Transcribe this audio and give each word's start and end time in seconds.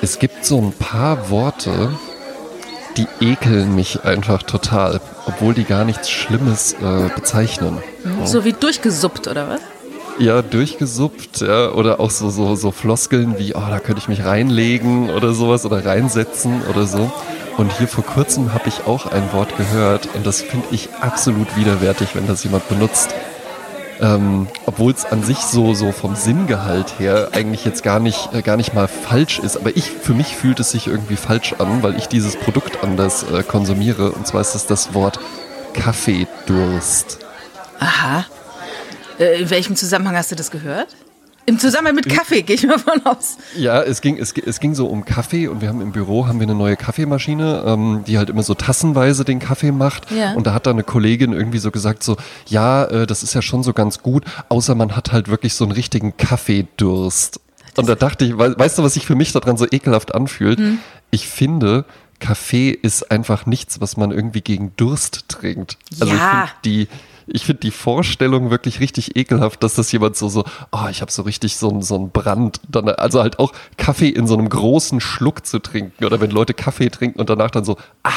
Es 0.00 0.18
gibt 0.18 0.44
so 0.44 0.58
ein 0.58 0.72
paar 0.72 1.28
Worte, 1.30 1.90
die 2.96 3.06
ekeln 3.20 3.74
mich 3.74 4.04
einfach 4.04 4.42
total, 4.42 5.00
obwohl 5.26 5.54
die 5.54 5.64
gar 5.64 5.84
nichts 5.84 6.10
Schlimmes 6.10 6.74
äh, 6.74 7.08
bezeichnen. 7.14 7.78
So 8.24 8.44
wie 8.44 8.52
durchgesuppt, 8.52 9.26
oder 9.26 9.48
was? 9.48 9.60
Ja, 10.18 10.42
durchgesuppt, 10.42 11.40
ja, 11.40 11.70
oder 11.70 12.00
auch 12.00 12.10
so, 12.10 12.30
so, 12.30 12.54
so 12.56 12.70
Floskeln 12.70 13.38
wie, 13.38 13.54
oh, 13.54 13.62
da 13.68 13.78
könnte 13.78 14.00
ich 14.00 14.08
mich 14.08 14.24
reinlegen 14.24 15.10
oder 15.10 15.32
sowas 15.32 15.64
oder 15.64 15.84
reinsetzen 15.84 16.62
oder 16.68 16.86
so. 16.86 17.10
Und 17.56 17.72
hier 17.76 17.88
vor 17.88 18.04
kurzem 18.04 18.54
habe 18.54 18.68
ich 18.68 18.86
auch 18.86 19.06
ein 19.06 19.32
Wort 19.32 19.56
gehört 19.56 20.08
und 20.14 20.24
das 20.24 20.42
finde 20.42 20.66
ich 20.70 20.88
absolut 21.00 21.56
widerwärtig, 21.56 22.10
wenn 22.14 22.26
das 22.26 22.44
jemand 22.44 22.68
benutzt. 22.68 23.14
Ähm, 24.00 24.46
Obwohl 24.66 24.92
es 24.92 25.04
an 25.04 25.22
sich 25.22 25.38
so, 25.38 25.74
so 25.74 25.92
vom 25.92 26.14
Sinngehalt 26.14 26.98
her 26.98 27.30
eigentlich 27.32 27.64
jetzt 27.64 27.82
gar 27.82 27.98
nicht, 27.98 28.32
äh, 28.32 28.42
gar 28.42 28.56
nicht 28.56 28.74
mal 28.74 28.88
falsch 28.88 29.38
ist. 29.40 29.56
Aber 29.56 29.76
ich, 29.76 29.90
für 29.90 30.14
mich 30.14 30.36
fühlt 30.36 30.60
es 30.60 30.70
sich 30.70 30.86
irgendwie 30.86 31.16
falsch 31.16 31.54
an, 31.58 31.82
weil 31.82 31.96
ich 31.96 32.06
dieses 32.06 32.36
Produkt 32.36 32.84
anders 32.84 33.24
äh, 33.24 33.42
konsumiere. 33.42 34.12
Und 34.12 34.26
zwar 34.26 34.40
ist 34.40 34.54
es 34.54 34.66
das 34.66 34.94
Wort 34.94 35.18
Kaffeedurst. 35.74 37.18
Aha. 37.80 38.24
Äh, 39.18 39.42
in 39.42 39.50
welchem 39.50 39.76
Zusammenhang 39.76 40.16
hast 40.16 40.30
du 40.30 40.36
das 40.36 40.50
gehört? 40.50 40.94
Im 41.48 41.58
Zusammenhang 41.58 41.94
mit 41.94 42.08
Kaffee, 42.10 42.42
gehe 42.42 42.56
ich 42.56 42.66
mal 42.66 42.78
von 42.78 43.00
aus. 43.06 43.38
Ja, 43.56 43.80
es 43.82 44.02
ging, 44.02 44.18
es, 44.18 44.32
es 44.32 44.60
ging 44.60 44.74
so 44.74 44.86
um 44.86 45.06
Kaffee 45.06 45.48
und 45.48 45.62
wir 45.62 45.68
haben 45.70 45.80
im 45.80 45.92
Büro 45.92 46.26
haben 46.26 46.40
wir 46.40 46.44
eine 46.46 46.54
neue 46.54 46.76
Kaffeemaschine, 46.76 47.62
ähm, 47.66 48.04
die 48.06 48.18
halt 48.18 48.28
immer 48.28 48.42
so 48.42 48.52
tassenweise 48.52 49.24
den 49.24 49.38
Kaffee 49.38 49.72
macht. 49.72 50.10
Ja. 50.10 50.34
Und 50.34 50.46
da 50.46 50.52
hat 50.52 50.66
da 50.66 50.72
eine 50.72 50.82
Kollegin 50.84 51.32
irgendwie 51.32 51.56
so 51.58 51.70
gesagt, 51.70 52.02
so, 52.02 52.18
ja, 52.48 52.84
äh, 52.84 53.06
das 53.06 53.22
ist 53.22 53.32
ja 53.32 53.40
schon 53.40 53.62
so 53.62 53.72
ganz 53.72 54.02
gut, 54.02 54.24
außer 54.50 54.74
man 54.74 54.94
hat 54.94 55.10
halt 55.12 55.28
wirklich 55.28 55.54
so 55.54 55.64
einen 55.64 55.72
richtigen 55.72 56.16
Kaffeedurst. 56.18 57.40
Und 57.76 57.88
da 57.88 57.94
dachte 57.94 58.24
ich, 58.26 58.36
we 58.36 58.54
weißt 58.58 58.78
du, 58.78 58.82
was 58.82 58.94
sich 58.94 59.06
für 59.06 59.14
mich 59.14 59.32
daran 59.32 59.56
so 59.56 59.64
ekelhaft 59.70 60.14
anfühlt? 60.14 60.60
Ich 61.10 61.28
finde, 61.28 61.84
Kaffee 62.18 62.70
ist 62.70 63.10
einfach 63.10 63.46
nichts, 63.46 63.80
was 63.80 63.96
man 63.96 64.10
irgendwie 64.10 64.40
gegen 64.40 64.72
Durst 64.76 65.28
trinkt. 65.28 65.78
Also 66.00 66.12
ich 66.12 66.18
Ja. 66.20 66.30
finde 66.30 66.52
die, 66.64 66.88
ich 67.32 67.44
finde 67.44 67.60
die 67.60 67.70
Vorstellung 67.70 68.50
wirklich 68.50 68.80
richtig 68.80 69.16
ekelhaft, 69.16 69.62
dass 69.62 69.74
das 69.74 69.90
jemand 69.92 70.16
so, 70.16 70.28
so, 70.28 70.44
oh, 70.72 70.86
ich 70.90 71.00
habe 71.00 71.10
so 71.10 71.22
richtig 71.22 71.56
so 71.56 71.70
einen 71.70 71.82
so 71.82 71.96
einen 71.96 72.10
Brand. 72.10 72.60
Dann, 72.68 72.88
also 72.88 73.20
halt 73.22 73.38
auch 73.38 73.52
Kaffee 73.76 74.08
in 74.08 74.26
so 74.26 74.34
einem 74.34 74.48
großen 74.48 75.00
Schluck 75.00 75.46
zu 75.46 75.58
trinken. 75.58 76.04
Oder 76.04 76.20
wenn 76.20 76.30
Leute 76.30 76.54
Kaffee 76.54 76.90
trinken 76.90 77.20
und 77.20 77.30
danach 77.30 77.50
dann 77.50 77.64
so, 77.64 77.76
ah. 78.02 78.10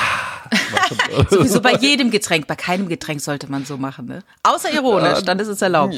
Sowieso 1.30 1.62
bei 1.62 1.76
jedem 1.76 2.12
Getränk, 2.12 2.48
bei 2.48 2.56
keinem 2.56 2.90
Getränk 2.90 3.22
sollte 3.22 3.50
man 3.50 3.66
so 3.66 3.78
machen, 3.78 4.06
ne? 4.08 4.24
Außer 4.44 4.74
ironisch, 4.74 5.22
dann 5.24 5.40
ist 5.40 5.48
es 5.48 5.62
erlaubt. 5.62 5.96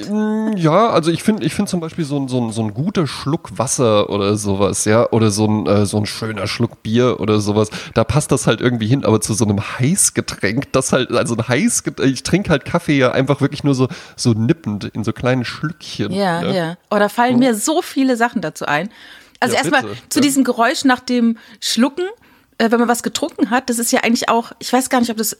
Ja, 0.56 0.90
also 0.90 1.12
ich 1.12 1.24
finde 1.24 1.44
ich 1.44 1.54
finde 1.54 1.72
zum 1.72 1.80
Beispiel 1.80 2.06
so 2.06 2.20
ein, 2.20 2.28
so, 2.28 2.40
ein, 2.40 2.52
so 2.52 2.62
ein 2.62 2.74
guter 2.74 3.08
Schluck 3.08 3.58
Wasser 3.58 4.10
oder 4.10 4.36
sowas, 4.36 4.86
ja, 4.86 5.10
oder 5.12 5.32
so 5.32 5.48
ein, 5.48 5.66
äh, 5.66 5.86
so 5.86 5.98
ein 5.98 6.06
schöner 6.06 6.48
Schluck 6.48 6.84
Bier 6.84 7.20
oder 7.20 7.40
sowas, 7.40 7.70
da 7.94 8.04
passt 8.04 8.32
das 8.32 8.46
halt 8.46 8.62
irgendwie 8.62 8.88
hin, 8.88 9.06
aber 9.06 9.22
zu 9.22 9.34
so 9.34 9.46
einem 9.46 9.60
Heißgetränk, 9.60 10.72
das 10.72 10.94
halt, 10.94 11.12
also 11.12 11.36
ein 11.36 11.48
Heißgetränk, 11.48 12.14
ich 12.14 12.24
trinke 12.24 12.50
halt 12.52 12.66
Kaffee 12.66 13.03
ja 13.04 13.12
einfach 13.12 13.42
wirklich 13.42 13.64
nur 13.64 13.76
so, 13.76 13.88
so 14.16 14.34
nippend 14.34 14.86
in 14.86 15.04
so 15.04 15.14
kleinen 15.14 15.46
Schlückchen. 15.46 16.12
Ja, 16.12 16.42
ne? 16.42 16.56
ja. 16.56 16.78
Oh, 16.90 16.98
da 16.98 17.10
fallen 17.10 17.40
mir 17.40 17.56
so 17.56 17.82
viele 17.82 18.18
Sachen 18.18 18.42
dazu 18.42 18.66
ein. 18.66 18.90
Also 19.40 19.56
Ja, 19.56 19.62
erstmal 19.62 19.84
zu 20.10 20.20
Ja. 20.20 20.22
diesem 20.22 20.44
Geräusch 20.44 20.86
nach 20.86 21.00
dem 21.02 21.38
Schlucken, 21.60 22.06
äh, 22.58 22.72
wenn 22.72 22.80
man 22.80 22.88
was 22.88 23.04
getrunken 23.04 23.50
hat, 23.50 23.70
das 23.70 23.80
ist 23.80 23.92
ja 23.92 24.02
eigentlich 24.02 24.30
auch, 24.30 24.54
ich 24.60 24.72
weiß 24.72 24.90
gar 24.90 25.00
nicht, 25.00 25.12
ob 25.12 25.18
das 25.18 25.38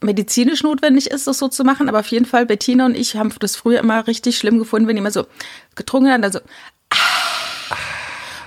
medizinisch 0.00 0.62
notwendig 0.62 1.10
ist, 1.10 1.26
das 1.26 1.38
so 1.38 1.48
zu 1.48 1.64
machen, 1.64 1.88
aber 1.88 2.00
auf 2.00 2.06
jeden 2.08 2.26
Fall, 2.26 2.46
Bettina 2.46 2.86
und 2.86 2.96
ich 2.96 3.16
haben 3.16 3.32
das 3.40 3.56
früher 3.56 3.80
immer 3.80 4.06
richtig 4.06 4.36
schlimm 4.36 4.58
gefunden, 4.58 4.88
wenn 4.88 4.96
die 4.96 5.00
immer 5.00 5.10
so 5.10 5.26
getrunken 5.74 6.10
haben, 6.10 6.22
dann 6.22 6.32
so, 6.32 6.40
ah. 6.90 7.76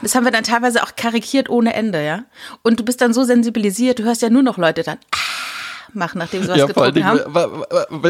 das 0.01 0.13
haben 0.13 0.23
wir 0.25 0.31
dann 0.31 0.43
teilweise 0.43 0.83
auch 0.83 0.95
karikiert 0.95 1.49
ohne 1.49 1.73
Ende, 1.73 2.03
ja. 2.05 2.25
Und 2.61 2.79
du 2.79 2.83
bist 2.83 3.01
dann 3.01 3.13
so 3.13 3.23
sensibilisiert, 3.23 3.99
du 3.99 4.03
hörst 4.03 4.21
ja 4.21 4.29
nur 4.29 4.43
noch 4.43 4.57
Leute 4.57 4.83
dann 4.83 4.97
ah, 5.15 5.24
machen, 5.95 6.19
nachdem 6.19 6.43
sie 6.43 6.49
was 6.49 6.57
Ja, 6.57 6.65
getrunken 6.67 7.03
haben. 7.05 7.19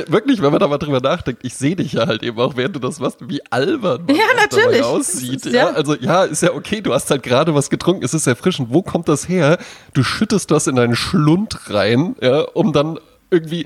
wirklich, 0.07 0.41
wenn 0.41 0.51
man 0.51 0.59
da 0.59 0.67
mal 0.67 0.77
drüber 0.77 0.99
nachdenkt, 0.99 1.43
ich 1.45 1.55
sehe 1.55 1.75
dich 1.75 1.93
ja 1.93 2.07
halt 2.07 2.23
eben 2.23 2.39
auch, 2.39 2.55
während 2.55 2.75
du 2.75 2.79
das 2.79 2.99
machst, 2.99 3.17
wie 3.27 3.41
albern 3.51 4.05
man 4.05 4.15
Ja, 4.15 4.23
natürlich. 4.39 4.83
aussieht. 4.83 5.45
Ist 5.45 5.53
Ja, 5.53 5.69
ja- 5.69 5.73
also 5.73 5.95
ja, 5.95 6.23
ist 6.23 6.41
ja 6.43 6.53
okay, 6.53 6.81
du 6.81 6.93
hast 6.93 7.09
halt 7.11 7.23
gerade 7.23 7.53
was 7.55 7.69
getrunken, 7.69 8.03
es 8.03 8.13
ist 8.13 8.27
erfrischend. 8.27 8.69
Wo 8.71 8.81
kommt 8.81 9.07
das 9.09 9.27
her? 9.29 9.57
Du 9.93 10.03
schüttest 10.03 10.51
das 10.51 10.67
in 10.67 10.75
deinen 10.75 10.95
Schlund 10.95 11.57
rein, 11.69 12.15
ja, 12.21 12.41
um 12.53 12.73
dann 12.73 12.99
irgendwie 13.31 13.65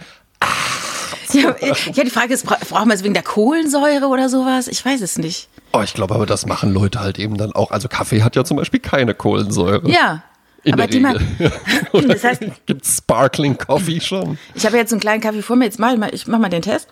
Ja, 1.31 1.55
ja, 1.61 2.03
die 2.03 2.09
Frage 2.09 2.33
ist, 2.33 2.45
bra- 2.45 2.57
brauchen 2.69 2.88
wir 2.89 2.95
es 2.95 3.03
wegen 3.03 3.13
der 3.13 3.21
Kohlensäure 3.23 4.07
oder 4.07 4.29
sowas? 4.29 4.67
Ich 4.67 4.83
weiß 4.83 5.01
es 5.01 5.17
nicht. 5.19 5.47
Oh, 5.73 5.81
ich 5.83 5.94
glaube 5.94 6.15
aber, 6.15 6.25
das 6.25 6.47
machen 6.47 6.73
Leute 6.73 6.99
halt 7.01 7.19
eben 7.19 7.38
dann 7.38 7.51
auch. 7.53 7.69
Also 7.69 7.88
Kaffee 7.88 8.23
hat 8.23 8.35
ja 8.35 8.44
zum 8.44 8.57
Beispiel 8.57 8.79
keine 8.79 9.13
Kohlensäure. 9.13 9.88
Ja. 9.88 10.23
In 10.63 10.73
aber 10.73 10.87
der 10.87 10.87
die 10.87 10.99
mal, 10.99 11.17
Regel. 11.17 11.51
Oder 11.93 12.07
Das 12.09 12.23
heißt- 12.23 12.51
gibt 12.65 12.85
Sparkling 12.85 13.57
Coffee 13.57 14.01
schon? 14.01 14.37
ich 14.55 14.65
habe 14.65 14.77
jetzt 14.77 14.91
einen 14.91 14.99
kleinen 15.01 15.21
Kaffee 15.21 15.41
vor 15.41 15.55
mir, 15.55 15.65
jetzt 15.65 15.79
mal, 15.79 15.97
ich 16.13 16.27
mach 16.27 16.39
mal 16.39 16.49
den 16.49 16.61
Test. 16.61 16.87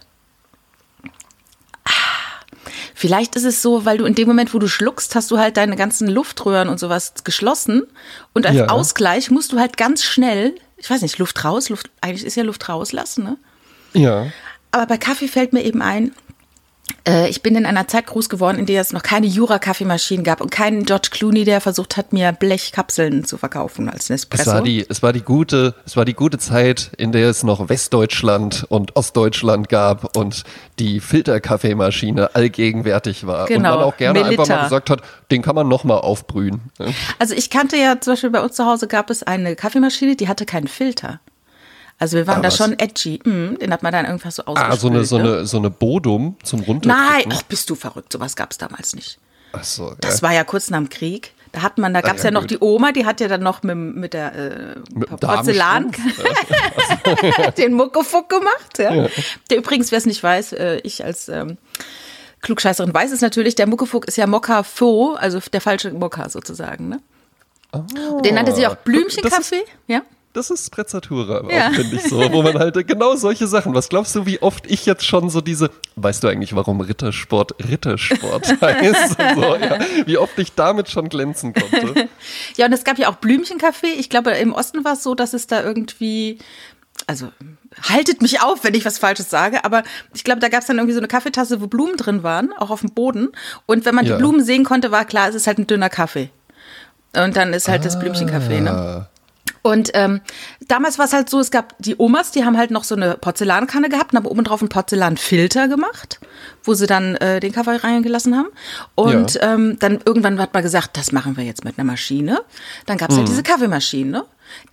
Ah, 1.84 1.90
Vielleicht 2.96 3.36
ist 3.36 3.44
es 3.44 3.62
so, 3.62 3.86
weil 3.86 3.98
du 3.98 4.06
in 4.06 4.16
dem 4.16 4.28
Moment, 4.28 4.54
wo 4.54 4.60
du 4.60 4.68
schluckst, 4.68 5.14
hast 5.16 5.30
du 5.32 5.38
halt 5.38 5.58
deine 5.58 5.76
ganzen 5.76 6.08
Luftröhren 6.08 6.70
und 6.70 6.80
sowas 6.80 7.14
geschlossen. 7.24 7.84
Und 8.34 8.46
als 8.46 8.56
Ja. 8.56 8.68
Ausgleich 8.70 9.30
musst 9.32 9.52
du 9.52 9.60
halt 9.60 9.78
ganz 9.78 10.04
schnell, 10.04 10.56
ich 10.78 10.90
weiß 10.90 11.02
nicht, 11.02 11.18
Luft 11.18 11.44
raus, 11.44 11.70
Luft, 11.70 11.90
eigentlich 12.02 12.26
ist 12.26 12.36
ja 12.36 12.44
Luft 12.44 12.68
rauslassen, 12.70 13.24
ne? 13.24 13.38
Ja. 13.94 14.28
Aber 14.72 14.86
bei 14.88 14.98
Kaffee 14.98 15.28
fällt 15.28 15.54
mir 15.54 15.64
eben 15.64 15.82
ein, 15.82 16.12
ich 17.30 17.42
bin 17.42 17.56
in 17.56 17.66
einer 17.66 17.88
Zeit 17.88 18.06
groß 18.08 18.28
geworden, 18.28 18.60
in 18.60 18.66
der 18.66 18.82
es 18.82 18.92
noch 18.92 19.02
keine 19.02 19.28
Jura-Kaffeemaschinen 19.28 20.26
gab 20.26 20.42
und 20.42 20.52
keinen 20.52 20.84
George 20.84 21.08
Clooney, 21.12 21.46
der 21.46 21.62
versucht 21.62 21.96
hat, 21.96 22.12
mir 22.12 22.34
Blechkapseln 22.34 23.24
zu 23.24 23.38
verkaufen 23.38 23.90
als 23.90 24.10
Nespresso. 24.10 24.42
Es 24.44 24.48
war 24.56 24.62
die, 24.62 24.86
es 24.90 25.02
war 25.04 25.14
die 25.14 25.22
gute, 25.22 25.74
es 25.86 25.96
war 25.96 26.04
die 26.04 26.14
gute 26.14 26.38
Zeit, 26.38 26.92
in 26.98 27.12
der 27.14 27.30
es 27.30 27.44
noch 27.44 27.70
Westdeutschland 27.70 28.66
und 28.70 28.96
Ostdeutschland 28.98 29.70
gab 29.70 30.18
und 30.18 30.44
die 30.80 31.00
Filterkaffeemaschine 31.00 32.36
allgegenwärtig 32.36 33.26
war. 33.26 33.46
Genau, 33.48 33.74
Und 33.74 33.80
man 33.80 33.88
auch 33.88 33.98
gerne 33.98 34.20
einfach 34.20 34.32
Melitta. 34.38 34.56
mal 34.58 34.64
gesagt 34.64 34.90
hat, 34.90 35.02
den 35.32 35.42
kann 35.42 35.56
man 35.56 35.68
nochmal 35.68 36.00
aufbrühen. 36.00 36.62
ne? 36.80 36.94
Also 37.20 37.36
ich 37.36 37.50
kannte 37.50 37.78
ja 37.78 38.00
zum 38.02 38.14
Beispiel 38.14 38.30
bei 38.32 38.42
uns 38.42 38.56
zu 38.56 38.66
Hause 38.66 38.88
gab 38.88 39.10
es 39.10 39.24
eine 39.24 39.56
Kaffeemaschine, 39.56 40.16
die 40.16 40.28
hatte 40.28 40.46
keinen 40.46 40.68
Filter. 40.68 41.20
Also 42.00 42.18
wir 42.18 42.28
waren 42.28 42.40
Ah, 42.40 42.42
da 42.42 42.48
was? 42.50 42.58
schon 42.58 42.78
edgy. 42.78 43.20
Mm, 43.24 43.58
den 43.60 43.74
hat 43.74 43.82
man 43.82 43.92
dann 43.92 44.06
irgendwas 44.06 44.36
so 44.36 44.44
ausgespült. 44.46 44.74
Ah, 44.74 44.78
so 44.80 44.88
eine, 44.88 45.04
so 45.06 45.18
ne? 45.18 45.24
eine, 45.24 45.46
so 45.48 45.58
eine 45.58 45.70
Bodum 45.72 46.36
zum 46.44 46.60
Nein, 46.60 46.68
Runterkippen. 46.70 47.34
ach, 47.34 47.42
bist 47.44 47.70
du 47.70 47.76
verrückt. 47.76 48.14
Sowas 48.14 48.36
gab 48.36 48.52
es 48.52 48.58
damals 48.58 48.96
nicht. 48.96 49.18
Ach 49.54 49.64
so, 49.64 49.96
Das 50.00 50.18
ja. 50.18 50.22
war 50.28 50.34
ja 50.34 50.44
kurz 50.44 50.70
nach 50.70 50.78
dem 50.78 50.90
Krieg. 50.90 51.34
Da 51.54 51.62
hat 51.62 51.78
man, 51.78 51.94
da 51.94 52.02
gab 52.02 52.18
es 52.18 52.24
ja, 52.24 52.28
ja, 52.28 52.32
noch 52.34 52.42
gut. 52.42 52.52
die 52.52 52.58
Oma, 52.60 52.92
die 52.92 53.06
hat 53.06 53.20
ja 53.22 53.28
dann 53.30 53.42
noch 53.42 53.64
mit, 53.64 53.76
mit 53.78 54.14
der 54.14 54.36
äh, 54.36 54.76
Mit 54.94 55.10
Porzellan 55.20 55.92
den 57.58 57.74
Muckefuck 57.74 58.30
gemacht. 58.30 58.78
Ja. 58.78 59.08
Der 59.50 59.58
übrigens, 59.58 59.92
wer 59.92 59.98
es 59.98 60.06
nicht 60.06 60.22
weiß, 60.22 60.54
äh, 60.54 60.78
ich 60.84 61.04
als 61.04 61.30
ähm, 61.30 61.58
Klugscheißerin 62.42 62.94
weiß 62.94 63.12
es 63.12 63.22
natürlich, 63.22 63.56
der 63.56 63.66
Muckefuck 63.68 64.06
ist 64.06 64.18
ja 64.18 64.28
Mokka 64.28 64.64
Faux, 64.64 65.18
also 65.20 65.40
der 65.52 65.62
falsche 65.62 65.92
Mokka 65.92 66.30
sozusagen. 66.30 66.90
Ne? 66.90 67.00
Den 68.24 68.36
nannte 68.36 68.54
sie 68.54 68.68
auch 68.68 68.76
Blümchenkaffee. 68.76 69.64
Ja. 69.88 70.02
Das 70.38 70.52
ist 70.52 70.68
Sprezzatura, 70.68 71.44
Ja. 71.52 71.72
finde 71.72 71.96
ich 71.96 72.04
so, 72.04 72.32
wo 72.32 72.44
man 72.44 72.60
halt 72.60 72.88
genau 72.88 73.16
solche 73.16 73.48
Sachen. 73.48 73.74
Was 73.74 73.90
glaubst 73.90 74.16
du, 74.16 74.28
wie 74.28 74.40
oft 74.42 74.70
ich 74.70 74.86
jetzt 74.86 75.04
schon 75.04 75.32
so 75.32 75.42
diese, 75.42 75.72
weißt 75.96 76.24
du 76.24 76.28
eigentlich, 76.28 76.56
warum 76.56 76.80
Rittersport 76.80 77.56
Rittersport 77.68 78.46
heißt? 78.62 79.18
so, 79.36 79.42
ja, 79.56 79.80
wie 80.06 80.18
oft 80.18 80.38
ich 80.38 80.54
damit 80.54 80.90
schon 80.90 81.10
glänzen 81.10 81.54
konnte. 81.56 82.08
Ja, 82.56 82.68
und 82.68 82.74
es 82.74 82.84
gab 82.84 83.00
ja 83.00 83.10
auch 83.10 83.16
Blümchenkaffee. 83.16 83.94
Ich 83.98 84.10
glaube, 84.10 84.30
im 84.32 84.54
Osten 84.54 84.86
war 84.86 84.94
es 84.94 85.02
so, 85.02 85.16
dass 85.16 85.34
es 85.34 85.48
da 85.48 85.64
irgendwie, 85.64 86.38
also 87.08 87.30
haltet 87.82 88.22
mich 88.22 88.40
auf, 88.42 88.64
wenn 88.64 88.76
ich 88.76 88.86
was 88.86 89.00
Falsches 89.00 89.32
sage, 89.32 89.66
aber 89.66 89.82
ich 90.14 90.24
glaube, 90.24 90.40
da 90.40 90.50
gab 90.50 90.62
es 90.62 90.68
dann 90.68 90.78
irgendwie 90.78 90.94
so 90.94 91.00
eine 91.00 91.08
Kaffeetasse, 91.08 91.62
wo 91.62 91.68
Blumen 91.68 91.98
drin 91.98 92.22
waren, 92.22 92.54
auch 92.54 92.70
auf 92.70 92.82
dem 92.82 92.92
Boden. 92.92 93.30
Und 93.66 93.86
wenn 93.86 93.96
man 93.96 94.06
Ja. 94.06 94.14
die 94.14 94.20
Blumen 94.20 94.44
sehen 94.44 94.64
konnte, 94.66 94.92
war 94.92 95.06
klar, 95.06 95.30
es 95.30 95.36
ist 95.36 95.48
halt 95.48 95.58
ein 95.58 95.66
dünner 95.68 95.90
Kaffee. 95.90 96.30
Und 97.16 97.36
dann 97.36 97.54
ist 97.54 97.68
halt 97.68 97.86
das 97.86 97.98
Blümchenkaffee, 97.98 98.62
ne? 98.62 99.08
Und 99.68 99.92
ähm, 99.96 100.22
damals 100.68 100.98
war 100.98 101.06
es 101.06 101.14
halt 101.14 101.30
so, 101.30 101.40
es 101.42 101.52
gab 101.52 101.76
die 101.80 101.96
Omas, 101.98 102.32
die 102.32 102.46
haben 102.46 102.58
halt 102.58 102.72
noch 102.72 102.84
so 102.86 102.96
eine 102.96 103.16
Porzellankanne 103.18 103.90
gehabt 103.90 104.14
und 104.14 104.18
haben 104.20 104.26
oben 104.26 104.44
drauf 104.46 104.62
einen 104.62 104.70
Porzellanfilter 104.70 105.68
gemacht, 105.68 106.20
wo 106.64 106.74
sie 106.74 106.88
dann 106.88 107.16
äh, 107.18 107.40
den 107.42 107.52
Kaffee 107.52 107.76
reingelassen 107.84 108.36
haben. 108.38 108.48
Und 108.96 109.34
Ja. 109.36 109.54
ähm, 109.54 109.78
dann 109.80 110.00
irgendwann 110.06 110.40
hat 110.40 110.54
man 110.54 110.64
gesagt, 110.64 110.96
das 110.96 111.12
machen 111.12 111.36
wir 111.36 111.44
jetzt 111.44 111.66
mit 111.66 111.78
einer 111.78 111.86
Maschine. 111.86 112.40
Dann 112.86 112.98
gab 112.98 113.10
es 113.12 113.18
halt 113.18 113.28
diese 113.28 113.44
Kaffeemaschine, 113.44 114.24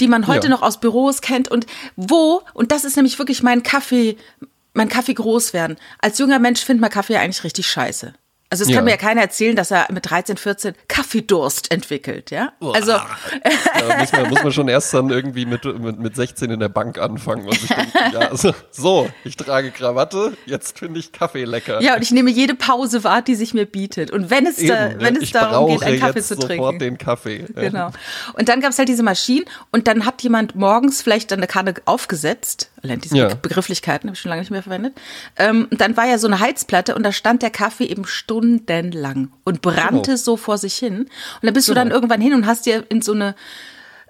die 0.00 0.06
man 0.08 0.26
heute 0.28 0.46
Mhm. 0.46 0.52
Ja. 0.52 0.56
noch 0.58 0.62
aus 0.62 0.78
Büros 0.78 1.20
kennt. 1.20 1.48
Und 1.50 1.66
wo, 1.96 2.42
und 2.52 2.70
das 2.70 2.84
ist 2.84 2.94
nämlich 2.96 3.18
wirklich 3.18 3.42
mein 3.42 3.62
Kaffee, 3.64 4.16
mein 4.74 4.88
Kaffee 4.88 5.14
groß 5.14 5.52
werden. 5.52 5.76
Als 6.00 6.18
junger 6.18 6.38
Mensch 6.38 6.64
findet 6.64 6.80
man 6.82 6.90
Kaffee 6.90 7.16
eigentlich 7.16 7.42
richtig 7.44 7.66
scheiße. 7.66 8.14
Also 8.54 8.62
es 8.62 8.70
Ja. 8.70 8.76
kann 8.76 8.84
mir 8.84 8.92
ja 8.92 8.96
keiner 8.96 9.20
erzählen, 9.20 9.56
dass 9.56 9.72
er 9.72 9.88
mit 9.90 10.08
13, 10.08 10.36
14 10.36 10.74
Kaffeedurst 10.86 11.72
entwickelt, 11.72 12.30
ja? 12.30 12.52
Also 12.60 12.92
Da 12.92 13.98
muss 13.98 14.12
man, 14.12 14.30
muss 14.30 14.42
man 14.44 14.52
schon 14.52 14.68
erst 14.68 14.94
dann 14.94 15.10
irgendwie 15.10 15.44
mit, 15.44 15.64
mit, 15.64 15.98
mit 15.98 16.14
16 16.14 16.52
in 16.52 16.60
der 16.60 16.68
Bank 16.68 16.98
anfangen 16.98 17.46
und 17.48 17.58
sich 17.58 17.68
denken, 17.68 17.90
ja, 18.12 18.20
also, 18.30 18.54
so, 18.70 19.10
ich 19.24 19.36
trage 19.36 19.72
Krawatte, 19.72 20.36
jetzt 20.46 20.78
finde 20.78 21.00
ich 21.00 21.10
Kaffee 21.10 21.42
lecker. 21.44 21.82
ja, 21.82 21.96
und 21.96 22.02
ich 22.02 22.12
nehme 22.12 22.30
jede 22.30 22.54
Pause 22.54 23.02
wahr, 23.02 23.22
die 23.22 23.34
sich 23.34 23.54
mir 23.54 23.66
bietet. 23.66 24.12
Und 24.12 24.30
wenn 24.30 24.46
es, 24.46 24.56
da, 24.56 24.90
Eben, 24.90 25.00
wenn 25.00 25.14
ja, 25.16 25.20
es 25.22 25.30
darum 25.32 25.72
geht, 25.72 25.82
einen 25.82 25.98
Kaffee 25.98 26.22
zu 26.22 26.34
sofort 26.36 26.46
trinken. 26.48 26.78
den 26.78 26.98
Kaffee. 26.98 27.44
Genau. 27.56 27.90
Und 28.34 28.48
dann 28.48 28.60
gab 28.60 28.70
es 28.70 28.78
halt 28.78 28.88
diese 28.88 29.02
Maschinen 29.02 29.46
und 29.72 29.88
dann 29.88 30.06
hat 30.06 30.22
jemand 30.22 30.54
morgens 30.54 31.02
vielleicht 31.02 31.32
eine 31.32 31.48
Kanne 31.48 31.74
aufgesetzt. 31.86 32.70
Allein 32.84 33.00
diese 33.00 33.16
Ja. 33.16 33.28
Be- 33.28 33.36
Begrifflichkeiten 33.36 34.08
habe 34.08 34.14
ich 34.14 34.20
schon 34.20 34.28
lange 34.28 34.42
nicht 34.42 34.50
mehr 34.52 34.62
verwendet. 34.62 34.94
Ähm, 35.36 35.66
und 35.70 35.80
dann 35.80 35.96
war 35.96 36.06
ja 36.06 36.18
so 36.18 36.26
eine 36.28 36.38
Heizplatte 36.38 36.94
und 36.94 37.02
da 37.02 37.10
stand 37.10 37.42
der 37.42 37.50
Kaffee 37.50 37.86
eben 37.86 38.04
stundenlang 38.06 39.32
und 39.42 39.62
brannte 39.62 40.02
Genau. 40.12 40.16
so 40.16 40.36
vor 40.36 40.58
sich 40.58 40.74
hin. 40.76 40.98
Und 41.00 41.08
dann 41.42 41.54
bist 41.54 41.68
du 41.68 41.74
dann 41.74 41.88
Genau. 41.88 41.96
irgendwann 41.96 42.20
hin 42.20 42.34
und 42.34 42.46
hast 42.46 42.66
dir 42.66 42.84
in 42.90 43.02
so 43.02 43.12
eine 43.12 43.34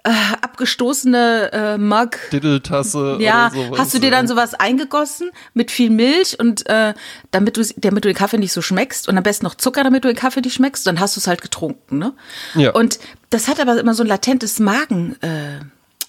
äh, 0.07 0.11
abgestoßene 0.41 1.51
äh, 1.51 1.77
Mug 1.79 2.11
Diddeltasse 2.31 3.17
ja, 3.19 3.47
oder 3.47 3.55
sowas. 3.65 3.79
hast 3.79 3.93
du 3.95 3.99
dir 3.99 4.11
dann 4.11 4.27
sowas 4.27 4.53
eingegossen 4.53 5.31
mit 5.55 5.71
viel 5.71 5.89
Milch 5.89 6.39
und 6.39 6.67
äh, 6.69 6.93
damit 7.31 7.57
du 7.57 7.63
damit 7.77 8.03
du 8.05 8.09
den 8.09 8.15
Kaffee 8.15 8.37
nicht 8.37 8.51
so 8.51 8.61
schmeckst 8.61 9.07
und 9.09 9.17
am 9.17 9.23
besten 9.23 9.45
noch 9.45 9.55
Zucker, 9.55 9.83
damit 9.83 10.03
du 10.03 10.07
den 10.09 10.15
Kaffee 10.17 10.41
nicht 10.41 10.53
schmeckst, 10.53 10.85
dann 10.85 10.99
hast 10.99 11.15
du 11.15 11.19
es 11.21 11.25
halt 11.27 11.41
getrunken, 11.41 11.97
ne? 11.97 12.13
Ja. 12.53 12.71
Und 12.73 12.99
das 13.31 13.47
hat 13.47 13.59
aber 13.59 13.79
immer 13.79 13.95
so 13.95 14.03
ein 14.03 14.07
latentes 14.07 14.59
Magen 14.59 15.15
äh, 15.23 15.59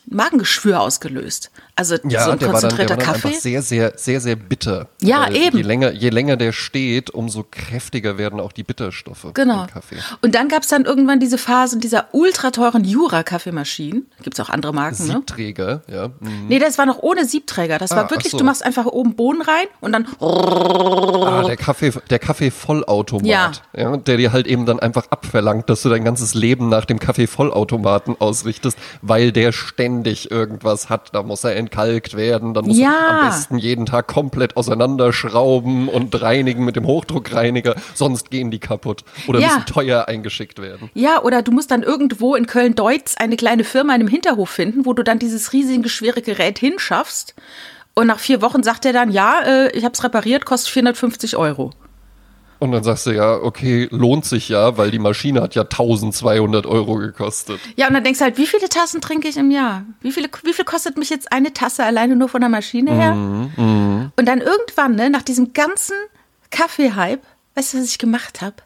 Magengeschwür 0.08 0.81
ausgelöst. 0.81 1.50
Also 1.75 1.97
Ja, 2.08 2.25
so 2.25 2.31
ein 2.31 2.38
der 2.38 2.53
war 2.53 2.61
dann, 2.61 2.70
der 2.70 2.70
konzentrierter 2.79 2.91
war 2.91 2.97
dann 2.97 3.06
Kaffee. 3.06 3.29
einfach 3.29 3.41
sehr, 3.41 3.61
sehr, 3.62 3.93
sehr, 3.97 4.20
sehr 4.20 4.37
bitter. 4.37 4.88
Ja, 5.03 5.26
Weil 5.26 5.37
eben. 5.37 5.56
Je 5.58 5.62
länger, 5.62 5.91
je 5.93 6.08
länger 6.11 6.37
der 6.37 6.53
steht, 6.53 7.11
umso 7.11 7.44
kräftiger 7.50 8.17
werden 8.17 8.41
auch 8.41 8.53
die 8.53 8.62
Bitterstoffe 8.62 9.26
Genau. 9.35 9.62
im 9.62 9.67
Kaffee. 9.67 9.97
Und 10.23 10.35
dann 10.35 10.49
gab 10.49 10.62
es 10.62 10.69
dann 10.69 10.85
irgendwann 10.85 11.20
diese 11.20 11.37
Phase 11.38 11.79
dieser 11.79 12.06
ultra 12.12 12.50
teuren 12.50 12.85
Jura-Kaffeemaschinen. 12.85 14.06
Gibt 14.23 14.38
es 14.38 14.44
auch 14.44 14.49
andere 14.49 14.73
Marken, 14.73 15.06
ne? 15.06 15.12
Siebträger, 15.14 15.82
ja. 15.93 16.08
mhm. 16.20 16.47
Nee, 16.49 16.61
das 16.61 16.79
war 16.79 16.87
noch 16.87 17.00
ohne 17.03 17.25
Siebträger. 17.26 17.79
Das 17.79 17.93
Ah, 17.93 17.97
war 17.97 18.11
wirklich, 18.11 18.31
so. 18.32 18.38
du 18.38 18.44
machst 18.44 18.64
einfach 18.64 18.87
oben 18.87 19.17
Bohnen 19.17 19.43
rein 19.43 19.67
und 19.81 19.93
dann 19.93 20.06
Ah, 20.20 21.43
der 21.44 21.56
Kaffee, 21.56 21.93
der 22.08 22.19
Kaffee-Vollautomat, 22.19 23.26
Ja. 23.26 23.53
ja. 23.76 23.97
der 23.97 24.17
dir 24.17 24.32
halt 24.32 24.47
eben 24.47 24.64
dann 24.67 24.79
einfach 24.81 25.08
abverlangt, 25.11 25.69
dass 25.69 25.82
du 25.82 25.88
dein 25.88 26.05
ganzes 26.05 26.32
Leben 26.35 26.69
nach 26.69 26.85
dem 26.85 26.99
Kaffee-Vollautomaten 27.00 28.17
ausrichtest, 28.20 28.79
weil 29.03 29.32
der 29.32 29.53
ständig 29.53 29.95
irgendwas 30.04 30.90
hat. 30.90 31.14
Da 31.14 31.22
muss 31.22 31.44
er 31.44 31.56
entkalkt 31.56 32.16
werden, 32.16 32.54
dann 32.54 32.66
muss 32.66 32.78
Ja. 32.78 32.90
er 32.93 33.20
am 33.20 33.26
besten 33.28 33.58
jeden 33.58 33.87
Tag 33.87 34.06
komplett 34.08 34.56
auseinanderschrauben 34.56 35.88
und 35.88 36.20
reinigen 36.20 36.64
mit 36.64 36.76
dem 36.76 36.87
Hochdruckreiniger, 36.87 37.75
sonst 37.94 38.31
gehen 38.31 38.50
die 38.50 38.58
kaputt 38.58 39.04
oder 39.28 39.40
Ja. 39.40 39.46
müssen 39.48 39.66
teuer 39.66 40.08
eingeschickt 40.08 40.60
werden. 40.60 40.90
Ja, 40.94 41.22
oder 41.22 41.43
du 41.43 41.52
musst 41.52 41.70
dann 41.70 41.82
irgendwo 41.82 42.34
in 42.34 42.46
Köln-Deutz 42.46 43.16
eine 43.19 43.37
kleine 43.37 43.64
Firma 43.64 43.94
in 43.94 44.00
einem 44.00 44.08
Hinterhof 44.08 44.50
finden, 44.50 44.84
wo 44.87 44.93
du 44.93 45.02
dann 45.02 45.19
dieses 45.19 45.52
riesige, 45.52 45.88
schwere 45.88 46.22
Gerät 46.22 46.58
hinschaffst. 46.58 47.34
Und 47.94 48.06
nach 48.08 48.19
vier 48.19 48.43
Wochen 48.43 48.62
sagt 48.62 48.84
er 48.84 48.93
dann, 48.93 49.10
ja, 49.10 49.40
äh, 49.46 49.70
ich 49.76 49.84
habe 49.84 49.94
es 49.94 50.04
repariert, 50.04 50.44
kostet 50.44 50.70
450 50.70 51.37
Euro. 51.37 51.70
Und 52.58 52.73
dann 52.73 52.82
sagst 52.82 53.06
du 53.06 53.11
ja, 53.11 53.35
okay, 53.35 53.88
lohnt 53.91 54.25
sich 54.25 54.49
ja, 54.49 54.79
weil 54.79 54.91
die 54.91 54.99
Maschine 54.99 55.43
hat 55.43 55.55
ja 55.55 55.62
1200 55.62 56.67
Euro 56.67 56.97
gekostet. 56.97 57.61
Ja, 57.76 57.87
und 57.88 57.94
dann 57.94 58.03
denkst 58.05 58.19
du 58.20 58.25
halt, 58.25 58.38
wie 58.38 58.47
viele 58.47 58.69
Tassen 58.69 59.00
trinke 59.00 59.29
ich 59.29 59.37
im 59.37 59.50
Jahr? 59.50 59.85
Wie, 60.00 60.12
viele, 60.12 60.29
wie 60.43 60.53
viel 60.53 60.64
kostet 60.64 60.97
mich 60.97 61.11
jetzt 61.11 61.32
eine 61.32 61.53
Tasse 61.53 61.85
alleine 61.85 62.17
nur 62.17 62.29
von 62.29 62.41
der 62.41 62.49
Maschine 62.50 62.93
her? 62.94 63.14
Mhm, 63.14 64.12
Und 64.17 64.26
dann 64.26 64.41
irgendwann, 64.41 64.94
ne, 64.94 65.11
nach 65.11 65.23
diesem 65.23 65.53
ganzen 65.53 65.97
Kaffee-Hype, 66.50 67.23
weißt 67.55 67.75
du, 67.75 67.79
was 67.79 67.87
ich 67.87 67.99
gemacht 67.99 68.41
habe? 68.41 68.56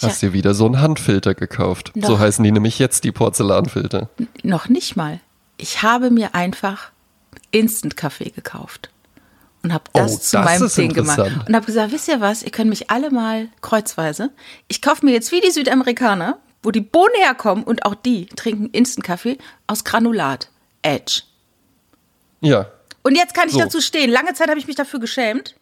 Hast 0.00 0.20
dir 0.22 0.32
wieder 0.32 0.52
so 0.54 0.66
einen 0.66 0.80
Handfilter 0.80 1.34
gekauft. 1.34 1.92
Doch. 1.94 2.08
So 2.08 2.18
heißen 2.18 2.42
die 2.42 2.50
nämlich 2.50 2.80
jetzt, 2.80 3.04
die 3.04 3.12
Porzellanfilter. 3.12 4.08
Noch 4.42 4.68
nicht 4.68 4.96
mal. 4.96 5.20
Ich 5.58 5.82
habe 5.84 6.10
mir 6.10 6.34
einfach 6.34 6.90
Instant-Kaffee 7.52 8.30
gekauft. 8.30 8.90
Und 9.62 9.72
habe 9.72 9.84
das 9.92 10.12
Oh, 10.12 10.16
zu 10.18 10.36
das 10.38 10.44
meinem 10.44 10.68
Ding 10.68 10.92
gemacht. 10.92 11.18
Und 11.18 11.54
habe 11.54 11.66
gesagt, 11.66 11.92
wisst 11.92 12.08
ihr 12.08 12.20
was, 12.20 12.42
ihr 12.42 12.50
könnt 12.50 12.68
mich 12.70 12.90
alle 12.90 13.10
mal 13.10 13.48
kreuzweise. 13.60 14.30
Ich 14.68 14.82
kaufe 14.82 15.04
mir 15.04 15.12
jetzt 15.12 15.30
wie 15.30 15.40
die 15.40 15.50
Südamerikaner, 15.52 16.38
wo 16.62 16.70
die 16.72 16.80
Bohnen 16.80 17.14
herkommen 17.16 17.62
und 17.64 17.84
auch 17.84 17.94
die 17.94 18.26
trinken 18.26 18.70
Instant-Kaffee 18.70 19.38
aus 19.66 19.84
Granulat. 19.84 20.48
Edge. 20.82 21.22
Ja. 22.40 22.66
Und 23.04 23.14
jetzt 23.16 23.34
kann 23.34 23.46
ich 23.48 23.54
So. 23.54 23.60
dazu 23.60 23.80
stehen. 23.80 24.10
Lange 24.10 24.34
Zeit 24.34 24.48
habe 24.48 24.58
ich 24.58 24.66
mich 24.66 24.76
dafür 24.76 24.98
geschämt. 24.98 25.54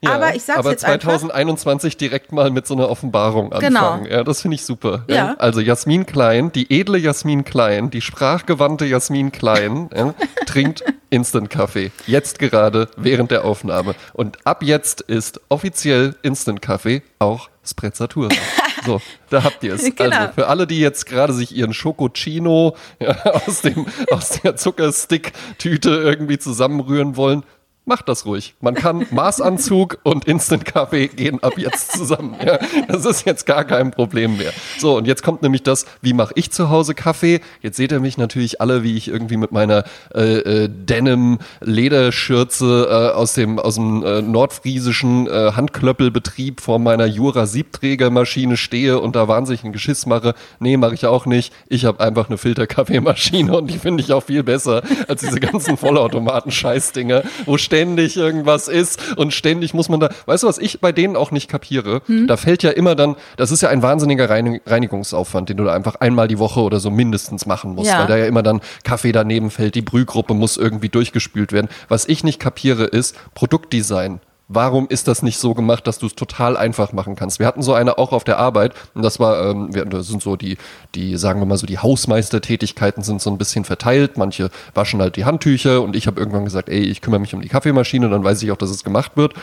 Ja. 0.00 0.14
aber 0.14 0.34
ich 0.34 0.42
sag's 0.42 0.58
aber 0.58 0.70
jetzt 0.70 0.84
einfach. 0.84 1.10
2021 1.10 1.96
direkt 1.96 2.32
mal 2.32 2.50
mit 2.50 2.66
so 2.66 2.74
einer 2.74 2.88
Offenbarung 2.88 3.52
anfangen. 3.52 4.04
Genau. 4.04 4.16
Ja, 4.16 4.24
das 4.24 4.42
finde 4.42 4.56
ich 4.56 4.64
super. 4.64 5.04
Ja. 5.08 5.34
Also 5.38 5.60
Jasmin 5.60 6.06
Klein, 6.06 6.52
die 6.52 6.70
edle 6.70 6.98
Jasmin 6.98 7.44
Klein, 7.44 7.90
die 7.90 8.00
sprachgewandte 8.00 8.84
Jasmin 8.84 9.32
Klein, 9.32 9.90
ja, 9.94 10.14
trinkt 10.46 10.84
Instant-Kaffee. 11.10 11.92
Jetzt 12.06 12.38
gerade 12.38 12.88
während 12.96 13.30
der 13.30 13.44
Aufnahme. 13.44 13.94
Und 14.14 14.38
ab 14.46 14.62
jetzt 14.62 15.02
ist 15.02 15.40
offiziell 15.48 16.16
Instant-Kaffee 16.22 17.02
auch 17.18 17.50
Sprezzatur. 17.64 18.28
So, 18.84 19.00
da 19.30 19.44
habt 19.44 19.62
ihr 19.62 19.74
es. 19.74 19.84
Genau. 19.94 20.16
Also 20.16 20.32
für 20.32 20.48
alle, 20.48 20.66
die 20.66 20.80
jetzt 20.80 21.06
gerade 21.06 21.32
sich 21.32 21.54
ihren 21.54 21.72
Schokocino 21.72 22.76
ja, 22.98 23.16
aus, 23.46 23.60
dem, 23.60 23.86
aus 24.10 24.40
der 24.42 24.56
Zuckerstick-Tüte 24.56 25.90
irgendwie 25.90 26.38
zusammenrühren 26.38 27.16
wollen, 27.16 27.44
macht 27.84 28.08
das 28.08 28.24
ruhig. 28.26 28.54
Man 28.60 28.74
kann 28.74 29.06
Maßanzug 29.10 29.98
und 30.04 30.26
Instant-Kaffee 30.26 31.08
gehen 31.08 31.42
ab 31.42 31.54
jetzt 31.56 31.90
zusammen. 31.92 32.36
Ja, 32.44 32.58
das 32.88 33.04
ist 33.04 33.26
jetzt 33.26 33.46
gar 33.46 33.64
kein 33.64 33.90
Problem 33.90 34.36
mehr. 34.36 34.52
So, 34.78 34.96
und 34.96 35.06
jetzt 35.06 35.22
kommt 35.22 35.42
nämlich 35.42 35.62
das, 35.62 35.86
wie 36.00 36.12
mache 36.12 36.32
ich 36.36 36.52
zu 36.52 36.70
Hause 36.70 36.94
Kaffee? 36.94 37.40
Jetzt 37.60 37.76
seht 37.76 37.92
ihr 37.92 38.00
mich 38.00 38.18
natürlich 38.18 38.60
alle, 38.60 38.82
wie 38.82 38.96
ich 38.96 39.06
irgendwie 39.08 39.36
mit 39.36 39.52
meiner 39.52 39.84
äh, 40.14 40.64
äh, 40.64 40.68
Denim-Lederschürze 40.68 42.88
äh, 42.88 43.10
aus 43.16 43.34
dem, 43.34 43.58
aus 43.58 43.74
dem 43.74 44.02
äh, 44.04 44.22
nordfriesischen 44.22 45.26
äh, 45.26 45.52
Handklöppelbetrieb 45.52 46.60
vor 46.60 46.78
meiner 46.78 47.06
Jura-Siebträgermaschine 47.06 48.56
stehe 48.56 49.00
und 49.00 49.16
da 49.16 49.26
wahnsinnig 49.28 49.64
ein 49.64 49.72
Geschiss 49.72 50.06
mache. 50.06 50.34
Nee, 50.60 50.76
mache 50.76 50.94
ich 50.94 51.06
auch 51.06 51.26
nicht. 51.26 51.52
Ich 51.66 51.84
habe 51.84 51.98
einfach 52.00 52.28
eine 52.28 52.38
Filterkaffeemaschine 52.38 53.56
und 53.56 53.68
die 53.70 53.78
finde 53.78 54.02
ich 54.02 54.12
auch 54.12 54.22
viel 54.22 54.44
besser 54.44 54.82
als 55.08 55.22
diese 55.22 55.40
ganzen 55.40 55.76
Vollautomaten-Scheißdinger, 55.76 57.24
wo 57.44 57.58
ständig 57.72 58.18
irgendwas 58.18 58.68
ist 58.68 59.16
und 59.16 59.32
ständig 59.32 59.72
muss 59.72 59.88
man 59.88 59.98
da, 59.98 60.10
weißt 60.26 60.42
du, 60.42 60.46
was 60.46 60.58
ich 60.58 60.80
bei 60.82 60.92
denen 60.92 61.16
auch 61.16 61.30
nicht 61.30 61.48
kapiere? 61.48 62.02
Da 62.26 62.36
fällt 62.36 62.62
ja 62.62 62.70
immer 62.70 62.94
dann, 62.94 63.16
das 63.38 63.50
ist 63.50 63.62
ja 63.62 63.70
ein 63.70 63.82
wahnsinniger 63.82 64.28
Reinig 64.28 64.60
Reinigungsaufwand, 64.66 65.48
den 65.48 65.56
du 65.56 65.64
da 65.64 65.72
einfach 65.72 65.94
einmal 65.94 66.28
die 66.28 66.38
Woche 66.38 66.60
oder 66.60 66.80
so 66.80 66.90
mindestens 66.90 67.46
machen 67.46 67.74
musst, 67.74 67.88
Ja. 67.88 68.00
weil 68.00 68.06
da 68.08 68.16
ja 68.18 68.26
immer 68.26 68.42
dann 68.42 68.60
Kaffee 68.84 69.12
daneben 69.12 69.50
fällt, 69.50 69.74
die 69.74 69.80
Brühgruppe 69.80 70.34
muss 70.34 70.58
irgendwie 70.58 70.90
durchgespült 70.90 71.52
werden. 71.52 71.68
Was 71.88 72.06
ich 72.06 72.24
nicht 72.24 72.38
kapiere 72.38 72.84
ist 72.84 73.16
Produktdesign. 73.34 74.20
Warum 74.48 74.86
ist 74.88 75.08
das 75.08 75.22
nicht 75.22 75.38
so 75.38 75.54
gemacht, 75.54 75.86
dass 75.86 75.98
du 75.98 76.06
es 76.06 76.14
total 76.14 76.56
einfach 76.56 76.92
machen 76.92 77.16
kannst? 77.16 77.38
Wir 77.38 77.46
hatten 77.46 77.62
so 77.62 77.72
eine 77.74 77.98
auch 77.98 78.12
auf 78.12 78.24
der 78.24 78.38
Arbeit 78.38 78.74
und 78.94 79.02
das 79.02 79.18
war, 79.18 79.50
ähm, 79.50 79.74
wir, 79.74 79.84
das 79.84 80.08
sind 80.08 80.22
so 80.22 80.36
die, 80.36 80.58
die, 80.94 81.16
sagen 81.16 81.40
wir 81.40 81.46
mal 81.46 81.56
so, 81.56 81.66
die 81.66 81.78
Hausmeistertätigkeiten 81.78 83.02
sind 83.02 83.22
so 83.22 83.30
ein 83.30 83.38
bisschen 83.38 83.64
verteilt. 83.64 84.18
Manche 84.18 84.50
waschen 84.74 85.00
halt 85.00 85.16
die 85.16 85.24
Handtücher 85.24 85.80
und 85.82 85.96
ich 85.96 86.06
habe 86.06 86.20
irgendwann 86.20 86.44
gesagt, 86.44 86.68
ey, 86.68 86.80
ich 86.80 87.00
kümmere 87.00 87.20
mich 87.20 87.34
um 87.34 87.40
die 87.40 87.48
Kaffeemaschine, 87.48 88.10
dann 88.10 88.24
weiß 88.24 88.42
ich 88.42 88.50
auch, 88.50 88.56
dass 88.56 88.70
es 88.70 88.84
gemacht 88.84 89.12
wird. 89.16 89.34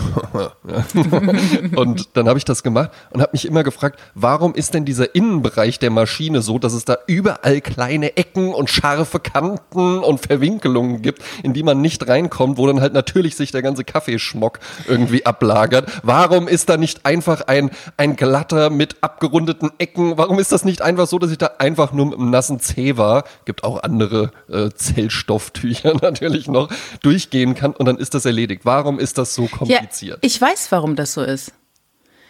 und 1.76 2.08
dann 2.14 2.28
habe 2.28 2.38
ich 2.38 2.44
das 2.44 2.62
gemacht 2.62 2.90
und 3.10 3.20
habe 3.20 3.32
mich 3.32 3.46
immer 3.46 3.62
gefragt, 3.62 3.98
warum 4.14 4.54
ist 4.54 4.74
denn 4.74 4.84
dieser 4.84 5.14
Innenbereich 5.14 5.78
der 5.78 5.90
Maschine 5.90 6.42
so, 6.42 6.58
dass 6.58 6.72
es 6.72 6.84
da 6.84 6.98
überall 7.06 7.60
kleine 7.60 8.16
Ecken 8.16 8.52
und 8.54 8.70
scharfe 8.70 9.20
Kanten 9.20 9.98
und 9.98 10.20
Verwinkelungen 10.20 11.02
gibt, 11.02 11.22
in 11.42 11.52
die 11.52 11.62
man 11.62 11.80
nicht 11.80 12.08
reinkommt, 12.08 12.58
wo 12.58 12.66
dann 12.66 12.80
halt 12.80 12.92
natürlich 12.92 13.36
sich 13.36 13.52
der 13.52 13.62
ganze 13.62 13.84
Kaffeeschmock 13.84 14.58
irgendwie 14.88 15.26
ablagert. 15.26 15.90
Warum 16.02 16.48
ist 16.48 16.68
da 16.68 16.76
nicht 16.76 17.06
einfach 17.06 17.42
ein, 17.42 17.70
ein 17.96 18.16
glatter 18.16 18.70
mit 18.70 18.96
abgerundeten 19.02 19.70
Ecken? 19.78 20.18
Warum 20.18 20.38
ist 20.38 20.52
das 20.52 20.64
nicht 20.64 20.82
einfach 20.82 21.06
so, 21.06 21.18
dass 21.18 21.30
ich 21.30 21.38
da 21.38 21.52
einfach 21.58 21.92
nur 21.92 22.06
mit 22.06 22.18
einem 22.18 22.30
nassen 22.30 22.60
Zewa, 22.60 23.24
gibt 23.44 23.64
auch 23.64 23.82
andere 23.82 24.30
äh, 24.48 24.70
Zellstofftücher 24.70 25.94
natürlich 26.02 26.48
noch, 26.48 26.68
durchgehen 27.02 27.54
kann 27.54 27.72
und 27.72 27.86
dann 27.86 27.98
ist 27.98 28.14
das 28.14 28.24
erledigt? 28.24 28.62
Warum 28.64 28.98
ist 28.98 29.18
das 29.18 29.34
so 29.34 29.48
Ja, 29.70 29.89
kompliziert? 29.90 30.18
ich 30.22 30.40
weiß, 30.40 30.70
warum 30.72 30.96
das 30.96 31.12
so 31.14 31.22
ist. 31.22 31.52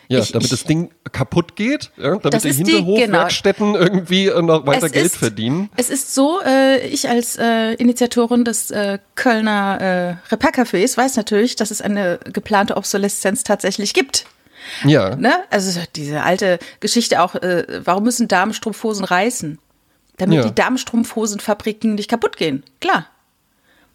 Ja, 0.08 0.18
Ich- 0.18 0.32
damit 0.32 0.46
ich- 0.46 0.50
das 0.50 0.64
Ding 0.64 0.90
kaputt 1.12 1.54
geht, 1.54 1.92
ja, 1.96 2.16
damit 2.16 2.42
die 2.42 2.52
Hinterhofwerkstätten 2.52 3.76
irgendwie 3.76 4.26
äh, 4.26 4.42
noch 4.42 4.66
weiter 4.66 4.86
Es 4.86 4.92
Geld 4.92 5.06
ist- 5.06 5.16
verdienen. 5.16 5.70
Es 5.76 5.88
ist 5.88 6.14
so, 6.16 6.40
äh, 6.44 6.84
ich 6.88 7.08
als 7.08 7.36
äh, 7.38 7.74
Initiatorin 7.74 8.44
des 8.44 8.72
äh, 8.72 8.98
Kölner 9.14 9.80
äh, 10.28 10.32
Repair-Cafés 10.34 10.96
weiß 10.96 11.16
natürlich, 11.16 11.54
dass 11.54 11.70
es 11.70 11.80
eine 11.80 12.18
geplante 12.32 12.76
Obsoleszenz 12.76 13.44
tatsächlich 13.44 13.94
gibt. 13.94 14.26
Ja, 14.84 15.14
Ne? 15.16 15.32
Also 15.50 15.80
diese 15.94 16.22
alte 16.24 16.58
Geschichte 16.80 17.22
auch, 17.22 17.36
äh, 17.36 17.80
warum 17.84 18.02
müssen 18.02 18.26
Damenstrumpfhosen 18.26 19.04
reißen? 19.04 19.58
Damit 20.18 20.36
Ja. 20.38 20.44
die 20.48 20.54
Damenstrumpfhosenfabriken 20.54 21.94
nicht 21.94 22.10
kaputt 22.10 22.36
gehen. 22.36 22.64
Klar. 22.80 23.06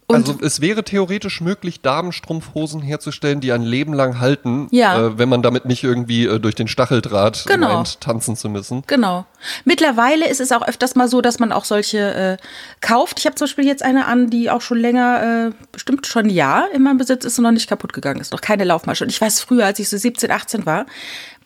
Und 0.07 0.15
also 0.29 0.37
es 0.41 0.61
wäre 0.61 0.83
theoretisch 0.83 1.41
möglich, 1.41 1.81
Damenstrumpfhosen 1.81 2.81
herzustellen, 2.83 3.41
die 3.41 3.51
ein 3.51 3.63
Leben 3.63 3.91
lang 3.93 4.19
halten, 4.19 4.67
Ja. 4.69 4.99
äh, 5.07 5.17
wenn 5.17 5.29
man 5.29 5.41
damit 5.41 5.65
nicht 5.65 5.83
irgendwie 5.83 6.25
äh, 6.25 6.39
durch 6.39 6.53
den 6.53 6.67
Stacheldraht 6.67 7.45
Genau. 7.47 7.77
meint, 7.77 8.01
tanzen 8.01 8.35
zu 8.35 8.47
müssen. 8.49 8.83
Genau. 8.85 9.25
Mittlerweile 9.63 10.27
ist 10.29 10.39
es 10.41 10.51
auch 10.51 10.61
öfters 10.67 10.93
mal 10.93 11.07
so, 11.07 11.21
dass 11.21 11.39
man 11.39 11.51
auch 11.51 11.65
solche 11.65 11.97
äh, 12.13 12.37
kauft. 12.81 13.17
Ich 13.19 13.25
habe 13.25 13.35
zum 13.35 13.45
Beispiel 13.45 13.65
jetzt 13.65 13.81
eine 13.81 14.05
an, 14.05 14.29
die 14.29 14.51
auch 14.51 14.61
schon 14.61 14.77
länger, 14.77 15.49
äh, 15.49 15.65
bestimmt 15.71 16.05
schon 16.05 16.25
ein 16.27 16.29
Jahr 16.29 16.67
in 16.71 16.83
meinem 16.83 16.99
Besitz 16.99 17.25
ist 17.25 17.39
und 17.39 17.43
noch 17.43 17.51
nicht 17.51 17.67
kaputt 17.67 17.91
gegangen 17.91 18.19
ist. 18.21 18.31
Noch 18.31 18.41
keine 18.41 18.63
Laufmasche. 18.63 19.03
Und 19.05 19.09
ich 19.09 19.19
weiß 19.19 19.41
früher, 19.41 19.65
als 19.65 19.79
ich 19.79 19.89
so 19.89 19.97
17, 19.97 20.29
18 20.29 20.67
war, 20.67 20.85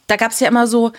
da 0.07 0.17
gab 0.17 0.31
es 0.31 0.39
ja 0.41 0.49
immer 0.49 0.67
so 0.67 0.91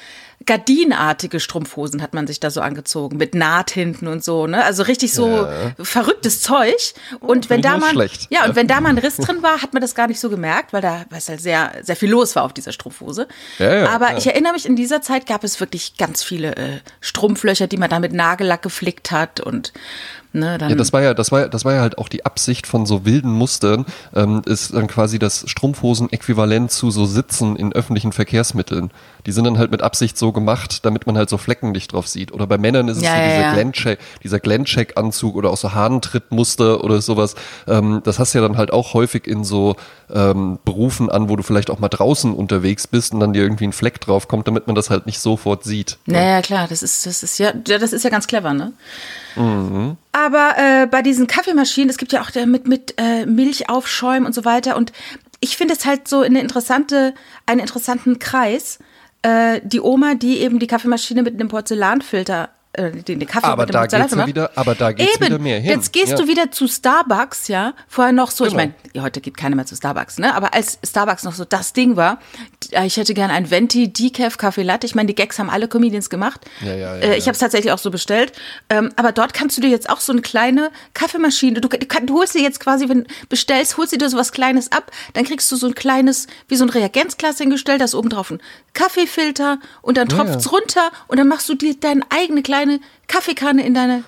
gardinartige 0.47 1.39
Strumpfhosen 1.39 2.03
hat 2.03 2.15
man 2.15 2.27
sich 2.27 2.41
da 2.41 2.51
so 2.51 2.61
angezogen 2.61 3.19
mit 3.19 3.35
Naht 3.35 3.71
hinten 3.71 4.07
und 4.07 4.25
so, 4.25 4.47
ne? 4.47 4.65
Also 4.65 4.83
richtig 4.83 5.13
so 5.13 5.47
verrücktes 5.79 6.41
Zeug. 6.41 6.95
Und 7.21 7.51
wenn 7.51 7.61
da 7.61 7.77
mal 7.77 8.09
ja 8.31 8.47
und 8.47 8.57
wenn 8.57 8.67
da 8.67 8.81
mal 8.81 8.89
ein 8.89 8.99
Riss 8.99 9.17
drin 9.17 9.43
war, 9.43 9.61
hat 9.63 9.75
man 9.75 9.83
das 9.83 9.95
gar 9.95 10.09
nicht 10.09 10.19
so 10.19 10.31
gemerkt, 10.31 10.73
weil 10.73 10.81
da 10.81 11.05
weil 11.11 11.19
es 11.19 11.29
halt 11.29 11.41
sehr 11.41 11.73
sehr 11.83 11.97
viel 11.97 12.11
los 12.11 12.37
war 12.37 12.45
auf 12.45 12.55
dieser 12.55 12.73
Strumpfhose. 12.73 13.29
Ja, 13.59 13.75
ja, 13.75 13.89
Aber 13.91 14.13
ja. 14.13 14.19
ich 14.19 14.27
erinnere 14.27 14.55
mich, 14.55 14.67
in 14.67 14.77
dieser 14.77 15.03
Zeit 15.03 15.27
gab 15.27 15.45
es 15.45 15.61
wirklich 15.61 15.97
ganz 15.99 16.23
viele 16.23 16.57
äh, 16.57 16.79
Strumpflöcher, 17.01 17.67
die 17.67 17.77
man 17.77 17.91
da 17.91 18.01
mit 18.01 18.13
Nagellack 18.13 18.63
geflickt 18.63 19.11
hat 19.11 19.41
und 19.41 19.73
ne, 20.33 20.59
Ja, 20.61 20.75
das 20.75 20.93
war 20.93 21.03
ja, 21.03 21.15
das 21.15 21.33
war, 21.33 21.49
das 21.49 21.65
war 21.65 21.75
ja 21.75 21.81
halt 21.81 21.99
auch 21.99 22.09
die 22.09 22.25
Absicht 22.25 22.67
von 22.67 22.87
so 22.87 23.05
wilden 23.05 23.33
Mustern, 23.33 23.87
ähm, 24.15 24.43
ist 24.47 24.75
dann 24.75 24.87
quasi 24.87 25.19
das 25.19 25.45
Strumpfhosen-Äquivalent 25.49 26.71
zu 26.71 26.91
so 26.91 27.07
Sitzen 27.07 27.57
in 27.57 27.73
öffentlichen 27.73 28.13
Verkehrsmitteln. 28.13 28.91
Die 29.27 29.33
sind 29.33 29.45
dann 29.45 29.59
halt 29.59 29.71
mit 29.71 29.83
Absicht 29.83 30.17
so 30.17 30.33
gemacht, 30.33 30.85
damit 30.85 31.07
man 31.07 31.17
halt 31.17 31.29
so 31.29 31.39
Flecken 31.39 31.73
nicht 31.73 31.93
drauf 31.93 32.09
sieht. 32.09 32.33
Oder 32.33 32.47
bei 32.47 32.59
Männern 32.59 32.89
ist 32.89 32.99
es 32.99 33.03
Ja, 33.03 33.15
so 33.15 33.21
ja, 33.21 33.29
dieser 33.29 33.41
ja. 33.41 33.53
Glencheck, 33.53 33.99
dieser 34.23 34.41
Glencheck-Anzug 34.41 35.35
oder 35.37 35.51
auch 35.51 35.57
so 35.57 35.75
Hahntrittmuster 35.75 36.83
oder 36.83 37.01
sowas. 37.03 37.35
Ähm, 37.67 38.01
das 38.05 38.19
hast 38.19 38.35
du 38.35 38.39
ja 38.39 38.47
dann 38.47 38.57
halt 38.57 38.73
auch 38.73 38.95
häufig 38.95 39.27
in 39.27 39.45
so 39.45 39.77
ähm, 40.13 40.59
Berufen 40.65 41.11
an, 41.11 41.29
wo 41.29 41.37
du 41.37 41.43
vielleicht 41.43 41.71
auch 41.71 41.79
mal 41.79 41.89
draußen 41.89 42.33
unterwegs 42.33 42.87
bist 42.87 43.13
und 43.13 43.21
dann 43.21 43.33
dir 43.33 43.43
irgendwie 43.43 43.65
ein 43.65 43.73
Fleck 43.73 44.01
drauf 44.01 44.29
kommt, 44.29 44.49
damit 44.49 44.67
man 44.67 44.77
das 44.77 44.91
halt 44.91 45.07
nicht 45.07 45.21
sofort 45.21 45.65
sieht. 45.65 45.99
Naja, 46.07 46.41
klar, 46.43 46.67
das 46.69 46.83
ist, 46.83 47.07
das 47.07 47.23
ist 47.23 47.39
ja, 47.39 47.53
ja, 47.67 47.79
das 47.79 47.93
ist 47.93 48.05
ja 48.05 48.11
ganz 48.11 48.27
clever, 48.27 48.55
ne? 48.55 48.73
Mhm. 49.37 49.97
Aber 50.13 50.55
äh, 50.57 50.87
bei 50.87 51.03
diesen 51.03 51.27
Kaffeemaschinen, 51.27 51.89
es 51.89 51.97
gibt 51.97 52.13
ja 52.13 52.21
auch 52.21 52.31
der 52.31 52.47
mit, 52.47 52.67
mit 52.67 52.95
äh, 52.99 53.27
Milch 53.27 53.69
aufschäumen 53.69 54.27
und 54.27 54.35
so 54.35 54.45
weiter. 54.45 54.77
Und 54.77 54.93
ich 55.41 55.57
finde 55.57 55.75
es 55.75 55.87
halt 55.87 56.09
so 56.09 56.21
eine 56.21 56.41
interessante, 56.41 57.15
einen 57.47 57.61
interessanten 57.61 58.19
Kreis. 58.19 58.79
Äh, 59.23 59.61
die 59.63 59.81
Oma, 59.81 60.15
die 60.15 60.39
eben 60.39 60.59
die 60.59 60.67
Kaffeemaschine 60.67 61.23
mit 61.23 61.35
einem 61.35 61.49
Porzellanfilter, 61.49 62.51
äh, 62.73 62.91
den, 62.93 63.19
den 63.19 63.27
Kaffee 63.27 63.47
Aber 63.47 63.63
mit 63.63 63.71
dem 63.71 63.73
da 63.73 63.87
geht's 63.87 64.13
ja 64.15 64.27
wieder, 64.27 64.51
aber 64.55 64.75
da 64.75 64.93
geht's 64.93 65.17
Eben, 65.17 65.27
wieder 65.27 65.39
mehr 65.39 65.59
hin. 65.61 65.71
jetzt 65.73 65.93
gehst 65.93 66.09
ja. 66.13 66.17
du 66.17 66.29
wieder 66.29 66.51
zu 66.53 66.69
Starbucks, 66.69 67.49
ja. 67.49 67.75
Vorher 67.89 68.13
noch 68.13 68.31
so, 68.31 68.45
ich 68.45 68.51
Genau. 68.53 68.63
meine, 68.63 68.75
ja, 68.93 69.03
heute 69.03 69.21
geht 69.21 69.37
keiner 69.37 69.57
mehr 69.57 69.67
zu 69.67 69.75
Starbucks, 69.75 70.19
ne? 70.19 70.35
Aber 70.35 70.55
als 70.55 70.79
Starbucks 70.87 71.25
noch 71.25 71.35
so 71.35 71.45
das 71.45 71.73
Ding 71.73 71.97
war, 71.97 72.21
äh, 72.73 72.87
ich 72.87 72.97
hätte 72.97 73.13
gern 73.15 73.31
ein 73.31 73.51
Venti 73.51 73.93
Decaf 73.93 74.39
Kaffee 74.39 74.63
Latte. 74.63 74.87
Ich 74.87 74.95
meine, 74.95 75.07
die 75.09 75.15
Gags 75.15 75.39
haben 75.39 75.51
alle 75.51 75.67
Comedians 75.69 76.11
gemacht. 76.11 76.41
Ja, 76.61 76.75
ja, 76.75 76.97
ja, 76.97 77.03
äh, 77.03 77.17
ich 77.17 77.25
habe 77.25 77.33
es 77.33 77.39
tatsächlich 77.41 77.73
auch 77.73 77.79
so 77.79 77.91
bestellt. 77.91 78.33
Ähm, 78.69 78.91
aber 78.97 79.11
dort 79.13 79.35
kannst 79.35 79.57
du 79.57 79.61
dir 79.63 79.69
jetzt 79.71 79.91
auch 79.91 79.99
so 80.01 80.13
eine 80.13 80.21
kleine 80.23 80.71
Kaffeemaschine, 80.95 81.61
du, 81.61 81.69
kann- 81.69 82.07
du 82.07 82.19
holst 82.19 82.35
dir 82.35 82.43
jetzt 82.43 82.61
quasi, 82.61 82.89
wenn 82.89 83.05
du 83.05 83.11
bestellst, 83.29 83.77
holst 83.79 83.93
du 83.93 83.99
dir 83.99 84.09
so 84.09 84.17
was 84.17 84.31
Kleines 84.33 84.71
ab, 84.71 84.91
dann 85.15 85.25
kriegst 85.25 85.51
du 85.51 85.57
so 85.57 85.67
ein 85.67 85.75
kleines, 85.75 86.29
wie 86.49 86.55
so 86.57 86.65
ein 86.65 86.71
Reagenzglas 86.71 87.39
hingestellt, 87.39 87.81
da 87.81 87.85
ist 87.87 87.95
oben 87.97 88.11
drauf 88.11 88.31
ein 88.31 88.41
Kaffeefilter 88.75 89.59
und 89.83 89.97
dann 89.97 90.09
tropft's 90.09 90.53
runter 90.53 90.91
und 91.09 91.19
dann 91.19 91.27
machst 91.29 91.49
du 91.49 91.55
dir 91.55 91.75
deine 91.75 92.03
eigene 92.11 92.43
kleine 92.43 92.60
Kaffeekanne 93.07 93.65
in 93.65 93.75
deine 93.75 94.05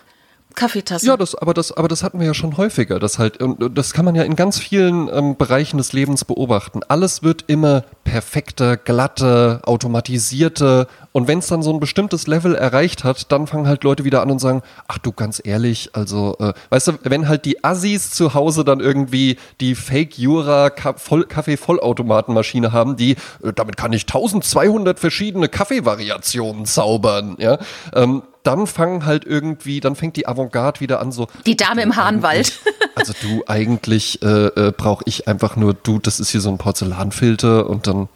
Kaffeetasse. 0.54 1.06
Ja, 1.06 1.16
das, 1.16 1.34
aber 1.34 1.54
das, 1.54 1.72
aber 1.72 1.88
das 1.88 2.02
hatten 2.02 2.18
wir 2.20 2.26
ja 2.26 2.34
schon 2.34 2.56
häufiger. 2.56 2.98
Das 2.98 3.18
halt, 3.18 3.42
und 3.42 3.76
das 3.76 3.92
kann 3.92 4.04
man 4.04 4.14
ja 4.14 4.22
in 4.22 4.36
ganz 4.36 4.58
vielen 4.58 5.08
ähm, 5.12 5.36
Bereichen 5.36 5.78
des 5.78 5.92
Lebens 5.92 6.24
beobachten. 6.24 6.80
Alles 6.88 7.22
wird 7.22 7.44
immer 7.46 7.84
perfekter, 8.04 8.76
glatter, 8.76 9.60
automatisierter. 9.64 10.86
Und 11.12 11.28
wenn 11.28 11.38
es 11.38 11.46
dann 11.46 11.62
so 11.62 11.72
ein 11.72 11.80
bestimmtes 11.80 12.26
Level 12.26 12.54
erreicht 12.54 13.04
hat, 13.04 13.32
dann 13.32 13.46
fangen 13.46 13.66
halt 13.66 13.84
Leute 13.84 14.04
wieder 14.04 14.22
an 14.22 14.30
und 14.30 14.38
sagen, 14.38 14.62
ach 14.88 14.98
du, 14.98 15.12
ganz 15.12 15.40
ehrlich, 15.44 15.90
also, 15.92 16.36
äh, 16.38 16.52
weißt 16.70 16.88
du, 16.88 16.92
wenn 17.04 17.28
halt 17.28 17.44
die 17.44 17.64
Assis 17.64 18.10
zu 18.10 18.34
Hause 18.34 18.64
dann 18.64 18.80
irgendwie 18.80 19.38
die 19.60 19.74
Fake 19.74 20.18
Jura 20.18 20.70
Ka 20.70 20.94
Voll 20.94 21.24
Kaffee-Vollautomatenmaschine 21.24 22.72
haben, 22.72 22.96
die, 22.96 23.12
äh, 23.42 23.52
damit 23.54 23.76
kann 23.76 23.92
ich 23.92 24.02
1200 24.02 24.98
verschiedene 24.98 25.48
Kaffeevariationen 25.48 26.66
zaubern, 26.66 27.36
ja, 27.38 27.58
ähm, 27.94 28.22
dann 28.42 28.66
fangen 28.66 29.04
halt 29.06 29.24
irgendwie, 29.24 29.80
dann 29.80 29.96
fängt 29.96 30.16
die 30.16 30.26
Avantgarde 30.26 30.80
wieder 30.80 31.00
an 31.00 31.12
so. 31.12 31.28
Die 31.46 31.56
Dame 31.56 31.82
im 31.82 31.96
Hahnwald. 31.96 32.60
Also 32.94 33.14
du, 33.22 33.42
eigentlich 33.46 34.20
äh, 34.22 34.26
äh, 34.48 34.70
brauche 34.70 35.02
ich 35.06 35.26
einfach 35.26 35.56
nur, 35.56 35.72
du, 35.72 35.98
das 35.98 36.20
ist 36.20 36.28
hier 36.28 36.42
so 36.42 36.50
ein 36.50 36.58
Porzellanfilter 36.58 37.68
und 37.68 37.86
dann, 37.86 38.10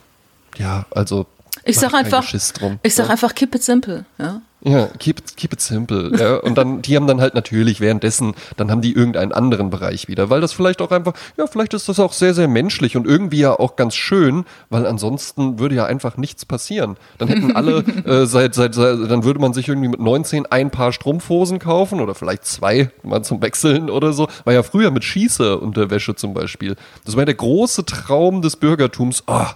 ja, 0.58 0.84
also. 0.90 1.24
Ich 1.66 1.78
sag 1.78 1.92
einfach, 1.94 2.24
drum. 2.58 2.78
ich 2.82 2.94
sag 2.94 3.06
ja. 3.06 3.10
einfach, 3.12 3.34
keep 3.34 3.54
it 3.54 3.62
simple. 3.62 4.04
Ja. 4.18 4.40
Ja, 4.62 4.86
keep, 4.98 5.20
it- 5.20 5.36
keep 5.36 5.52
it 5.52 5.60
simple. 5.60 6.10
Ja. 6.18 6.36
Und 6.38 6.56
dann, 6.58 6.82
die 6.82 6.96
haben 6.96 7.06
dann 7.06 7.20
halt 7.20 7.34
natürlich 7.34 7.80
währenddessen, 7.80 8.34
dann 8.56 8.70
haben 8.70 8.80
die 8.80 8.92
irgendeinen 8.94 9.30
anderen 9.32 9.70
Bereich 9.70 10.08
wieder, 10.08 10.28
weil 10.30 10.40
das 10.40 10.52
vielleicht 10.52 10.80
auch 10.82 10.90
einfach, 10.90 11.12
ja, 11.36 11.46
vielleicht 11.46 11.72
ist 11.74 11.88
das 11.88 12.00
auch 12.00 12.12
sehr, 12.12 12.34
sehr 12.34 12.48
menschlich 12.48 12.96
und 12.96 13.06
irgendwie 13.06 13.38
ja 13.40 13.52
auch 13.52 13.76
ganz 13.76 13.94
schön, 13.94 14.44
weil 14.70 14.86
ansonsten 14.86 15.58
würde 15.60 15.76
ja 15.76 15.84
einfach 15.84 16.16
nichts 16.16 16.44
passieren. 16.44 16.96
Dann 17.18 17.28
hätten 17.28 17.54
alle 17.54 17.78
äh, 18.06 18.26
seit, 18.26 18.54
seit, 18.54 18.74
seit, 18.74 18.98
dann 19.08 19.22
würde 19.24 19.38
man 19.40 19.52
sich 19.52 19.68
irgendwie 19.68 19.88
mit 19.88 20.00
19 20.00 20.46
ein 20.46 20.70
Paar 20.70 20.92
Strumpfhosen 20.92 21.58
kaufen 21.58 22.00
oder 22.00 22.14
vielleicht 22.14 22.44
zwei 22.44 22.90
mal 23.04 23.22
zum 23.22 23.42
Wechseln 23.42 23.88
oder 23.90 24.12
so. 24.12 24.26
War 24.44 24.54
ja 24.54 24.62
früher 24.64 24.90
mit 24.90 25.04
Schießerunterwäsche 25.04 26.16
zum 26.16 26.34
Beispiel. 26.34 26.76
Das 27.04 27.14
war 27.14 27.20
ja 27.22 27.26
der 27.26 27.34
große 27.34 27.84
Traum 27.84 28.42
des 28.42 28.56
Bürgertums. 28.56 29.22
Ah, 29.26 29.54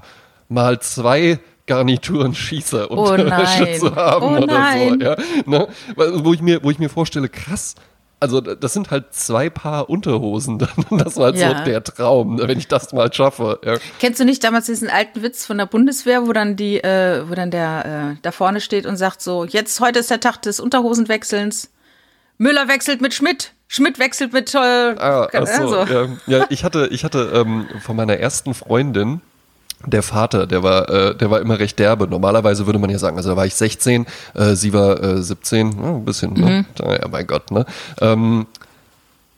mal 0.48 0.78
zwei 0.80 1.40
Garnituren 1.70 2.34
Schießer 2.34 2.90
Oh 2.90 3.02
Unterwäsche 3.12 3.62
nein. 3.62 3.78
zu 3.78 3.94
haben 3.94 4.24
Oh 4.26 4.42
oder 4.42 4.46
nein. 4.46 4.98
so. 5.00 5.06
Ja, 5.06 5.16
ne? 5.46 5.68
Wo, 5.94 6.32
ich 6.34 6.42
mir, 6.42 6.62
wo 6.64 6.70
ich 6.72 6.78
mir 6.80 6.88
vorstelle, 6.90 7.28
krass, 7.28 7.76
also 8.18 8.40
das 8.40 8.72
sind 8.74 8.90
halt 8.90 9.14
zwei 9.14 9.48
Paar 9.48 9.88
Unterhosen. 9.88 10.58
dann. 10.58 10.68
Das 10.98 11.16
war 11.16 11.26
halt 11.26 11.36
Ja. 11.36 11.56
so 11.58 11.64
der 11.64 11.82
Traum, 11.84 12.34
ne, 12.36 12.48
wenn 12.48 12.58
ich 12.58 12.68
das 12.68 12.92
mal 12.92 13.10
schaffe. 13.12 13.60
Ja. 13.64 13.76
Kennst 14.00 14.18
du 14.20 14.24
nicht 14.24 14.42
damals 14.44 14.66
diesen 14.66 14.90
alten 14.90 15.22
Witz 15.22 15.46
von 15.46 15.56
der 15.58 15.66
Bundeswehr, 15.66 16.26
wo 16.26 16.32
dann 16.32 16.56
die, 16.56 16.82
äh, 16.82 17.22
wo 17.28 17.34
dann 17.34 17.50
der 17.50 18.14
äh, 18.14 18.18
da 18.22 18.32
vorne 18.32 18.60
steht 18.60 18.84
und 18.84 18.96
sagt 18.96 19.22
so, 19.22 19.44
jetzt 19.44 19.80
heute 19.80 20.00
ist 20.00 20.10
der 20.10 20.20
Tag 20.20 20.42
des 20.42 20.58
Unterhosenwechselns. 20.60 21.70
Müller 22.36 22.68
wechselt 22.68 23.00
mit 23.00 23.14
Schmidt, 23.14 23.52
Schmidt 23.68 23.98
wechselt 23.98 24.32
mit 24.32 24.54
äh, 24.54 24.58
Ah, 24.58 25.28
ach 25.32 25.46
so, 25.46 25.76
also. 25.78 25.94
ja, 25.94 26.08
ja, 26.26 26.46
ich 26.50 26.64
hatte, 26.64 26.88
ich 26.90 27.04
hatte 27.04 27.30
ähm, 27.34 27.66
von 27.82 27.96
meiner 27.96 28.16
ersten 28.16 28.54
Freundin, 28.54 29.20
der 29.86 30.02
Vater, 30.02 30.46
der 30.46 30.62
war, 30.62 30.88
äh, 30.90 31.14
der 31.14 31.30
war 31.30 31.40
immer 31.40 31.58
recht 31.58 31.78
derbe. 31.78 32.06
Normalerweise 32.06 32.66
würde 32.66 32.78
man 32.78 32.90
ja 32.90 32.98
sagen, 32.98 33.16
also 33.16 33.30
da 33.30 33.36
war 33.36 33.46
ich 33.46 33.54
16, 33.54 34.06
äh, 34.34 34.54
sie 34.54 34.72
war 34.72 35.02
äh, 35.02 35.22
17, 35.22 35.72
ja, 35.72 35.88
ein 35.88 36.04
bisschen, 36.04 36.34
ne? 36.34 36.66
Ja, 36.78 37.08
mein 37.08 37.26
Gott, 37.26 37.50
ne? 37.50 37.64
Ähm, 38.00 38.46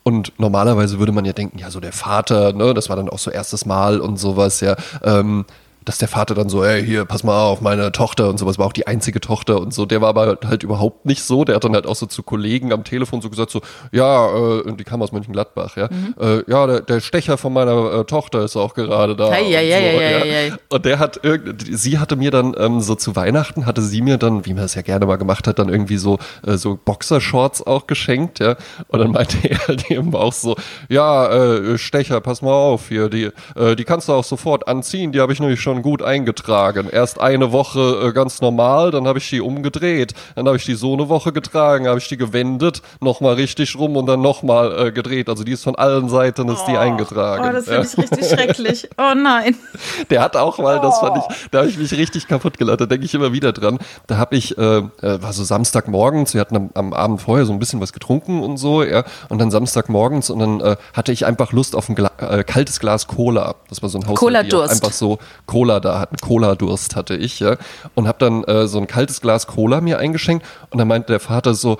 und 0.03 0.33
normalerweise 0.37 0.99
würde 0.99 1.13
man 1.13 1.23
ja 1.23 1.31
denken, 1.31 1.59
ja, 1.59 1.71
so 1.71 1.79
der 1.79 1.93
Vater, 1.93 2.51
ne, 2.51 2.73
das 2.73 2.89
war 2.89 2.97
dann 2.97 3.07
auch 3.09 3.19
so 3.19 3.31
erstes 3.31 3.65
Mal 3.65 4.01
und 4.01 4.17
sowas, 4.17 4.59
ja, 4.59 4.75
ähm, 5.01 5.45
dass 5.85 5.97
der 5.97 6.07
Vater 6.07 6.35
dann 6.35 6.49
so, 6.49 6.63
ey, 6.63 6.83
hier, 6.83 7.05
pass 7.05 7.23
mal 7.23 7.43
auf, 7.43 7.61
meine 7.61 7.91
Tochter 7.91 8.29
und 8.29 8.37
sowas, 8.37 8.57
war 8.57 8.67
auch 8.67 8.73
die 8.73 8.87
einzige 8.87 9.19
Tochter 9.19 9.59
und 9.59 9.73
so. 9.73 9.85
Der 9.85 10.01
war 10.01 10.09
aber 10.09 10.37
halt 10.45 10.63
überhaupt 10.63 11.05
nicht 11.05 11.23
so. 11.23 11.43
Der 11.43 11.55
hat 11.55 11.63
dann 11.63 11.73
halt 11.73 11.87
auch 11.87 11.95
so 11.95 12.05
zu 12.05 12.23
Kollegen 12.23 12.71
am 12.71 12.83
Telefon 12.83 13.21
so 13.21 13.29
gesagt, 13.29 13.51
so, 13.51 13.61
ja, 13.91 14.27
äh, 14.59 14.73
die 14.73 14.83
kam 14.83 15.01
aus 15.01 15.11
Mönchengladbach, 15.11 15.77
ja, 15.77 15.89
äh, 16.19 16.43
ja, 16.47 16.67
der, 16.67 16.81
der 16.81 16.99
Stecher 16.99 17.37
von 17.37 17.53
meiner 17.53 17.93
äh, 17.93 18.03
Tochter 18.05 18.43
ist 18.43 18.55
auch 18.55 18.73
gerade 18.73 19.15
da. 19.15 19.29
Ei, 19.29 19.41
und, 19.41 19.55
ei, 19.55 19.69
so, 19.69 19.99
ei, 19.99 20.47
ja. 20.47 20.57
und 20.69 20.85
der 20.85 20.99
hat 20.99 21.19
irgend, 21.23 21.65
sie 21.69 21.99
hatte 21.99 22.15
mir 22.15 22.31
dann 22.31 22.55
ähm, 22.57 22.81
so 22.81 22.95
zu 22.95 23.15
Weihnachten 23.15 23.65
hatte 23.65 23.81
sie 23.81 24.01
mir 24.01 24.17
dann, 24.17 24.45
wie 24.45 24.53
man 24.53 24.63
das 24.63 24.75
ja 24.75 24.81
gerne 24.81 25.05
mal 25.05 25.17
gemacht 25.17 25.47
hat, 25.47 25.59
dann 25.59 25.69
irgendwie 25.69 25.97
so 25.97 26.19
äh, 26.45 26.57
so 26.57 26.79
Boxershorts 26.83 27.65
auch 27.65 27.87
geschenkt, 27.87 28.39
ja. 28.39 28.55
Und 28.87 28.99
dann 28.99 29.11
meinte 29.11 29.37
er 29.49 29.67
halt 29.67 29.89
eben 29.91 30.15
auch 30.15 30.33
so, 30.33 30.55
ja, 30.89 31.27
äh, 31.27 31.77
Stecher, 31.77 32.21
pass 32.21 32.41
mal 32.41 32.51
auf 32.51 32.89
hier, 32.89 33.09
die 33.09 33.29
äh, 33.55 33.75
die 33.75 33.83
kannst 33.83 34.07
du 34.07 34.13
auch 34.13 34.23
sofort 34.23 34.67
anziehen, 34.67 35.11
die 35.11 35.19
habe 35.19 35.33
ich 35.33 35.39
nämlich 35.39 35.61
schon 35.61 35.72
gut 35.81 36.01
eingetragen. 36.01 36.89
Erst 36.91 37.19
eine 37.19 37.51
Woche 37.51 38.07
äh, 38.07 38.11
ganz 38.13 38.41
normal, 38.41 38.91
dann 38.91 39.07
habe 39.07 39.19
ich 39.19 39.29
die 39.29 39.41
umgedreht, 39.41 40.13
dann 40.35 40.47
habe 40.47 40.57
ich 40.57 40.65
die 40.65 40.75
so 40.75 40.93
eine 40.93 41.09
Woche 41.09 41.31
getragen, 41.31 41.87
habe 41.87 41.99
ich 41.99 42.07
die 42.07 42.17
gewendet, 42.17 42.81
nochmal 42.99 43.35
richtig 43.35 43.77
rum 43.77 43.97
und 43.97 44.05
dann 44.05 44.21
nochmal 44.21 44.87
äh, 44.87 44.91
gedreht. 44.91 45.29
Also 45.29 45.43
die 45.43 45.53
ist 45.53 45.63
von 45.63 45.75
allen 45.75 46.09
Seiten 46.09 46.49
ist 46.49 46.65
die 46.65 46.77
eingetragen. 46.77 47.45
Oh, 47.49 47.51
das 47.51 47.67
ja. 47.67 47.83
finde 47.83 48.05
ich 48.05 48.11
richtig 48.11 48.29
schrecklich. 48.29 48.89
Oh 48.97 49.13
nein. 49.15 49.55
Der 50.09 50.21
hat 50.21 50.35
auch 50.35 50.57
mal, 50.57 50.79
das 50.79 50.99
fand 50.99 51.17
ich, 51.17 51.49
da 51.51 51.59
habe 51.59 51.69
ich 51.69 51.77
mich 51.77 51.91
richtig 51.93 52.27
kaputt 52.27 52.57
gelacht, 52.57 52.81
da 52.81 52.85
denke 52.85 53.05
ich 53.05 53.13
immer 53.13 53.33
wieder 53.33 53.51
dran. 53.51 53.79
Da 54.07 54.17
habe 54.17 54.35
ich, 54.35 54.57
äh, 54.57 54.77
äh, 54.77 54.83
war 55.01 55.33
so 55.33 55.43
Samstagmorgens, 55.43 56.33
wir 56.33 56.41
hatten 56.41 56.55
am, 56.55 56.69
am 56.73 56.93
Abend 56.93 57.21
vorher 57.21 57.45
so 57.45 57.53
ein 57.53 57.59
bisschen 57.59 57.81
was 57.81 57.93
getrunken 57.93 58.43
und 58.43 58.57
so, 58.57 58.83
ja, 58.83 59.03
und 59.29 59.39
dann 59.39 59.51
Samstagmorgens 59.51 60.29
und 60.29 60.39
dann 60.39 60.61
äh, 60.61 60.75
hatte 60.93 61.11
ich 61.11 61.25
einfach 61.25 61.51
Lust 61.51 61.75
auf 61.75 61.89
ein 61.89 61.95
Gla 61.95 62.11
äh, 62.19 62.43
kaltes 62.43 62.79
Glas 62.79 63.07
Cola. 63.07 63.55
Das 63.69 63.81
war 63.81 63.89
so 63.89 63.99
ein 63.99 64.07
Haus, 64.07 64.17
Cola-Durst. 64.17 64.73
einfach 64.73 64.93
so 64.93 65.19
Cola 65.45 65.62
da 65.65 65.99
hatten, 65.99 66.17
Cola-Durst 66.17 66.95
hatte 66.95 67.15
ich, 67.15 67.39
ja, 67.39 67.57
und 67.95 68.07
habe 68.07 68.17
dann 68.19 68.43
äh, 68.43 68.67
so 68.67 68.79
ein 68.79 68.87
kaltes 68.87 69.21
Glas 69.21 69.47
Cola 69.47 69.81
mir 69.81 69.99
eingeschenkt 69.99 70.45
und 70.69 70.77
dann 70.79 70.87
meinte 70.87 71.07
der 71.07 71.19
Vater 71.19 71.53
so, 71.53 71.77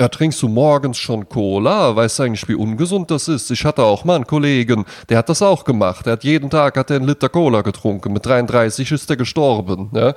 Ja, 0.00 0.08
trinkst 0.08 0.42
du 0.42 0.48
morgens 0.48 0.98
schon 0.98 1.28
Cola? 1.28 1.94
Weißt 1.94 2.18
du 2.18 2.24
eigentlich, 2.24 2.48
wie 2.48 2.54
ungesund 2.56 3.10
das 3.12 3.28
ist? 3.28 3.50
Ich 3.52 3.64
hatte 3.64 3.84
auch 3.84 4.04
mal 4.04 4.16
einen 4.16 4.26
Kollegen, 4.26 4.84
der 5.08 5.18
hat 5.18 5.28
das 5.28 5.40
auch 5.40 5.64
gemacht. 5.64 6.06
Der 6.06 6.14
hat 6.14 6.24
jeden 6.24 6.50
Tag 6.50 6.76
hat 6.76 6.90
er 6.90 6.96
einen 6.96 7.06
Liter 7.06 7.28
Cola 7.28 7.62
getrunken. 7.62 8.12
Mit 8.12 8.26
33 8.26 8.90
ist 8.90 9.08
er 9.08 9.16
gestorben. 9.16 9.90
Ja? 9.94 10.14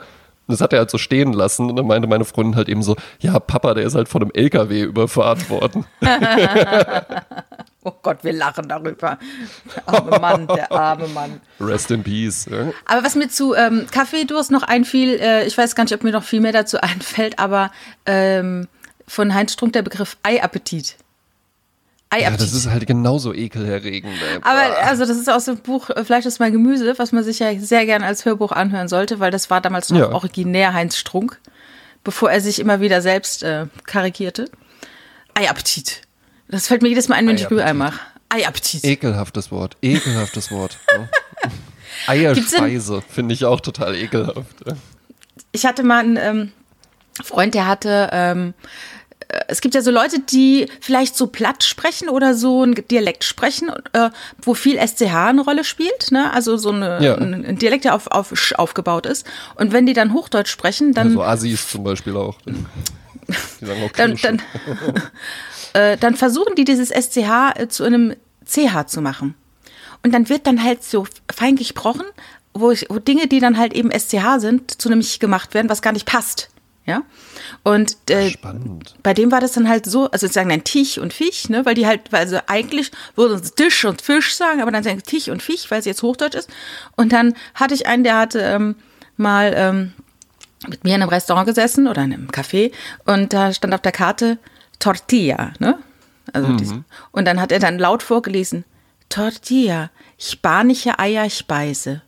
Das 0.48 0.62
hat 0.62 0.74
er 0.74 0.80
halt 0.80 0.90
so 0.90 0.98
stehen 0.98 1.32
lassen. 1.34 1.70
Und 1.70 1.76
dann 1.76 1.86
meinte 1.86 2.08
meine 2.08 2.26
Freundin 2.26 2.56
halt 2.56 2.70
eben 2.70 2.82
so, 2.82 2.96
ja, 3.20 3.40
Papa, 3.40 3.76
der 3.76 3.84
ist 3.86 3.94
halt 3.96 4.10
von 4.10 4.24
einem 4.24 4.32
LKW 4.34 4.82
überfahren 4.82 5.48
worden. 5.50 5.86
oh 7.88 7.94
Gott, 8.04 8.24
wir 8.24 8.34
lachen 8.34 8.68
darüber. 8.68 9.18
Der 9.76 9.88
arme 9.88 10.20
Mann, 10.20 10.48
der 10.48 10.72
arme 10.72 11.08
Mann. 11.08 11.42
Rest 11.60 11.90
in 11.92 12.04
Peace. 12.04 12.46
Ja. 12.52 12.72
Aber 12.86 13.04
was 13.04 13.16
mir 13.16 13.30
zu 13.30 13.54
ähm, 13.56 13.88
Kaffeedurst 13.90 14.52
noch 14.52 14.64
einfiel, 14.64 15.20
äh, 15.20 15.46
ich 15.48 15.58
weiß 15.58 15.76
gar 15.76 15.84
nicht, 15.86 15.94
ob 15.94 16.04
mir 16.04 16.12
noch 16.12 16.24
viel 16.24 16.42
mehr 16.42 16.52
dazu 16.54 16.78
einfällt, 16.82 17.40
aber 17.40 17.72
ähm, 18.06 18.68
von 19.08 19.34
Heinz 19.34 19.54
Strunk 19.54 19.74
der 19.74 19.82
Begriff 19.84 20.18
Eiappetit. 20.24 20.96
Ja, 22.18 22.32
das 22.32 22.54
ist 22.54 22.70
halt 22.70 22.88
genauso 22.88 23.34
ekelerregend. 23.34 24.14
Ey. 24.32 24.40
Aber 24.42 24.78
also 24.86 25.06
das 25.06 25.18
ist 25.18 25.30
aus 25.30 25.44
dem 25.46 25.58
Buch 25.58 25.90
äh, 25.90 26.06
Fleisch 26.06 26.26
ist 26.26 26.40
mein 26.40 26.54
Gemüse, 26.54 26.98
was 26.98 27.12
man 27.12 27.24
sich 27.24 27.40
ja 27.40 27.54
sehr 27.60 27.86
gerne 27.86 28.06
als 28.06 28.24
Hörbuch 28.24 28.54
anhören 28.54 28.88
sollte, 28.88 29.20
weil 29.20 29.30
das 29.30 29.50
war 29.50 29.60
damals 29.60 29.90
noch 29.90 30.00
Ja. 30.00 30.12
originär 30.14 30.74
Heinz 30.74 30.96
Strunk, 30.98 31.38
bevor 32.06 32.32
er 32.32 32.40
sich 32.40 32.60
immer 32.60 32.80
wieder 32.80 33.02
selbst 33.02 33.44
äh, 33.44 33.66
karikierte. 33.86 34.50
Eiappetit. 35.34 36.02
Das 36.50 36.68
fällt 36.68 36.82
mir 36.82 36.90
jedes 36.90 37.08
Mal 37.08 37.16
ein, 37.16 37.28
wenn 37.28 37.36
ich. 37.36 37.50
Rührei 37.50 37.74
mache. 37.74 38.00
Eiappetit. 38.30 38.84
Ekelhaftes 38.84 39.52
Wort. 39.52 39.78
Ekelhaftes 39.82 40.52
Wort. 40.52 40.78
Ja. 40.94 41.08
Eierspeise 42.08 43.02
finde 43.10 43.34
ich 43.34 43.46
auch 43.46 43.60
total 43.62 43.96
ekelhaft. 43.96 44.66
Ja. 44.66 44.74
ich 45.52 45.66
hatte 45.66 45.84
mal 45.84 46.00
einen 46.00 46.18
ähm, 46.18 46.52
Freund, 47.24 47.54
der 47.54 47.66
hatte, 47.68 48.10
ähm, 48.12 48.54
äh, 49.30 49.40
es 49.48 49.62
gibt 49.62 49.74
ja 49.76 49.82
so 49.82 49.92
Leute, 49.92 50.20
die 50.20 50.68
vielleicht 50.80 51.16
so 51.16 51.28
platt 51.28 51.64
sprechen 51.64 52.10
oder 52.10 52.34
so 52.36 52.64
ein 52.64 52.76
Dialekt 52.76 53.24
sprechen, 53.24 53.72
äh, 53.94 54.10
wo 54.42 54.54
viel 54.54 54.78
SCH 54.78 55.02
eine 55.30 55.42
Rolle 55.42 55.64
spielt, 55.64 56.12
ne? 56.12 56.32
Also 56.34 56.58
so 56.58 56.72
eine, 56.72 57.02
Ja. 57.02 57.16
ein, 57.16 57.58
Dialekt, 57.58 57.86
der 57.86 57.96
auf, 57.96 58.08
auf 58.08 58.32
Sch 58.38 58.54
aufgebaut 58.54 59.06
ist. 59.06 59.26
Und 59.56 59.74
wenn 59.74 59.86
die 59.86 59.94
dann 59.94 60.14
Hochdeutsch 60.14 60.52
sprechen, 60.52 60.94
dann, 60.94 61.14
So 61.14 61.24
Assis 61.24 61.68
zum 61.70 61.84
Beispiel 61.84 62.16
auch. 62.16 62.38
Die 62.46 63.66
sagen 63.66 63.84
auch 63.84 63.92
dann, 63.96 64.16
dann, 64.22 64.42
äh, 65.78 65.98
dann 65.98 66.16
versuchen 66.16 66.56
die 66.56 66.66
dieses 66.66 66.90
SCH 66.90 67.54
äh, 67.56 67.68
zu 67.68 67.84
einem 67.84 68.16
CH 68.46 68.88
zu 68.88 69.02
machen. 69.02 69.36
Und 70.04 70.14
dann 70.14 70.30
wird 70.30 70.48
dann 70.48 70.64
halt 70.64 70.84
so 70.84 71.08
fein 71.32 71.56
gesprochen, 71.56 72.06
wo, 72.54 72.72
ich, 72.72 72.88
wo 72.90 72.98
Dinge, 72.98 73.28
die 73.28 73.40
dann 73.40 73.58
halt 73.58 73.74
eben 73.74 73.92
SCH 73.92 74.40
sind, 74.40 74.82
zu 74.82 74.90
einem 74.90 75.02
Ich 75.02 75.20
gemacht 75.20 75.54
werden, 75.54 75.70
was 75.70 75.82
gar 75.82 75.94
nicht 75.94 76.08
passt. 76.08 76.50
Ja. 76.86 77.04
Und 77.64 77.98
äh, 78.10 78.32
Spannend. 78.32 78.96
bei 79.04 79.14
dem 79.14 79.30
war 79.30 79.42
das 79.42 79.52
dann 79.52 79.68
halt 79.68 79.86
so, 79.86 80.10
also 80.10 80.26
sie 80.26 80.34
sagen 80.34 80.50
dann 80.50 80.64
Tich 80.64 81.00
und 81.00 81.14
Fisch, 81.14 81.50
ne, 81.50 81.66
weil 81.66 81.76
die 81.76 81.86
halt, 81.86 82.12
weil 82.12 82.22
also 82.22 82.40
eigentlich 82.48 82.92
würden 83.16 83.44
sie 83.44 83.52
Tisch 83.52 83.84
und 83.84 84.02
Fisch 84.02 84.36
sagen, 84.36 84.62
aber 84.62 84.72
dann 84.72 84.84
sagen 84.84 84.98
sie 84.98 85.04
Tich 85.04 85.30
und 85.30 85.44
Fisch, 85.44 85.70
weil 85.70 85.80
es 85.80 85.86
jetzt 85.86 86.02
Hochdeutsch 86.02 86.36
ist. 86.36 86.50
Und 86.96 87.12
dann 87.12 87.36
hatte 87.54 87.74
ich 87.74 87.88
einen, 87.88 88.06
der 88.06 88.18
hatte 88.18 88.40
ähm, 88.40 88.76
mal 89.18 89.54
ähm, 89.56 89.94
mit 90.66 90.86
mir 90.86 90.96
in 90.96 91.02
einem 91.02 91.10
Restaurant 91.10 91.46
gesessen 91.46 91.88
oder 91.88 92.04
in 92.04 92.14
einem 92.14 92.30
Café 92.30 92.72
und 93.06 93.34
da 93.34 93.54
stand 93.54 93.74
auf 93.74 93.82
der 93.82 93.92
Karte 93.92 94.40
Tortilla, 94.80 95.54
ne? 95.60 95.78
Also 96.34 96.50
Mhm. 96.50 96.84
und 97.12 97.26
dann 97.26 97.40
hat 97.40 97.52
er 97.52 97.60
dann 97.60 97.80
laut 97.80 98.04
vorgelesen, 98.04 98.66
Tortilla, 99.10 99.90
spanische 100.20 101.00
Eierspeise. 101.00 102.02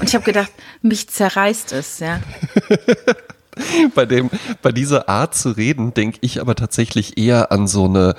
Und 0.00 0.08
ich 0.08 0.14
habe 0.14 0.24
gedacht, 0.24 0.52
mich 0.82 1.08
zerreißt 1.08 1.72
es, 1.72 1.98
ja. 1.98 2.20
Bei, 3.94 4.06
dem, 4.06 4.30
bei 4.62 4.72
dieser 4.72 5.10
Art 5.10 5.34
zu 5.34 5.50
reden, 5.50 5.92
denke 5.92 6.16
ich 6.22 6.40
aber 6.40 6.54
tatsächlich 6.54 7.18
eher 7.18 7.52
an 7.52 7.66
so 7.68 7.84
eine, 7.84 8.14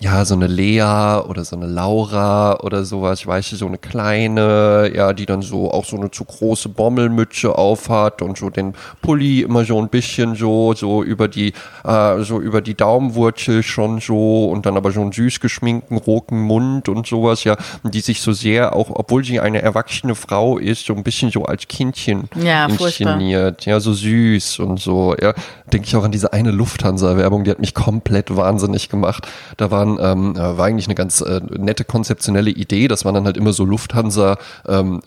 ja, 0.00 0.24
so 0.24 0.34
eine 0.34 0.46
Lea 0.46 1.22
oder 1.26 1.44
so 1.44 1.56
eine 1.56 1.66
Laura 1.66 2.60
oder 2.60 2.84
sowas, 2.84 3.20
ich 3.20 3.26
weiß 3.26 3.52
nicht, 3.52 3.60
so 3.60 3.66
eine 3.66 3.78
kleine, 3.78 4.90
ja, 4.94 5.12
die 5.14 5.24
dann 5.24 5.40
so 5.40 5.70
auch 5.70 5.86
so 5.86 5.96
eine 5.96 6.10
zu 6.10 6.24
große 6.24 6.68
Bommelmütze 6.68 7.56
aufhat 7.56 8.20
und 8.20 8.36
so 8.36 8.50
den 8.50 8.74
Pulli 9.00 9.40
immer 9.40 9.64
so 9.64 9.80
ein 9.80 9.88
bisschen 9.88 10.34
so, 10.34 10.74
so 10.74 11.02
über 11.02 11.28
die, 11.28 11.54
äh, 11.84 12.22
so 12.22 12.40
über 12.40 12.60
die 12.60 12.74
Daumenwurzel 12.74 13.62
schon 13.62 14.00
so 14.00 14.46
und 14.50 14.66
dann 14.66 14.76
aber 14.76 14.92
so 14.92 15.00
einen 15.00 15.12
süß 15.12 15.40
geschminkten 15.40 15.96
roten 15.96 16.40
Mund 16.40 16.90
und 16.90 17.06
sowas, 17.06 17.44
ja, 17.44 17.56
und 17.82 17.94
die 17.94 18.00
sich 18.00 18.20
so 18.20 18.32
sehr, 18.32 18.76
auch 18.76 18.90
obwohl 18.90 19.24
sie 19.24 19.40
eine 19.40 19.62
erwachsene 19.62 20.14
Frau 20.14 20.58
ist, 20.58 20.84
so 20.84 20.94
ein 20.94 21.04
bisschen 21.04 21.30
so 21.30 21.44
als 21.44 21.68
Kindchen 21.68 22.28
Ja, 22.42 22.68
furchtbar. 22.68 23.14
inszeniert, 23.14 23.64
ja, 23.64 23.80
so 23.80 23.94
süß 23.94 24.58
und 24.58 24.78
so, 24.78 25.14
ja. 25.20 25.32
Denke 25.72 25.88
ich 25.88 25.96
auch 25.96 26.04
an 26.04 26.12
diese 26.12 26.32
eine 26.32 26.52
Lufthansa-Werbung, 26.52 27.42
die 27.44 27.50
hat 27.50 27.58
mich 27.58 27.74
komplett 27.74 28.36
wahnsinnig 28.36 28.88
gemacht. 28.88 29.26
Da 29.56 29.70
waren, 29.70 29.98
ähm, 30.00 30.36
äh, 30.36 30.56
war 30.58 30.66
eigentlich 30.66 30.86
eine 30.86 30.94
ganz 30.94 31.20
äh, 31.20 31.40
nette 31.58 31.84
konzeptionelle 31.84 32.50
Idee, 32.50 32.86
das 32.86 33.04
waren 33.04 33.14
dann 33.14 33.24
halt 33.24 33.36
immer 33.36 33.52
so 33.52 33.64
Lufthansa 33.64 34.38
ähm, 34.68 35.02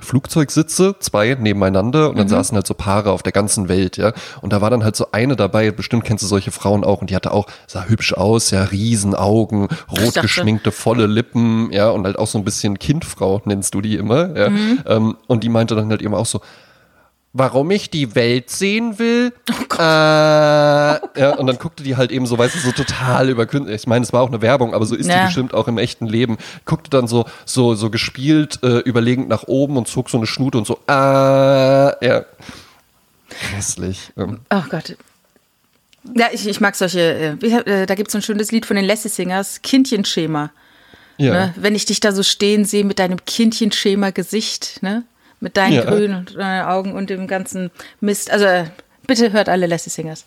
zwei 0.99 1.37
nebeneinander 1.39 2.09
und 2.09 2.17
dann 2.17 2.27
saßen 2.27 2.55
halt 2.55 2.67
so 2.67 2.73
Paare 2.73 3.11
auf 3.11 3.23
der 3.23 3.31
ganzen 3.31 3.69
Welt, 3.69 3.97
ja. 3.97 4.11
Und 4.41 4.51
da 4.51 4.61
war 4.61 4.69
dann 4.69 4.83
halt 4.83 4.95
so 4.95 5.07
eine 5.11 5.35
dabei, 5.35 5.71
bestimmt 5.71 6.03
kennst 6.03 6.23
du 6.23 6.27
solche 6.27 6.51
Frauen 6.51 6.83
auch 6.83 7.01
und 7.01 7.09
die 7.09 7.15
hatte 7.15 7.31
auch, 7.31 7.47
sah 7.67 7.85
hübsch 7.85 8.13
aus, 8.13 8.51
ja, 8.51 8.63
Riesenaugen, 8.63 9.69
rot 9.91 10.17
dachte- 10.17 10.21
geschminkte, 10.21 10.71
volle 10.71 11.07
Lippen, 11.07 11.71
ja, 11.71 11.89
und 11.89 12.05
halt 12.05 12.19
auch 12.19 12.27
so 12.27 12.37
ein 12.37 12.43
bisschen 12.43 12.79
Kindfrau, 12.79 13.41
nennst 13.45 13.73
du 13.73 13.81
die 13.81 13.95
immer, 13.95 14.35
ja. 14.37 14.49
Ähm, 14.85 15.15
und 15.27 15.43
die 15.43 15.49
meinte 15.49 15.75
dann 15.75 15.89
halt 15.89 16.01
eben 16.01 16.15
auch 16.15 16.25
so, 16.25 16.41
warum 17.33 17.69
ich 17.71 17.89
die 17.89 18.15
Welt 18.15 18.49
sehen 18.49 18.97
will. 18.99 19.31
äh, 19.77 19.81
ja, 19.81 21.35
und 21.37 21.47
dann 21.47 21.57
guckte 21.57 21.83
die 21.83 21.95
halt 21.95 22.11
eben 22.11 22.25
so, 22.25 22.37
weißt 22.37 22.55
du, 22.55 22.59
so 22.59 22.71
total 22.71 23.29
überkünstelt. 23.29 23.79
Ich 23.79 23.87
meine, 23.87 24.03
es 24.03 24.11
war 24.13 24.21
auch 24.21 24.27
eine 24.29 24.41
Werbung, 24.41 24.73
aber 24.73 24.85
so 24.85 24.95
ist 24.95 25.05
die 25.07 25.11
Ja. 25.13 25.25
bestimmt 25.25 25.53
auch 25.53 25.67
im 25.67 25.77
echten 25.77 26.07
Leben. 26.07 26.37
Guckte 26.65 26.89
dann 26.89 27.07
so, 27.07 27.25
so, 27.45 27.75
so 27.75 27.89
gespielt, 27.89 28.59
äh, 28.63 28.79
überlegend 28.79 29.29
nach 29.29 29.43
oben 29.43 29.77
und 29.77 29.87
zog 29.87 30.09
so 30.09 30.17
eine 30.17 30.27
Schnute 30.27 30.57
und 30.57 30.65
so, 30.67 30.79
äh, 30.87 30.91
ja. 30.93 32.25
Grässlich. 33.51 34.11
Ähm, 34.17 34.39
Oh 34.51 34.63
Gott. 34.69 34.95
Ja, 36.15 36.27
ich, 36.31 36.47
ich 36.47 36.59
mag 36.61 36.75
solche, 36.75 37.37
äh, 37.41 37.45
äh, 37.45 37.85
da 37.85 37.93
gibt 37.95 38.07
es 38.07 38.13
so 38.13 38.17
ein 38.17 38.21
schönes 38.23 38.51
Lied 38.51 38.65
von 38.65 38.75
den 38.75 38.85
Lassie 38.85 39.09
Singers, 39.09 39.61
Kindchenschema. 39.61 40.51
ja. 41.17 41.33
Ne? 41.33 41.53
Wenn 41.57 41.75
ich 41.75 41.85
dich 41.85 41.99
da 41.99 42.11
so 42.11 42.23
stehen 42.23 42.65
sehe 42.65 42.85
mit 42.85 42.97
deinem 42.99 43.23
Kindchenschema-Gesicht, 43.25 44.81
ne? 44.81 45.03
Mit 45.39 45.57
deinen 45.57 45.73
Ja. 45.73 45.85
grünen 45.85 46.15
und, 46.15 46.35
äh, 46.37 46.61
Augen 46.61 46.93
und 46.93 47.09
dem 47.09 47.27
ganzen 47.27 47.71
Mist. 47.99 48.31
Also 48.31 48.45
äh, 48.45 48.65
bitte 49.07 49.31
hört 49.31 49.49
alle 49.49 49.67
Lassie 49.67 49.89
Singers. 49.89 50.25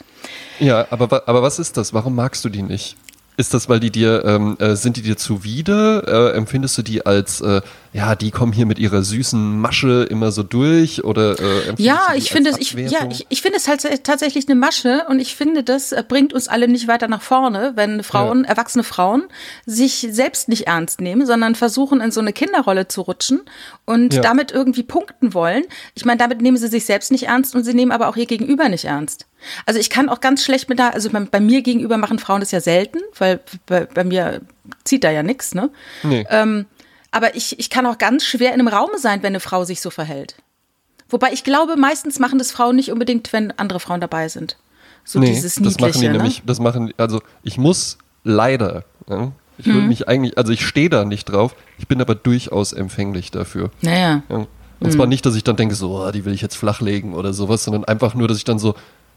Ja, 0.58 0.86
aber, 0.90 1.28
aber 1.28 1.42
was 1.42 1.58
ist 1.58 1.76
das? 1.76 1.92
Warum 1.94 2.14
magst 2.14 2.44
du 2.44 2.48
die 2.48 2.62
nicht? 2.62 2.96
Ist 3.38 3.54
das, 3.54 3.68
weil 3.68 3.80
die 3.80 3.90
dir, 3.90 4.24
ähm, 4.26 4.56
äh, 4.60 4.76
sind 4.76 4.96
die 4.98 5.02
dir 5.02 5.16
zuwider? 5.16 6.32
Äh, 6.32 6.36
empfindest 6.36 6.76
du 6.76 6.82
die 6.82 7.06
als, 7.06 7.40
äh, 7.40 7.62
ja, 7.92 8.14
die 8.14 8.30
kommen 8.30 8.52
hier 8.52 8.64
mit 8.66 8.78
ihrer 8.78 9.02
süßen 9.02 9.60
Masche 9.60 10.06
immer 10.08 10.32
so 10.32 10.42
durch? 10.42 11.04
Oder 11.04 11.38
äh, 11.38 11.74
Ja, 11.76 12.12
ich 12.14 12.30
finde 12.30 12.50
es, 12.50 12.58
ich, 12.58 12.72
ja, 12.72 13.06
ich, 13.10 13.26
ich 13.28 13.42
finde 13.42 13.58
es 13.58 13.68
halt 13.68 13.82
tatsächlich 14.04 14.48
eine 14.48 14.54
Masche 14.54 15.04
und 15.08 15.20
ich 15.20 15.36
finde, 15.36 15.62
das 15.62 15.92
äh, 15.92 16.02
bringt 16.06 16.32
uns 16.32 16.48
alle 16.48 16.68
nicht 16.68 16.88
weiter 16.88 17.08
nach 17.08 17.20
vorne, 17.22 17.72
wenn 17.74 18.02
Frauen, 18.02 18.44
erwachsene 18.44 18.82
Frauen, 18.84 19.24
sich 19.66 20.06
selbst 20.10 20.48
nicht 20.48 20.66
ernst 20.66 21.00
nehmen, 21.00 21.26
sondern 21.26 21.54
versuchen, 21.54 22.00
in 22.00 22.10
so 22.10 22.20
eine 22.20 22.32
Kinderrolle 22.32 22.88
zu 22.88 23.02
rutschen 23.02 23.42
und 23.84 24.14
Ja. 24.14 24.20
damit 24.22 24.52
irgendwie 24.52 24.82
punkten 24.82 25.34
wollen. 25.34 25.64
Ich 25.94 26.04
meine, 26.04 26.18
damit 26.18 26.40
nehmen 26.40 26.56
sie 26.56 26.68
sich 26.68 26.84
selbst 26.86 27.12
nicht 27.12 27.24
ernst 27.24 27.54
und 27.54 27.64
sie 27.64 27.74
nehmen 27.74 27.92
aber 27.92 28.08
auch 28.08 28.16
ihr 28.16 28.26
Gegenüber 28.26 28.68
nicht 28.68 28.86
ernst. 28.86 29.26
Also 29.66 29.80
ich 29.80 29.90
kann 29.90 30.08
auch 30.08 30.20
ganz 30.20 30.44
schlecht 30.44 30.68
mit 30.68 30.78
da, 30.78 30.90
also 30.90 31.10
bei, 31.10 31.20
bei 31.20 31.40
mir 31.40 31.62
gegenüber 31.62 31.96
machen 31.98 32.18
Frauen 32.18 32.40
das 32.40 32.52
ja 32.52 32.60
selten, 32.60 32.98
weil 33.18 33.40
bei, 33.66 33.86
bei 33.86 34.04
mir 34.04 34.40
zieht 34.84 35.02
da 35.04 35.10
ja 35.10 35.22
nichts, 35.22 35.54
ne? 35.54 35.70
Nee. 36.04 36.24
Ähm, 36.30 36.66
aber 37.12 37.36
ich, 37.36 37.58
ich 37.60 37.70
kann 37.70 37.86
auch 37.86 37.98
ganz 37.98 38.24
schwer 38.24 38.52
in 38.52 38.60
einem 38.60 38.68
Raum 38.68 38.90
sein, 38.96 39.22
wenn 39.22 39.28
eine 39.28 39.40
Frau 39.40 39.64
sich 39.64 39.80
so 39.80 39.90
verhält. 39.90 40.34
Wobei 41.08 41.32
ich 41.32 41.44
glaube, 41.44 41.76
meistens 41.76 42.18
machen 42.18 42.38
das 42.38 42.50
Frauen 42.50 42.74
nicht 42.74 42.90
unbedingt, 42.90 43.32
wenn 43.32 43.52
andere 43.52 43.78
Frauen 43.78 44.00
dabei 44.00 44.28
sind. 44.28 44.56
So 45.04 45.18
nee, 45.20 45.26
dieses 45.26 45.54
das 45.54 45.60
Niedliche. 45.60 45.82
machen 45.86 46.00
die 46.00 46.06
ne? 46.08 46.12
nämlich, 46.14 46.42
das 46.46 46.58
machen, 46.58 46.92
also 46.96 47.20
ich 47.42 47.58
muss 47.58 47.98
leider, 48.24 48.84
ja, 49.08 49.32
ich 49.58 49.66
Mhm. 49.66 49.74
würde 49.74 49.86
mich 49.88 50.08
eigentlich, 50.08 50.38
also 50.38 50.52
ich 50.52 50.66
stehe 50.66 50.88
da 50.88 51.04
nicht 51.04 51.26
drauf, 51.26 51.54
ich 51.78 51.86
bin 51.86 52.00
aber 52.00 52.14
durchaus 52.14 52.72
empfänglich 52.72 53.30
dafür. 53.30 53.70
Naja. 53.82 54.22
Ja. 54.28 54.46
Und 54.80 54.90
zwar 54.92 55.06
nicht, 55.06 55.24
dass 55.26 55.36
ich 55.36 55.44
dann 55.44 55.54
denke, 55.56 55.76
so, 55.76 56.02
oh, 56.02 56.10
die 56.10 56.24
will 56.24 56.32
ich 56.32 56.40
jetzt 56.40 56.56
flachlegen 56.56 57.14
oder 57.14 57.32
sowas, 57.32 57.62
sondern 57.62 57.84
einfach 57.84 58.14
nur, 58.14 58.26
dass 58.26 58.38
ich 58.38 58.44
dann 58.44 58.58
so, 58.58 58.74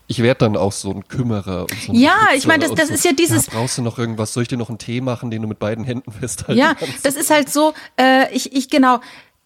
ich 0.07 0.21
werde 0.21 0.39
dann 0.39 0.55
auch 0.57 0.71
so 0.71 0.91
ein 0.91 1.07
Kümmerer. 1.07 1.61
Und 1.63 1.71
so 1.81 1.91
ein 1.91 1.95
Ja, 1.99 2.11
Beschützer 2.13 2.35
ich 2.37 2.47
meine, 2.47 2.65
das- 2.67 2.75
das 2.75 2.87
so, 2.89 2.93
ist 2.93 3.05
ja 3.05 3.11
dieses- 3.13 3.47
brauchst 3.47 3.77
du 3.77 3.81
noch 3.81 3.97
irgendwas? 3.97 4.33
Soll 4.33 4.43
ich 4.43 4.49
dir 4.49 4.57
noch 4.57 4.69
einen 4.69 4.77
Tee 4.77 5.01
machen, 5.01 5.31
den 5.31 5.41
du 5.41 5.47
mit 5.47 5.59
beiden 5.59 5.83
Händen 5.83 6.11
festhalten 6.11 6.59
Ja, 6.59 6.73
kannst? 6.75 7.05
das 7.05 7.15
ist 7.15 7.29
halt 7.29 7.49
so, 7.51 7.73
äh, 7.99 8.31
ich, 8.33 8.53
ich 8.53 8.69
genau, 8.69 8.99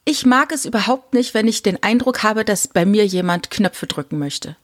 ich 0.05 0.25
mag 0.25 0.51
es 0.51 0.65
überhaupt 0.65 1.13
nicht, 1.13 1.33
wenn 1.33 1.47
ich 1.47 1.61
den 1.63 1.81
Eindruck 1.83 2.23
habe, 2.23 2.43
dass 2.43 2.67
bei 2.67 2.85
mir 2.85 3.05
jemand 3.05 3.51
Knöpfe 3.51 3.87
drücken 3.87 4.17
möchte. 4.19 4.55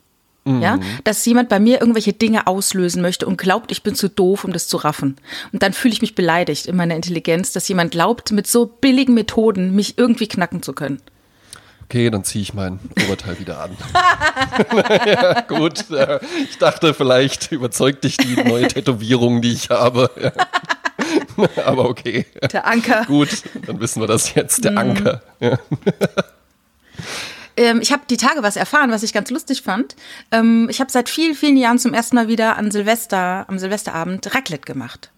Ja, 0.47 0.79
dass 1.03 1.25
jemand 1.25 1.49
bei 1.49 1.59
mir 1.59 1.79
irgendwelche 1.81 2.13
Dinge 2.13 2.45
auslösen 2.45 3.01
möchte 3.01 3.25
und 3.25 3.35
glaubt, 3.37 3.71
ich 3.71 3.81
bin 3.81 3.95
zu 3.95 4.09
doof, 4.11 4.43
um 4.43 4.53
das 4.53 4.67
zu 4.67 4.77
raffen. 4.77 5.17
Und 5.51 5.63
dann 5.63 5.73
fühle 5.73 5.91
ich 5.95 6.01
mich 6.03 6.13
beleidigt 6.13 6.67
in 6.67 6.75
meiner 6.75 6.95
Intelligenz, 6.95 7.51
dass 7.51 7.67
jemand 7.67 7.89
glaubt, 7.89 8.31
mit 8.31 8.45
so 8.45 8.67
billigen 8.67 9.15
Methoden 9.15 9.73
mich 9.73 9.97
irgendwie 9.97 10.27
knacken 10.27 10.61
zu 10.61 10.73
können. 10.73 11.01
Okay, 11.85 12.09
dann 12.09 12.23
ziehe 12.23 12.41
ich 12.41 12.53
mein 12.53 12.79
Oberteil 13.05 13.39
wieder 13.39 13.61
an. 13.61 13.77
ja, 15.05 15.41
gut. 15.41 15.85
Ja, 15.89 16.19
ich 16.43 16.57
dachte, 16.57 16.93
vielleicht 16.93 17.51
überzeugt 17.51 18.03
dich 18.03 18.17
die 18.17 18.35
neue 18.43 18.67
Tätowierung, 18.67 19.41
die 19.41 19.53
ich 19.53 19.69
habe. 19.69 20.09
Ja. 20.21 20.31
Aber 21.65 21.89
okay. 21.89 22.25
Der 22.51 22.65
Anker. 22.65 23.05
Gut, 23.05 23.43
dann 23.67 23.79
wissen 23.79 24.01
wir 24.01 24.07
das 24.07 24.33
jetzt. 24.33 24.63
Der 24.63 24.71
mhm. 24.71 24.77
Anker. 24.77 25.21
Ähm, 27.57 27.79
ich 27.81 27.93
habe 27.93 28.03
die 28.09 28.17
Tage 28.17 28.43
was 28.43 28.57
erfahren, 28.57 28.91
was 28.91 29.01
ich 29.01 29.13
ganz 29.13 29.29
lustig 29.29 29.61
fand. 29.61 29.95
Ähm, 30.29 30.67
ich 30.69 30.81
habe 30.81 30.91
seit 30.91 31.07
vielen, 31.07 31.35
vielen 31.35 31.55
Jahren 31.55 31.79
zum 31.79 31.93
ersten 31.93 32.17
Mal 32.17 32.27
wieder 32.27 32.57
an 32.57 32.69
Silvester, 32.69 33.45
am 33.47 33.59
Silvesterabend 33.59 34.35
Raclette 34.35 34.65
gemacht. 34.65 35.09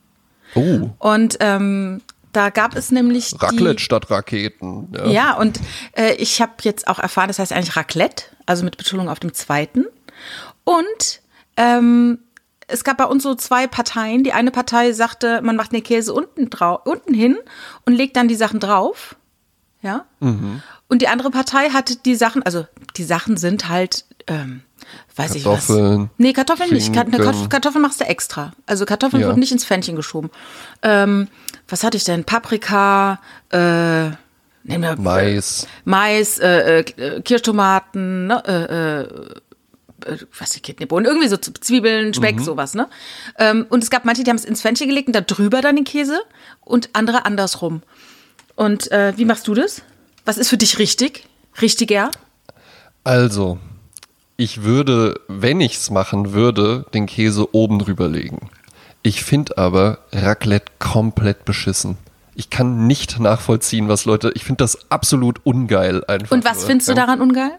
Oh. 0.54 0.92
Und 1.00 1.38
ähm, 1.40 2.02
da 2.38 2.52
gab 2.52 2.76
es 2.76 2.92
nämlich. 2.92 3.34
Raclette 3.40 3.78
die, 3.78 3.84
statt 3.84 4.12
Raketen. 4.12 4.94
Ja, 4.96 5.08
ja 5.08 5.34
und 5.38 5.60
äh, 5.94 6.14
ich 6.14 6.40
habe 6.40 6.54
jetzt 6.62 6.88
auch 6.88 7.00
erfahren, 7.00 7.30
das 7.30 7.40
heißt 7.40 7.52
eigentlich 7.52 7.76
Raclette, 7.76 8.26
also 8.46 8.64
mit 8.64 8.78
Betonung 8.78 9.10
auf 9.10 9.20
dem 9.20 9.34
zweiten. 9.34 9.86
Und 10.64 11.22
ähm, 11.58 12.20
es 12.68 12.84
gab 12.84 12.98
bei 12.98 13.06
uns 13.06 13.24
so 13.24 13.34
zwei 13.34 13.66
Parteien. 13.66 14.24
Die 14.24 14.34
eine 14.34 14.52
Partei 14.52 14.92
sagte, 14.92 15.42
man 15.42 15.56
macht 15.56 15.72
den 15.72 15.82
Käse 15.82 16.14
unten, 16.14 16.48
unten 16.86 17.14
hin 17.14 17.38
und 17.86 17.94
legt 17.94 18.16
dann 18.16 18.28
die 18.28 18.36
Sachen 18.36 18.60
drauf. 18.60 19.16
Ja. 19.82 20.06
Mhm. 20.20 20.62
Und 20.90 21.02
die 21.02 21.08
andere 21.08 21.32
Partei 21.32 21.70
hat 21.72 22.06
die 22.06 22.16
Sachen, 22.16 22.44
also 22.44 22.68
die 22.98 23.04
Sachen 23.04 23.38
sind 23.38 23.68
halt, 23.68 24.06
ähm, 24.28 24.62
weiß 25.16 25.36
ich 25.36 25.46
was. 25.46 25.70
Nee, 26.18 26.34
Kartoffeln 26.34 26.70
Schinken. 26.70 27.12
nicht. 27.12 27.50
Kartoffeln 27.50 27.82
machst 27.82 28.02
du 28.02 28.06
extra. 28.06 28.54
Also 28.66 28.86
Kartoffeln 28.86 29.22
ja. 29.22 29.28
wurden 29.28 29.40
nicht 29.40 29.52
ins 29.52 29.66
Pfännchen 29.66 29.96
geschoben. 29.96 30.30
Ähm, 30.82 31.28
was 31.68 31.84
hatte 31.84 31.98
ich 31.98 32.04
denn? 32.04 32.24
Paprika, 32.24 33.20
äh, 33.50 34.12
wir, 34.68 34.96
Mais. 34.98 35.68
Mais, 35.86 36.40
äh, 36.40 36.80
äh, 36.80 37.22
Kirschtomaten, 37.22 38.28
ne, 38.28 38.44
äh, 38.46 40.12
äh, 40.12 40.18
was 40.38 40.52
die 40.52 40.60
Kidneybohnen, 40.60 41.06
irgendwie 41.06 41.28
so 41.28 41.38
Zwiebeln, 41.38 42.14
Speck, 42.14 42.38
mhm. 42.38 42.44
sowas, 42.44 42.74
ne? 42.74 42.88
Ähm, 43.40 43.66
und 43.70 43.84
es 43.84 43.90
gab 43.90 44.06
manche, 44.06 44.24
die 44.24 44.30
haben 44.30 44.38
es 44.38 44.46
ins 44.46 44.62
Pfännchen 44.62 44.88
gelegt 44.88 45.08
und 45.08 45.16
da 45.16 45.22
drüber 45.22 45.62
dann 45.62 45.76
den 45.76 45.86
Käse 45.86 46.20
und 46.62 46.90
andere 46.94 47.26
andersrum. 47.26 47.82
Und 48.56 48.92
äh, 48.92 49.14
wie 49.18 49.26
machst 49.26 49.48
du 49.48 49.54
das? 49.54 49.82
Was 50.26 50.38
ist 50.38 50.50
für 50.50 50.58
dich 50.58 50.80
richtig? 50.80 51.26
Richtiger? 51.62 52.12
Also, 53.04 53.58
ich 54.38 54.64
würde, 54.64 55.20
wenn 55.28 55.60
ich 55.60 55.76
es 55.76 55.90
machen 55.90 56.34
würde, 56.34 56.86
den 56.94 57.08
Käse 57.08 57.54
oben 57.54 57.80
drüber 57.80 58.08
legen. 58.08 58.50
Ich 59.02 59.24
finde 59.24 59.58
aber 59.58 60.00
Raclette 60.12 60.72
komplett 60.80 61.44
beschissen. 61.44 61.98
Ich 62.36 62.52
kann 62.52 62.86
nicht 62.86 63.20
nachvollziehen, 63.20 63.90
was 63.90 64.06
Leute. 64.06 64.32
Ich 64.36 64.44
finde 64.44 64.64
das 64.64 64.92
absolut 64.92 65.42
ungeil 65.44 66.04
einfach. 66.06 66.32
Und 66.32 66.46
was 66.46 66.60
nur. 66.60 66.68
findest 66.68 66.90
du 66.90 66.94
daran 66.94 67.20
ungeil? 67.20 67.52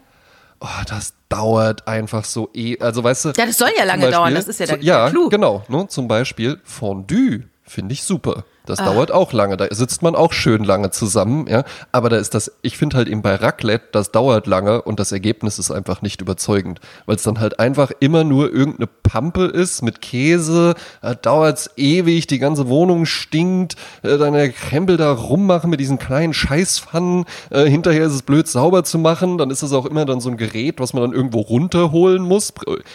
Oh, 0.61 0.67
das 0.89 1.15
dauert 1.29 1.89
einfach 1.89 2.25
so 2.25 2.51
eh. 2.55 2.79
Also 2.79 3.03
weißt 3.03 3.25
du. 3.27 3.29
Ja, 3.37 3.47
das 3.47 3.59
soll 3.59 3.71
ja 3.77 3.85
lange 3.85 4.03
Beispiel, 4.03 4.17
dauern. 4.17 4.35
Das 4.35 4.47
ist 4.47 4.61
ja 4.61 4.67
der, 4.67 4.81
ja, 4.81 5.03
der 5.05 5.11
Clou. 5.11 5.29
genau. 5.29 5.65
Ne, 5.69 5.89
zum 5.89 6.07
Beispiel 6.07 6.61
Fondue 6.63 7.45
finde 7.65 7.93
ich 7.93 8.05
super. 8.05 8.45
Das 8.69 8.81
ah. 8.81 8.85
dauert 8.85 9.11
auch 9.13 9.33
lange. 9.33 9.57
Da 9.57 9.67
sitzt 9.71 10.03
man 10.03 10.15
auch 10.15 10.33
schön 10.33 10.63
lange 10.63 10.91
zusammen, 10.91 11.47
ja. 11.49 11.65
Aber 11.93 12.11
da 12.11 12.17
ist 12.17 12.35
das, 12.35 12.53
ich 12.63 12.77
finde 12.77 12.97
halt 12.97 13.09
eben 13.09 13.23
bei 13.23 13.35
Raclette, 13.35 13.89
das 13.93 14.13
dauert 14.13 14.47
lange 14.47 14.83
und 14.83 15.01
das 15.01 15.13
Ergebnis 15.13 15.59
ist 15.59 15.71
einfach 15.71 16.03
nicht 16.03 16.21
überzeugend. 16.21 16.81
Weil 17.07 17.17
es 17.17 17.23
dann 17.23 17.41
halt 17.41 17.59
einfach 17.61 17.91
immer 18.01 18.25
nur 18.25 18.53
irgendeine 18.53 18.89
Pampe 19.03 19.45
ist 19.45 19.83
mit 19.83 20.03
Käse, 20.03 20.75
da 21.01 21.15
dauert's 21.15 21.71
ewig, 21.77 22.27
die 22.27 22.39
ganze 22.39 22.69
Wohnung 22.69 23.07
stinkt, 23.07 23.77
äh, 24.03 24.19
dann 24.19 24.35
der 24.35 24.51
Krempel 24.51 24.99
da 24.99 25.13
rummachen 25.13 25.71
mit 25.71 25.81
diesen 25.81 25.99
kleinen 25.99 26.35
Scheißpfannen, 26.35 27.25
äh, 27.51 27.65
hinterher 27.65 28.07
ist 28.07 28.13
es 28.13 28.23
blöd 28.23 28.47
sauber 28.49 28.85
zu 28.85 28.99
machen, 28.99 29.39
dann 29.39 29.51
ist 29.51 29.63
es 29.63 29.73
auch 29.73 29.87
immer 29.87 30.05
dann 30.05 30.21
so 30.21 30.29
ein 30.29 30.37
Gerät, 30.37 30.79
was 30.79 30.93
man 30.93 31.03
dann 31.03 31.13
irgendwo 31.13 31.41
runterholen 31.41 32.23
muss. 32.23 32.53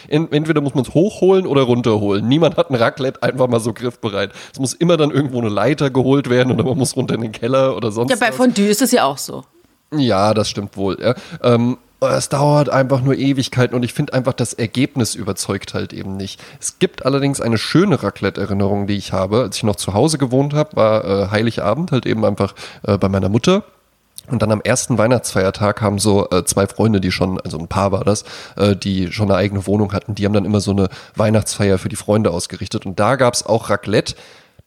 Entweder 0.08 0.60
muss 0.60 0.74
man 0.74 0.84
es 0.84 0.94
hochholen 0.94 1.46
oder 1.46 1.62
runterholen. 1.62 2.28
Niemand 2.28 2.56
hat 2.56 2.70
ein 2.70 2.76
Raclette 2.76 3.22
einfach 3.22 3.48
mal 3.48 3.60
so 3.60 3.72
griffbereit. 3.72 4.30
Es 4.52 4.60
muss 4.60 4.72
immer 4.72 4.96
dann 4.96 5.10
irgendwo 5.10 5.40
eine 5.40 5.48
Leiter 5.64 5.90
geholt 5.90 6.28
werden 6.28 6.52
oder 6.52 6.64
man 6.64 6.76
muss 6.76 6.94
runter 6.96 7.14
in 7.14 7.22
den 7.22 7.32
Keller 7.32 7.76
oder 7.76 7.90
sonst 7.90 8.10
Ja, 8.10 8.16
bei 8.16 8.32
Fondue 8.32 8.66
ist 8.66 8.82
es 8.82 8.92
ja 8.92 9.04
auch 9.04 9.18
so. 9.18 9.44
Ja, 9.92 10.34
das 10.34 10.48
stimmt 10.48 10.76
wohl. 10.76 10.98
Ja. 11.00 11.14
Ähm, 11.42 11.78
es 12.00 12.28
dauert 12.28 12.68
einfach 12.68 13.00
nur 13.00 13.14
Ewigkeiten 13.14 13.74
und 13.74 13.82
ich 13.82 13.94
finde 13.94 14.12
einfach, 14.12 14.34
das 14.34 14.52
Ergebnis 14.52 15.14
überzeugt 15.14 15.72
halt 15.72 15.94
eben 15.94 16.18
nicht. 16.18 16.38
Es 16.60 16.78
gibt 16.78 17.06
allerdings 17.06 17.40
eine 17.40 17.56
schöne 17.56 18.02
Raclette-Erinnerung, 18.02 18.86
die 18.86 18.96
ich 18.96 19.12
habe. 19.12 19.40
Als 19.40 19.56
ich 19.56 19.62
noch 19.62 19.76
zu 19.76 19.94
Hause 19.94 20.18
gewohnt 20.18 20.52
habe, 20.52 20.76
war 20.76 21.04
äh, 21.04 21.30
Heiligabend 21.30 21.92
halt 21.92 22.04
eben 22.04 22.26
einfach 22.26 22.54
äh, 22.82 22.98
bei 22.98 23.08
meiner 23.08 23.30
Mutter. 23.30 23.64
Und 24.30 24.42
dann 24.42 24.52
am 24.52 24.60
ersten 24.60 24.98
Weihnachtsfeiertag 24.98 25.80
haben 25.80 25.98
so 25.98 26.28
äh, 26.30 26.44
zwei 26.44 26.66
Freunde, 26.66 27.00
die 27.00 27.12
schon, 27.12 27.40
also 27.40 27.58
ein 27.58 27.68
Paar 27.68 27.92
war 27.92 28.04
das, 28.04 28.24
äh, 28.56 28.74
die 28.76 29.12
schon 29.12 29.30
eine 29.30 29.38
eigene 29.38 29.66
Wohnung 29.66 29.92
hatten, 29.92 30.14
die 30.14 30.24
haben 30.24 30.32
dann 30.32 30.44
immer 30.44 30.60
so 30.60 30.72
eine 30.72 30.88
Weihnachtsfeier 31.14 31.78
für 31.78 31.88
die 31.88 31.96
Freunde 31.96 32.30
ausgerichtet. 32.30 32.84
Und 32.84 33.00
da 33.00 33.16
gab's 33.16 33.44
auch 33.44 33.70
Raclette. 33.70 34.14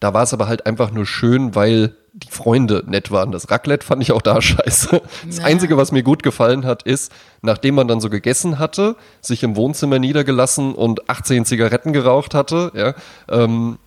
Da 0.00 0.14
war 0.14 0.22
es 0.22 0.32
aber 0.32 0.46
halt 0.46 0.66
einfach 0.66 0.90
nur 0.92 1.06
schön, 1.06 1.54
weil 1.54 1.94
die 2.12 2.30
Freunde 2.30 2.84
nett 2.86 3.10
waren. 3.10 3.32
Das 3.32 3.50
Raclette 3.50 3.86
fand 3.86 4.02
ich 4.02 4.12
auch 4.12 4.22
da 4.22 4.40
scheiße. 4.42 5.02
Das 5.26 5.40
Einzige, 5.40 5.76
was 5.76 5.92
mir 5.92 6.02
gut 6.02 6.22
gefallen 6.22 6.64
hat, 6.64 6.82
ist, 6.82 7.12
nachdem 7.42 7.74
man 7.76 7.88
dann 7.88 8.00
so 8.00 8.10
gegessen 8.10 8.58
hatte, 8.58 8.96
sich 9.20 9.42
im 9.42 9.56
Wohnzimmer 9.56 9.98
niedergelassen 9.98 10.74
und 10.74 11.08
18 11.08 11.44
Zigaretten 11.44 11.92
geraucht 11.92 12.34
hatte, 12.34 12.72
ja, 12.74 12.94
ähm, 13.28 13.78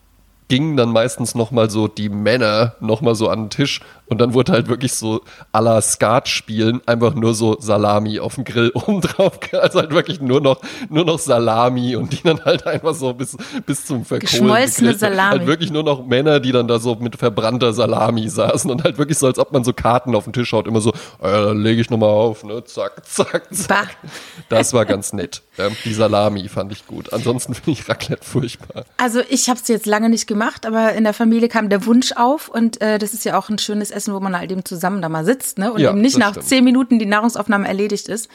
gingen 0.52 0.76
dann 0.76 0.90
meistens 0.90 1.34
nochmal 1.34 1.70
so 1.70 1.88
die 1.88 2.10
Männer 2.10 2.76
nochmal 2.82 3.16
so 3.16 3.30
an 3.30 3.44
den 3.44 3.50
Tisch 3.52 3.80
und 4.08 4.20
dann 4.20 4.34
wurde 4.34 4.52
halt 4.52 4.68
wirklich 4.68 4.92
so 4.92 5.22
à 5.54 5.62
la 5.62 5.80
Skat 5.82 6.28
spielen, 6.28 6.82
einfach 6.86 7.14
nur 7.14 7.34
so 7.34 7.56
Salami 7.62 8.20
auf 8.20 8.36
dem 8.36 8.44
Grill 8.44 8.70
oben 8.74 9.00
drauf. 9.00 9.40
Also 9.54 9.80
halt 9.80 9.92
wirklich 9.92 10.20
nur 10.20 10.42
noch, 10.42 10.60
nur 10.90 11.06
noch 11.06 11.20
Salami 11.20 11.96
und 11.96 12.12
die 12.12 12.22
dann 12.22 12.44
halt 12.44 12.68
einfach 12.68 12.94
so 12.94 13.14
bis, 13.14 13.38
bis 13.66 13.86
zum 13.86 14.04
Verkohlen. 14.04 14.30
Geschmolzene 14.30 14.94
Salami. 14.96 15.38
Halt 15.38 15.48
wirklich 15.48 15.72
nur 15.72 15.84
noch 15.84 16.06
Männer, 16.06 16.42
die 16.42 16.52
dann 16.52 16.68
da 16.68 16.80
so 16.80 16.96
mit 16.96 17.16
verbrannter 17.16 17.72
Salami 17.72 18.28
saßen 18.28 18.70
und 18.70 18.84
halt 18.84 18.98
wirklich 18.98 19.20
so, 19.20 19.28
als 19.28 19.40
ob 19.40 19.54
man 19.54 19.64
so 19.64 19.72
Karten 19.72 20.14
auf 20.16 20.26
den 20.26 20.34
Tisch 20.34 20.52
haut, 20.52 20.68
immer 20.68 20.82
so, 20.82 20.90
äh, 21.22 21.32
dann 21.32 21.64
lege 21.64 21.80
ich 21.80 21.90
nochmal 21.90 22.10
auf, 22.10 22.44
ne, 22.44 22.62
zack, 22.66 23.06
zack, 23.06 23.48
zack. 23.56 23.96
Bah. 24.02 24.10
Das 24.50 24.74
war 24.74 24.84
ganz 24.86 25.14
nett. 25.14 25.44
Ja, 25.62 25.76
die 25.86 25.94
Salami 25.94 26.48
fand 26.50 26.72
ich 26.72 26.88
gut. 26.88 27.14
Ansonsten 27.14 27.54
finde 27.56 27.72
ich 27.72 27.88
Raclette 27.88 28.26
furchtbar. 28.26 28.86
Also 28.98 29.22
ich 29.30 29.50
habe 29.50 29.60
es 29.62 29.68
jetzt 29.68 29.86
lange 29.86 30.10
nicht 30.10 30.28
gemacht, 30.28 30.66
aber 30.66 30.94
in 30.94 31.04
der 31.04 31.14
Familie 31.14 31.50
kam 31.50 31.70
der 31.70 31.86
Wunsch 31.86 32.14
auf 32.14 32.50
und 32.50 32.82
äh, 32.82 33.00
das 33.00 33.14
ist 33.14 33.26
ja 33.26 33.38
auch 33.38 33.50
ein 33.50 33.58
schönes 33.58 33.92
Essen 33.92 34.14
wo 34.14 34.20
man 34.20 34.38
halt 34.38 34.52
eben 34.52 34.66
zusammen 34.66 35.02
da 35.02 35.10
mal 35.10 35.26
sitzt, 35.26 35.58
ne? 35.58 35.72
Und 35.72 35.80
ja, 35.80 35.92
eben 35.92 36.02
nicht 36.02 36.18
nach 36.18 36.32
stimmt. 36.32 36.48
zehn 36.48 36.64
Minuten 36.64 37.00
die 37.00 37.06
Nahrungsaufnahme 37.06 37.68
erledigt 37.68 38.10
ist. 38.10 38.30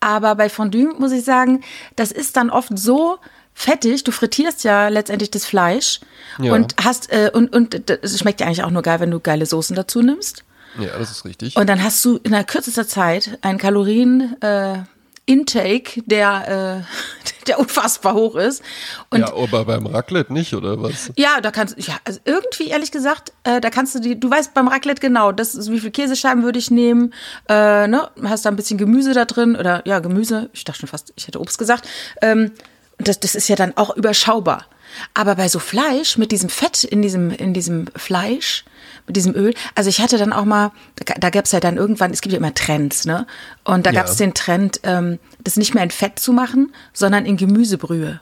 Aber 0.00 0.34
bei 0.34 0.48
Fondue 0.48 0.92
muss 0.98 1.12
ich 1.12 1.24
sagen, 1.24 1.62
das 1.96 2.12
ist 2.12 2.36
dann 2.36 2.50
oft 2.50 2.76
so 2.78 3.18
fettig. 3.54 4.04
Du 4.04 4.12
frittierst 4.12 4.64
ja 4.64 4.88
letztendlich 4.88 5.30
das 5.30 5.46
Fleisch 5.46 6.00
ja. 6.38 6.52
und 6.52 6.74
hast 6.82 7.10
äh, 7.12 7.30
und 7.32 7.54
und 7.54 7.90
es 7.90 8.18
schmeckt 8.18 8.40
ja 8.40 8.46
eigentlich 8.46 8.64
auch 8.64 8.70
nur 8.70 8.82
geil, 8.82 9.00
wenn 9.00 9.10
du 9.10 9.20
geile 9.20 9.46
Soßen 9.46 9.74
dazu 9.76 10.02
nimmst. 10.02 10.44
Ja, 10.78 10.98
das 10.98 11.10
ist 11.10 11.24
richtig. 11.24 11.56
Und 11.56 11.68
dann 11.68 11.82
hast 11.82 12.04
du 12.04 12.18
in 12.22 12.32
der 12.32 12.44
kürzester 12.44 12.86
Zeit 12.86 13.38
einen 13.42 13.58
Kalorien 13.58 14.36
äh, 14.42 14.78
Intake, 15.26 16.02
der, 16.06 16.84
äh, 16.84 17.44
der 17.46 17.58
unfassbar 17.58 18.14
hoch 18.14 18.36
ist. 18.36 18.62
Und 19.10 19.20
ja, 19.20 19.34
aber 19.34 19.64
beim 19.64 19.86
Raclette 19.86 20.32
nicht, 20.32 20.54
oder 20.54 20.82
was? 20.82 21.12
Ja, 21.16 21.40
da 21.40 21.50
kannst 21.50 21.76
du, 21.76 21.80
ja, 21.80 21.96
also 22.04 22.20
irgendwie 22.24 22.68
ehrlich 22.68 22.92
gesagt, 22.92 23.32
äh, 23.44 23.60
da 23.60 23.70
kannst 23.70 23.94
du 23.94 24.00
die, 24.00 24.18
du 24.18 24.30
weißt 24.30 24.54
beim 24.54 24.68
Raclette 24.68 25.00
genau, 25.00 25.32
das 25.32 25.54
ist, 25.54 25.70
wie 25.70 25.80
viel 25.80 25.90
Käsescheiben 25.90 26.42
würde 26.42 26.58
ich 26.58 26.70
nehmen, 26.70 27.12
äh, 27.48 27.86
ne, 27.86 28.08
hast 28.24 28.44
da 28.44 28.50
ein 28.50 28.56
bisschen 28.56 28.78
Gemüse 28.78 29.12
da 29.12 29.24
drin, 29.24 29.56
oder 29.56 29.82
ja, 29.86 29.98
Gemüse, 29.98 30.50
ich 30.52 30.64
dachte 30.64 30.80
schon 30.80 30.88
fast, 30.88 31.12
ich 31.16 31.26
hätte 31.26 31.40
Obst 31.40 31.58
gesagt. 31.58 31.88
Ähm, 32.22 32.52
das, 32.98 33.20
das 33.20 33.34
ist 33.34 33.48
ja 33.48 33.56
dann 33.56 33.76
auch 33.76 33.96
überschaubar. 33.96 34.66
Aber 35.12 35.34
bei 35.34 35.48
so 35.48 35.58
Fleisch, 35.58 36.16
mit 36.18 36.30
diesem 36.30 36.48
Fett 36.48 36.84
in 36.84 37.02
diesem, 37.02 37.30
in 37.30 37.52
diesem 37.52 37.86
Fleisch, 37.96 38.64
mit 39.06 39.16
diesem 39.16 39.34
Öl. 39.34 39.54
Also 39.74 39.90
ich 39.90 40.00
hatte 40.00 40.18
dann 40.18 40.32
auch 40.32 40.44
mal, 40.44 40.72
da, 41.20 41.30
gab 41.30 41.44
es 41.44 41.52
ja 41.52 41.60
dann 41.60 41.76
irgendwann, 41.76 42.10
es 42.10 42.20
gibt 42.20 42.32
ja 42.32 42.38
immer 42.38 42.54
Trends, 42.54 43.04
ne? 43.04 43.26
Und 43.64 43.86
da 43.86 43.90
ja. 43.90 44.00
gab 44.00 44.10
es 44.10 44.16
den 44.16 44.34
Trend, 44.34 44.80
ähm, 44.82 45.18
das 45.42 45.56
nicht 45.56 45.74
mehr 45.74 45.82
in 45.82 45.90
Fett 45.90 46.18
zu 46.18 46.32
machen, 46.32 46.72
sondern 46.92 47.26
in 47.26 47.36
Gemüsebrühe. 47.36 48.20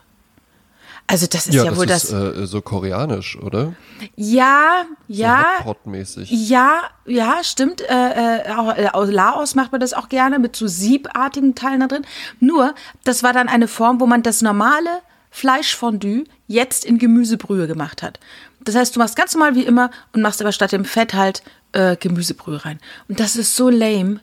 Also 1.07 1.27
das 1.27 1.47
ist 1.47 1.53
ja, 1.53 1.65
ja 1.65 1.69
das 1.69 1.79
wohl 1.79 1.89
ist, 1.89 2.11
das. 2.11 2.37
Äh, 2.37 2.47
so 2.47 2.61
koreanisch, 2.61 3.37
oder? 3.37 3.73
Ja, 4.15 4.83
ja. 5.07 5.45
So 5.63 6.21
ja, 6.21 6.83
ja, 7.05 7.43
stimmt. 7.43 7.81
Äh, 7.81 8.39
äh, 8.39 8.51
auch, 8.53 8.75
äh, 8.75 8.87
aus 8.91 9.09
Laos 9.09 9.55
macht 9.55 9.71
man 9.71 9.81
das 9.81 9.93
auch 9.93 10.09
gerne 10.09 10.39
mit 10.39 10.55
so 10.55 10.67
siebartigen 10.67 11.55
Teilen 11.55 11.81
da 11.81 11.87
drin. 11.87 12.05
Nur, 12.39 12.73
das 13.03 13.21
war 13.21 13.33
dann 13.33 13.49
eine 13.49 13.67
Form, 13.67 13.99
wo 13.99 14.05
man 14.05 14.23
das 14.23 14.41
normale 14.41 14.89
Fleischfondue 15.33 16.23
jetzt 16.47 16.85
in 16.85 16.99
Gemüsebrühe 16.99 17.67
gemacht 17.67 18.01
hat. 18.03 18.19
Das 18.63 18.75
heißt, 18.75 18.95
du 18.95 18.99
machst 18.99 19.15
ganz 19.15 19.33
normal 19.33 19.55
wie 19.55 19.63
immer 19.63 19.89
und 20.13 20.21
machst 20.21 20.39
aber 20.41 20.51
statt 20.51 20.71
dem 20.71 20.85
Fett 20.85 21.13
halt 21.13 21.43
äh, 21.73 21.97
Gemüsebrühe 21.97 22.63
rein. 22.63 22.79
Und 23.09 23.19
das 23.19 23.35
ist 23.35 23.55
so 23.55 23.69
lame. 23.69 24.21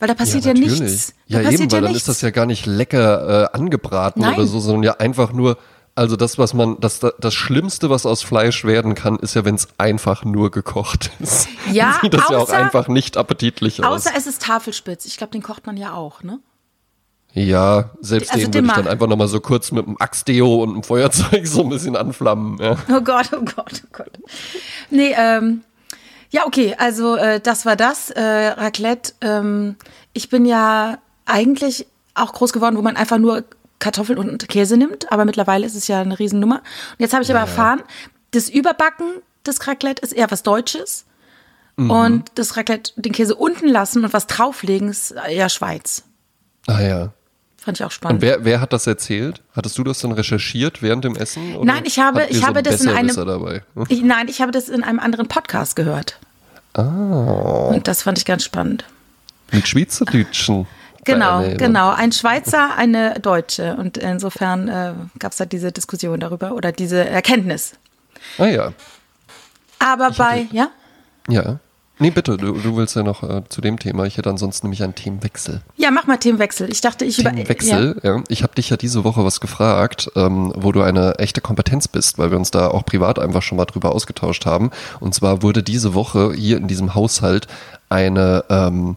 Weil 0.00 0.08
da 0.08 0.14
passiert 0.14 0.44
ja, 0.44 0.52
ja 0.54 0.58
nichts. 0.58 1.14
Da 1.28 1.40
ja, 1.40 1.50
eben, 1.50 1.52
weil 1.52 1.60
ja 1.60 1.66
dann 1.66 1.84
nichts. 1.84 1.98
ist 1.98 2.08
das 2.08 2.20
ja 2.22 2.30
gar 2.30 2.46
nicht 2.46 2.66
lecker 2.66 3.50
äh, 3.52 3.56
angebraten 3.56 4.22
Nein. 4.22 4.34
oder 4.34 4.46
so, 4.46 4.58
sondern 4.60 4.82
ja 4.82 4.92
einfach 4.96 5.32
nur 5.32 5.56
Also 5.94 6.16
das, 6.16 6.36
was 6.38 6.52
man, 6.54 6.78
das, 6.80 7.00
das 7.18 7.34
Schlimmste, 7.34 7.88
was 7.88 8.04
aus 8.06 8.22
Fleisch 8.22 8.64
werden 8.64 8.94
kann, 8.94 9.18
ist 9.18 9.34
ja, 9.34 9.44
wenn 9.44 9.54
es 9.54 9.68
einfach 9.78 10.24
nur 10.24 10.50
gekocht 10.50 11.10
ist. 11.20 11.48
Ja, 11.70 11.92
Dann 11.92 12.00
sieht 12.02 12.14
das 12.14 12.28
ja 12.30 12.38
auch 12.38 12.48
außer- 12.48 12.52
einfach 12.52 12.88
nicht 12.88 13.16
appetitlich 13.16 13.84
aus. 13.84 14.06
Außer 14.06 14.16
es 14.16 14.26
ist 14.26 14.42
Tafelspitz. 14.42 15.04
Ich 15.06 15.16
glaube, 15.16 15.32
den 15.32 15.42
kocht 15.42 15.66
man 15.66 15.76
ja 15.76 15.92
auch, 15.92 16.22
ne? 16.22 16.40
Ja, 17.38 17.90
selbst 18.00 18.32
Also 18.32 18.46
den 18.46 18.54
würde 18.54 18.68
ich 18.68 18.72
dann 18.72 18.88
einfach 18.88 19.06
nochmal 19.06 19.28
so 19.28 19.40
kurz 19.40 19.70
mit 19.70 19.86
einem 19.86 19.98
Axtdeo 19.98 20.62
und 20.62 20.70
einem 20.70 20.82
Feuerzeug 20.82 21.46
so 21.46 21.62
ein 21.62 21.68
bisschen 21.68 21.94
anflammen. 21.94 22.58
Ja. 22.58 22.76
Oh 22.88 23.02
Gott, 23.02 23.30
oh 23.32 23.42
Gott, 23.44 23.82
oh 23.84 23.88
Gott. 23.92 24.18
Nee, 24.88 25.14
ähm, 25.14 25.60
ja, 26.30 26.46
okay, 26.46 26.74
also 26.78 27.16
äh, 27.16 27.38
das 27.38 27.66
war 27.66 27.76
das. 27.76 28.08
Äh, 28.08 28.22
Raclette, 28.22 29.12
ähm, 29.20 29.76
ich 30.14 30.30
bin 30.30 30.46
ja 30.46 30.96
eigentlich 31.26 31.86
auch 32.14 32.32
groß 32.32 32.54
geworden, 32.54 32.78
wo 32.78 32.82
man 32.82 32.96
einfach 32.96 33.18
nur 33.18 33.44
Kartoffeln 33.80 34.18
und 34.18 34.48
Käse 34.48 34.78
nimmt, 34.78 35.12
aber 35.12 35.26
mittlerweile 35.26 35.66
ist 35.66 35.76
es 35.76 35.88
ja 35.88 36.00
eine 36.00 36.18
Riesennummer. 36.18 36.60
Und 36.60 37.00
jetzt 37.00 37.12
habe 37.12 37.22
ich 37.22 37.28
aber 37.28 37.40
erfahren, 37.40 37.82
das 38.30 38.48
Überbacken 38.48 39.08
des 39.46 39.66
Raclette 39.66 40.00
ist 40.00 40.12
eher 40.12 40.30
was 40.30 40.42
Deutsches. 40.42 41.04
Mhm. 41.76 41.90
Und 41.90 42.32
das 42.36 42.56
Raclette, 42.56 42.92
den 42.96 43.12
Käse 43.12 43.34
unten 43.34 43.68
lassen 43.68 44.04
und 44.04 44.14
was 44.14 44.26
drauflegen, 44.26 44.88
ist 44.88 45.10
eher 45.10 45.50
Schweiz. 45.50 46.04
Ah 46.66 46.80
ja. 46.80 47.12
Fand 47.66 47.78
ich 47.78 47.82
auch 47.84 47.88
Und 47.88 47.92
spannend. 47.94 48.22
wer, 48.22 48.44
wer 48.44 48.60
hat 48.60 48.72
das 48.72 48.86
erzählt? 48.86 49.42
Hattest 49.56 49.76
du 49.76 49.82
das 49.82 49.98
dann 49.98 50.12
recherchiert 50.12 50.82
während 50.82 51.04
dem 51.04 51.16
Essen? 51.16 51.56
Nein, 51.64 51.82
ich 51.84 51.98
habe- 51.98 52.24
ich 52.30 52.38
so 52.38 52.46
habe 52.46 52.62
das 52.62 52.80
in 52.80 52.88
einem-? 52.90 53.10
Ich, 53.88 54.02
nein, 54.02 54.28
ich 54.28 54.40
habe 54.40 54.52
das 54.52 54.68
in 54.68 54.84
einem 54.84 55.00
anderen 55.00 55.26
Podcast 55.26 55.74
gehört. 55.74 56.16
Ah, 56.74 57.70
Und 57.74 57.88
das 57.88 58.02
fand 58.04 58.18
ich 58.18 58.24
ganz 58.24 58.44
spannend. 58.44 58.84
mit 59.50 59.66
Schweizerdeutschen. 59.66 60.68
Genau, 61.04 61.40
Deine- 61.42 61.56
genau. 61.56 61.90
Ein 61.90 62.12
Schweizer, 62.12 62.76
eine 62.76 63.18
Deutsche. 63.18 63.74
Und 63.76 63.96
insofern 63.96 64.68
äh, 64.68 64.92
gab 65.18 65.32
es 65.32 65.38
da 65.38 65.44
diese 65.44 65.72
Diskussion 65.72 66.20
darüber 66.20 66.52
oder 66.52 66.70
diese 66.70 67.04
Erkenntnis. 67.04 67.72
Ah 68.38 68.46
ja, 68.46 68.72
Aber 69.80 70.12
bei, 70.12 70.46
ja? 70.52 70.68
ja. 71.28 71.58
Nee, 71.98 72.10
bitte, 72.10 72.36
du, 72.36 72.52
du 72.52 72.76
willst 72.76 72.94
ja 72.94 73.02
noch 73.02 73.22
äh, 73.22 73.42
zu 73.48 73.62
dem 73.62 73.78
Thema. 73.78 74.04
Ich 74.04 74.18
hätte 74.18 74.28
ansonsten 74.28 74.66
nämlich 74.66 74.82
einen 74.82 74.94
Themenwechsel. 74.94 75.62
Ja, 75.76 75.90
mach 75.90 76.06
mal 76.06 76.18
Themenwechsel. 76.18 76.70
Ich 76.70 76.82
dachte, 76.82 77.06
ich 77.06 77.18
über. 77.18 77.30
Themenwechsel, 77.30 78.00
ja. 78.02 78.22
Ich 78.28 78.42
habe 78.42 78.54
dich 78.54 78.68
ja 78.68 78.76
diese 78.76 79.02
Woche 79.04 79.24
was 79.24 79.40
gefragt, 79.40 80.10
ähm, 80.14 80.52
wo 80.54 80.72
du 80.72 80.82
eine 80.82 81.18
echte 81.18 81.40
Kompetenz 81.40 81.88
bist, 81.88 82.18
weil 82.18 82.30
wir 82.30 82.36
uns 82.36 82.50
da 82.50 82.68
auch 82.68 82.84
privat 82.84 83.18
einfach 83.18 83.40
schon 83.42 83.56
mal 83.56 83.64
drüber 83.64 83.94
ausgetauscht 83.94 84.44
haben. 84.44 84.70
Und 85.00 85.14
zwar 85.14 85.42
wurde 85.42 85.62
diese 85.62 85.94
Woche 85.94 86.34
hier 86.34 86.58
in 86.58 86.68
diesem 86.68 86.94
Haushalt 86.94 87.46
eine, 87.88 88.44
ähm, 88.50 88.96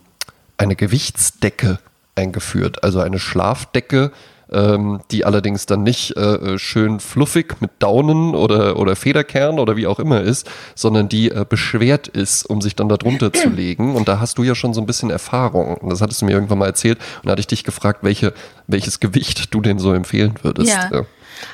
eine 0.57 0.75
Gewichtsdecke 0.75 1.79
eingeführt, 2.15 2.83
also 2.83 2.99
eine 2.99 3.19
Schlafdecke, 3.19 4.11
ähm, 4.51 5.01
die 5.11 5.25
allerdings 5.25 5.65
dann 5.65 5.83
nicht 5.83 6.15
äh, 6.17 6.57
schön 6.57 6.99
fluffig 6.99 7.61
mit 7.61 7.71
Daunen 7.79 8.35
oder, 8.35 8.77
oder 8.77 8.95
Federkern 8.95 9.59
oder 9.59 9.75
wie 9.75 9.87
auch 9.87 9.99
immer 9.99 10.21
ist, 10.21 10.49
sondern 10.75 11.09
die 11.09 11.31
äh, 11.31 11.45
beschwert 11.47 12.07
ist, 12.07 12.45
um 12.45 12.61
sich 12.61 12.75
dann 12.75 12.89
da 12.89 12.97
drunter 12.97 13.31
zu 13.33 13.49
legen. 13.55 13.95
Und 13.95 14.07
da 14.07 14.19
hast 14.19 14.37
du 14.37 14.43
ja 14.43 14.55
schon 14.55 14.73
so 14.73 14.81
ein 14.81 14.87
bisschen 14.87 15.09
Erfahrung. 15.09 15.77
Und 15.77 15.89
das 15.89 16.01
hattest 16.01 16.21
du 16.21 16.25
mir 16.25 16.31
irgendwann 16.31 16.57
mal 16.57 16.67
erzählt. 16.67 16.97
Und 17.17 17.27
da 17.27 17.31
hatte 17.31 17.41
ich 17.41 17.47
dich 17.47 17.63
gefragt, 17.63 17.99
welche, 18.01 18.33
welches 18.67 18.99
Gewicht 18.99 19.53
du 19.53 19.61
denn 19.61 19.79
so 19.79 19.93
empfehlen 19.93 20.35
würdest. 20.41 20.69
Ja. 20.69 20.89
Ja. 20.91 21.05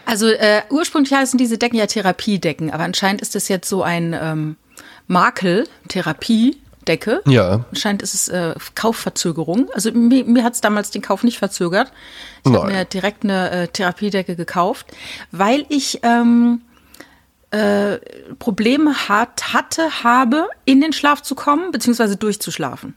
Also 0.05 0.27
äh, 0.27 0.61
ursprünglich 0.69 1.13
heißen 1.13 1.37
diese 1.37 1.57
Decken 1.57 1.77
ja 1.77 1.85
Therapiedecken, 1.85 2.71
aber 2.71 2.83
anscheinend 2.83 3.21
ist 3.21 3.35
das 3.35 3.47
jetzt 3.49 3.69
so 3.69 3.83
ein 3.83 4.15
ähm, 4.19 4.55
Makel, 5.07 5.67
Therapiedecke. 6.85 7.21
Ja. 7.25 7.65
Anscheinend 7.69 8.01
ist 8.01 8.13
es 8.13 8.27
äh, 8.27 8.55
Kaufverzögerung. 8.75 9.69
Also 9.73 9.91
mir, 9.91 10.23
mir 10.25 10.43
hat 10.43 10.53
es 10.53 10.61
damals 10.61 10.91
den 10.91 11.01
Kauf 11.01 11.23
nicht 11.23 11.39
verzögert. 11.39 11.91
Ich 12.45 12.53
habe 12.53 12.71
mir 12.71 12.85
direkt 12.85 13.23
eine 13.23 13.51
äh, 13.51 13.67
Therapiedecke 13.67 14.35
gekauft, 14.35 14.87
weil 15.31 15.65
ich 15.69 15.99
ähm, 16.03 16.61
äh, 17.51 17.97
Probleme 18.39 19.09
hat, 19.09 19.53
hatte, 19.53 20.03
habe, 20.03 20.47
in 20.65 20.81
den 20.81 20.93
Schlaf 20.93 21.21
zu 21.21 21.35
kommen, 21.35 21.71
beziehungsweise 21.71 22.17
durchzuschlafen. 22.17 22.95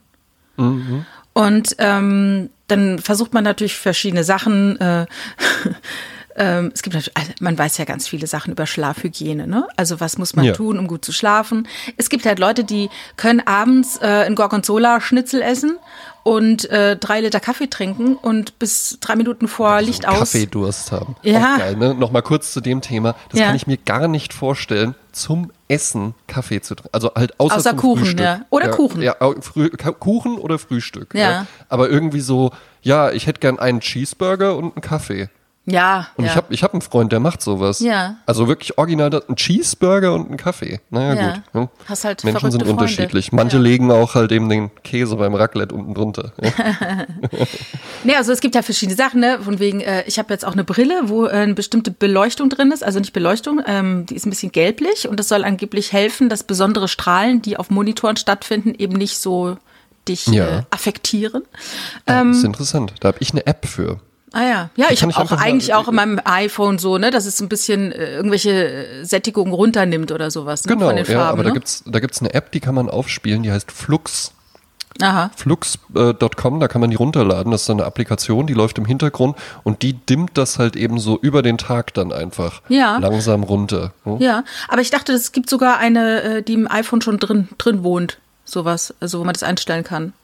Und 1.32 1.76
ähm, 1.78 2.50
dann 2.66 2.98
versucht 2.98 3.32
man 3.32 3.44
natürlich 3.44 3.76
verschiedene 3.76 4.24
Sachen. 4.24 4.78
Äh, 4.80 5.06
ähm, 6.38 6.70
es 6.74 6.82
gibt 6.82 6.96
also 6.96 7.10
man 7.40 7.58
weiß 7.58 7.76
ja 7.78 7.84
ganz 7.84 8.08
viele 8.08 8.26
Sachen 8.26 8.52
über 8.52 8.66
Schlafhygiene. 8.66 9.46
Ne? 9.46 9.66
Also 9.76 10.00
was 10.00 10.16
muss 10.18 10.34
man 10.36 10.44
Ja. 10.46 10.52
tun, 10.54 10.78
um 10.78 10.86
gut 10.86 11.04
zu 11.04 11.12
schlafen? 11.12 11.68
Es 11.96 12.08
gibt 12.08 12.24
halt 12.26 12.38
Leute, 12.38 12.64
die 12.64 12.88
können 13.16 13.40
abends 13.46 13.98
äh, 14.00 14.06
ein 14.26 14.34
Gorgonzola-Schnitzel 14.34 15.42
essen 15.42 15.78
und 16.22 16.68
äh, 16.70 16.96
drei 16.96 17.20
Liter 17.20 17.40
Kaffee 17.40 17.68
trinken 17.68 18.14
und 18.16 18.58
bis 18.58 18.98
drei 19.00 19.16
Minuten 19.16 19.48
vor 19.48 19.80
Licht 19.80 20.06
aus. 20.06 20.18
Kaffeedurst 20.18 20.92
haben. 20.92 21.16
Ja. 21.22 21.54
Auch 21.54 21.58
geil, 21.58 21.76
ne? 21.76 21.94
Nochmal 21.94 22.22
kurz 22.22 22.52
zu 22.52 22.60
dem 22.60 22.80
Thema. 22.82 23.14
Das 23.30 23.40
Ja. 23.40 23.46
kann 23.46 23.56
ich 23.56 23.66
mir 23.66 23.76
gar 23.78 24.08
nicht 24.08 24.32
vorstellen, 24.34 24.94
zum 25.12 25.50
Essen 25.68 26.14
Kaffee 26.26 26.60
zu 26.60 26.74
trinken. 26.74 26.90
Also 26.92 27.12
halt 27.14 27.38
außer, 27.40 27.56
Außer 27.56 27.74
Kuchen, 27.74 28.00
Frühstück. 28.04 28.20
ja. 28.20 28.40
Oder 28.50 28.68
Kuchen. 28.70 29.02
Ja, 29.02 29.16
früh, 29.40 29.70
Ka- 29.70 29.92
Kuchen 29.92 30.36
oder 30.38 30.58
Frühstück. 30.58 31.14
Ja. 31.14 31.46
Aber 31.68 31.88
irgendwie 31.88 32.20
so, 32.20 32.50
ja, 32.82 33.10
ich 33.10 33.26
hätte 33.26 33.40
gern 33.40 33.58
einen 33.58 33.80
Cheeseburger 33.80 34.56
und 34.56 34.74
einen 34.76 34.82
Kaffee. 34.82 35.28
Ja, 35.70 36.08
Und 36.16 36.24
ja. 36.24 36.30
ich 36.30 36.36
habe 36.36 36.54
ich 36.54 36.62
hab 36.62 36.72
einen 36.72 36.80
Freund, 36.80 37.12
der 37.12 37.20
macht 37.20 37.42
sowas. 37.42 37.80
Ja. 37.80 38.16
Also 38.24 38.48
wirklich 38.48 38.78
original 38.78 39.10
das- 39.10 39.28
ein 39.28 39.36
Cheeseburger 39.36 40.14
und 40.14 40.30
ein 40.30 40.36
Kaffee. 40.38 40.80
Naja, 40.90 41.14
Ja. 41.14 41.32
gut. 41.32 41.42
Hm. 41.52 41.68
Hast 41.86 42.04
halt 42.04 42.24
Menschen 42.24 42.50
sind 42.50 42.62
Freunde. 42.62 42.72
unterschiedlich. 42.82 43.32
Manche 43.32 43.56
Ja. 43.58 43.62
legen 43.62 43.90
auch 43.92 44.14
halt 44.14 44.32
eben 44.32 44.48
den 44.48 44.70
Käse 44.82 45.16
beim 45.16 45.34
Raclette 45.34 45.74
unten 45.74 45.94
drunter. 45.94 46.32
Ja. 46.42 46.50
Nee, 48.04 48.14
also 48.14 48.32
es 48.32 48.40
gibt 48.40 48.54
ja 48.54 48.62
verschiedene 48.62 48.96
Sachen, 48.96 49.20
ne? 49.20 49.40
Von 49.42 49.58
wegen, 49.58 49.80
äh, 49.80 50.04
ich 50.06 50.18
habe 50.18 50.32
jetzt 50.32 50.44
auch 50.44 50.52
eine 50.52 50.62
Brille, 50.64 50.94
wo 51.06 51.26
äh, 51.26 51.30
eine 51.30 51.54
bestimmte 51.54 51.90
Beleuchtung 51.90 52.48
drin 52.48 52.70
ist, 52.70 52.84
also 52.84 53.00
nicht 53.00 53.12
Beleuchtung, 53.12 53.60
ähm, 53.66 54.06
die 54.06 54.14
ist 54.14 54.24
ein 54.24 54.30
bisschen 54.30 54.52
gelblich 54.52 55.08
und 55.08 55.18
das 55.18 55.28
soll 55.28 55.44
angeblich 55.44 55.92
helfen, 55.92 56.28
dass 56.28 56.44
besondere 56.44 56.86
Strahlen, 56.88 57.42
die 57.42 57.56
auf 57.56 57.70
Monitoren 57.70 58.16
stattfinden, 58.16 58.74
eben 58.78 58.94
nicht 58.94 59.18
so 59.18 59.56
dich 60.06 60.26
Ja. 60.28 60.58
äh, 60.58 60.62
affektieren. 60.70 61.42
das 62.06 62.20
Ähm, 62.20 62.30
ist 62.32 62.44
interessant. 62.44 62.94
Da 63.00 63.08
habe 63.08 63.18
ich 63.20 63.32
eine 63.32 63.46
App 63.46 63.66
für. 63.66 63.98
Ah 64.32 64.42
ja, 64.42 64.70
ja, 64.76 64.86
ich 64.90 65.02
habe 65.02 65.16
auch 65.16 65.32
eigentlich 65.32 65.72
auch 65.74 65.88
in 65.88 65.94
meinem 65.94 66.20
iPhone 66.24 66.78
so, 66.78 66.98
ne, 66.98 67.10
dass 67.10 67.24
es 67.24 67.40
ein 67.40 67.48
bisschen 67.48 67.92
äh, 67.92 68.16
irgendwelche 68.16 68.50
äh, 69.00 69.04
Sättigung 69.04 69.52
runternimmt 69.52 70.12
oder 70.12 70.30
sowas 70.30 70.64
ne, 70.66 70.74
Genau, 70.74 70.86
von 70.88 70.96
den 70.96 71.06
ja, 71.06 71.12
Farben. 71.12 71.30
aber 71.32 71.42
da 71.44 71.48
ne? 71.48 71.54
gibt's 71.54 71.82
da 71.86 71.98
gibt's 72.00 72.20
eine 72.20 72.34
App, 72.34 72.52
die 72.52 72.60
kann 72.60 72.74
man 72.74 72.90
aufspielen, 72.90 73.42
die 73.42 73.50
heißt 73.52 73.72
Flux. 73.72 74.32
Aha. 75.00 75.30
Flux.com, 75.36 76.60
da 76.60 76.66
kann 76.68 76.80
man 76.80 76.90
die 76.90 76.96
runterladen. 76.96 77.52
Das 77.52 77.62
ist 77.62 77.70
eine 77.70 77.84
Applikation, 77.84 78.46
die 78.48 78.54
läuft 78.54 78.78
im 78.78 78.84
Hintergrund 78.84 79.36
und 79.62 79.82
die 79.82 79.92
dimmt 79.92 80.36
das 80.36 80.58
halt 80.58 80.74
eben 80.76 80.98
so 80.98 81.18
über 81.20 81.42
den 81.42 81.56
Tag 81.56 81.94
dann 81.94 82.12
einfach 82.12 82.62
Ja. 82.68 82.98
langsam 82.98 83.44
runter. 83.44 83.92
Hm? 84.04 84.18
Ja, 84.18 84.42
aber 84.68 84.80
ich 84.80 84.90
dachte, 84.90 85.12
es 85.12 85.30
gibt 85.32 85.48
sogar 85.50 85.78
eine, 85.78 86.22
äh, 86.22 86.42
die 86.42 86.54
im 86.54 86.70
iPhone 86.70 87.00
schon 87.00 87.18
drin, 87.18 87.48
drin 87.58 87.84
wohnt. 87.84 88.18
Sowas, 88.44 88.92
also 88.98 89.20
wo 89.20 89.24
man 89.24 89.34
das 89.34 89.42
einstellen 89.42 89.84
kann. 89.84 90.14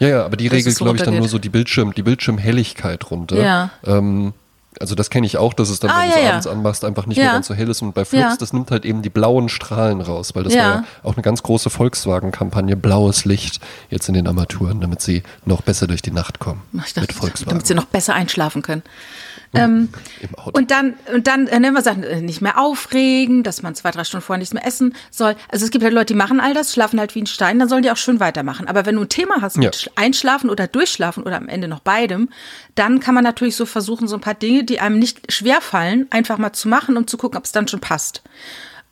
Ja, 0.00 0.08
ja, 0.08 0.24
aber 0.24 0.36
die 0.36 0.48
regelt, 0.48 0.76
so 0.76 0.84
glaube 0.84 0.98
ich, 0.98 1.04
dann 1.04 1.16
nur 1.16 1.28
so 1.28 1.38
die 1.38 1.48
Bildschirm, 1.50 1.94
die 1.94 2.02
Bildschirmhelligkeit 2.02 3.10
runter. 3.10 3.36
Ja. 3.40 3.70
Ähm, 3.86 4.32
also 4.78 4.94
das 4.94 5.10
kenne 5.10 5.26
ich 5.26 5.36
auch, 5.36 5.52
dass 5.52 5.68
es 5.68 5.80
dann, 5.80 5.90
Ah, 5.90 6.00
wenn 6.02 6.08
du 6.10 6.14
ja, 6.14 6.16
es 6.18 6.22
ja. 6.24 6.30
abends 6.30 6.46
anmachst, 6.46 6.84
einfach 6.84 7.06
nicht 7.06 7.18
Ja. 7.18 7.24
mehr 7.24 7.32
ganz 7.34 7.48
so 7.48 7.54
hell 7.54 7.68
ist. 7.68 7.82
Und 7.82 7.92
bei 7.92 8.04
Flux, 8.04 8.22
Ja. 8.22 8.36
das 8.38 8.52
nimmt 8.52 8.70
halt 8.70 8.84
eben 8.84 9.02
die 9.02 9.10
blauen 9.10 9.48
Strahlen 9.48 10.00
raus, 10.00 10.34
weil 10.34 10.44
das 10.44 10.54
Ja. 10.54 10.62
war 10.62 10.74
ja 10.76 10.84
auch 11.02 11.14
eine 11.14 11.22
ganz 11.22 11.42
große 11.42 11.70
Volkswagen-Kampagne, 11.70 12.76
blaues 12.76 13.24
Licht 13.24 13.60
jetzt 13.90 14.08
in 14.08 14.14
den 14.14 14.26
Armaturen, 14.26 14.80
damit 14.80 15.02
sie 15.02 15.22
noch 15.44 15.62
besser 15.62 15.86
durch 15.86 16.02
die 16.02 16.12
Nacht 16.12 16.38
kommen. 16.38 16.62
Ich 16.86 16.94
dachte, 16.94 17.00
mit 17.00 17.12
Volkswagen 17.12 17.50
damit 17.50 17.66
sie 17.66 17.74
noch 17.74 17.86
besser 17.86 18.14
einschlafen 18.14 18.62
können. 18.62 18.82
Ähm, 19.52 19.88
im 20.20 20.34
Auto. 20.36 20.50
und 20.56 20.70
dann, 20.70 20.94
und 21.12 21.26
dann 21.26 21.48
äh, 21.48 21.58
nennen 21.58 21.74
wir 21.74 21.82
Sachen, 21.82 22.04
äh, 22.04 22.20
nicht 22.20 22.40
mehr 22.40 22.56
aufregen, 22.58 23.42
dass 23.42 23.62
man 23.62 23.74
zwei, 23.74 23.90
drei 23.90 24.04
Stunden 24.04 24.24
vorher 24.24 24.38
nichts 24.38 24.54
mehr 24.54 24.64
essen 24.64 24.94
soll. 25.10 25.34
Also 25.48 25.64
es 25.64 25.72
gibt 25.72 25.82
halt 25.82 25.92
Leute, 25.92 26.06
die 26.12 26.14
machen 26.14 26.38
all 26.38 26.54
das, 26.54 26.72
schlafen 26.72 27.00
halt 27.00 27.14
wie 27.16 27.22
ein 27.22 27.26
Stein, 27.26 27.58
dann 27.58 27.68
sollen 27.68 27.82
die 27.82 27.90
auch 27.90 27.96
schön 27.96 28.20
weitermachen. 28.20 28.68
Aber 28.68 28.86
wenn 28.86 28.94
du 28.94 29.02
ein 29.02 29.08
Thema 29.08 29.40
hast 29.40 29.56
mit 29.56 29.64
Ja. 29.64 29.70
Sch- 29.72 29.90
Einschlafen 29.96 30.50
oder 30.50 30.68
Durchschlafen 30.68 31.24
oder 31.24 31.36
am 31.36 31.48
Ende 31.48 31.66
noch 31.66 31.80
beidem, 31.80 32.28
dann 32.76 33.00
kann 33.00 33.14
man 33.14 33.24
natürlich 33.24 33.56
so 33.56 33.66
versuchen, 33.66 34.06
so 34.06 34.14
ein 34.16 34.20
paar 34.20 34.34
Dinge, 34.34 34.62
die 34.62 34.78
einem 34.80 34.98
nicht 35.00 35.32
schwer 35.32 35.60
fallen, 35.60 36.06
einfach 36.10 36.38
mal 36.38 36.52
zu 36.52 36.68
machen, 36.68 36.96
um 36.96 37.08
zu 37.08 37.16
gucken, 37.18 37.36
ob 37.38 37.44
es 37.44 37.50
dann 37.52 37.66
schon 37.66 37.80
passt. 37.80 38.22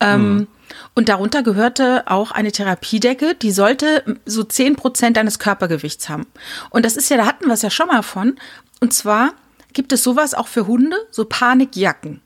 Ähm, 0.00 0.48
Und 0.94 1.08
darunter 1.08 1.42
gehörte 1.44 2.02
auch 2.06 2.30
eine 2.32 2.50
Therapiedecke, 2.52 3.34
die 3.36 3.52
sollte 3.52 4.02
so 4.26 4.42
10 4.44 4.74
Prozent 4.76 5.16
deines 5.16 5.38
Körpergewichts 5.38 6.08
haben. 6.08 6.26
Und 6.70 6.84
das 6.84 6.96
ist 6.96 7.08
ja, 7.10 7.16
da 7.16 7.26
hatten 7.26 7.46
wir 7.46 7.54
es 7.54 7.62
ja 7.62 7.70
schon 7.70 7.86
mal 7.86 8.02
von. 8.02 8.36
Und 8.80 8.92
zwar 8.92 9.32
gibt 9.78 9.92
es 9.92 10.02
sowas 10.02 10.34
auch 10.34 10.48
für 10.48 10.66
Hunde, 10.66 10.96
so 11.12 11.24
Panikjacken. 11.24 12.20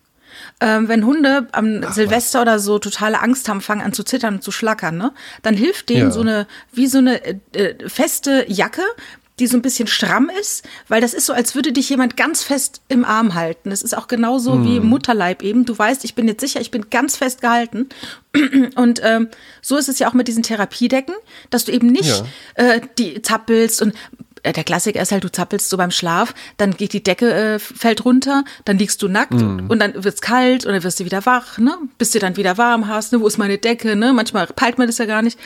Ähm, 0.59 0.89
wenn 0.89 1.05
Hunde 1.05 1.49
am 1.53 1.83
Silvester 1.93 2.41
oder 2.41 2.59
so 2.59 2.79
totale 2.79 3.21
Angst 3.21 3.47
haben, 3.47 3.61
fangen 3.61 3.83
an 3.83 3.93
zu 3.93 4.05
zittern 4.05 4.37
und 4.37 4.43
zu 4.43 4.51
schlackern, 4.51 4.97
ne? 4.97 5.13
Dann 5.43 5.55
hilft 5.55 5.91
denen 5.91 6.05
Ja. 6.05 6.11
so 6.11 6.23
eine, 6.23 6.47
wie 6.73 6.87
so 6.87 6.97
eine 6.97 7.23
äh, 7.23 7.37
äh, 7.53 7.89
feste 7.91 8.47
Jacke, 8.49 8.81
die 9.39 9.47
so 9.49 9.59
ein 9.59 9.61
bisschen 9.63 9.87
stramm 9.87 10.31
ist, 10.41 10.67
weil 10.89 11.03
das 11.03 11.13
ist 11.13 11.27
so, 11.27 11.35
als 11.35 11.55
würde 11.55 11.73
dich 11.73 11.91
jemand 11.91 12.17
ganz 12.17 12.43
fest 12.43 12.81
im 12.89 13.05
Arm 13.05 13.35
halten. 13.35 13.69
Das 13.69 13.83
ist 13.83 13.95
auch 13.95 14.09
genauso 14.09 14.65
wie 14.65 14.79
im 14.79 14.87
Mutterleib 14.87 15.43
eben. 15.43 15.67
Du 15.67 15.77
weißt, 15.77 16.07
ich 16.07 16.15
bin 16.15 16.27
jetzt 16.29 16.41
sicher, 16.41 16.63
ich 16.63 16.71
bin 16.71 16.89
ganz 16.89 17.17
fest 17.19 17.43
gehalten. 17.43 17.91
Und 18.77 19.01
ähm, 19.05 19.29
so 19.61 19.77
ist 19.77 19.91
es 19.91 19.99
ja 19.99 20.09
auch 20.09 20.15
mit 20.15 20.27
diesen 20.27 20.43
Therapiedecken, 20.43 21.15
dass 21.51 21.67
du 21.67 21.73
eben 21.73 21.89
nicht 21.89 22.25
äh, 22.55 22.81
die 22.97 23.21
zappelst 23.21 23.83
und 23.83 23.93
der 24.45 24.65
Klassiker 24.65 25.01
ist 25.01 25.13
halt, 25.13 25.23
du 25.23 25.31
zappelst 25.31 25.69
so 25.71 25.77
beim 25.77 25.91
Schlaf, 25.93 26.35
dann 26.57 26.77
geht 26.77 26.93
die 26.95 27.03
Decke, 27.03 27.33
äh, 27.33 27.59
fällt 27.61 28.05
runter, 28.05 28.45
dann 28.65 28.77
liegst 28.79 29.01
du 29.03 29.07
nackt 29.09 29.33
Mhm. 29.35 29.67
und 29.69 29.79
dann 29.79 30.03
wird's 30.03 30.21
kalt 30.21 30.67
und 30.67 30.73
dann 30.73 30.83
wirst 30.83 30.99
du 30.99 31.05
wieder 31.05 31.25
wach, 31.27 31.59
ne? 31.59 31.77
Bis 31.99 32.11
du 32.11 32.19
dann 32.19 32.37
wieder 32.37 32.59
warm 32.59 32.89
hast, 32.89 33.13
ne? 33.13 33.21
Wo 33.21 33.27
ist 33.29 33.39
meine 33.39 33.59
Decke, 33.59 33.95
ne? 33.95 34.13
Manchmal 34.13 34.47
peilt 34.49 34.79
man 34.79 34.89
das 34.89 34.99
ja 34.99 35.05
gar 35.05 35.23
nicht. 35.23 35.39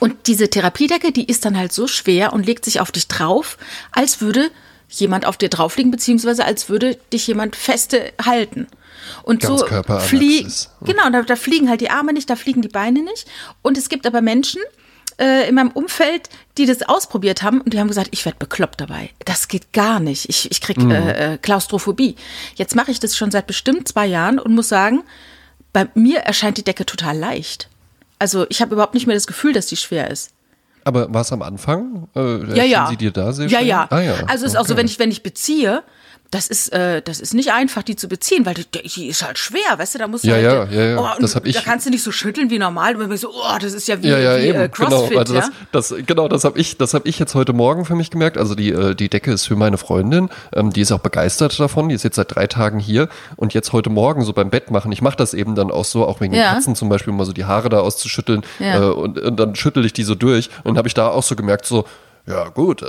Und 0.00 0.26
diese 0.26 0.48
Therapiedecke, 0.48 1.12
die 1.12 1.26
ist 1.26 1.44
dann 1.44 1.56
halt 1.58 1.72
so 1.72 1.86
schwer 1.86 2.32
und 2.32 2.46
legt 2.46 2.64
sich 2.64 2.80
auf 2.80 2.90
dich 2.90 3.06
drauf, 3.06 3.58
als 3.92 4.20
würde 4.20 4.50
jemand 4.88 5.26
auf 5.26 5.36
dir 5.36 5.48
drauf 5.48 5.76
liegen, 5.76 5.90
beziehungsweise 5.90 6.44
als 6.44 6.68
würde 6.68 6.96
dich 7.12 7.26
jemand 7.26 7.54
feste 7.54 8.12
halten. 8.24 8.66
Und 9.24 9.42
so 9.42 9.56
Ganzkörperanalysis. 9.56 10.08
fliegen, 10.08 10.52
Mhm. 10.80 10.86
genau, 10.86 11.10
da, 11.10 11.22
da 11.22 11.36
fliegen 11.36 11.68
halt 11.68 11.80
die 11.82 11.90
Arme 11.90 12.12
nicht, 12.14 12.30
da 12.30 12.36
fliegen 12.36 12.62
die 12.62 12.68
Beine 12.68 13.02
nicht. 13.02 13.26
Und 13.60 13.76
es 13.76 13.88
gibt 13.90 14.06
aber 14.06 14.22
Menschen 14.22 14.62
äh, 15.18 15.48
in 15.48 15.54
meinem 15.54 15.70
Umfeld, 15.70 16.28
die 16.58 16.66
das 16.66 16.82
ausprobiert 16.82 17.42
haben 17.42 17.60
und 17.60 17.72
die 17.74 17.80
haben 17.80 17.88
gesagt, 17.88 18.08
ich 18.12 18.24
werde 18.24 18.38
bekloppt 18.38 18.80
dabei. 18.80 19.10
Das 19.24 19.48
geht 19.48 19.72
gar 19.72 20.00
nicht. 20.00 20.28
Ich, 20.28 20.50
ich 20.50 20.60
krieg 20.60 20.78
äh, 20.78 21.34
äh, 21.34 21.38
Klaustrophobie. 21.38 22.16
Jetzt 22.56 22.74
mache 22.76 22.90
ich 22.90 23.00
das 23.00 23.16
schon 23.16 23.30
seit 23.30 23.46
bestimmt 23.46 23.88
zwei 23.88 24.06
Jahren 24.06 24.38
und 24.38 24.54
muss 24.54 24.68
sagen, 24.68 25.02
bei 25.72 25.88
mir 25.94 26.20
erscheint 26.20 26.56
die 26.58 26.64
Decke 26.64 26.86
total 26.86 27.16
leicht. 27.18 27.68
Also 28.18 28.46
ich 28.48 28.60
habe 28.62 28.74
überhaupt 28.74 28.94
nicht 28.94 29.06
mehr 29.06 29.16
das 29.16 29.26
Gefühl, 29.26 29.52
dass 29.52 29.66
die 29.66 29.76
schwer 29.76 30.10
ist. 30.10 30.30
Aber 30.84 31.12
war 31.12 31.22
es 31.22 31.32
am 31.32 31.42
Anfang? 31.42 32.08
Äh, 32.14 32.54
Ja, 32.56 32.64
ja. 32.64 32.86
sie 32.88 32.96
dir 32.96 33.10
da 33.10 33.32
sehr 33.32 33.48
ja, 33.48 33.60
ja, 33.60 33.86
Ah, 33.90 34.00
ja. 34.00 34.14
Also 34.26 34.44
es 34.46 34.52
ist 34.52 34.56
auch 34.58 34.66
so, 34.66 34.74
Okay. 34.74 34.80
wenn 34.80 34.86
ich, 34.86 34.98
wenn 34.98 35.10
ich 35.10 35.22
beziehe, 35.22 35.82
das 36.30 36.48
ist, 36.48 36.72
äh, 36.72 37.00
das 37.00 37.20
ist 37.20 37.32
nicht 37.32 37.52
einfach, 37.52 37.84
die 37.84 37.94
zu 37.94 38.08
beziehen, 38.08 38.44
weil 38.44 38.54
die, 38.54 38.64
die 38.88 39.06
ist 39.06 39.24
halt 39.24 39.38
schwer, 39.38 39.60
weißt 39.78 39.94
du, 39.94 39.98
da 40.00 40.08
musst 40.08 40.24
du 40.24 40.28
Ja, 40.28 40.34
halt, 40.34 40.44
ja, 40.72 40.80
ja, 40.82 40.90
ja. 40.90 40.98
Oh, 40.98 41.20
Das 41.20 41.36
hab 41.36 41.46
ich- 41.46 41.54
Da 41.54 41.60
kannst 41.60 41.86
du 41.86 41.90
nicht 41.90 42.02
so 42.02 42.10
schütteln 42.10 42.50
wie 42.50 42.58
normal, 42.58 42.98
wenn 42.98 43.08
man 43.08 43.16
so, 43.18 43.28
oh, 43.30 43.56
das 43.60 43.72
ist 43.72 43.86
ja 43.86 44.02
wie, 44.02 44.08
Ja, 44.08 44.18
ja, 44.18 44.36
wie 44.38 44.46
eben, 44.48 44.60
äh, 44.60 44.68
CrossFit, 44.68 45.10
genau. 45.10 45.20
Also 45.20 45.34
ja. 45.34 45.48
das, 45.70 45.90
das, 45.90 46.06
genau, 46.06 46.26
das 46.26 46.42
habe 46.42 46.58
ich, 46.58 46.76
das 46.76 46.92
habe 46.92 47.08
ich 47.08 47.20
jetzt 47.20 47.36
heute 47.36 47.52
Morgen 47.52 47.84
für 47.84 47.94
mich 47.94 48.10
gemerkt. 48.10 48.36
Also 48.36 48.56
die, 48.56 48.70
äh, 48.70 48.96
die 48.96 49.08
Decke 49.08 49.30
ist 49.32 49.46
für 49.46 49.54
meine 49.54 49.78
Freundin, 49.78 50.28
ähm, 50.54 50.72
die 50.72 50.80
ist 50.80 50.90
auch 50.90 50.98
begeistert 50.98 51.58
davon. 51.60 51.88
Die 51.88 51.94
ist 51.94 52.02
jetzt 52.02 52.16
seit 52.16 52.34
drei 52.34 52.48
Tagen 52.48 52.80
hier 52.80 53.08
und 53.36 53.54
jetzt 53.54 53.72
heute 53.72 53.90
Morgen 53.90 54.24
so 54.24 54.32
beim 54.32 54.50
Bett 54.50 54.72
machen. 54.72 54.90
Ich 54.90 55.02
mache 55.02 55.16
das 55.16 55.34
eben 55.34 55.54
dann 55.54 55.70
auch 55.70 55.84
so, 55.84 56.04
auch 56.04 56.20
wegen 56.20 56.34
Ja. 56.34 56.50
den 56.50 56.54
Katzen 56.56 56.74
zum 56.74 56.88
Beispiel 56.88 57.12
mal 57.12 57.26
so 57.26 57.32
die 57.32 57.44
Haare 57.44 57.68
da 57.68 57.78
auszuschütteln 57.78 58.42
äh, 58.58 58.78
und, 58.78 59.20
und 59.20 59.36
dann 59.36 59.54
schüttel 59.54 59.84
ich 59.84 59.92
die 59.92 60.02
so 60.02 60.16
durch 60.16 60.50
und 60.64 60.78
habe 60.78 60.88
ich 60.88 60.94
da 60.94 61.08
auch 61.08 61.22
so 61.22 61.36
gemerkt 61.36 61.64
so. 61.66 61.84
Ja 62.26 62.48
gut, 62.48 62.80
äh, 62.80 62.86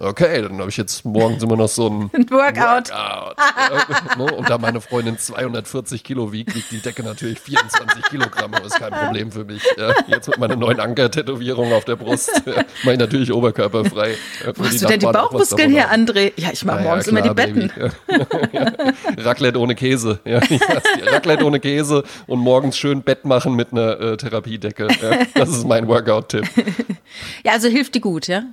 okay, 0.00 0.42
dann 0.42 0.58
habe 0.58 0.68
ich 0.68 0.76
jetzt 0.76 1.04
morgens 1.04 1.40
immer 1.42 1.56
noch 1.56 1.68
so 1.68 1.86
ein 1.88 2.10
Workout. 2.30 2.90
Workout. 2.90 2.90
Ja, 2.90 4.16
ne? 4.18 4.32
Und 4.34 4.50
da 4.50 4.58
meine 4.58 4.80
Freundin 4.80 5.18
240 5.18 6.02
Kilo 6.02 6.32
wiegt, 6.32 6.54
wiegt 6.56 6.72
die 6.72 6.80
Decke 6.80 7.04
natürlich 7.04 7.38
24 7.38 8.02
Kilogramm, 8.06 8.52
aber 8.52 8.64
ist 8.64 8.80
kein 8.80 8.90
Problem 8.90 9.30
für 9.30 9.44
mich. 9.44 9.62
Ja, 9.78 9.94
jetzt 10.08 10.28
mit 10.28 10.38
meiner 10.38 10.56
neuen 10.56 10.80
Anker-Tätowierung 10.80 11.72
auf 11.72 11.84
der 11.84 11.94
Brust 11.94 12.42
ja, 12.44 12.64
mache 12.82 12.94
ich 12.94 12.98
natürlich 12.98 13.32
oberkörperfrei. 13.32 14.16
Ja, 14.44 14.52
Wo 14.56 14.64
hast 14.64 14.82
du 14.82 14.86
denn 14.86 14.98
die 14.98 15.06
Bauchmuskeln 15.06 15.70
her, 15.70 15.92
André? 15.92 16.32
Ja, 16.36 16.48
ich 16.52 16.64
mache 16.64 16.82
morgens 16.82 17.06
immer 17.06 17.22
die 17.22 17.30
Betten. 17.30 17.72
Ja. 17.78 18.72
Raclette 19.24 19.60
ohne 19.60 19.76
Käse. 19.76 20.18
Ja, 20.24 20.40
die 20.40 20.58
Raclette 21.06 21.44
ohne 21.44 21.60
Käse 21.60 22.02
und 22.26 22.40
morgens 22.40 22.76
schön 22.76 23.02
Bett 23.02 23.24
machen 23.24 23.54
mit 23.54 23.70
einer 23.72 24.00
äh, 24.00 24.16
Therapiedecke. 24.16 24.88
Ja, 25.00 25.24
das 25.34 25.50
ist 25.50 25.66
mein 25.66 25.86
Workout-Tipp. 25.86 26.48
Ja, 27.44 27.52
also 27.52 27.68
hilft 27.68 27.94
die 27.94 28.00
gut, 28.00 28.26
ja? 28.26 28.44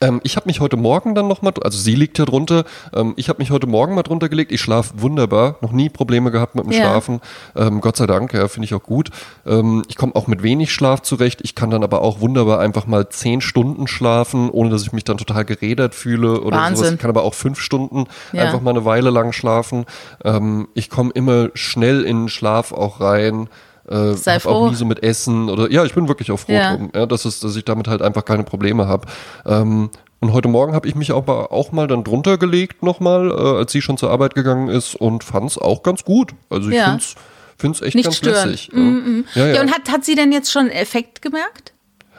Ähm, 0.00 0.20
ich 0.24 0.36
habe 0.36 0.46
mich 0.46 0.60
heute 0.60 0.76
Morgen 0.76 1.14
dann 1.14 1.28
nochmal, 1.28 1.52
also 1.62 1.78
sie 1.78 1.94
liegt 1.94 2.16
hier 2.16 2.26
drunter, 2.26 2.64
ähm, 2.94 3.14
ich 3.16 3.28
habe 3.28 3.38
mich 3.38 3.50
heute 3.50 3.66
Morgen 3.66 3.94
mal 3.94 4.02
drunter 4.02 4.28
gelegt. 4.28 4.52
Ich 4.52 4.60
schlafe 4.60 4.94
wunderbar, 5.00 5.56
noch 5.60 5.72
nie 5.72 5.88
Probleme 5.88 6.30
gehabt 6.30 6.54
mit 6.54 6.64
dem 6.64 6.72
Ja. 6.72 6.78
Schlafen. 6.80 7.20
Ähm, 7.54 7.80
Gott 7.80 7.96
sei 7.96 8.06
Dank, 8.06 8.32
ja, 8.34 8.48
finde 8.48 8.66
ich 8.66 8.74
auch 8.74 8.82
gut. 8.82 9.10
Ähm, 9.46 9.84
ich 9.88 9.96
komme 9.96 10.14
auch 10.16 10.26
mit 10.26 10.42
wenig 10.42 10.72
Schlaf 10.72 11.02
zurecht. 11.02 11.40
Ich 11.44 11.54
kann 11.54 11.70
dann 11.70 11.84
aber 11.84 12.02
auch 12.02 12.20
wunderbar 12.20 12.58
einfach 12.60 12.86
mal 12.86 13.08
zehn 13.08 13.40
Stunden 13.40 13.86
schlafen, 13.86 14.50
ohne 14.50 14.70
dass 14.70 14.82
ich 14.82 14.92
mich 14.92 15.04
dann 15.04 15.18
total 15.18 15.44
gerädert 15.44 15.94
fühle 15.94 16.40
oder 16.42 16.56
Wahnsinn. 16.58 16.76
sowas. 16.76 16.92
Ich 16.94 17.00
kann 17.00 17.10
aber 17.10 17.22
auch 17.22 17.34
fünf 17.34 17.60
Stunden 17.60 18.06
Ja. 18.32 18.42
einfach 18.44 18.60
mal 18.60 18.70
eine 18.70 18.84
Weile 18.84 19.10
lang 19.10 19.32
schlafen. 19.32 19.86
Ähm, 20.24 20.68
ich 20.74 20.90
komme 20.90 21.12
immer 21.14 21.50
schnell 21.54 22.02
in 22.02 22.22
den 22.24 22.28
Schlaf 22.28 22.72
auch 22.72 23.00
rein. 23.00 23.48
Äh, 23.88 24.14
Sei 24.14 24.40
froh. 24.40 24.50
auch 24.50 24.70
nie 24.70 24.76
so 24.76 24.84
mit 24.84 25.02
Essen 25.02 25.48
oder 25.48 25.70
ja, 25.70 25.84
ich 25.84 25.94
bin 25.94 26.08
wirklich 26.08 26.30
auch 26.32 26.38
froh 26.38 26.52
Ja. 26.52 26.74
drum, 26.76 26.90
ja, 26.94 27.06
dass, 27.06 27.24
es, 27.24 27.40
dass 27.40 27.54
ich 27.56 27.64
damit 27.64 27.86
halt 27.88 28.02
einfach 28.02 28.24
keine 28.24 28.42
Probleme 28.42 28.88
habe. 28.88 29.06
Ähm, 29.44 29.90
und 30.18 30.32
heute 30.32 30.48
Morgen 30.48 30.72
habe 30.74 30.88
ich 30.88 30.94
mich 30.94 31.12
auch 31.12 31.28
auch 31.28 31.72
mal 31.72 31.86
dann 31.86 32.02
drunter 32.02 32.38
gelegt 32.38 32.82
nochmal, 32.82 33.30
äh, 33.30 33.58
als 33.58 33.70
sie 33.72 33.82
schon 33.82 33.96
zur 33.98 34.10
Arbeit 34.10 34.34
gegangen 34.34 34.68
ist 34.68 34.94
und 34.96 35.22
fand 35.24 35.50
es 35.50 35.58
auch 35.58 35.82
ganz 35.82 36.04
gut. 36.04 36.32
Also 36.50 36.68
ich 36.70 36.76
Ja. 36.76 36.88
find's 36.90 37.14
find's 37.58 37.80
echt 37.82 37.94
Nicht 37.94 38.04
ganz 38.06 38.16
störend. 38.16 38.50
lässig. 38.50 38.70
Ja, 38.74 38.80
ja, 38.80 39.46
Ja, 39.46 39.54
ja. 39.54 39.60
und 39.62 39.70
hat, 39.72 39.88
hat 39.90 40.04
sie 40.04 40.14
denn 40.14 40.32
jetzt 40.32 40.50
schon 40.50 40.62
einen 40.62 40.70
Effekt 40.72 41.22
gemerkt? 41.22 41.72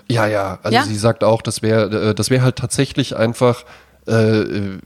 ja, 0.10 0.26
ja. 0.26 0.60
Also 0.64 0.82
sie 0.88 0.96
sagt 0.96 1.24
auch, 1.24 1.42
das 1.42 1.62
wäre 1.62 2.16
das 2.16 2.30
wäre 2.30 2.44
halt 2.44 2.56
tatsächlich 2.56 3.18
einfach 3.18 3.66
äh, 4.08 4.14
äh, 4.14 4.78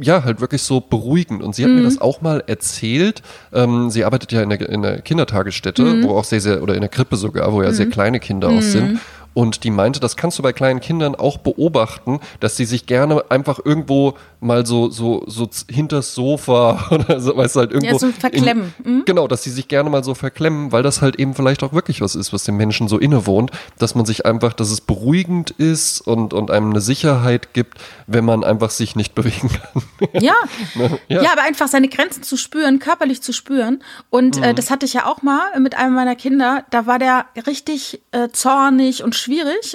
ja, 0.00 0.22
halt 0.22 0.40
wirklich 0.40 0.62
so 0.62 0.80
beruhigend. 0.80 1.42
Und 1.42 1.56
sie 1.56 1.64
hat 1.64 1.70
mir 1.72 1.82
das 1.82 2.00
auch 2.00 2.20
mal 2.20 2.42
erzählt. 2.46 3.22
Ähm, 3.52 3.90
sie 3.90 4.04
arbeitet 4.04 4.30
ja 4.30 4.42
in 4.42 4.50
der, 4.50 4.68
in 4.68 4.82
der 4.82 5.02
Kindertagesstätte, 5.02 6.02
wo 6.04 6.16
auch 6.16 6.24
sehr, 6.24 6.40
sehr, 6.40 6.62
oder 6.62 6.74
in 6.74 6.80
der 6.80 6.88
Krippe 6.88 7.16
sogar, 7.16 7.52
wo 7.52 7.62
ja 7.62 7.72
sehr 7.72 7.86
kleine 7.86 8.20
Kinder 8.20 8.48
auch 8.48 8.62
sind. 8.62 9.00
Und 9.38 9.62
die 9.62 9.70
meinte, 9.70 10.00
das 10.00 10.16
kannst 10.16 10.36
du 10.40 10.42
bei 10.42 10.52
kleinen 10.52 10.80
Kindern 10.80 11.14
auch 11.14 11.38
beobachten, 11.38 12.18
dass 12.40 12.56
sie 12.56 12.64
sich 12.64 12.86
gerne 12.86 13.22
einfach 13.30 13.60
irgendwo 13.64 14.14
mal 14.40 14.66
so, 14.66 14.90
so, 14.90 15.22
so 15.28 15.48
hinters 15.70 16.12
Sofa 16.12 16.86
oder 16.90 17.20
so, 17.20 17.36
weißt 17.36 17.54
du, 17.54 17.60
halt 17.60 17.70
irgendwo. 17.70 17.92
Ja, 17.92 17.98
so 18.00 18.10
verklemmen. 18.10 18.74
In, 18.84 19.04
Genau, 19.04 19.28
dass 19.28 19.44
sie 19.44 19.50
sich 19.50 19.68
gerne 19.68 19.90
mal 19.90 20.02
so 20.02 20.14
verklemmen, 20.16 20.72
weil 20.72 20.82
das 20.82 21.02
halt 21.02 21.20
eben 21.20 21.36
vielleicht 21.36 21.62
auch 21.62 21.72
wirklich 21.72 22.00
was 22.00 22.16
ist, 22.16 22.32
was 22.32 22.42
dem 22.42 22.56
Menschen 22.56 22.88
so 22.88 22.98
innewohnt, 22.98 23.52
dass 23.78 23.94
man 23.94 24.06
sich 24.06 24.26
einfach, 24.26 24.54
dass 24.54 24.72
es 24.72 24.80
beruhigend 24.80 25.52
ist 25.52 26.00
und, 26.00 26.34
und 26.34 26.50
einem 26.50 26.70
eine 26.70 26.80
Sicherheit 26.80 27.54
gibt, 27.54 27.78
wenn 28.08 28.24
man 28.24 28.42
einfach 28.42 28.70
sich 28.70 28.96
nicht 28.96 29.14
bewegen 29.18 29.50
kann. 29.50 29.82
Ja. 30.20 30.34
Ja. 31.08 31.22
ja. 31.22 31.32
aber 31.32 31.42
einfach 31.42 31.68
seine 31.68 31.88
Grenzen 31.88 32.22
zu 32.24 32.36
spüren, 32.36 32.80
körperlich 32.80 33.22
zu 33.22 33.32
spüren. 33.32 33.82
Und 34.10 34.36
Mhm. 34.38 34.42
äh, 34.42 34.54
das 34.54 34.70
hatte 34.70 34.84
ich 34.84 34.94
ja 34.94 35.06
auch 35.06 35.22
mal 35.22 35.58
mit 35.60 35.76
einem 35.76 35.94
meiner 35.94 36.16
Kinder. 36.16 36.64
Da 36.70 36.86
war 36.86 36.98
der 36.98 37.26
richtig 37.46 38.00
äh, 38.10 38.28
zornig 38.30 39.04
und 39.04 39.14
schwierig. 39.14 39.27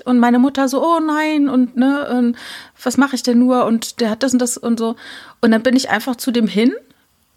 Und 0.05 0.19
meine 0.19 0.39
Mutter 0.39 0.67
so, 0.67 0.83
oh 0.83 0.99
nein, 0.99 1.49
und 1.49 1.77
ne, 1.77 2.07
und 2.09 2.35
was 2.81 2.97
mache 2.97 3.15
ich 3.15 3.23
denn 3.23 3.39
nur? 3.39 3.65
Und 3.65 3.99
der 4.01 4.09
hat 4.09 4.23
das 4.23 4.33
und 4.33 4.39
das 4.39 4.57
und 4.57 4.79
so. 4.79 4.95
Und 5.41 5.51
dann 5.51 5.63
bin 5.63 5.75
ich 5.75 5.89
einfach 5.89 6.15
zu 6.15 6.31
dem 6.31 6.47
hin 6.47 6.73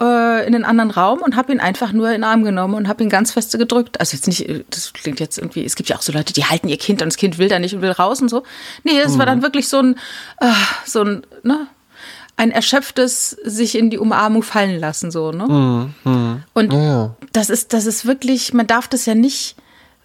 äh, 0.01 0.45
in 0.45 0.53
den 0.53 0.65
anderen 0.65 0.91
Raum 0.91 1.19
und 1.19 1.35
habe 1.35 1.51
ihn 1.51 1.59
einfach 1.59 1.91
nur 1.91 2.07
in 2.07 2.13
den 2.21 2.23
Arm 2.23 2.43
genommen 2.43 2.73
und 2.75 2.87
habe 2.87 3.03
ihn 3.03 3.09
ganz 3.09 3.31
feste 3.31 3.57
gedrückt. 3.57 3.99
Also 3.99 4.15
jetzt 4.15 4.27
nicht, 4.27 4.47
das 4.69 4.93
klingt 4.93 5.19
jetzt 5.19 5.37
irgendwie, 5.37 5.65
es 5.65 5.75
gibt 5.75 5.89
ja 5.89 5.95
auch 5.97 6.01
so 6.01 6.11
Leute, 6.11 6.33
die 6.33 6.45
halten 6.45 6.69
ihr 6.69 6.77
Kind 6.77 7.01
und 7.01 7.07
das 7.07 7.17
Kind 7.17 7.37
will 7.37 7.49
da 7.49 7.59
nicht 7.59 7.73
und 7.73 7.81
will 7.81 7.91
raus 7.91 8.21
und 8.21 8.29
so. 8.29 8.43
Nee, 8.83 9.01
das 9.01 9.17
war 9.17 9.25
Mhm. 9.25 9.29
dann 9.29 9.41
wirklich 9.41 9.67
so 9.67 9.79
ein, 9.79 9.95
äh, 10.39 10.51
so 10.85 11.01
ein, 11.03 11.23
ne, 11.43 11.67
ein 12.39 12.51
erschöpftes 12.51 13.31
sich 13.43 13.75
in 13.75 13.89
die 13.89 13.97
Umarmung 13.97 14.43
fallen 14.43 14.79
lassen, 14.79 15.09
so, 15.09 15.31
ne? 15.31 15.91
Und 16.53 16.71
ja. 16.73 17.15
das 17.33 17.49
ist, 17.49 17.73
das 17.73 17.87
ist 17.87 18.05
wirklich, 18.05 18.53
man 18.53 18.67
darf 18.67 18.87
das 18.87 19.07
ja 19.07 19.15
nicht 19.15 19.55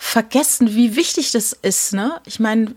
vergessen, 0.04 0.74
wie 0.74 0.96
wichtig 0.96 1.30
das 1.30 1.52
ist, 1.52 1.92
ne? 1.94 2.20
Ich 2.26 2.40
meine, 2.40 2.74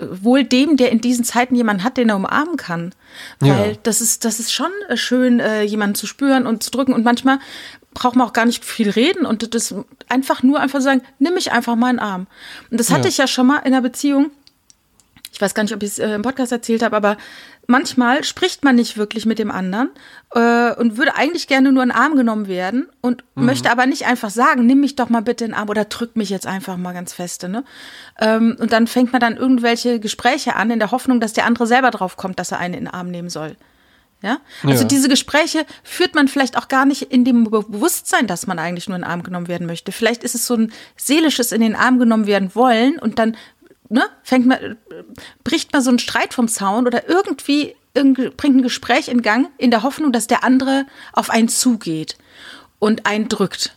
wohl 0.00 0.44
dem, 0.44 0.76
der 0.76 0.92
in 0.92 1.00
diesen 1.00 1.24
Zeiten 1.24 1.54
jemanden 1.54 1.82
hat, 1.82 1.96
den 1.96 2.10
er 2.10 2.16
umarmen 2.16 2.56
kann. 2.58 2.94
Weil 3.40 3.70
Ja. 3.72 3.76
das 3.84 4.02
ist, 4.02 4.24
das 4.26 4.38
ist 4.38 4.52
schon 4.52 4.70
äh, 4.88 4.96
schön, 4.98 5.40
äh, 5.40 5.62
jemanden 5.62 5.94
zu 5.94 6.06
spüren 6.06 6.46
und 6.46 6.62
zu 6.62 6.70
drücken. 6.70 6.92
Und 6.92 7.04
manchmal 7.04 7.38
braucht 7.94 8.16
man 8.16 8.26
auch 8.28 8.32
gar 8.34 8.44
nicht 8.44 8.64
viel 8.66 8.90
reden 8.90 9.24
und 9.24 9.54
das 9.54 9.74
einfach 10.08 10.42
nur 10.42 10.60
einfach 10.60 10.80
sagen, 10.82 11.02
nimm 11.18 11.34
mich 11.34 11.52
einfach 11.52 11.74
mal 11.74 11.88
in 11.90 11.96
den 11.96 12.04
Arm. 12.04 12.26
Und 12.70 12.78
das 12.80 12.90
hatte 12.90 13.04
Ja. 13.04 13.08
ich 13.08 13.16
ja 13.18 13.26
schon 13.26 13.46
mal 13.46 13.58
in 13.58 13.66
einer 13.72 13.80
Beziehung. 13.82 14.30
Ich 15.32 15.40
weiß 15.40 15.54
gar 15.54 15.62
nicht, 15.62 15.74
ob 15.74 15.82
ich 15.82 15.90
es 15.92 15.98
äh, 15.98 16.14
im 16.14 16.22
Podcast 16.22 16.52
erzählt 16.52 16.82
habe, 16.82 16.94
aber 16.94 17.16
manchmal 17.66 18.22
spricht 18.22 18.64
man 18.64 18.76
nicht 18.76 18.96
wirklich 18.98 19.24
mit 19.24 19.38
dem 19.38 19.50
anderen 19.50 19.90
äh, 20.34 20.74
und 20.74 20.98
würde 20.98 21.14
eigentlich 21.16 21.46
gerne 21.48 21.72
nur 21.72 21.82
in 21.82 21.88
den 21.88 21.96
Arm 21.96 22.16
genommen 22.16 22.48
werden 22.48 22.86
und 23.00 23.24
möchte 23.34 23.70
aber 23.70 23.86
nicht 23.86 24.04
einfach 24.06 24.30
sagen, 24.30 24.66
nimm 24.66 24.80
mich 24.80 24.94
doch 24.94 25.08
mal 25.08 25.22
bitte 25.22 25.44
in 25.46 25.52
den 25.52 25.58
Arm 25.58 25.70
oder 25.70 25.86
drück 25.86 26.16
mich 26.16 26.28
jetzt 26.28 26.46
einfach 26.46 26.76
mal 26.76 26.92
ganz 26.92 27.14
feste. 27.14 27.48
Ne? 27.48 27.64
Ähm, 28.20 28.56
und 28.60 28.72
dann 28.72 28.86
fängt 28.86 29.12
man 29.12 29.20
dann 29.20 29.36
irgendwelche 29.36 30.00
Gespräche 30.00 30.54
an, 30.56 30.70
in 30.70 30.78
der 30.78 30.90
Hoffnung, 30.90 31.18
dass 31.18 31.32
der 31.32 31.46
andere 31.46 31.66
selber 31.66 31.90
drauf 31.90 32.16
kommt, 32.16 32.38
dass 32.38 32.52
er 32.52 32.58
einen 32.58 32.74
in 32.74 32.84
den 32.84 32.92
Arm 32.94 33.10
nehmen 33.10 33.30
soll. 33.30 33.56
Ja? 34.22 34.38
Also 34.64 34.82
Ja. 34.82 34.88
diese 34.88 35.08
Gespräche 35.08 35.64
führt 35.82 36.14
man 36.14 36.28
vielleicht 36.28 36.56
auch 36.56 36.68
gar 36.68 36.84
nicht 36.84 37.02
in 37.10 37.24
dem 37.24 37.44
Be- 37.44 37.64
Bewusstsein, 37.66 38.26
dass 38.28 38.46
man 38.46 38.58
eigentlich 38.58 38.88
nur 38.88 38.96
in 38.96 39.02
den 39.02 39.10
Arm 39.10 39.22
genommen 39.24 39.48
werden 39.48 39.66
möchte. 39.66 39.90
Vielleicht 39.92 40.22
ist 40.22 40.34
es 40.36 40.46
so 40.46 40.54
ein 40.54 40.72
seelisches 40.96 41.50
in 41.52 41.60
den 41.60 41.74
Arm 41.74 41.98
genommen 41.98 42.26
werden 42.26 42.54
wollen 42.54 42.98
und 43.00 43.18
dann 43.18 43.36
ne, 43.92 44.04
fängt 44.22 44.50
äh, 44.50 44.74
bricht 45.44 45.72
man 45.72 45.82
so 45.82 45.90
einen 45.90 45.98
Streit 45.98 46.34
vom 46.34 46.48
Zaun 46.48 46.86
oder 46.86 47.08
irgendwie 47.08 47.74
irgend- 47.94 48.36
bringt 48.36 48.56
ein 48.56 48.62
Gespräch 48.62 49.08
in 49.08 49.22
Gang 49.22 49.48
in 49.58 49.70
der 49.70 49.82
Hoffnung, 49.82 50.12
dass 50.12 50.26
der 50.26 50.42
andere 50.44 50.86
auf 51.12 51.30
einen 51.30 51.48
zugeht 51.48 52.16
und 52.78 53.06
einen 53.06 53.28
drückt. 53.28 53.76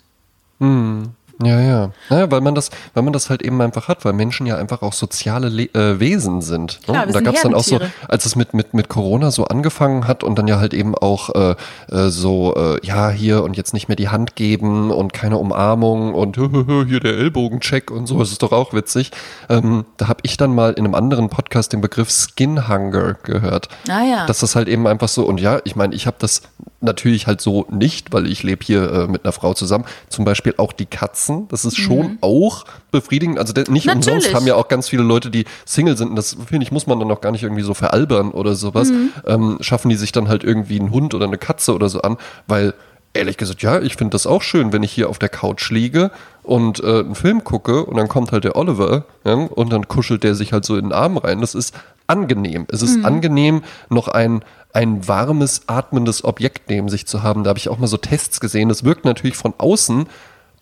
Ja, 1.44 1.60
ja. 1.60 1.92
Naja, 2.10 2.32
weil 2.32 2.42
man 2.42 2.56
das, 2.56 2.70
weil 2.94 3.04
man 3.04 3.12
das 3.12 3.30
halt 3.30 3.42
eben 3.42 3.62
einfach 3.62 3.88
hat, 3.88 4.06
weil 4.06 4.14
Menschen 4.14 4.46
ja 4.46 4.58
einfach 4.58 4.82
auch 4.82 4.94
soziale 4.94 5.50
Le 5.50 5.64
äh, 5.74 6.00
Wesen 6.00 6.42
sind. 6.42 6.80
Ne? 6.88 6.94
Klar, 6.94 7.08
und 7.08 7.16
da 7.16 7.20
gab 7.20 7.36
es 7.36 7.42
dann 7.42 7.54
auch 7.54 7.64
so, 7.64 7.80
als 8.08 8.26
es 8.26 8.36
mit, 8.36 8.54
mit, 8.54 8.74
mit 8.74 8.88
Corona 8.88 9.32
so 9.32 9.46
angefangen 9.46 10.08
hat 10.08 10.24
und 10.24 10.38
dann 10.38 10.48
ja 10.48 10.60
halt 10.60 10.74
eben 10.74 10.96
auch 10.96 11.36
äh, 11.36 11.56
äh, 11.92 12.10
so, 12.10 12.56
äh, 12.56 12.86
ja, 12.86 13.10
hier 13.10 13.44
und 13.44 13.58
jetzt 13.58 13.74
nicht 13.74 13.90
mehr 13.90 13.98
die 13.98 14.10
Hand 14.10 14.36
geben 14.36 14.92
und 14.92 15.12
keine 15.12 15.38
Umarmung 15.38 16.14
und 16.14 16.38
hier 16.88 17.00
der 17.02 17.18
Ellbogencheck 17.18 17.92
und 17.92 18.08
so, 18.08 18.20
das 18.20 18.32
ist 18.32 18.42
doch 18.42 18.54
auch 18.54 18.74
witzig. 18.74 19.12
Ähm, 19.50 19.86
da 19.98 20.08
habe 20.08 20.20
ich 20.24 20.38
dann 20.38 20.56
mal 20.56 20.72
in 20.74 20.86
einem 20.86 20.96
anderen 20.96 21.30
Podcast 21.30 21.74
den 21.74 21.82
Begriff 21.82 22.10
Skin 22.10 22.70
Hunger 22.70 23.16
gehört. 23.24 23.68
Ah 23.90 24.04
ja. 24.04 24.26
Dass 24.26 24.40
das 24.40 24.56
halt 24.56 24.70
eben 24.70 24.88
einfach 24.88 25.10
so, 25.10 25.26
und 25.26 25.42
ja, 25.42 25.60
ich 25.66 25.76
meine, 25.76 25.94
ich 25.96 26.08
habe 26.08 26.18
das 26.20 26.44
natürlich 26.82 27.26
halt 27.28 27.42
so 27.42 27.66
nicht, 27.72 28.14
weil 28.14 28.28
ich 28.28 28.44
lebe 28.44 28.64
hier 28.64 28.92
äh, 28.92 29.08
mit 29.08 29.24
einer 29.26 29.32
Frau 29.32 29.54
zusammen. 29.54 29.86
Zum 30.10 30.26
Beispiel 30.26 30.54
auch 30.58 30.72
die 30.74 30.86
Katzen, 30.86 31.48
das 31.48 31.66
ist 31.66 31.78
schon 31.78 32.18
auch 32.22 32.66
befriedigend. 32.92 33.40
Also 33.40 33.54
nicht 33.54 33.68
Mhm. 33.70 33.74
Natürlich. 33.76 33.96
umsonst 33.96 34.34
haben 34.34 34.46
ja 34.48 34.56
auch 34.56 34.68
ganz 34.68 34.90
viele 34.90 35.04
Leute, 35.04 35.30
die 35.30 35.46
Single 35.66 35.98
sind, 35.98 36.10
und 36.10 36.16
das 36.16 36.36
finde 36.48 36.64
ich, 36.64 36.72
muss 36.72 36.86
man 36.88 37.00
dann 37.00 37.10
auch 37.12 37.22
gar 37.22 37.32
nicht 37.32 37.44
irgendwie 37.44 37.64
so 37.64 37.74
veralbern 37.74 38.32
oder 38.32 38.56
sowas, 38.56 38.92
Mhm. 38.92 39.10
ähm, 39.26 39.58
schaffen 39.62 39.90
die 39.90 39.96
sich 39.96 40.12
dann 40.12 40.28
halt 40.28 40.44
irgendwie 40.44 40.80
einen 40.80 40.92
Hund 40.92 41.14
oder 41.14 41.26
eine 41.26 41.38
Katze 41.38 41.74
oder 41.74 41.90
so 41.90 42.02
an, 42.02 42.18
weil 42.48 42.74
ehrlich 43.14 43.38
gesagt, 43.38 43.62
ja, 43.62 43.80
ich 43.82 43.96
finde 43.96 44.12
das 44.12 44.28
auch 44.28 44.42
schön, 44.42 44.74
wenn 44.74 44.84
ich 44.84 44.92
hier 44.92 45.10
auf 45.10 45.18
der 45.20 45.30
Couch 45.30 45.70
liege 45.72 46.12
und 46.44 46.84
äh, 46.84 47.00
einen 47.00 47.16
Film 47.16 47.46
gucke 47.46 47.86
und 47.86 47.96
dann 47.96 48.10
kommt 48.10 48.34
halt 48.34 48.44
der 48.44 48.58
Oliver 48.58 49.06
ja, 49.24 49.34
und 49.36 49.72
dann 49.72 49.88
kuschelt 49.88 50.24
der 50.24 50.36
sich 50.36 50.52
halt 50.52 50.66
so 50.66 50.76
in 50.76 50.86
den 50.88 50.92
Arm 50.92 51.18
rein. 51.18 51.40
Das 51.40 51.56
ist 51.56 51.74
angenehm. 52.08 52.66
Es 52.70 52.82
ist 52.82 53.04
angenehm, 53.06 53.64
noch 53.90 54.10
ein, 54.10 54.44
ein 54.76 55.08
warmes, 55.08 55.64
atmendes 55.68 56.24
Objekt 56.24 56.70
neben 56.70 56.90
sich 56.90 57.08
zu 57.08 57.24
haben. 57.24 57.44
Da 57.44 57.50
habe 57.50 57.60
ich 57.60 57.70
auch 57.70 57.78
mal 57.78 57.88
so 57.88 57.98
Tests 57.98 58.40
gesehen. 58.40 58.70
Das 58.70 58.84
wirkt 58.84 59.06
natürlich 59.06 59.38
von 59.38 59.54
außen 59.58 60.08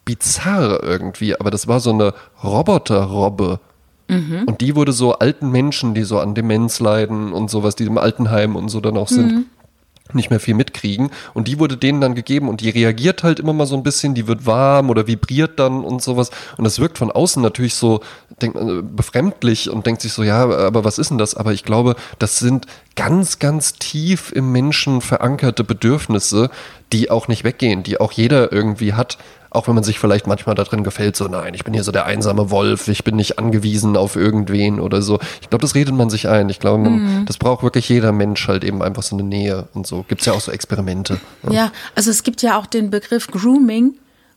bizarr 0.05 0.83
irgendwie, 0.83 1.39
aber 1.39 1.49
das 1.49 1.67
war 1.67 1.79
so 1.79 1.91
eine 1.91 2.13
Roboterrobbe. 2.43 3.59
Und 4.45 4.61
die 4.61 4.75
wurde 4.75 4.91
so 4.91 5.13
alten 5.13 5.49
Menschen, 5.49 5.93
die 5.93 6.03
so 6.03 6.19
an 6.19 6.35
Demenz 6.35 6.79
leiden 6.79 7.33
und 7.33 7.49
sowas, 7.49 7.75
die 7.75 7.85
im 7.85 7.97
Altenheim 7.97 8.55
und 8.55 8.69
so 8.69 8.81
dann 8.81 8.97
auch 8.97 9.07
sind, 9.07 9.45
nicht 10.11 10.29
mehr 10.29 10.39
viel 10.39 10.53
mitkriegen. 10.53 11.11
Und 11.33 11.47
die 11.47 11.59
wurde 11.59 11.77
denen 11.77 12.01
dann 12.01 12.13
gegeben 12.13 12.49
und 12.49 12.61
die 12.61 12.69
reagiert 12.69 13.23
halt 13.23 13.39
immer 13.39 13.53
mal 13.53 13.65
so 13.65 13.75
ein 13.75 13.83
bisschen, 13.83 14.13
die 14.13 14.27
wird 14.27 14.45
warm 14.45 14.89
oder 14.89 15.07
vibriert 15.07 15.59
dann 15.59 15.83
und 15.83 16.01
sowas. 16.01 16.29
Und 16.57 16.65
das 16.65 16.79
wirkt 16.79 16.97
von 16.97 17.11
außen 17.11 17.41
natürlich 17.41 17.75
so 17.75 18.01
denkt 18.41 18.55
man, 18.55 18.79
äh, 18.79 18.81
befremdlich 18.81 19.69
und 19.69 19.85
denkt 19.85 20.01
sich 20.01 20.13
so, 20.13 20.23
ja, 20.23 20.43
aber 20.43 20.83
was 20.83 20.97
ist 20.97 21.09
denn 21.09 21.17
das? 21.17 21.35
Aber 21.35 21.53
ich 21.53 21.63
glaube, 21.63 21.95
das 22.19 22.39
sind 22.39 22.65
ganz, 22.95 23.39
ganz 23.39 23.73
tief 23.73 24.31
im 24.31 24.51
Menschen 24.51 25.01
verankerte 25.01 25.63
Bedürfnisse, 25.63 26.49
die 26.91 27.09
auch 27.09 27.27
nicht 27.27 27.43
weggehen, 27.43 27.83
die 27.83 27.99
auch 27.99 28.11
jeder 28.11 28.51
irgendwie 28.51 28.93
hat. 28.93 29.17
Auch 29.53 29.67
wenn 29.67 29.75
man 29.75 29.83
sich 29.83 29.99
vielleicht 29.99 30.27
manchmal 30.27 30.55
da 30.55 30.63
drin 30.63 30.83
gefällt, 30.83 31.15
so 31.15 31.27
nein, 31.27 31.53
ich 31.53 31.63
bin 31.63 31.73
hier 31.73 31.83
so 31.83 31.91
der 31.91 32.05
einsame 32.05 32.49
Wolf, 32.49 32.87
ich 32.87 33.03
bin 33.03 33.15
nicht 33.15 33.37
angewiesen 33.39 33.95
auf 33.95 34.15
irgendwen 34.15 34.79
oder 34.79 35.01
so. 35.01 35.19
Ich 35.41 35.49
glaube, 35.49 35.61
das 35.61 35.75
redet 35.75 35.93
man 35.93 36.09
sich 36.09 36.27
ein. 36.27 36.49
Ich 36.49 36.59
glaube, 36.59 36.83
man, 36.89 37.25
das 37.25 37.37
braucht 37.37 37.63
wirklich 37.63 37.87
jeder 37.89 38.11
Mensch 38.11 38.47
halt 38.47 38.63
eben 38.63 38.81
einfach 38.81 39.03
so 39.03 39.15
eine 39.15 39.23
Nähe 39.23 39.67
und 39.73 39.85
so. 39.87 40.03
Gibt 40.07 40.21
es 40.21 40.27
ja 40.27 40.33
auch 40.33 40.41
so 40.41 40.51
Experimente. 40.51 41.19
Ja, 41.49 41.71
also 41.95 42.09
es 42.09 42.23
gibt 42.23 42.41
ja 42.41 42.57
auch 42.57 42.65
den 42.65 42.89
Begriff 42.89 43.27
Grooming. 43.27 43.95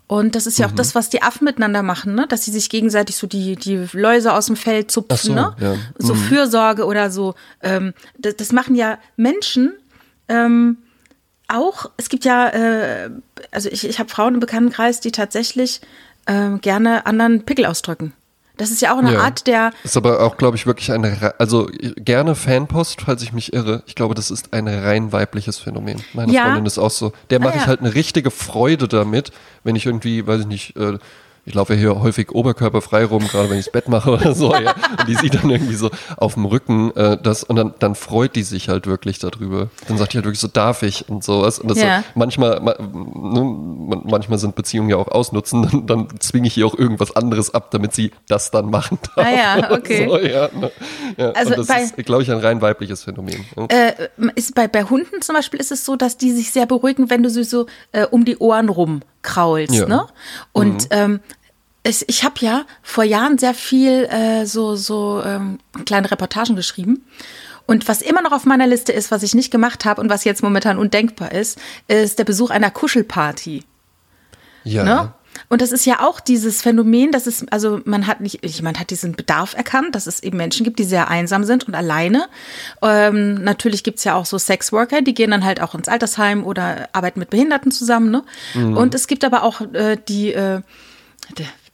Und 0.08 0.36
das 0.36 0.46
ist 0.46 0.58
ja 0.60 0.66
auch 0.66 0.70
Mhm. 0.70 0.76
das, 0.76 0.94
was 0.94 1.10
die 1.10 1.22
Affen 1.22 1.44
miteinander 1.46 1.82
machen, 1.82 2.14
ne? 2.14 2.26
dass 2.28 2.44
sie 2.44 2.52
sich 2.52 2.70
gegenseitig 2.70 3.16
so 3.16 3.26
die, 3.26 3.56
die 3.56 3.88
Läuse 3.92 4.34
aus 4.34 4.46
dem 4.46 4.54
Fell 4.54 4.86
zupfen. 4.86 5.16
So, 5.18 5.34
ne? 5.34 5.56
ja. 5.58 5.74
so 5.98 6.14
Fürsorge 6.14 6.84
oder 6.84 7.10
so. 7.10 7.34
Ähm, 7.60 7.92
das, 8.16 8.36
das 8.36 8.52
machen 8.52 8.76
ja 8.76 8.98
Menschen 9.16 9.72
ähm, 10.28 10.76
auch. 11.48 11.90
Es 11.96 12.08
gibt 12.08 12.24
ja, 12.24 12.48
äh, 12.48 13.10
also 13.50 13.68
ich, 13.68 13.86
ich 13.88 13.98
habe 13.98 14.08
Frauen 14.08 14.34
im 14.34 14.40
Bekanntenkreis, 14.40 15.00
die 15.00 15.12
tatsächlich 15.12 15.80
ähm, 16.26 16.60
gerne 16.60 17.06
anderen 17.06 17.44
Pickel 17.44 17.66
ausdrücken. 17.66 18.12
Das 18.58 18.70
ist 18.70 18.80
ja 18.80 18.94
auch 18.94 18.98
eine 18.98 19.12
Ja. 19.12 19.20
Art 19.20 19.46
der, 19.46 19.70
Ist 19.84 19.98
aber 19.98 20.20
auch, 20.22 20.38
glaube 20.38 20.56
ich, 20.56 20.64
wirklich 20.66 20.90
eine, 20.90 21.34
also 21.38 21.68
gerne 21.96 22.34
Fanpost, 22.34 23.02
falls 23.02 23.22
ich 23.22 23.34
mich 23.34 23.52
irre. 23.52 23.82
Ich 23.86 23.94
glaube, 23.94 24.14
das 24.14 24.30
ist 24.30 24.54
ein 24.54 24.66
rein 24.66 25.12
weibliches 25.12 25.58
Phänomen. 25.58 26.02
Meine 26.14 26.32
Ja. 26.32 26.44
Freundin 26.44 26.64
ist 26.64 26.78
auch 26.78 26.90
so. 26.90 27.12
Der 27.28 27.38
mache 27.38 27.52
Ah, 27.52 27.56
ich 27.56 27.60
ja. 27.62 27.66
halt 27.66 27.80
eine 27.80 27.94
richtige 27.94 28.30
Freude 28.30 28.88
damit, 28.88 29.30
wenn 29.62 29.76
ich 29.76 29.84
irgendwie, 29.84 30.26
weiß 30.26 30.40
ich 30.40 30.46
nicht, 30.46 30.74
äh, 30.76 30.98
ich 31.46 31.54
laufe 31.54 31.74
hier 31.74 32.00
häufig 32.02 32.32
oberkörperfrei 32.32 33.04
rum, 33.04 33.26
gerade 33.28 33.48
wenn 33.48 33.58
ich 33.58 33.66
das 33.66 33.72
Bett 33.72 33.88
mache 33.88 34.10
oder 34.10 34.34
so, 34.34 34.52
ja. 34.54 34.74
Und 34.98 35.08
die 35.08 35.14
sieht 35.14 35.34
dann 35.36 35.48
irgendwie 35.48 35.76
so 35.76 35.90
auf 36.16 36.34
dem 36.34 36.44
Rücken 36.44 36.94
äh, 36.96 37.16
das 37.22 37.44
und 37.44 37.56
dann, 37.56 37.72
dann 37.78 37.94
freut 37.94 38.34
die 38.36 38.42
sich 38.42 38.68
halt 38.68 38.86
wirklich 38.86 39.18
darüber. 39.20 39.68
Dann 39.88 39.96
sagt 39.96 40.12
die 40.12 40.18
halt 40.18 40.24
wirklich 40.26 40.40
so, 40.40 40.48
darf 40.48 40.82
ich 40.82 41.08
und 41.08 41.22
sowas. 41.24 41.58
Und 41.60 41.70
das 41.70 41.78
Ja. 41.78 42.00
so, 42.00 42.04
manchmal, 42.16 42.60
ma, 42.60 42.74
ne, 42.78 43.40
man- 43.42 44.02
manchmal 44.04 44.38
sind 44.38 44.56
Beziehungen 44.56 44.90
ja 44.90 44.96
auch 44.96 45.08
ausnutzen, 45.08 45.62
dann, 45.70 45.86
dann 45.86 46.20
zwinge 46.20 46.48
ich 46.48 46.56
ihr 46.58 46.66
auch 46.66 46.74
irgendwas 46.76 47.14
anderes 47.14 47.54
ab, 47.54 47.70
damit 47.70 47.94
sie 47.94 48.10
das 48.28 48.50
dann 48.50 48.68
machen 48.68 48.98
darf. 49.14 49.26
Ah 49.26 49.30
ja, 49.30 49.70
okay. 49.70 50.08
So, 50.08 50.18
ja, 50.18 50.48
ne? 50.52 50.70
ja, 51.16 51.30
Also 51.30 51.50
und 51.52 51.58
das 51.58 51.66
bei- 51.68 51.82
ist, 51.82 51.96
glaube 51.96 52.22
ich, 52.24 52.30
ein 52.32 52.38
rein 52.38 52.60
weibliches 52.60 53.04
Phänomen. 53.04 53.44
äh, 53.68 53.92
ist 54.34 54.54
bei, 54.56 54.66
bei 54.66 54.82
Hunden 54.82 55.22
zum 55.22 55.36
Beispiel 55.36 55.60
ist 55.60 55.70
es 55.70 55.84
so, 55.84 55.94
dass 55.96 56.16
die 56.16 56.32
sich 56.32 56.50
sehr 56.52 56.66
beruhigen, 56.66 57.08
wenn 57.08 57.22
du 57.22 57.30
sie 57.30 57.44
so 57.44 57.66
äh, 57.92 58.04
um 58.04 58.24
die 58.24 58.36
Ohren 58.38 58.68
rumkraulst. 58.68 59.74
Ja. 59.74 59.86
Ne? 59.86 60.06
Und 60.52 60.88
ähm, 60.90 61.20
es, 61.86 62.04
ich 62.08 62.24
habe 62.24 62.34
ja 62.40 62.64
vor 62.82 63.04
Jahren 63.04 63.38
sehr 63.38 63.54
viel 63.54 64.04
äh, 64.06 64.44
so, 64.44 64.74
so 64.74 65.22
ähm, 65.24 65.58
kleine 65.84 66.10
Reportagen 66.10 66.56
geschrieben. 66.56 67.06
Und 67.66 67.86
was 67.86 68.02
immer 68.02 68.22
noch 68.22 68.32
auf 68.32 68.44
meiner 68.44 68.66
Liste 68.66 68.92
ist, 68.92 69.10
was 69.10 69.22
ich 69.22 69.34
nicht 69.34 69.50
gemacht 69.50 69.84
habe 69.84 70.00
und 70.00 70.10
was 70.10 70.24
jetzt 70.24 70.42
momentan 70.42 70.78
undenkbar 70.78 71.32
ist, 71.32 71.58
ist 71.88 72.18
der 72.18 72.24
Besuch 72.24 72.50
einer 72.50 72.70
Kuschelparty. 72.70 73.64
ja. 74.64 74.84
Ne? 74.84 75.12
Und 75.50 75.60
das 75.60 75.70
ist 75.70 75.84
ja 75.84 76.00
auch 76.00 76.18
dieses 76.18 76.62
Phänomen, 76.62 77.12
dass 77.12 77.26
es, 77.26 77.46
also 77.50 77.80
man 77.84 78.06
hat 78.06 78.22
nicht, 78.22 78.42
jemand 78.42 78.80
hat 78.80 78.88
diesen 78.88 79.12
Bedarf 79.12 79.52
erkannt, 79.52 79.94
dass 79.94 80.06
es 80.06 80.22
eben 80.22 80.38
Menschen 80.38 80.64
gibt, 80.64 80.78
die 80.78 80.84
sehr 80.84 81.08
einsam 81.08 81.44
sind 81.44 81.68
und 81.68 81.74
alleine. 81.74 82.26
Ähm, 82.80 83.34
natürlich 83.34 83.84
gibt's 83.84 84.04
ja 84.04 84.14
auch 84.14 84.24
so 84.24 84.38
Sexworker, 84.38 85.02
die 85.02 85.12
gehen 85.12 85.30
dann 85.30 85.44
halt 85.44 85.60
auch 85.60 85.74
ins 85.74 85.88
Altersheim 85.88 86.42
oder 86.42 86.88
arbeiten 86.92 87.20
mit 87.20 87.28
Behinderten 87.28 87.70
zusammen. 87.70 88.10
Ne? 88.10 88.22
Und 88.74 88.94
es 88.94 89.06
gibt 89.08 89.26
aber 89.26 89.42
auch 89.42 89.60
äh, 89.74 89.98
die, 90.08 90.32
äh, 90.32 90.62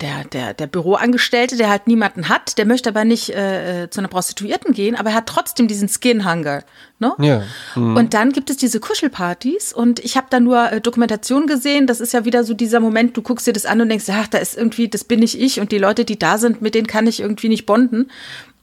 der, 0.03 0.24
der, 0.24 0.55
der, 0.55 0.66
Büroangestellte, 0.66 1.57
der 1.57 1.70
halt 1.70 1.86
niemanden 1.86 2.28
hat, 2.28 2.59
der 2.59 2.66
möchte 2.66 2.90
aber 2.90 3.05
nicht 3.05 3.30
äh, 3.30 3.84
äh, 3.84 3.90
zu 3.90 4.00
einer 4.00 4.09
Prostituierten 4.09 4.74
gehen, 4.74 4.96
aber 4.96 5.11
er 5.11 5.16
hat 5.16 5.26
trotzdem 5.26 5.68
diesen 5.68 5.88
Skin-Hunger. 5.88 6.64
Ne? 6.98 7.14
Ja. 7.18 7.42
Und 7.74 8.12
dann 8.12 8.32
gibt 8.32 8.50
es 8.50 8.57
diese 8.57 8.80
Kuschelpartys 8.80 9.72
und 9.72 10.00
ich 10.00 10.16
habe 10.16 10.26
da 10.28 10.40
nur 10.40 10.70
äh, 10.70 10.80
Dokumentation 10.80 11.46
gesehen. 11.46 11.86
Das 11.86 12.00
ist 12.00 12.12
ja 12.12 12.24
wieder 12.24 12.44
so 12.44 12.55
dieser 12.55 12.80
Moment, 12.80 13.16
du 13.16 13.22
guckst 13.22 13.46
dir 13.46 13.53
das 13.53 13.64
an 13.64 13.80
und 13.80 13.88
denkst, 13.88 14.07
ach, 14.11 14.28
da 14.28 14.38
ist 14.38 14.57
irgendwie, 14.57 14.88
das 14.88 15.05
bin 15.05 15.20
nicht 15.20 15.40
ich 15.40 15.61
und 15.61 15.72
die 15.72 15.78
Leute, 15.78 16.05
die 16.05 16.18
da 16.18 16.36
sind, 16.36 16.61
mit 16.61 16.74
denen 16.74 16.86
kann 16.86 17.07
ich 17.07 17.20
irgendwie 17.20 17.48
nicht 17.48 17.64
bonden. 17.64 18.11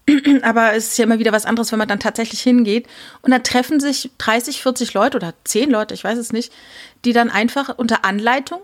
Aber 0.41 0.73
es 0.73 0.89
ist 0.89 0.97
ja 0.97 1.05
immer 1.05 1.19
wieder 1.19 1.31
was 1.31 1.45
anderes, 1.45 1.71
wenn 1.71 1.79
man 1.79 1.87
dann 1.87 1.99
tatsächlich 1.99 2.41
hingeht. 2.41 2.87
Und 3.21 3.31
dann 3.31 3.43
treffen 3.43 3.79
sich 3.79 4.11
30, 4.17 4.61
40 4.61 4.93
Leute 4.93 5.17
oder 5.17 5.33
10 5.45 5.69
Leute, 5.69 5.93
ich 5.93 6.03
weiß 6.03 6.17
es 6.17 6.33
nicht, 6.33 6.51
die 7.05 7.13
dann 7.13 7.29
einfach 7.29 7.77
unter 7.77 8.03
Anleitung 8.05 8.59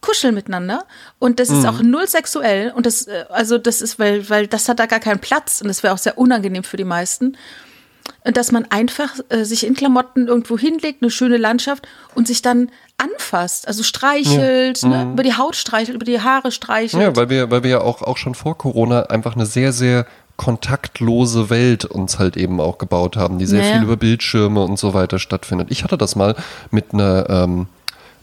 kuscheln 0.00 0.34
miteinander. 0.34 0.84
Und 1.18 1.40
das 1.40 1.50
ist 1.50 1.66
auch 1.66 1.80
null 1.82 2.06
sexuell. 2.06 2.72
Und 2.74 2.86
das, 2.86 3.06
äh, 3.06 3.24
also 3.30 3.58
das 3.58 3.80
ist, 3.80 3.98
weil, 3.98 4.28
weil 4.30 4.46
das 4.46 4.68
hat 4.68 4.78
da 4.78 4.86
gar 4.86 5.00
keinen 5.00 5.18
Platz. 5.20 5.60
Und 5.60 5.68
das 5.68 5.82
wäre 5.82 5.94
auch 5.94 5.98
sehr 5.98 6.18
unangenehm 6.18 6.64
für 6.64 6.76
die 6.76 6.84
meisten. 6.84 7.36
Und 8.24 8.36
dass 8.36 8.52
man 8.52 8.66
einfach 8.70 9.14
äh, 9.28 9.44
sich 9.44 9.66
in 9.66 9.74
Klamotten 9.74 10.28
irgendwo 10.28 10.58
hinlegt, 10.58 11.02
eine 11.02 11.10
schöne 11.10 11.36
Landschaft 11.36 11.86
und 12.14 12.26
sich 12.26 12.42
dann 12.42 12.70
anfasst, 12.96 13.68
also 13.68 13.82
streichelt, 13.82 14.82
ne, 14.82 15.10
über 15.12 15.22
die 15.22 15.34
Haut 15.34 15.56
streichelt, 15.56 15.94
über 15.94 16.04
die 16.04 16.20
Haare 16.20 16.50
streichelt. 16.50 17.02
Ja, 17.02 17.14
weil 17.14 17.30
wir, 17.30 17.50
weil 17.50 17.62
wir 17.62 17.70
ja 17.70 17.80
auch, 17.80 18.02
auch 18.02 18.16
schon 18.16 18.34
vor 18.34 18.58
Corona 18.58 19.02
einfach 19.04 19.34
eine 19.36 19.46
sehr, 19.46 19.72
sehr 19.72 20.06
kontaktlose 20.36 21.50
Welt 21.50 21.84
uns 21.84 22.18
halt 22.18 22.36
eben 22.36 22.60
auch 22.60 22.78
gebaut 22.78 23.16
haben, 23.16 23.38
die 23.38 23.46
sehr 23.46 23.60
Naja. 23.60 23.74
viel 23.74 23.82
über 23.82 23.96
Bildschirme 23.96 24.62
und 24.62 24.78
so 24.78 24.94
weiter 24.94 25.18
stattfindet. 25.18 25.68
Ich 25.70 25.84
hatte 25.84 25.98
das 25.98 26.16
mal 26.16 26.34
mit 26.70 26.94
einer 26.94 27.28
ähm, 27.28 27.66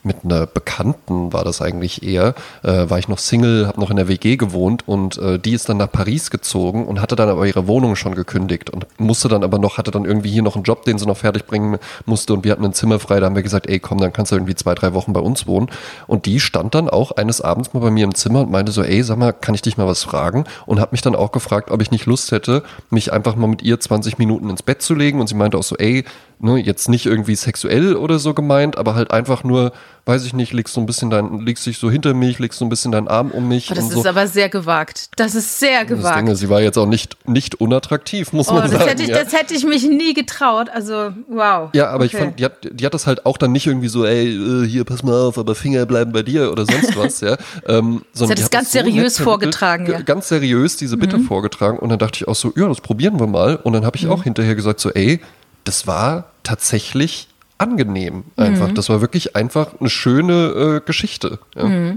mit 0.06 0.18
einer 0.24 0.45
Bekannten 0.45 1.34
war 1.34 1.43
das 1.43 1.62
eigentlich 1.62 2.03
eher, 2.03 2.36
äh, 2.64 2.89
war 2.89 2.99
ich 2.99 3.08
noch 3.08 3.18
Single, 3.18 3.68
habe 3.68 3.80
noch 3.80 3.89
in 3.89 3.97
der 3.97 4.08
WG 4.08 4.38
gewohnt 4.38 4.88
und 4.88 5.18
äh, 5.18 5.39
die 5.39 5.53
ist 5.53 5.68
dann 5.68 5.78
nach 5.78 5.91
Paris 5.91 6.30
gezogen 6.30 6.86
und 6.86 7.01
hatte 7.01 7.16
dann 7.16 7.30
aber 7.30 7.45
ihre 7.45 7.68
Wohnung 7.68 7.95
schon 7.95 8.16
gekündigt 8.16 8.70
und 8.70 8.86
musste 8.97 9.28
dann 9.28 9.43
aber 9.43 9.60
noch, 9.60 9.78
hatte 9.78 9.91
dann 9.91 10.06
irgendwie 10.06 10.30
hier 10.30 10.43
noch 10.43 10.56
einen 10.56 10.64
Job, 10.64 10.86
den 10.86 10.97
sie 10.97 11.06
noch 11.06 11.18
fertig 11.18 11.45
bringen 11.45 11.78
musste 12.06 12.34
und 12.34 12.43
wir 12.43 12.51
hatten 12.51 12.64
ein 12.64 12.74
Zimmer 12.74 12.99
frei, 12.99 13.20
da 13.20 13.26
haben 13.26 13.36
wir 13.36 13.43
gesagt, 13.43 13.68
ey 13.68 13.80
komm, 13.80 13.97
dann 13.97 14.14
kannst 14.14 14.32
du 14.32 14.36
irgendwie 14.36 14.56
zwei, 14.56 14.76
drei 14.76 14.93
Wochen 14.93 15.14
bei 15.14 15.20
uns 15.20 15.47
wohnen. 15.47 15.70
Und 16.08 16.26
die 16.26 16.39
stand 16.39 16.76
dann 16.76 16.89
auch 16.89 17.12
eines 17.12 17.41
Abends 17.41 17.74
mal 17.74 17.80
bei 17.80 17.91
mir 17.91 18.03
im 18.03 18.16
Zimmer 18.16 18.41
und 18.41 18.51
meinte 18.51 18.72
so, 18.72 18.84
ey, 18.84 19.03
sag 19.03 19.18
mal, 19.18 19.34
kann 19.34 19.56
ich 19.56 19.62
dich 19.62 19.78
mal 19.78 19.88
was 19.88 20.03
fragen? 20.03 20.45
Und 20.66 20.80
hat 20.80 20.91
mich 20.91 21.01
dann 21.01 21.16
auch 21.16 21.32
gefragt, 21.32 21.72
ob 21.72 21.82
ich 21.82 21.91
nicht 21.91 22.06
Lust 22.06 22.32
hätte, 22.32 22.64
mich 22.89 23.12
einfach 23.12 23.36
mal 23.36 23.47
mit 23.47 23.64
ihr 23.64 23.80
20 23.80 24.18
Minuten 24.18 24.49
ins 24.49 24.64
Bett 24.64 24.82
zu 24.82 24.93
legen 24.93 25.20
und 25.20 25.28
sie 25.28 25.36
meinte 25.36 25.58
auch 25.58 25.64
so, 25.64 25.76
ey, 25.78 26.06
ne, 26.40 26.58
jetzt 26.58 26.90
nicht 26.90 27.06
irgendwie 27.06 27.36
sexuell 27.36 27.96
oder 27.96 28.20
so 28.20 28.34
gemeint, 28.34 28.78
aber 28.78 28.96
halt 28.96 29.12
einfach 29.12 29.44
nur, 29.44 29.72
weiß 30.06 30.26
ich 30.26 30.34
nicht, 30.34 30.54
legst 30.54 30.74
so 30.74 30.82
ein 30.82 30.86
bisschen 30.86 31.10
dein, 31.10 31.40
legst 31.40 31.66
dich 31.66 31.78
so 31.78 31.90
hinter 31.90 32.14
mich, 32.14 32.38
legst 32.40 32.60
so 32.60 32.66
ein 32.66 32.70
bisschen 32.70 32.92
deinen 32.92 33.08
Arm 33.08 33.32
um 33.32 33.48
mich. 33.48 33.72
Oh, 33.72 33.74
das 33.74 33.86
ist 33.86 34.04
so. 34.04 34.10
aber 34.10 34.28
sehr 34.28 34.50
gewagt. 34.50 35.10
Das 35.16 35.34
ist 35.34 35.60
sehr 35.60 35.86
gewagt. 35.86 36.28
Ding, 36.28 36.36
sie 36.36 36.50
war 36.50 36.62
jetzt 36.62 36.78
auch 36.78 36.86
nicht, 36.86 37.18
nicht 37.28 37.56
unattraktiv, 37.62 38.34
muss 38.34 38.50
oh, 38.50 38.54
man 38.54 38.64
das 38.64 38.72
sagen. 38.72 38.88
hätte, 38.90 39.04
ich, 39.04 39.10
ja. 39.10 39.24
das 39.24 39.34
hätte 39.34 39.54
ich 39.54 39.66
mich 39.66 39.84
nie 39.88 40.14
getraut. 40.14 40.70
Also, 40.70 41.12
wow. 41.28 41.70
Ja, 41.74 41.90
aber 41.90 42.06
ich 42.06 42.14
Okay. 42.16 42.24
fand, 42.24 42.40
die 42.40 42.46
hat, 42.46 42.54
die 42.72 42.86
hat 42.86 42.94
das 42.94 43.08
halt 43.08 43.26
auch 43.26 43.38
dann 43.38 43.52
nicht 43.52 43.66
irgendwie 43.68 43.88
so, 43.88 44.06
ey, 44.06 44.28
äh, 44.36 44.68
hier, 44.68 44.84
pass 44.84 45.04
mal 45.04 45.20
auf, 45.28 45.38
aber 45.38 45.56
Finger 45.56 45.86
bleiben 45.86 46.12
bei 46.12 46.22
dir 46.24 46.52
oder 46.52 46.66
sonst 46.66 46.96
was, 46.98 47.22
ja. 47.22 47.38
Ähm, 47.68 48.04
sondern 48.14 48.38
hat 48.38 48.44
das 48.44 48.52
ganz 48.52 48.72
so 48.72 48.80
seriös 48.80 49.18
vorgetragen, 49.20 49.88
ja. 49.90 50.00
Mhm. 50.00 50.06
Ganz 50.06 50.28
seriös 50.28 50.78
diese 50.78 50.98
Bitte 50.98 51.20
vorgetragen 51.20 51.80
und 51.80 51.90
dann 51.90 52.00
dachte 52.00 52.18
ich 52.18 52.28
auch 52.28 52.36
so, 52.36 52.54
ja, 52.56 52.68
das 52.68 52.82
probieren 52.82 53.20
wir 53.20 53.28
mal. 53.28 53.56
Und 53.56 53.74
dann 53.74 53.86
habe 53.86 53.98
ich 53.98 54.04
Mhm. 54.06 54.12
auch 54.12 54.24
hinterher 54.24 54.56
gesagt 54.56 54.80
so, 54.80 54.92
ey, 54.92 55.20
das 55.66 55.88
war 55.88 56.32
tatsächlich 56.43 57.28
angenehm 57.58 58.26
einfach. 58.36 58.70
Mhm. 58.70 58.76
Das 58.76 58.89
war 58.89 59.01
wirklich 59.01 59.36
einfach 59.36 59.80
eine 59.80 59.89
schöne 59.89 60.82
äh, 60.82 60.86
Geschichte. 60.86 61.39
Ja. 61.56 61.93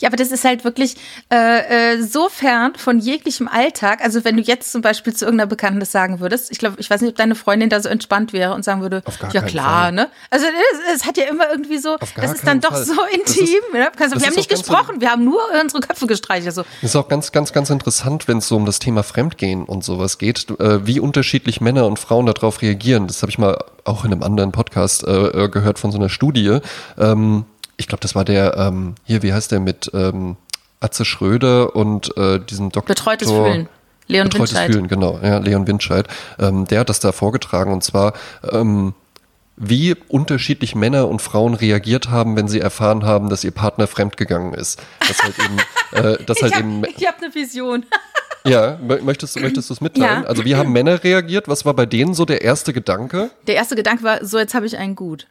Ja, 0.00 0.08
aber 0.08 0.16
das 0.18 0.30
ist 0.30 0.44
halt 0.44 0.64
wirklich 0.64 0.96
äh, 1.32 1.94
äh, 1.94 2.02
so 2.02 2.28
fern 2.28 2.74
von 2.76 2.98
jeglichem 2.98 3.48
Alltag. 3.48 4.02
Also 4.04 4.22
wenn 4.22 4.36
du 4.36 4.42
jetzt 4.42 4.70
zum 4.70 4.82
Beispiel 4.82 5.14
zu 5.14 5.24
irgendeiner 5.24 5.48
Bekannten 5.48 5.80
das 5.80 5.90
sagen 5.92 6.20
würdest, 6.20 6.50
ich 6.52 6.58
glaube, 6.58 6.76
ich 6.78 6.90
weiß 6.90 7.00
nicht, 7.00 7.10
ob 7.12 7.16
deine 7.16 7.34
Freundin 7.34 7.70
da 7.70 7.80
so 7.80 7.88
entspannt 7.88 8.34
wäre 8.34 8.52
und 8.54 8.64
sagen 8.66 8.82
würde, 8.82 9.02
ja 9.32 9.40
klar, 9.40 9.84
Fall. 9.84 9.92
ne? 9.92 10.08
Also 10.30 10.44
es, 10.94 11.06
hat 11.06 11.16
ja 11.16 11.24
immer 11.24 11.50
irgendwie 11.50 11.78
so, 11.78 11.96
das 12.16 12.32
ist 12.34 12.46
dann 12.46 12.60
doch 12.60 12.72
Fall. 12.72 12.84
so 12.84 12.94
intim. 13.14 13.44
ist- 13.44 13.72
ne? 13.72 13.90
Kannst 13.96 14.14
du- 14.14 14.18
das 14.18 14.22
wir 14.22 14.26
haben 14.26 14.32
ist 14.32 14.36
nicht 14.36 14.50
gesprochen, 14.50 15.00
wir 15.00 15.10
haben 15.10 15.24
nur 15.24 15.40
unsere 15.62 15.80
Köpfe 15.80 16.06
gestreichelt. 16.06 16.54
So. 16.54 16.64
Das 16.82 16.90
ist 16.90 16.96
auch 16.96 17.08
ganz, 17.08 17.32
ganz, 17.32 17.52
ganz 17.54 17.70
interessant, 17.70 18.28
wenn 18.28 18.38
es 18.38 18.48
so 18.48 18.56
um 18.56 18.66
das 18.66 18.78
Thema 18.78 19.02
Fremdgehen 19.02 19.64
und 19.64 19.84
sowas 19.84 20.18
geht, 20.18 20.50
äh, 20.60 20.86
wie 20.86 21.00
unterschiedlich 21.00 21.60
Männer 21.62 21.86
und 21.86 21.98
Frauen 21.98 22.26
darauf 22.26 22.60
reagieren. 22.60 23.06
Das 23.06 23.22
habe 23.22 23.30
ich 23.30 23.38
mal 23.38 23.56
auch 23.84 24.04
in 24.04 24.12
einem 24.12 24.22
anderen 24.22 24.52
Podcast 24.52 25.06
äh, 25.06 25.44
äh, 25.44 25.48
gehört 25.48 25.78
von 25.78 25.90
so 25.92 25.98
einer 25.98 26.08
Studie. 26.08 26.58
Ähm, 26.98 27.44
ich 27.76 27.88
glaube, 27.88 28.00
das 28.00 28.14
war 28.14 28.24
der, 28.24 28.56
ähm, 28.56 28.94
hier, 29.04 29.22
wie 29.22 29.32
heißt 29.32 29.50
der 29.52 29.60
mit 29.60 29.90
ähm, 29.94 30.36
Atze 30.80 31.04
Schröder 31.04 31.74
und 31.74 32.16
äh, 32.16 32.40
diesem 32.40 32.70
Doktor. 32.70 32.94
Betreutes 32.94 33.30
Fühlen. 33.30 33.68
Leon 34.08 34.28
Betreutes 34.28 34.54
Windscheid. 34.54 34.72
Fühlen, 34.72 34.88
genau. 34.88 35.18
Ja, 35.22 35.38
Leon 35.38 35.66
Windscheid. 35.66 36.06
Ähm, 36.38 36.66
der 36.66 36.80
hat 36.80 36.88
das 36.88 37.00
da 37.00 37.12
vorgetragen 37.12 37.72
und 37.72 37.82
zwar, 37.82 38.14
ähm, 38.50 38.94
wie 39.56 39.94
unterschiedlich 40.08 40.74
Männer 40.74 41.08
und 41.08 41.22
Frauen 41.22 41.54
reagiert 41.54 42.10
haben, 42.10 42.36
wenn 42.36 42.48
sie 42.48 42.60
erfahren 42.60 43.04
haben, 43.04 43.28
dass 43.28 43.44
ihr 43.44 43.50
Partner 43.52 43.86
fremdgegangen 43.86 44.54
ist. 44.54 44.82
Das 45.06 45.22
halt 45.22 45.34
eben, 45.38 45.58
äh, 45.92 46.24
das 46.24 46.42
halt 46.42 46.52
Ich 46.52 46.58
eben 46.58 46.82
habe 46.82 47.06
hab 47.06 47.22
eine 47.22 47.34
Vision. 47.34 47.84
Ja, 48.44 48.78
mö- 48.84 49.02
möchtest, 49.02 49.36
du- 49.36 49.40
möchtest 49.40 49.70
du 49.70 49.74
es 49.74 49.80
mitteilen? 49.80 50.22
Ja. 50.22 50.28
Also 50.28 50.44
wie 50.44 50.56
haben 50.56 50.72
Männer 50.72 51.02
reagiert? 51.04 51.48
Was 51.48 51.64
war 51.64 51.74
bei 51.74 51.86
denen 51.86 52.14
so 52.14 52.24
der 52.24 52.42
erste 52.42 52.72
Gedanke? 52.72 53.30
Der 53.46 53.54
erste 53.56 53.76
Gedanke 53.76 54.02
war, 54.02 54.24
so 54.24 54.38
jetzt 54.38 54.54
habe 54.54 54.66
ich 54.66 54.76
einen 54.78 54.96
gut. 54.96 55.26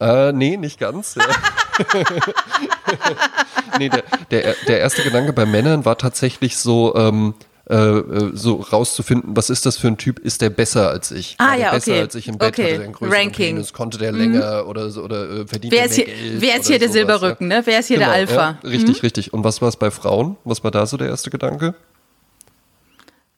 Äh, 0.00 0.32
nee, 0.32 0.56
nicht 0.56 0.78
ganz. 0.80 1.14
Ja. 1.14 1.24
nee, 3.78 3.88
der, 3.88 4.02
der, 4.30 4.54
der 4.66 4.80
erste 4.80 5.02
Gedanke 5.02 5.32
bei 5.32 5.46
Männern 5.46 5.84
war 5.84 5.98
tatsächlich 5.98 6.56
so, 6.56 6.94
ähm, 6.96 7.34
äh, 7.70 7.74
äh, 7.76 8.30
so 8.34 8.56
rauszufinden, 8.56 9.34
was 9.36 9.48
ist 9.48 9.64
das 9.64 9.78
für 9.78 9.88
ein 9.88 9.96
Typ? 9.96 10.18
Ist 10.18 10.42
der 10.42 10.50
besser 10.50 10.90
als 10.90 11.10
ich? 11.10 11.36
Ah, 11.38 11.48
War 11.52 11.58
ja, 11.58 11.70
besser 11.70 11.92
okay. 11.92 12.00
als 12.00 12.14
ich 12.14 12.28
im 12.28 12.36
Bett? 12.36 12.52
Okay. 12.52 12.62
Hatte 12.64 12.74
der 12.74 12.84
einen 12.84 12.92
größeren 12.92 13.18
Ranking. 13.18 13.54
Penis? 13.56 13.72
Konnte 13.72 13.96
der 13.98 14.12
länger 14.12 14.66
oder 14.66 14.90
so 14.90 15.02
oder 15.02 15.30
äh, 15.30 15.46
verdient 15.46 15.72
Wer 15.72 15.86
ist 15.86 15.96
mehr 15.96 16.06
hier, 16.06 16.14
Geld? 16.14 16.40
wer 16.42 16.60
ist 16.60 16.66
hier 16.66 16.78
der 16.78 16.88
sowas, 16.88 16.98
Silberrücken, 16.98 17.50
ja. 17.50 17.56
ne? 17.58 17.66
Wer 17.66 17.78
ist 17.80 17.86
hier 17.86 17.96
Genau, 17.96 18.08
der 18.10 18.16
Alpha? 18.16 18.52
Mhm. 18.52 18.58
Ja, 18.62 18.68
richtig, 18.70 19.02
richtig. 19.02 19.32
Und 19.32 19.44
was 19.44 19.62
war 19.62 19.68
es 19.68 19.76
bei 19.76 19.90
Frauen? 19.90 20.36
Was 20.44 20.62
war 20.62 20.70
da 20.70 20.84
so 20.86 20.96
der 20.98 21.08
erste 21.08 21.30
Gedanke? 21.30 21.74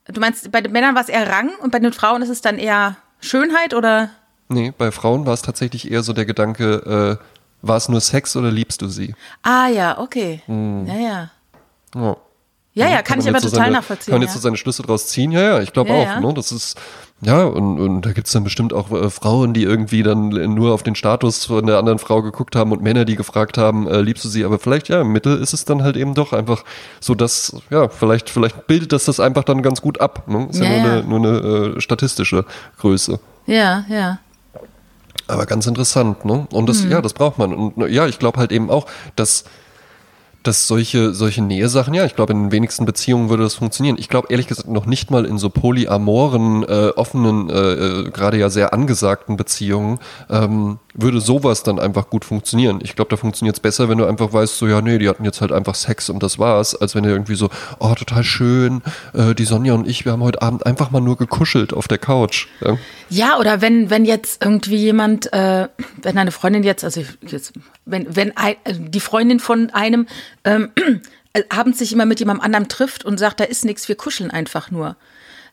Du 0.09 0.21
meinst, 0.21 0.51
bei 0.53 0.61
den 0.61 0.73
Männern 0.73 0.95
war 0.95 1.03
es 1.03 1.09
eher 1.09 1.29
Rang 1.29 1.51
und 1.63 1.71
bei 1.73 1.79
den 1.79 1.93
Frauen 1.93 2.23
ist 2.23 2.29
es 2.29 2.41
dann 2.41 2.59
eher 2.59 2.97
Schönheit 3.21 3.75
oder? 3.75 4.11
Nee, 4.49 4.73
bei 4.77 4.91
Frauen 4.93 5.27
war 5.27 5.35
es 5.35 5.43
tatsächlich 5.43 5.91
eher 5.91 6.03
so 6.03 6.13
der 6.13 6.25
Gedanke, 6.27 7.19
äh, 7.21 7.25
war 7.63 7.77
es 7.77 7.89
nur 7.89 8.01
Sex 8.01 8.37
oder 8.37 8.51
liebst 8.51 8.83
du 8.83 8.89
sie? 8.89 9.15
Ah 9.43 9.69
ja, 9.69 9.99
okay. 9.99 10.43
Hm. 10.47 10.87
Ja, 10.87 10.95
ja. 10.95 12.17
Ja. 12.77 12.87
Ja, 12.87 12.93
ja, 12.97 13.03
kann 13.03 13.19
ich 13.19 13.25
man 13.25 13.35
aber 13.35 13.43
so 13.43 13.49
total 13.49 13.65
seine, 13.65 13.77
nachvollziehen. 13.79 14.13
Kann 14.13 14.21
man 14.21 14.23
jetzt 14.23 14.35
ja. 14.35 14.41
so 14.41 14.43
seine 14.43 14.57
Schlüsse 14.59 14.83
draus 14.83 15.09
ziehen? 15.09 15.33
Ja, 15.33 15.41
ja, 15.41 15.61
ich 15.63 15.73
glaube 15.73 15.89
Ja, 15.89 15.97
auch. 15.97 16.05
ja. 16.05 16.21
Ne? 16.21 16.35
Das 16.35 16.53
ist, 16.53 16.77
ja, 17.23 17.45
und, 17.45 17.81
und 17.81 18.03
da 18.03 18.13
gibt's 18.13 18.33
dann 18.33 18.45
bestimmt 18.45 18.75
auch 18.75 18.91
äh, 18.93 19.09
Frauen, 19.09 19.55
die 19.55 19.63
irgendwie 19.63 20.03
dann 20.03 20.29
nur 20.29 20.75
auf 20.75 20.83
den 20.83 20.95
Status 20.95 21.47
von 21.47 21.67
der 21.67 21.79
anderen 21.79 21.99
Frau 21.99 22.21
geguckt 22.21 22.55
haben 22.55 22.73
und 22.73 22.83
Männer, 22.83 23.07
die 23.07 23.17
gefragt 23.17 23.57
haben, 23.57 23.89
äh, 23.89 24.03
liebst 24.03 24.25
du 24.27 24.29
sie? 24.29 24.45
Aber 24.45 24.59
vielleicht, 24.59 24.91
ja, 24.91 25.01
im 25.01 25.11
Mittel 25.11 25.41
ist 25.41 25.55
es 25.55 25.65
dann 25.65 25.83
halt 25.83 25.97
eben 25.97 26.13
doch 26.13 26.35
einfach 26.35 26.65
so, 27.01 27.15
dass, 27.15 27.57
ja, 27.71 27.89
vielleicht, 27.89 28.29
vielleicht 28.29 28.67
bildet 28.67 28.93
das 28.93 29.07
das 29.07 29.21
einfach 29.21 29.45
dann 29.45 29.63
ganz 29.63 29.81
gut 29.81 29.99
ab. 30.03 30.29
Ne? 30.29 30.47
Ist 30.51 30.61
ja, 30.63 30.69
nur. 30.69 30.79
Eine, 30.79 31.03
nur 31.05 31.19
eine 31.19 31.77
äh, 31.77 31.81
statistische 31.81 32.45
Größe. 32.79 33.19
Ja, 33.47 33.87
ja. 33.89 34.19
Aber 35.29 35.47
ganz 35.47 35.67
interessant, 35.67 36.27
ne? 36.27 36.47
Und 36.53 36.69
das, 36.69 36.85
ja, 36.85 37.01
das 37.01 37.15
braucht 37.15 37.39
man. 37.39 37.55
Und 37.55 37.79
ne, 37.79 37.89
ja, 37.89 38.07
ich 38.07 38.19
glaube 38.19 38.39
halt 38.39 38.53
eben 38.53 38.71
auch, 38.71 38.87
dass, 39.17 39.45
dass 40.47 40.67
solche, 40.67 41.13
solche 41.13 41.43
Nähe-Sachen, 41.43 41.95
ja, 41.95 42.05
ich 42.05 42.15
glaube, 42.15 42.33
in 42.33 42.45
den 42.45 42.53
wenigsten 42.53 42.85
Beziehungen 42.85 43.29
würde 43.29 43.43
das 43.43 43.55
funktionieren. 43.55 43.97
Ich 43.99 44.09
glaube 44.09 44.29
ehrlich 44.31 44.47
gesagt 44.47 44.69
noch 44.69 44.87
nicht 44.87 45.11
mal 45.11 45.25
in 45.25 45.39
so 45.39 45.51
polyamoren, 45.51 46.63
äh, 46.63 46.91
offenen, 46.97 47.51
äh, 47.51 47.73
äh, 47.73 48.11
gerade 48.11 48.39
ja 48.39 48.51
sehr 48.51 48.73
angesagten 48.73 49.37
Beziehungen, 49.37 49.99
ähm, 50.31 50.79
würde 50.97 51.21
sowas 51.21 51.63
dann 51.63 51.79
einfach 51.79 52.11
gut 52.11 52.25
funktionieren. 52.25 52.81
Ich 52.83 52.97
glaube, 52.97 53.11
da 53.11 53.17
funktioniert 53.17 53.57
es 53.57 53.61
besser, 53.61 53.89
wenn 53.89 53.99
du 53.99 54.07
einfach 54.07 54.33
weißt, 54.33 54.57
so, 54.57 54.67
ja, 54.67 54.81
nee, 54.81 54.99
die 54.99 55.09
hatten 55.09 55.25
jetzt 55.25 55.41
halt 55.41 55.53
einfach 55.53 55.75
Sex 55.75 56.09
und 56.09 56.23
das 56.23 56.39
war's, 56.39 56.75
als 56.75 56.95
wenn 56.95 57.03
du 57.03 57.11
irgendwie 57.11 57.35
so, 57.35 57.51
oh, 57.79 57.95
total 57.95 58.25
schön, 58.25 58.83
äh, 59.13 59.35
die 59.35 59.45
Sonja 59.45 59.75
und 59.75 59.87
ich, 59.87 60.05
wir 60.05 60.13
haben 60.13 60.23
heute 60.23 60.43
Abend 60.43 60.67
einfach 60.67 60.91
mal 60.91 61.01
nur 61.01 61.17
gekuschelt 61.17 61.75
auf 61.75 61.89
der 61.89 61.99
Couch. 61.99 62.49
Ja? 62.61 62.79
Ja, 63.09 63.39
oder 63.39 63.61
wenn, 63.61 63.91
wenn 63.91 64.05
jetzt 64.05 64.43
irgendwie 64.45 64.77
jemand, 64.77 65.33
äh, 65.33 65.69
wenn 66.03 66.19
eine 66.19 66.33
Freundin 66.33 66.63
jetzt, 66.63 66.85
also 66.85 67.03
jetzt, 67.27 67.53
wenn, 67.85 68.17
wenn 68.17 68.37
ein, 68.37 68.57
äh, 68.65 68.75
die 68.75 69.01
Freundin 69.01 69.39
von 69.39 69.71
einem 69.71 70.07
ähm, 70.45 70.71
äh, 71.33 71.43
abends 71.51 71.79
sich 71.79 71.93
immer 71.93 72.07
mit 72.07 72.21
jemandem 72.21 72.45
anderem 72.45 72.69
trifft 72.69 73.05
und 73.05 73.19
sagt, 73.19 73.41
da 73.41 73.45
ist 73.45 73.65
nichts, 73.65 73.89
wir 73.89 73.97
kuscheln 73.97 74.31
einfach 74.31 74.71
nur. 74.71 74.97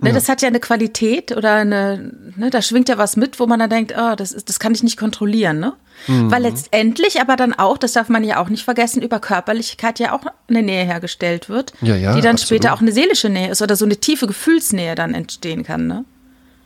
Ne, 0.01 0.11
Das 0.13 0.27
hat 0.29 0.41
ja 0.41 0.47
eine 0.47 0.59
Qualität 0.59 1.31
oder 1.35 1.55
eine, 1.55 2.11
ne, 2.35 2.49
da 2.49 2.61
schwingt 2.61 2.89
ja 2.89 2.97
was 2.97 3.15
mit, 3.15 3.39
wo 3.39 3.47
man 3.47 3.59
dann 3.59 3.69
denkt, 3.69 3.93
oh, 3.97 4.15
das, 4.15 4.31
ist, 4.31 4.49
das 4.49 4.59
kann 4.59 4.73
ich 4.73 4.83
nicht 4.83 4.97
kontrollieren, 4.97 5.59
ne? 5.59 5.73
Mhm. 6.07 6.31
Weil 6.31 6.41
letztendlich 6.41 7.21
aber 7.21 7.35
dann 7.35 7.53
auch, 7.53 7.77
das 7.77 7.93
darf 7.93 8.09
man 8.09 8.23
ja 8.23 8.41
auch 8.41 8.49
nicht 8.49 8.63
vergessen, 8.63 9.01
über 9.01 9.19
Körperlichkeit 9.19 9.99
ja 9.99 10.11
auch 10.13 10.21
eine 10.49 10.63
Nähe 10.63 10.83
hergestellt 10.83 11.47
wird, 11.49 11.73
Ja, 11.81 11.95
ja, 11.95 12.15
die 12.15 12.21
dann 12.21 12.33
absolut. 12.35 12.61
später 12.63 12.73
auch 12.73 12.81
eine 12.81 12.91
seelische 12.91 13.29
Nähe 13.29 13.51
ist 13.51 13.61
oder 13.61 13.75
so 13.75 13.85
eine 13.85 13.97
tiefe 13.97 14.27
Gefühlsnähe 14.27 14.95
dann 14.95 15.13
entstehen 15.13 15.63
kann, 15.63 15.87
ne? 15.87 16.05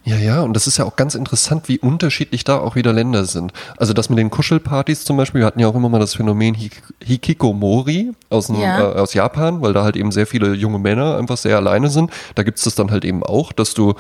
Ja, 0.08 0.16
ja, 0.16 0.42
und 0.42 0.54
das 0.54 0.68
ist 0.68 0.78
ja 0.78 0.86
auch 0.86 0.96
ganz 0.96 1.16
interessant, 1.16 1.68
wie 1.68 1.80
unterschiedlich 1.80 2.46
da 2.46 2.60
auch 2.60 2.76
wieder 2.78 2.94
Länder 2.94 3.26
sind. 3.26 3.52
Also 3.76 3.92
das 3.92 4.10
mit 4.10 4.18
den 4.18 4.30
Kuschelpartys 4.30 5.04
zum 5.04 5.18
Beispiel, 5.18 5.42
wir 5.42 5.46
hatten 5.46 5.60
ja 5.60 5.68
auch 5.68 5.76
immer 5.76 5.90
mal 5.90 6.00
das 6.00 6.16
Phänomen 6.16 6.54
Hik 6.54 6.82
Hikikomori 7.04 8.14
aus, 8.30 8.48
dem, 8.48 8.62
Ja. 8.62 8.92
äh, 8.94 8.96
aus 9.00 9.14
Japan, 9.14 9.62
weil 9.62 9.74
da 9.74 9.84
halt 9.84 9.98
eben 9.98 10.14
sehr 10.14 10.26
viele 10.26 10.54
junge 10.54 10.80
Männer 10.80 11.18
einfach 11.18 11.36
sehr 11.36 11.58
alleine 11.58 11.90
sind. 11.90 12.10
Da 12.36 12.44
gibt's 12.44 12.64
das 12.64 12.76
dann 12.76 12.90
halt 12.90 13.04
eben 13.04 13.22
auch, 13.22 13.52
dass 13.52 13.74
du 13.74 13.96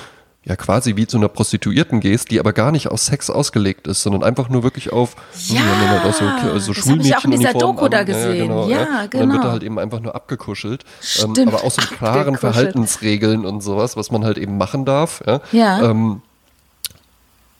ja 0.47 0.55
quasi 0.55 0.95
wie 0.95 1.05
zu 1.05 1.17
einer 1.17 1.27
Prostituierten 1.27 1.99
gehst, 1.99 2.31
die 2.31 2.39
aber 2.39 2.53
gar 2.53 2.71
nicht 2.71 2.87
auf 2.87 3.01
Sex 3.01 3.29
ausgelegt 3.29 3.85
ist, 3.87 4.01
sondern 4.01 4.23
einfach 4.23 4.47
nur 4.47 4.63
wirklich 4.63 4.93
auf 4.93 5.15
Ja, 5.47 5.55
die 5.55 5.59
haben 5.59 5.81
dann 5.81 5.89
halt 5.89 6.03
auch 6.05 6.13
so, 6.13 6.59
so 6.59 6.73
das 6.73 6.89
hab 6.89 6.99
ich 6.99 7.17
auch 7.17 7.25
in 7.25 7.31
dieser 7.31 7.53
Doku 7.53 7.89
da 7.89 8.03
gesehen. 8.03 8.49
Ja, 8.49 8.53
Und 8.53 8.69
dann 8.69 9.01
wird 9.01 9.11
genau. 9.11 9.43
da 9.43 9.51
halt 9.51 9.63
eben 9.63 9.77
einfach 9.77 9.99
nur 9.99 10.15
abgekuschelt. 10.15 10.83
Ähm, 11.21 11.31
Stimmt, 11.31 11.53
aber 11.53 11.63
auch 11.63 11.71
so 11.71 11.81
klaren. 11.81 12.37
Verhaltensregeln 12.37 13.45
und 13.45 13.61
sowas, 13.61 13.97
was 13.97 14.11
man 14.11 14.23
halt 14.23 14.37
eben 14.37 14.57
machen 14.57 14.85
darf. 14.85 15.21
Ja. 15.25 15.41
Ja. 15.51 15.91
Ähm, 15.91 16.21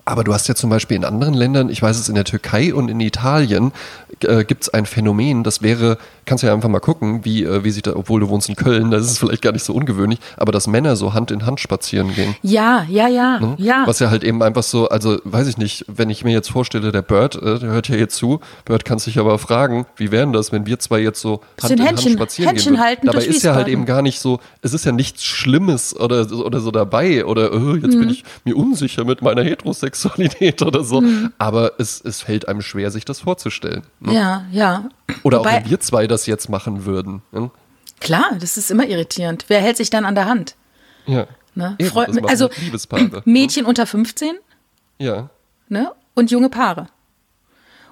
aber 0.05 0.23
du 0.23 0.33
hast 0.33 0.47
ja 0.47 0.55
zum 0.55 0.69
Beispiel 0.69 0.95
in 0.95 1.03
anderen 1.03 1.33
Ländern, 1.33 1.67
ich 1.69 1.81
weiß 1.81 1.99
es 1.99 2.07
in 2.07 2.15
der 2.15 2.23
Türkei 2.23 2.73
und 2.73 2.88
in 2.88 3.01
Italien, 3.01 3.73
äh, 4.23 4.45
gibt 4.45 4.63
es 4.63 4.69
ein 4.69 4.85
Phänomen, 4.85 5.43
das 5.43 5.61
wäre, 5.61 5.97
kannst 6.28 6.43
ja 6.43 6.53
einfach 6.53 6.69
mal 6.69 6.80
gucken, 6.80 7.25
wie, 7.25 7.43
äh, 7.43 7.63
wie 7.63 7.71
sich 7.71 7.82
da, 7.82 7.95
obwohl 7.95 8.19
du 8.19 8.30
wohnst 8.30 8.47
in 8.49 8.55
Köln, 8.55 8.91
das 8.91 9.05
ist 9.09 9.17
vielleicht 9.17 9.41
gar 9.41 9.51
nicht 9.53 9.63
so 9.63 9.73
ungewöhnlich, 9.73 10.19
aber 10.38 10.51
dass 10.51 10.67
Männer 10.67 10.95
so 10.95 11.15
Hand 11.15 11.32
in 11.32 11.45
Hand 11.47 11.59
spazieren 11.59 12.13
gehen. 12.13 12.36
Ja, 12.43 12.86
ja, 12.89 13.07
ja, 13.07 13.39
Ne? 13.39 13.55
ja. 13.57 13.84
Was 13.88 13.97
ja 13.99 14.11
halt 14.11 14.23
eben 14.23 14.43
einfach 14.43 14.61
so, 14.63 14.88
also 14.89 15.17
weiß 15.23 15.47
ich 15.47 15.57
nicht, 15.57 15.86
wenn 15.88 16.11
ich 16.11 16.23
mir 16.23 16.32
jetzt 16.34 16.49
vorstelle, 16.51 16.91
der 16.91 17.01
Bird, 17.01 17.36
äh, 17.36 17.57
der 17.57 17.69
hört 17.71 17.88
ja 17.88 17.95
jetzt 17.95 18.15
zu, 18.15 18.39
Bird 18.65 18.86
kann 18.86 18.99
sich 18.99 19.17
aber 19.17 19.39
fragen, 19.39 19.88
wie 19.95 20.11
wären 20.11 20.34
das, 20.34 20.51
wenn 20.51 20.65
wir 20.67 20.78
zwei 20.80 20.99
jetzt 20.99 21.21
so 21.21 21.41
Hand 21.61 21.71
in 21.73 21.80
Händchen- 21.80 21.88
Hand 21.88 22.11
spazieren 22.19 22.49
Händchen 22.49 22.73
gehen 22.73 22.80
würden? 22.80 22.86
halten 22.86 23.07
Dabei 23.07 23.25
ist 23.25 23.43
ja 23.43 23.55
halt 23.55 23.67
eben 23.69 23.86
gar 23.86 24.01
nicht 24.03 24.19
so, 24.19 24.39
es 24.61 24.73
ist 24.73 24.86
ja 24.86 24.91
nichts 24.91 25.23
Schlimmes 25.23 25.95
oder, 25.99 26.25
so- 26.28 26.45
oder 26.45 26.59
so 26.59 26.71
dabei 26.71 27.25
oder 27.25 27.51
äh, 27.53 27.75
jetzt 27.78 27.95
Mhm. 27.95 27.99
bin 28.01 28.09
ich 28.09 28.23
mir 28.43 28.55
unsicher 28.57 29.05
mit 29.05 29.21
meiner 29.21 29.43
Heterosexualität 29.43 30.61
oder 30.61 30.84
so. 30.84 31.01
Mhm. 31.01 31.32
Aber 31.38 31.73
es, 31.78 32.01
es 32.03 32.21
fällt 32.21 32.47
einem 32.47 32.61
schwer, 32.61 32.91
sich 32.91 33.05
das 33.05 33.19
vorzustellen. 33.21 33.84
Ne? 33.99 34.13
ja, 34.13 34.45
ja. 34.51 34.84
Oder 35.23 35.39
Wobei- 35.39 35.49
auch 35.59 35.63
wenn 35.63 35.69
wir 35.69 35.80
zwei 35.80 36.05
das 36.07 36.16
jetzt 36.26 36.49
machen 36.49 36.86
würden. 36.86 37.22
Ne? 37.32 37.51
Klar, 37.99 38.36
das 38.39 38.57
ist 38.57 38.72
immer 38.72 38.86
irritierend. 38.88 39.45
Wer 39.47 39.59
hält 39.61 39.78
sich 39.78 39.89
dann 39.89 40.05
an 40.05 40.15
der 40.15 40.26
Hand? 40.26 40.55
Ja. 41.05 41.28
Ne? 41.55 41.76
Eben, 41.80 41.89
Freu- 41.89 42.05
das 42.05 42.18
also. 42.24 42.49
Mädchen 43.26 43.65
unter 43.65 43.86
15 43.88 44.36
Ja. 44.99 45.30
ne? 45.70 45.91
und 46.15 46.32
junge 46.32 46.49
Paare. 46.49 46.88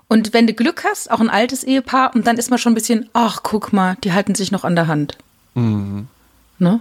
Und 0.07 0.33
wenn 0.33 0.45
du 0.45 0.53
Glück 0.53 0.83
hast, 0.83 1.09
auch 1.09 1.19
ein 1.19 1.29
altes 1.29 1.63
Ehepaar, 1.63 2.13
und 2.13 2.27
dann 2.27 2.37
ist 2.37 2.49
man 2.51 2.59
schon 2.59 2.73
ein 2.73 2.75
bisschen, 2.75 3.09
ach, 3.13 3.41
guck 3.41 3.73
mal, 3.73 3.97
die 4.03 4.13
halten 4.13 4.35
sich 4.35 4.51
noch 4.51 4.63
an 4.63 4.75
der 4.75 4.85
Hand. 4.87 5.17
Mhm. 5.55 6.07
Ne? 6.59 6.79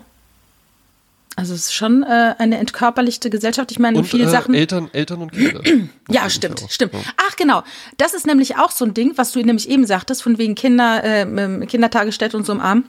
Also 1.36 1.54
es 1.54 1.64
ist 1.64 1.74
schon 1.74 2.04
äh, 2.04 2.34
eine 2.38 2.58
entkörperlichte 2.58 3.28
Gesellschaft. 3.28 3.72
Ich 3.72 3.78
meine, 3.78 3.98
Und 3.98 4.04
viele 4.04 4.24
äh, 4.24 4.28
Sachen. 4.28 4.54
Eltern, 4.54 4.88
Eltern 4.92 5.22
und 5.22 5.32
Kinder. 5.32 5.62
Ja, 6.10 6.28
stimmt, 6.28 6.64
stimmt. 6.68 6.92
Ja. 6.92 7.00
Ach, 7.16 7.34
genau. 7.36 7.62
Das 7.96 8.12
ist 8.12 8.26
nämlich 8.26 8.56
auch 8.56 8.70
so 8.70 8.84
ein 8.84 8.92
Ding, 8.92 9.12
was 9.16 9.32
du 9.32 9.40
nämlich 9.40 9.68
eben 9.70 9.86
sagtest, 9.86 10.22
von 10.22 10.36
wegen 10.38 10.54
Kinder, 10.54 11.02
äh, 11.02 11.22
ähm, 11.22 11.66
Kindertagesstätte 11.66 12.36
und 12.36 12.44
so 12.44 12.52
im 12.52 12.60
Arm. 12.60 12.84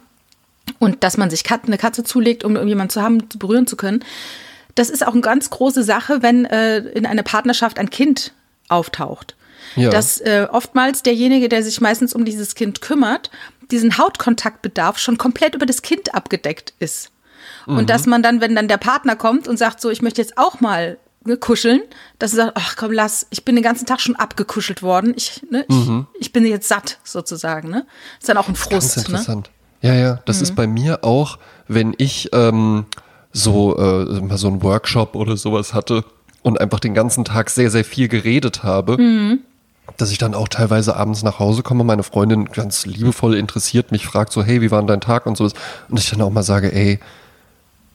Und 0.80 1.04
dass 1.04 1.18
man 1.18 1.30
sich 1.30 1.44
Kat 1.44 1.62
eine 1.66 1.78
Katze 1.78 2.04
zulegt, 2.04 2.44
um 2.44 2.56
irgendjemanden 2.56 2.92
zu 2.92 3.02
haben, 3.02 3.30
zu 3.30 3.40
berühren 3.40 3.68
zu 3.68 3.78
können. 3.78 4.04
Das 4.76 4.90
ist 4.90 5.08
auch 5.08 5.14
eine 5.14 5.22
ganz 5.22 5.50
große 5.50 5.84
Sache, 5.84 6.22
wenn 6.22 6.46
äh, 6.46 6.80
in 6.80 7.06
einer 7.06 7.24
Partnerschaft 7.24 7.80
ein 7.80 7.90
Kind 7.90 8.34
auftaucht. 8.68 9.36
Ja. 9.76 9.90
Dass 9.90 10.20
äh, 10.22 10.48
oftmals 10.52 11.02
derjenige, 11.04 11.50
der 11.50 11.64
sich 11.64 11.80
meistens 11.82 12.14
um 12.14 12.26
dieses 12.26 12.56
Kind 12.56 12.82
kümmert, 12.82 13.32
diesen 13.72 13.98
Hautkontaktbedarf 13.98 15.00
schon 15.00 15.18
komplett 15.18 15.56
über 15.56 15.66
das 15.66 15.82
Kind 15.82 16.14
abgedeckt 16.14 16.74
ist. 16.80 17.12
Und 17.66 17.90
dass 17.90 18.06
man 18.06 18.22
dann, 18.24 18.42
wenn 18.42 18.56
dann 18.56 18.68
der 18.68 18.78
Partner 18.78 19.16
kommt 19.16 19.48
und 19.48 19.58
sagt 19.58 19.82
so, 19.82 19.90
ich 19.90 20.02
möchte 20.02 20.22
jetzt 20.22 20.38
auch 20.38 20.62
mal 20.62 20.98
ne, 21.26 21.36
kuscheln, 21.38 21.82
dass 22.20 22.34
er 22.34 22.46
sagt, 22.46 22.52
ach 22.56 22.76
komm, 22.78 22.92
lass, 22.92 23.26
ich 23.32 23.44
bin 23.44 23.56
den 23.56 23.64
ganzen 23.64 23.86
Tag 23.86 24.00
schon 24.02 24.16
abgekuschelt 24.16 24.84
worden. 24.84 25.14
Ich, 25.18 25.42
ne, 25.50 25.66
ich, 25.68 25.90
ich 26.20 26.32
bin 26.34 26.46
jetzt 26.46 26.68
satt, 26.68 27.00
sozusagen. 27.04 27.70
Ne? 27.70 27.86
Ist 28.20 28.30
dann 28.30 28.38
auch 28.38 28.48
ein 28.48 28.54
Ganz 28.54 28.60
Frust. 28.64 28.98
Ne? 28.98 29.04
interessant. 29.06 29.50
Ja, 29.82 29.94
ja, 29.94 30.20
das 30.26 30.38
Mhm. 30.38 30.44
ist 30.44 30.56
bei 30.56 30.68
mir 30.68 31.04
auch, 31.04 31.38
wenn 31.68 31.94
ich 31.98 32.30
ähm, 32.34 32.86
so 33.32 33.78
äh, 33.78 34.20
mal 34.22 34.38
so 34.38 34.48
einen 34.48 34.62
Workshop 34.64 35.16
oder 35.16 35.36
sowas 35.38 35.74
hatte 35.74 36.06
und 36.44 36.60
einfach 36.62 36.80
den 36.80 36.94
ganzen 36.94 37.26
Tag 37.26 37.50
sehr, 37.50 37.70
sehr 37.72 37.84
viel 37.84 38.08
geredet 38.08 38.64
habe, 38.64 38.98
Mhm. 39.02 39.40
dass 39.98 40.12
ich 40.12 40.18
dann 40.20 40.34
auch 40.36 40.48
teilweise 40.48 40.96
abends 40.96 41.24
nach 41.24 41.40
Hause 41.40 41.64
komme, 41.64 41.84
meine 41.84 42.04
Freundin 42.04 42.46
ganz 42.46 42.86
liebevoll 42.86 43.36
interessiert 43.36 43.92
mich 43.92 44.06
fragt 44.06 44.32
so, 44.32 44.44
hey, 44.44 44.62
wie 44.62 44.72
war 44.72 44.80
denn 44.82 44.88
dein 44.88 45.02
Tag 45.02 45.26
und 45.26 45.36
sowas 45.38 45.54
und 45.90 46.00
ich 46.00 46.10
dann 46.10 46.22
auch 46.22 46.30
mal 46.32 46.44
sage, 46.44 46.72
ey, 46.74 47.00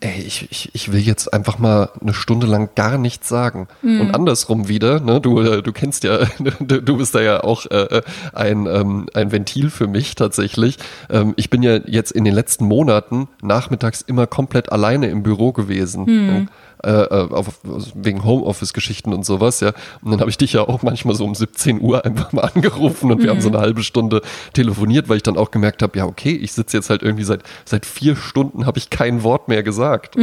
ey, 0.01 0.23
ich, 0.23 0.49
ich, 0.51 0.71
ich 0.75 0.93
will 0.93 1.01
jetzt 1.01 1.33
einfach 1.33 1.59
mal 1.59 1.91
eine 2.01 2.15
Stunde 2.15 2.47
lang 2.47 2.71
gar 2.75 2.97
nichts 2.97 3.29
sagen. 3.29 3.69
Mhm. 3.83 4.01
Und 4.01 4.15
andersrum 4.15 4.69
wieder, 4.69 5.01
ne, 5.01 5.21
du, 5.21 5.41
äh, 5.41 5.63
du 5.63 5.73
kennst 5.73 6.05
ja, 6.05 6.21
du 6.61 6.83
du 6.83 6.97
bist 6.97 7.15
da 7.15 7.21
ja 7.21 7.45
auch 7.45 7.67
äh, 7.67 8.03
ein, 8.33 8.67
ähm, 8.67 9.07
ein 9.15 9.31
Ventil 9.31 9.71
für 9.71 9.87
mich 9.87 10.15
tatsächlich. 10.15 10.79
Ähm, 11.11 11.35
ich 11.37 11.51
bin 11.51 11.63
ja 11.63 11.77
jetzt 11.87 12.13
in 12.13 12.25
den 12.25 12.35
letzten 12.35 12.65
Monaten 12.65 13.29
nachmittags 13.43 14.01
immer 14.01 14.27
komplett 14.27 14.73
alleine 14.73 15.09
im 15.09 15.23
Büro 15.23 15.53
gewesen. 15.53 16.05
Mhm. 16.05 16.49
Äh, 16.83 16.91
äh, 16.91 17.29
auf, 17.31 17.61
wegen 17.95 18.25
Homeoffice-Geschichten 18.25 19.13
und 19.13 19.27
sowas, 19.27 19.61
ja. 19.61 19.73
Und 20.03 20.13
dann 20.13 20.21
habe 20.21 20.31
ich 20.31 20.39
dich 20.39 20.55
ja 20.55 20.63
auch 20.63 20.83
manchmal 20.83 21.15
so 21.15 21.25
um 21.27 21.35
17 21.35 21.79
Uhr 21.83 22.07
einfach 22.07 22.33
mal 22.33 22.41
angerufen 22.55 23.13
und 23.13 23.23
wir 23.23 23.29
haben 23.29 23.43
so 23.43 23.51
eine 23.51 23.59
halbe 23.59 23.83
Stunde 23.83 24.23
telefoniert, 24.55 25.09
weil 25.11 25.19
ich 25.19 25.23
dann 25.23 25.37
auch 25.37 25.51
gemerkt 25.51 25.83
habe, 25.83 25.99
ja, 25.99 26.07
okay, 26.07 26.31
ich 26.33 26.53
sitze 26.53 26.79
jetzt 26.79 26.89
halt 26.89 27.03
irgendwie 27.03 27.25
seit, 27.25 27.43
seit 27.67 27.85
vier 27.85 28.17
Stunden 28.17 28.65
habe 28.65 28.79
ich 28.79 28.89
kein 28.89 29.23
Wort 29.25 29.49
mehr 29.49 29.63
gesagt. 29.63 30.17
Ja, 30.17 30.23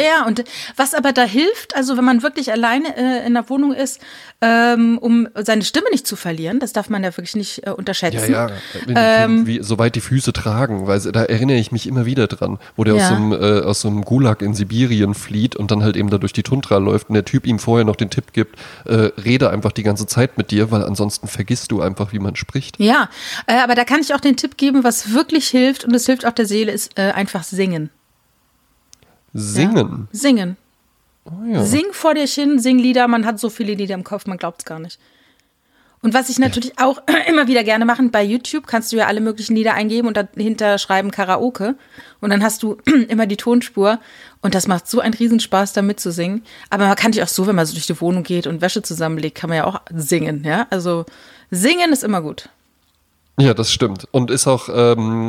ja, 0.00 0.26
und 0.26 0.44
was 0.76 0.94
aber 0.94 1.12
da 1.12 1.24
hilft, 1.24 1.74
also 1.74 1.96
wenn 1.96 2.04
man 2.04 2.22
wirklich 2.22 2.52
alleine 2.52 2.96
äh, 2.96 3.26
in 3.26 3.34
der 3.34 3.48
Wohnung 3.50 3.72
ist, 3.72 4.00
ähm, 4.40 4.98
um 4.98 5.26
seine 5.34 5.64
Stimme 5.64 5.86
nicht 5.90 6.06
zu 6.06 6.14
verlieren, 6.14 6.60
das 6.60 6.72
darf 6.72 6.88
man 6.88 7.02
ja 7.02 7.16
wirklich 7.16 7.34
nicht 7.34 7.64
äh, 7.64 7.70
Ja, 7.70 7.72
unterschätzen. 7.72 8.30
ja, 8.32 8.48
wie, 8.86 8.94
Ähm. 8.96 9.46
wie, 9.46 9.60
soweit 9.62 9.94
die 9.96 10.00
Füße 10.00 10.32
tragen, 10.32 10.86
weil 10.86 11.00
da 11.00 11.24
erinnere 11.24 11.56
ich 11.56 11.72
mich 11.72 11.86
immer 11.88 12.06
wieder 12.06 12.28
dran, 12.28 12.58
wo 12.76 12.84
der 12.84 12.94
aus, 12.94 13.00
Ja. 13.00 13.08
so 13.08 13.14
einem, 13.16 13.32
äh, 13.32 13.60
aus 13.62 13.80
so 13.80 13.88
einem 13.88 14.04
Gulag 14.04 14.42
in 14.42 14.54
Sibirien 14.54 15.14
flieht 15.14 15.47
und 15.56 15.70
dann 15.70 15.82
halt 15.82 15.96
eben 15.96 16.10
da 16.10 16.18
durch 16.18 16.32
die 16.32 16.42
Tundra 16.42 16.78
läuft 16.78 17.08
und 17.08 17.14
der 17.14 17.24
Typ 17.24 17.46
ihm 17.46 17.58
vorher 17.58 17.84
noch 17.84 17.96
den 17.96 18.10
Tipp 18.10 18.32
gibt, 18.32 18.56
äh, 18.84 19.10
rede 19.22 19.50
einfach 19.50 19.72
die 19.72 19.82
ganze 19.82 20.06
Zeit 20.06 20.38
mit 20.38 20.50
dir, 20.50 20.70
weil 20.70 20.84
ansonsten 20.84 21.28
vergisst 21.28 21.70
du 21.72 21.80
einfach, 21.80 22.12
wie 22.12 22.18
man 22.18 22.36
spricht. 22.36 22.78
Ja, 22.78 23.08
äh, 23.46 23.58
aber 23.60 23.74
da 23.74 23.84
kann 23.84 24.00
ich 24.00 24.14
auch 24.14 24.20
den 24.20 24.36
Tipp 24.36 24.56
geben, 24.56 24.84
was 24.84 25.12
wirklich 25.12 25.48
hilft 25.48 25.84
und 25.84 25.94
es 25.94 26.06
hilft 26.06 26.26
auch 26.26 26.32
der 26.32 26.46
Seele, 26.46 26.72
ist 26.72 26.98
äh, 26.98 27.12
einfach 27.12 27.42
singen. 27.42 27.90
Singen. 29.32 30.08
Singen. 30.12 30.56
Oh, 31.24 31.44
ja. 31.46 31.62
Sing 31.64 31.86
vor 31.92 32.14
dir 32.14 32.26
hin, 32.26 32.58
sing 32.58 32.78
Lieder. 32.78 33.06
Man 33.08 33.26
hat 33.26 33.38
so 33.38 33.50
viele 33.50 33.74
Lieder 33.74 33.94
im 33.94 34.04
Kopf, 34.04 34.26
man 34.26 34.38
glaubt 34.38 34.60
es 34.60 34.64
gar 34.64 34.78
nicht. 34.78 34.98
Und 36.00 36.14
was 36.14 36.28
ich 36.28 36.38
natürlich 36.38 36.78
auch 36.78 37.02
immer 37.28 37.48
wieder 37.48 37.64
gerne 37.64 37.84
mache, 37.84 38.02
bei 38.04 38.22
YouTube 38.22 38.66
kannst 38.66 38.92
du 38.92 38.96
ja 38.96 39.06
alle 39.06 39.20
möglichen 39.20 39.56
Lieder 39.56 39.74
eingeben 39.74 40.06
und 40.06 40.16
dahinter 40.16 40.78
schreiben 40.78 41.10
Karaoke. 41.10 41.76
Und 42.20 42.30
dann 42.30 42.42
hast 42.42 42.62
du 42.62 42.76
immer 43.08 43.26
die 43.26 43.36
Tonspur. 43.36 43.98
Und 44.40 44.54
das 44.54 44.68
macht 44.68 44.88
so 44.88 45.00
einen 45.00 45.14
Riesenspaß, 45.14 45.72
da 45.72 45.82
mitzusingen. 45.82 46.44
Aber 46.70 46.86
man 46.86 46.96
kann 46.96 47.12
dich 47.12 47.22
auch 47.22 47.28
so, 47.28 47.46
wenn 47.46 47.56
man 47.56 47.66
so 47.66 47.74
durch 47.74 47.86
die 47.86 48.00
Wohnung 48.00 48.22
geht 48.22 48.46
und 48.46 48.60
Wäsche 48.60 48.82
zusammenlegt, 48.82 49.36
kann 49.36 49.48
man 49.50 49.56
ja 49.58 49.64
auch 49.64 49.80
singen. 49.92 50.44
Ja, 50.44 50.66
also 50.70 51.04
singen 51.50 51.92
ist 51.92 52.04
immer 52.04 52.22
gut. 52.22 52.48
ja, 53.38 53.54
das 53.54 53.72
stimmt. 53.72 54.06
Und 54.12 54.30
ist 54.30 54.46
auch 54.46 54.68
ähm, 54.72 55.26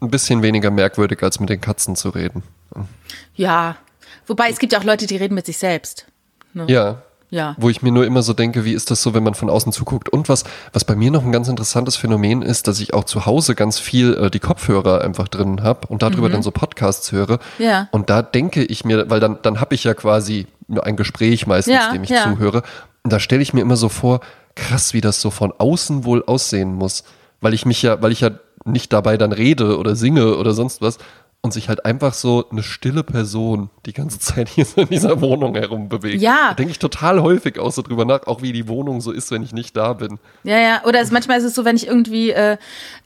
ein 0.00 0.10
bisschen 0.10 0.42
weniger 0.42 0.70
merkwürdig, 0.70 1.22
als 1.22 1.40
mit 1.40 1.50
den 1.50 1.60
Katzen 1.60 1.96
zu 1.96 2.10
reden. 2.10 2.42
Ja. 3.34 3.76
Wobei 4.26 4.50
es 4.50 4.58
gibt 4.58 4.72
ja 4.72 4.78
auch 4.78 4.84
Leute, 4.84 5.06
die 5.06 5.16
reden 5.16 5.34
mit 5.34 5.46
sich 5.46 5.58
selbst. 5.58 6.06
Ja. 6.54 7.02
Ja. 7.30 7.54
Wo 7.58 7.68
ich 7.68 7.82
mir 7.82 7.92
nur 7.92 8.06
immer 8.06 8.22
so 8.22 8.32
denke, 8.32 8.64
wie 8.64 8.72
ist 8.72 8.90
das 8.90 9.02
so, 9.02 9.12
wenn 9.14 9.22
man 9.22 9.34
von 9.34 9.50
außen 9.50 9.72
zuguckt? 9.72 10.08
Und 10.08 10.28
was, 10.28 10.44
was 10.72 10.84
bei 10.84 10.96
mir 10.96 11.10
noch 11.10 11.24
ein 11.24 11.32
ganz 11.32 11.48
interessantes 11.48 11.96
Phänomen 11.96 12.42
ist, 12.42 12.68
dass 12.68 12.80
ich 12.80 12.94
auch 12.94 13.04
zu 13.04 13.26
Hause 13.26 13.54
ganz 13.54 13.78
viel 13.78 14.14
äh, 14.14 14.30
die 14.30 14.38
Kopfhörer 14.38 15.02
einfach 15.02 15.28
drin 15.28 15.62
habe 15.62 15.86
und 15.88 16.02
darüber 16.02 16.28
dann 16.30 16.42
so 16.42 16.50
Podcasts 16.50 17.12
höre. 17.12 17.38
Mhm. 17.58 17.64
Ja. 17.64 17.88
Und 17.90 18.08
da 18.10 18.22
denke 18.22 18.64
ich 18.64 18.84
mir, 18.84 19.10
weil 19.10 19.20
dann, 19.20 19.38
dann 19.42 19.60
habe 19.60 19.74
ich 19.74 19.84
ja 19.84 19.94
quasi 19.94 20.46
nur 20.68 20.86
ein 20.86 20.96
Gespräch 20.96 21.46
meistens, 21.46 21.74
Ja, 21.74 21.92
dem 21.92 22.04
ich 22.04 22.10
ja. 22.10 22.22
zuhöre. 22.24 22.62
Und 23.02 23.12
da 23.12 23.20
stelle 23.20 23.42
ich 23.42 23.52
mir 23.52 23.60
immer 23.60 23.76
so 23.76 23.88
vor, 23.88 24.20
krass, 24.54 24.94
wie 24.94 25.00
das 25.00 25.20
so 25.20 25.30
von 25.30 25.52
außen 25.56 26.04
wohl 26.04 26.24
aussehen 26.26 26.74
muss. 26.74 27.04
Weil 27.40 27.54
ich 27.54 27.66
mich 27.66 27.82
ja, 27.82 28.02
weil 28.02 28.12
ich 28.12 28.20
ja 28.20 28.30
nicht 28.64 28.92
dabei 28.92 29.16
dann 29.16 29.32
rede 29.32 29.78
oder 29.78 29.96
singe 29.96 30.36
oder 30.36 30.52
sonst 30.52 30.82
was. 30.82 30.98
Und 31.40 31.52
sich 31.52 31.68
halt 31.68 31.84
einfach 31.84 32.14
so 32.14 32.46
eine 32.50 32.64
stille 32.64 33.04
Person 33.04 33.70
die 33.86 33.92
ganze 33.92 34.18
Zeit 34.18 34.48
hier 34.48 34.64
so 34.64 34.80
in 34.80 34.88
dieser 34.88 35.20
Wohnung 35.20 35.54
herum 35.54 35.88
bewegt. 35.88 36.20
Ja. 36.20 36.48
Da 36.48 36.54
denke 36.54 36.72
ich 36.72 36.80
total 36.80 37.22
häufig 37.22 37.60
auch 37.60 37.70
so 37.70 37.80
drüber 37.80 38.04
nach, 38.04 38.26
auch 38.26 38.42
wie 38.42 38.52
die 38.52 38.66
Wohnung 38.66 39.00
so 39.00 39.12
ist, 39.12 39.30
wenn 39.30 39.44
ich 39.44 39.52
nicht 39.52 39.76
da 39.76 39.92
bin. 39.92 40.18
Ja, 40.42 40.58
ja. 40.58 40.84
Oder 40.84 41.00
es, 41.00 41.12
manchmal 41.12 41.38
ist 41.38 41.44
es 41.44 41.54
so, 41.54 41.64
wenn 41.64 41.76
ich 41.76 41.86
irgendwie 41.86 42.30
äh, 42.32 42.56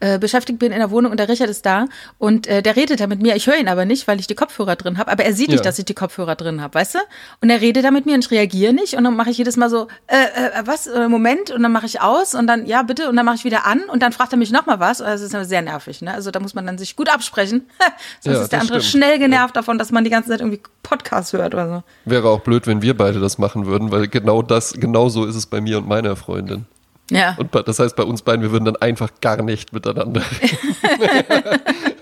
äh, 0.01 0.19
beschäftigt 0.19 0.59
bin 0.59 0.73
in 0.73 0.79
der 0.79 0.91
Wohnung 0.91 1.11
und 1.11 1.19
der 1.21 1.29
Richard 1.29 1.51
ist 1.51 1.67
da 1.67 1.85
und 2.17 2.47
äh, 2.47 2.63
der 2.63 2.75
redet 2.75 3.01
da 3.01 3.07
mit 3.07 3.21
mir. 3.21 3.37
Ich 3.37 3.47
höre 3.47 3.59
ihn 3.59 3.69
aber 3.69 3.85
nicht, 3.85 4.09
weil 4.09 4.19
ich 4.19 4.27
die 4.29 4.35
Kopfhörer 4.35 4.77
drin 4.77 4.97
habe. 4.97 5.13
Aber 5.13 5.25
er 5.27 5.35
sieht 5.35 5.49
nicht, 5.49 5.59
Ja. 5.59 5.65
dass 5.65 5.79
ich 5.79 5.85
die 5.85 5.95
Kopfhörer 5.95 6.35
drin 6.35 6.63
habe, 6.63 6.73
weißt 6.75 6.95
du? 6.95 6.99
Und 7.43 7.51
er 7.51 7.61
redet 7.61 7.85
da 7.85 7.91
mit 7.91 8.07
mir 8.07 8.15
und 8.15 8.25
ich 8.25 8.31
reagiere 8.31 8.73
nicht. 8.73 8.95
Und 8.95 9.05
dann 9.05 9.15
mache 9.15 9.29
ich 9.29 9.37
jedes 9.37 9.59
Mal 9.59 9.69
so, 9.69 9.89
äh, 10.07 10.17
äh, 10.17 10.63
was, 10.65 10.87
äh, 10.87 11.07
Moment. 11.07 11.51
Und 11.51 11.63
dann 11.63 11.71
mache 11.73 11.85
ich 11.85 12.01
aus 12.01 12.35
und 12.35 12.47
dann, 12.47 12.65
ja, 12.65 12.83
bitte. 12.83 13.11
Und 13.11 13.17
dann 13.17 13.27
mache 13.27 13.37
ich 13.37 13.45
wieder 13.45 13.67
an 13.67 13.83
und 13.93 14.03
dann 14.03 14.13
fragt 14.13 14.33
er 14.33 14.39
mich 14.39 14.51
nochmal 14.53 14.81
was. 14.81 15.03
Also 15.03 15.29
das 15.29 15.43
ist 15.43 15.49
sehr 15.51 15.61
nervig. 15.61 16.01
Ne? 16.01 16.15
Also 16.15 16.31
da 16.31 16.41
muss 16.41 16.55
man 16.55 16.65
dann 16.65 16.79
sich 16.79 16.97
gut 16.97 17.13
absprechen. 17.13 17.67
Sonst 18.25 18.37
Ja, 18.37 18.43
ist 18.45 18.53
der 18.53 18.61
andere 18.61 18.81
stimmt. 18.81 19.05
schnell 19.05 19.19
genervt 19.19 19.57
davon, 19.57 19.79
dass 19.79 19.91
man 19.91 20.05
die 20.05 20.11
ganze 20.11 20.31
Zeit 20.31 20.41
irgendwie 20.41 20.61
Podcasts 20.85 21.33
hört 21.33 21.55
oder 21.55 21.69
so. 21.69 21.83
Wäre 22.09 22.29
auch 22.29 22.41
blöd, 22.41 22.67
wenn 22.69 22.81
wir 22.81 22.97
beide 22.97 23.19
das 23.19 23.37
machen 23.39 23.67
würden, 23.67 23.91
weil 23.91 24.07
genau 24.07 24.43
das, 24.43 24.75
genau 24.75 25.09
so 25.09 25.25
ist 25.25 25.35
es 25.35 25.47
bei 25.47 25.61
mir 25.61 25.79
und 25.79 25.89
meiner 25.89 26.15
Freundin. 26.15 26.67
Ja. 27.11 27.35
Und 27.39 27.51
das 27.67 27.79
heißt, 27.81 27.97
bei 27.97 28.05
uns 28.05 28.23
beiden, 28.23 28.43
wir 28.43 28.53
würden 28.53 28.65
dann 28.65 28.77
einfach 28.77 29.11
gar 29.21 29.43
nicht 29.43 29.73
miteinander 29.73 30.23
reden. 30.41 30.77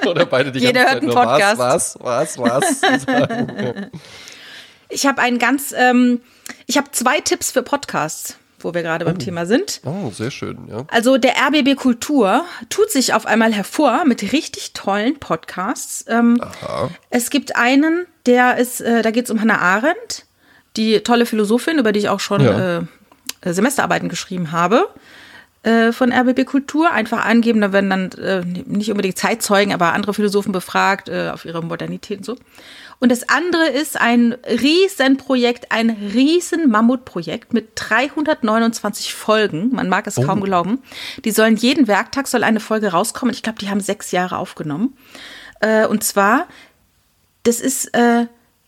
Oder 0.07 0.27
beide 0.27 0.53
die 0.53 0.61
Jeder 0.61 0.85
ganze 0.85 0.85
hört 0.85 0.93
Zeit 0.93 1.03
einen 1.03 1.07
nur 1.07 1.15
Podcast. 1.17 1.59
was, 1.59 1.99
was, 2.01 2.39
was, 2.39 2.83
was 2.83 3.03
sagen. 3.07 3.91
Ich 4.91 5.07
habe 5.07 5.23
einen 5.23 5.39
ganz, 5.39 5.73
ähm, 5.77 6.21
ich 6.67 6.77
habe 6.77 6.91
zwei 6.93 7.21
Tipps 7.21 7.51
für 7.51 7.63
Podcasts, 7.63 8.37
wo 8.65 8.75
wir 8.75 8.83
gerade 8.83 9.05
beim 9.05 9.19
Thema 9.19 9.47
sind. 9.47 9.81
Oh, 9.85 10.11
sehr 10.11 10.31
schön, 10.31 10.59
ja. 10.69 10.85
Also 10.89 11.19
der 11.19 11.35
RBB 11.37 11.77
Kultur 11.77 12.45
tut 12.69 12.91
sich 12.91 13.15
auf 13.15 13.27
einmal 13.27 13.53
hervor 13.53 14.05
mit 14.05 14.33
richtig 14.33 14.73
tollen 14.73 15.19
Podcasts. 15.19 16.05
Ähm, 16.09 16.41
es 17.11 17.31
gibt 17.31 17.57
einen, 17.57 18.07
der 18.27 18.57
ist, 18.59 18.81
äh, 18.81 19.03
da 19.03 19.11
geht 19.11 19.25
es 19.25 19.31
um 19.31 19.41
Hannah 19.41 19.59
Arendt, 19.59 20.27
die 20.77 21.01
tolle 21.01 21.27
Philosophin, 21.27 21.79
über 21.79 21.93
die 21.93 22.01
ich 22.01 22.09
auch 22.09 22.21
schon 22.21 22.41
Ja. 22.43 22.79
äh, 22.79 22.83
äh, 23.43 23.53
Semesterarbeiten 23.53 24.09
geschrieben 24.09 24.53
habe. 24.53 24.89
äh, 25.63 25.93
Von 25.93 26.13
RBB 26.13 26.45
Kultur 26.47 26.91
einfach 26.91 27.25
angeben, 27.25 27.61
da 27.61 27.73
werden 27.73 27.91
dann 27.91 28.13
äh, 28.13 28.43
nicht 28.67 28.91
unbedingt 28.91 29.19
Zeitzeugen, 29.19 29.75
aber 29.75 29.93
andere 29.93 30.15
Philosophen 30.15 30.53
befragt 30.53 31.11
auf 31.11 31.45
ihre 31.45 31.63
Modernität 31.63 32.19
und 32.19 32.25
so. 32.25 32.37
Und 33.01 33.11
das 33.11 33.29
andere 33.31 33.67
ist 33.69 33.99
ein 33.99 34.35
Riesenprojekt, 34.47 35.73
ein 35.73 35.89
riesen 35.89 36.71
Mammutprojekt 36.71 37.55
mit 37.55 37.71
329 37.75 39.15
Folgen. 39.15 39.71
Man 39.73 39.89
mag 39.89 40.07
es 40.07 40.17
kaum 40.17 40.43
glauben. 40.43 40.83
Die 41.25 41.31
sollen 41.31 41.57
jeden 41.57 41.89
Werktag 41.89 42.29
soll 42.29 42.45
eine 42.45 42.61
Folge 42.61 42.89
rauskommen. 42.89 43.35
Ich 43.35 43.43
glaube, 43.43 43.59
die 43.59 43.71
haben 43.71 43.81
sechs 43.81 44.11
Jahre 44.11 44.37
aufgenommen. 44.37 44.97
Äh, 45.61 45.87
und 45.87 46.05
zwar, 46.05 46.47
das 47.43 47.61
ist 47.61 47.87
äh, 47.95 48.27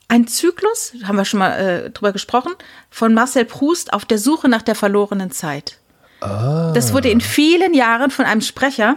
ein 0.08 0.26
Zyklus, 0.26 0.94
haben 1.04 1.16
wir 1.16 1.26
schon 1.26 1.38
mal 1.38 1.52
äh, 1.52 1.90
drüber 1.90 2.12
gesprochen, 2.12 2.52
von 2.90 3.12
Marcel 3.12 3.44
Proust 3.44 3.92
auf 3.92 4.06
der 4.06 4.18
Suche 4.18 4.48
nach 4.48 4.62
der 4.62 4.74
verlorenen 4.74 5.30
Zeit. 5.30 5.78
Das 6.20 6.92
wurde 6.92 7.10
in 7.10 7.20
vielen 7.20 7.74
Jahren 7.74 8.10
von 8.10 8.24
einem 8.24 8.42
Sprecher, 8.42 8.96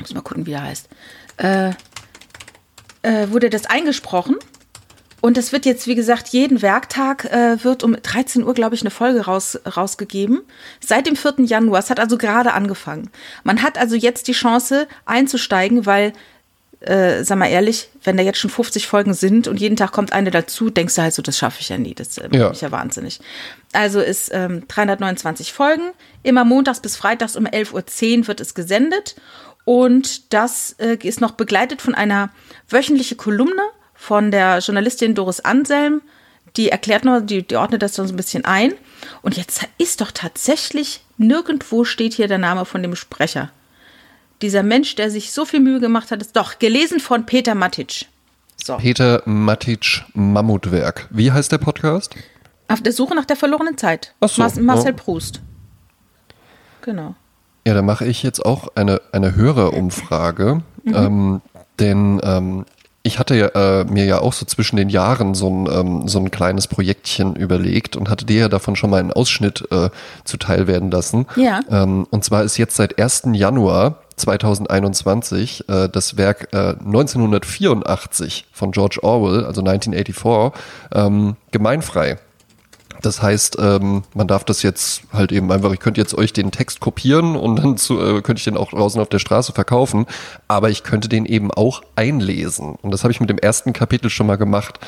muss 0.00 0.14
mal 0.14 0.22
gucken, 0.22 0.46
wie 0.46 0.52
er 0.52 0.62
heißt, 0.62 0.88
äh, 1.36 1.72
äh, 3.02 3.30
wurde 3.30 3.50
das 3.50 3.66
eingesprochen. 3.66 4.36
Und 5.20 5.36
das 5.36 5.52
wird 5.52 5.66
jetzt, 5.66 5.86
wie 5.86 5.94
gesagt, 5.96 6.28
jeden 6.28 6.62
Werktag 6.62 7.24
äh, 7.24 7.62
wird 7.64 7.82
um 7.82 8.00
13 8.00 8.44
Uhr, 8.44 8.54
glaube 8.54 8.74
ich, 8.76 8.82
eine 8.82 8.90
Folge 8.90 9.22
raus, 9.24 9.58
rausgegeben. 9.76 10.42
Seit 10.80 11.06
dem 11.06 11.16
4. 11.16 11.34
Januar. 11.38 11.80
Es 11.80 11.90
hat 11.90 11.98
also 11.98 12.18
gerade 12.18 12.52
angefangen. 12.52 13.10
Man 13.42 13.62
hat 13.62 13.78
also 13.78 13.96
jetzt 13.96 14.28
die 14.28 14.32
Chance 14.32 14.86
einzusteigen, 15.06 15.86
weil 15.86 16.12
äh, 16.80 17.24
sag 17.24 17.38
mal 17.38 17.48
ehrlich, 17.48 17.88
wenn 18.04 18.16
da 18.16 18.22
jetzt 18.22 18.38
schon 18.38 18.50
50 18.50 18.86
Folgen 18.86 19.12
sind 19.12 19.48
und 19.48 19.58
jeden 19.58 19.74
Tag 19.74 19.90
kommt 19.90 20.12
eine 20.12 20.30
dazu, 20.30 20.70
denkst 20.70 20.94
du 20.94 21.02
halt 21.02 21.12
so, 21.14 21.22
das 21.22 21.36
schaffe 21.36 21.58
ich 21.60 21.68
ja 21.70 21.78
nie. 21.78 21.94
Das 21.94 22.18
äh, 22.18 22.28
Ja. 22.30 22.52
ich 22.52 22.60
ja 22.60 22.70
wahnsinnig. 22.70 23.18
Also 23.72 24.00
ist 24.00 24.30
ähm, 24.32 24.62
329 24.68 25.52
Folgen. 25.52 25.90
Immer 26.22 26.44
montags 26.44 26.78
bis 26.80 26.96
freitags 26.96 27.34
um 27.34 27.46
11.10 27.46 28.20
Uhr 28.20 28.26
wird 28.28 28.40
es 28.40 28.54
gesendet. 28.54 29.16
Und 29.64 30.32
das 30.32 30.76
äh, 30.78 30.96
ist 31.02 31.20
noch 31.20 31.32
begleitet 31.32 31.82
von 31.82 31.94
einer 31.96 32.30
wöchentlichen 32.68 33.16
Kolumne 33.16 33.62
von 33.98 34.30
der 34.30 34.60
Journalistin 34.60 35.14
Doris 35.14 35.40
Anselm. 35.40 36.00
Die 36.56 36.70
erklärt 36.70 37.04
noch, 37.04 37.20
die, 37.20 37.46
die 37.46 37.56
ordnet 37.56 37.82
das 37.82 37.92
dann 37.92 38.06
so 38.06 38.14
ein 38.14 38.16
bisschen 38.16 38.44
ein. 38.44 38.72
Und 39.22 39.36
jetzt 39.36 39.68
ist 39.76 40.00
doch 40.00 40.12
tatsächlich 40.12 41.04
nirgendwo 41.18 41.84
steht 41.84 42.14
hier 42.14 42.28
der 42.28 42.38
Name 42.38 42.64
von 42.64 42.82
dem 42.82 42.94
Sprecher. 42.94 43.50
Dieser 44.40 44.62
Mensch, 44.62 44.94
der 44.94 45.10
sich 45.10 45.32
so 45.32 45.44
viel 45.44 45.60
Mühe 45.60 45.80
gemacht 45.80 46.12
hat, 46.12 46.22
ist 46.22 46.36
doch 46.36 46.60
gelesen 46.60 47.00
von 47.00 47.26
Peter 47.26 47.56
Matic. 47.56 48.06
So. 48.56 48.76
Peter 48.76 49.20
Matic 49.26 50.04
Mammutwerk. 50.14 51.08
Wie 51.10 51.32
heißt 51.32 51.50
der 51.50 51.58
Podcast? 51.58 52.14
Auf 52.68 52.80
der 52.80 52.92
Suche 52.92 53.16
nach 53.16 53.24
der 53.24 53.36
verlorenen 53.36 53.76
Zeit. 53.76 54.14
Ach 54.20 54.28
so, 54.28 54.42
Mar 54.42 54.52
Marcel 54.60 54.92
ja. 54.92 54.96
Proust. 54.96 55.40
Genau. 56.82 57.16
Ja, 57.66 57.74
da 57.74 57.82
mache 57.82 58.06
ich 58.06 58.22
jetzt 58.22 58.46
auch 58.46 58.68
eine, 58.76 59.00
eine 59.12 59.34
Hörerumfrage. 59.34 60.62
Ähm, 60.86 61.42
denn 61.78 62.20
ähm, 62.22 62.64
ich 63.08 63.18
hatte 63.18 63.54
äh, 63.54 63.84
mir 63.90 64.04
ja 64.04 64.20
auch 64.20 64.32
so 64.32 64.44
zwischen 64.44 64.76
den 64.76 64.90
Jahren 64.90 65.34
so 65.34 65.48
ein, 65.48 65.68
ähm, 65.72 66.08
so 66.08 66.18
ein 66.18 66.30
kleines 66.30 66.68
Projektchen 66.68 67.34
überlegt 67.34 67.96
und 67.96 68.10
hatte 68.10 68.26
dir 68.26 68.40
ja 68.40 68.48
davon 68.48 68.76
schon 68.76 68.90
mal 68.90 69.00
einen 69.00 69.12
Ausschnitt 69.12 69.64
äh, 69.72 69.88
zuteil 70.24 70.66
werden 70.66 70.90
lassen. 70.90 71.26
Ja. 71.34 71.60
Ähm, 71.70 72.06
und 72.10 72.24
zwar 72.24 72.44
ist 72.44 72.58
jetzt 72.58 72.76
seit 72.76 73.00
1. 73.00 73.30
Januar 73.32 74.02
2021 74.16 75.68
äh, 75.68 75.88
das 75.88 76.16
Werk 76.16 76.48
äh, 76.52 76.74
1984 76.84 78.46
von 78.52 78.72
George 78.72 78.98
Orwell, 79.02 79.46
also 79.46 79.62
1984, 79.62 80.60
ähm, 80.94 81.36
gemeinfrei. 81.50 82.18
Das 83.02 83.22
heißt, 83.22 83.56
ähm, 83.60 84.02
man 84.14 84.26
darf 84.26 84.44
das 84.44 84.62
jetzt 84.62 85.02
halt 85.12 85.30
eben 85.32 85.50
einfach, 85.52 85.72
ich 85.72 85.80
könnte 85.80 86.00
jetzt 86.00 86.16
euch 86.16 86.32
den 86.32 86.50
Text 86.50 86.80
kopieren 86.80 87.36
und 87.36 87.56
dann 87.56 87.76
zu, 87.76 88.00
äh, 88.00 88.22
könnte 88.22 88.40
ich 88.40 88.44
den 88.44 88.56
auch 88.56 88.70
draußen 88.70 89.00
auf 89.00 89.08
der 89.08 89.18
Straße 89.20 89.52
verkaufen, 89.52 90.06
aber 90.48 90.70
ich 90.70 90.82
könnte 90.82 91.08
den 91.08 91.24
eben 91.24 91.50
auch 91.52 91.82
einlesen. 91.96 92.74
Und 92.74 92.90
das 92.90 93.04
habe 93.04 93.12
ich 93.12 93.20
mit 93.20 93.30
dem 93.30 93.38
ersten 93.38 93.72
Kapitel 93.72 94.10
schon 94.10 94.26
mal 94.26 94.36
gemacht. 94.36 94.80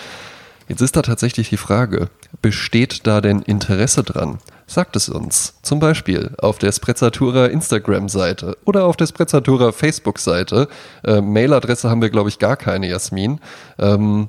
Jetzt 0.68 0.82
ist 0.82 0.96
da 0.96 1.02
tatsächlich 1.02 1.48
die 1.48 1.56
Frage, 1.56 2.10
besteht 2.42 3.06
da 3.06 3.20
denn 3.20 3.42
Interesse 3.42 4.04
dran? 4.04 4.38
Sagt 4.68 4.94
es 4.94 5.08
uns. 5.08 5.54
Zum 5.62 5.80
Beispiel 5.80 6.30
auf 6.38 6.58
der 6.58 6.70
Sprezzatura 6.70 7.46
Instagram-Seite 7.46 8.56
oder 8.64 8.84
auf 8.84 8.94
der 8.94 9.08
Sprezzatura 9.08 9.72
Facebook-Seite. 9.72 10.68
Äh, 11.02 11.20
Mailadresse 11.20 11.90
haben 11.90 12.02
wir, 12.02 12.10
glaube 12.10 12.28
ich, 12.28 12.38
gar 12.38 12.56
keine, 12.56 12.88
Jasmin. 12.88 13.40
Ähm, 13.80 14.28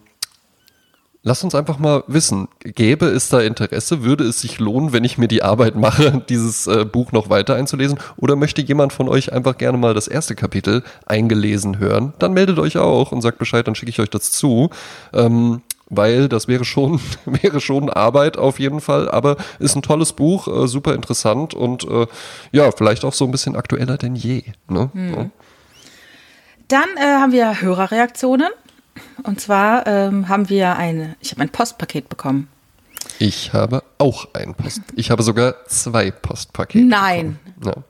Lasst 1.23 1.43
uns 1.43 1.53
einfach 1.53 1.77
mal 1.77 2.03
wissen, 2.07 2.47
gäbe 2.61 3.05
es 3.05 3.29
da 3.29 3.41
Interesse, 3.41 4.01
würde 4.01 4.23
es 4.23 4.41
sich 4.41 4.57
lohnen, 4.57 4.91
wenn 4.91 5.03
ich 5.03 5.19
mir 5.19 5.27
die 5.27 5.43
Arbeit 5.43 5.75
mache, 5.75 6.23
dieses 6.29 6.65
äh, 6.65 6.83
Buch 6.83 7.11
noch 7.11 7.29
weiter 7.29 7.55
einzulesen? 7.55 7.99
Oder 8.17 8.35
möchte 8.35 8.61
jemand 8.61 8.91
von 8.91 9.07
euch 9.07 9.31
einfach 9.31 9.57
gerne 9.57 9.77
mal 9.77 9.93
das 9.93 10.07
erste 10.07 10.33
Kapitel 10.33 10.83
eingelesen 11.05 11.77
hören? 11.77 12.13
Dann 12.17 12.33
meldet 12.33 12.57
euch 12.57 12.77
auch 12.77 13.11
und 13.11 13.21
sagt 13.21 13.37
Bescheid, 13.37 13.67
dann 13.67 13.75
schicke 13.75 13.91
ich 13.91 13.99
euch 13.99 14.09
das 14.09 14.31
zu. 14.31 14.71
Ähm, 15.13 15.61
weil 15.91 16.27
das 16.27 16.47
wäre 16.47 16.65
schon, 16.65 16.99
wäre 17.25 17.61
schon 17.61 17.91
Arbeit 17.91 18.37
auf 18.37 18.59
jeden 18.59 18.81
Fall, 18.81 19.11
aber 19.11 19.37
ist 19.59 19.75
ein 19.75 19.83
tolles 19.83 20.13
Buch, 20.13 20.47
äh, 20.47 20.67
super 20.67 20.95
interessant 20.95 21.53
und 21.53 21.83
äh, 21.83 22.07
ja, 22.51 22.71
vielleicht 22.71 23.05
auch 23.05 23.13
so 23.13 23.25
ein 23.25 23.31
bisschen 23.31 23.55
aktueller 23.55 23.97
denn 23.97 24.15
je. 24.15 24.43
Ne? 24.69 24.89
Ja. 24.95 25.29
Dann 26.67 26.87
äh, 26.95 27.01
haben 27.01 27.33
wir 27.33 27.61
Hörerreaktionen. 27.61 28.47
Und 29.23 29.39
zwar 29.39 29.87
ähm, 29.87 30.27
haben 30.29 30.49
wir 30.49 30.75
eine, 30.75 31.15
ich 31.19 31.31
habe 31.31 31.41
ein 31.41 31.49
Postpaket 31.49 32.09
bekommen. 32.09 32.47
Ich 33.19 33.53
habe 33.53 33.83
auch 33.97 34.27
ein 34.33 34.53
Post. 34.55 34.81
Ich 34.95 35.11
habe 35.11 35.23
sogar 35.23 35.65
zwei 35.67 36.11
Postpakete. 36.11 36.83
Nein. 36.85 37.39
bekommen. 37.57 37.83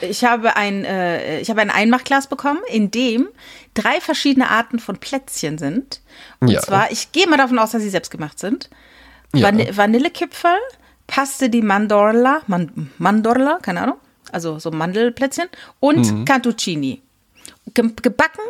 Ich 0.00 0.24
habe 0.24 0.56
ein, 0.56 0.84
äh, 0.84 1.40
ich 1.40 1.50
habe 1.50 1.60
ein 1.60 1.70
Einmachglas 1.70 2.26
bekommen, 2.26 2.60
in 2.68 2.90
dem 2.90 3.28
drei 3.74 4.00
verschiedene 4.00 4.50
Arten 4.50 4.78
von 4.78 4.98
Plätzchen 4.98 5.56
sind. 5.58 6.00
Und 6.40 6.48
Ja. 6.48 6.60
zwar, 6.60 6.90
ich 6.90 7.12
gehe 7.12 7.26
mal 7.28 7.36
davon 7.36 7.58
aus, 7.58 7.70
dass 7.70 7.82
sie 7.82 7.90
selbst 7.90 8.10
gemacht 8.10 8.38
sind. 8.38 8.70
Ja. 9.34 9.46
Van 9.48 9.58
Vanillekipferl, 9.76 10.58
Paste 11.06 11.48
di 11.48 11.62
Mandorla, 11.62 12.42
Man 12.46 12.90
Mandorla, 12.98 13.58
keine 13.62 13.82
Ahnung, 13.82 13.96
also 14.32 14.58
so 14.58 14.70
Mandelplätzchen 14.70 15.48
und 15.80 16.10
Mhm. 16.12 16.24
Cantuccini. 16.24 17.00
Ge 17.72 17.90
gebacken 18.02 18.42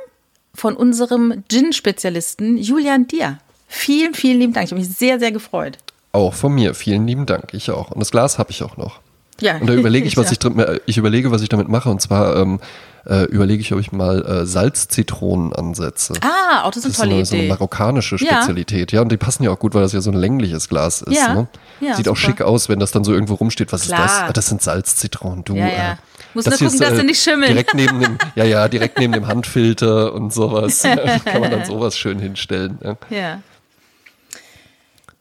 von 0.54 0.76
unserem 0.76 1.42
Gin-Spezialisten 1.48 2.56
Julian 2.56 3.06
Dier. 3.06 3.38
Vielen, 3.68 4.14
vielen 4.14 4.38
lieben 4.38 4.52
Dank. 4.52 4.66
Ich 4.66 4.72
habe 4.72 4.80
mich 4.80 4.90
sehr, 4.96 5.18
sehr 5.18 5.32
gefreut. 5.32 5.76
Ja. 5.76 6.20
Auch 6.20 6.34
von 6.34 6.54
mir. 6.54 6.74
Vielen 6.74 7.06
lieben 7.06 7.26
Dank. 7.26 7.52
Ich 7.54 7.70
auch. 7.70 7.90
Und 7.90 7.98
das 8.00 8.10
Glas 8.12 8.38
habe 8.38 8.50
ich 8.52 8.62
auch 8.62 8.76
noch. 8.76 9.00
Ja. 9.40 9.56
Und 9.58 9.66
da 9.66 9.74
überlege 9.74 10.06
ich, 10.06 10.16
was 10.16 10.26
Ja. 10.26 10.32
ich 10.32 10.38
drin, 10.38 10.58
äh, 10.60 10.78
ich 10.86 10.96
überlege, 10.96 11.32
was 11.32 11.42
ich 11.42 11.48
damit 11.48 11.68
mache. 11.68 11.90
Und 11.90 12.00
zwar 12.00 12.36
ähm, 12.36 12.60
äh, 13.04 13.24
überlege 13.24 13.60
ich, 13.60 13.72
ob 13.72 13.80
ich 13.80 13.90
mal 13.90 14.24
äh, 14.24 14.46
Salzzitronen 14.46 15.52
ansetze. 15.52 16.14
Ah, 16.20 16.62
auch 16.62 16.70
das 16.70 16.84
ist 16.84 16.96
Das 16.98 17.00
eine 17.00 17.00
ist 17.00 17.00
tolle 17.00 17.10
so 17.10 17.16
eine, 17.16 17.24
so 17.26 17.34
eine 17.34 17.42
Idee. 17.42 17.48
marokkanische 17.48 18.16
Ja. 18.16 18.36
Spezialität. 18.36 18.92
Ja. 18.92 19.02
und 19.02 19.10
die 19.10 19.16
passen 19.16 19.42
ja 19.42 19.50
auch 19.50 19.58
gut, 19.58 19.74
weil 19.74 19.82
das 19.82 19.92
ja 19.92 20.00
so 20.00 20.10
ein 20.12 20.16
längliches 20.16 20.68
Glas 20.68 21.02
ist. 21.02 21.14
Ja. 21.16 21.34
Ne? 21.34 21.48
Ja, 21.80 21.96
Sieht 21.96 22.08
auch 22.08 22.16
super. 22.16 22.30
schick 22.30 22.42
aus, 22.42 22.68
wenn 22.68 22.78
das 22.78 22.92
dann 22.92 23.02
so 23.02 23.12
irgendwo 23.12 23.34
rumsteht. 23.34 23.72
Was 23.72 23.82
Klar. 23.82 24.04
ist 24.04 24.12
das? 24.14 24.20
Ah, 24.22 24.32
das 24.32 24.46
sind 24.46 24.62
Salzzitronen. 24.62 25.44
Du, 25.44 25.56
Ja, 25.56 25.66
ja. 25.66 25.92
äh, 25.92 25.96
Muss 26.34 26.44
das 26.44 26.60
nur 26.60 26.70
gucken, 26.70 26.86
dass 26.86 26.96
sie 26.98 27.04
nicht 27.04 27.22
schimmeln. 27.22 27.52
Direkt 27.52 27.74
neben 27.74 28.00
dem, 28.00 28.18
ja, 28.34 28.44
ja, 28.44 28.68
direkt 28.68 28.98
neben 28.98 29.12
dem 29.12 29.26
Handfilter 29.26 30.12
und 30.12 30.32
sowas. 30.32 30.82
Kann 31.24 31.40
man 31.40 31.50
dann 31.50 31.64
sowas 31.64 31.96
schön 31.96 32.18
hinstellen. 32.18 32.78
Ja, 32.82 32.96
Ja. 33.10 33.42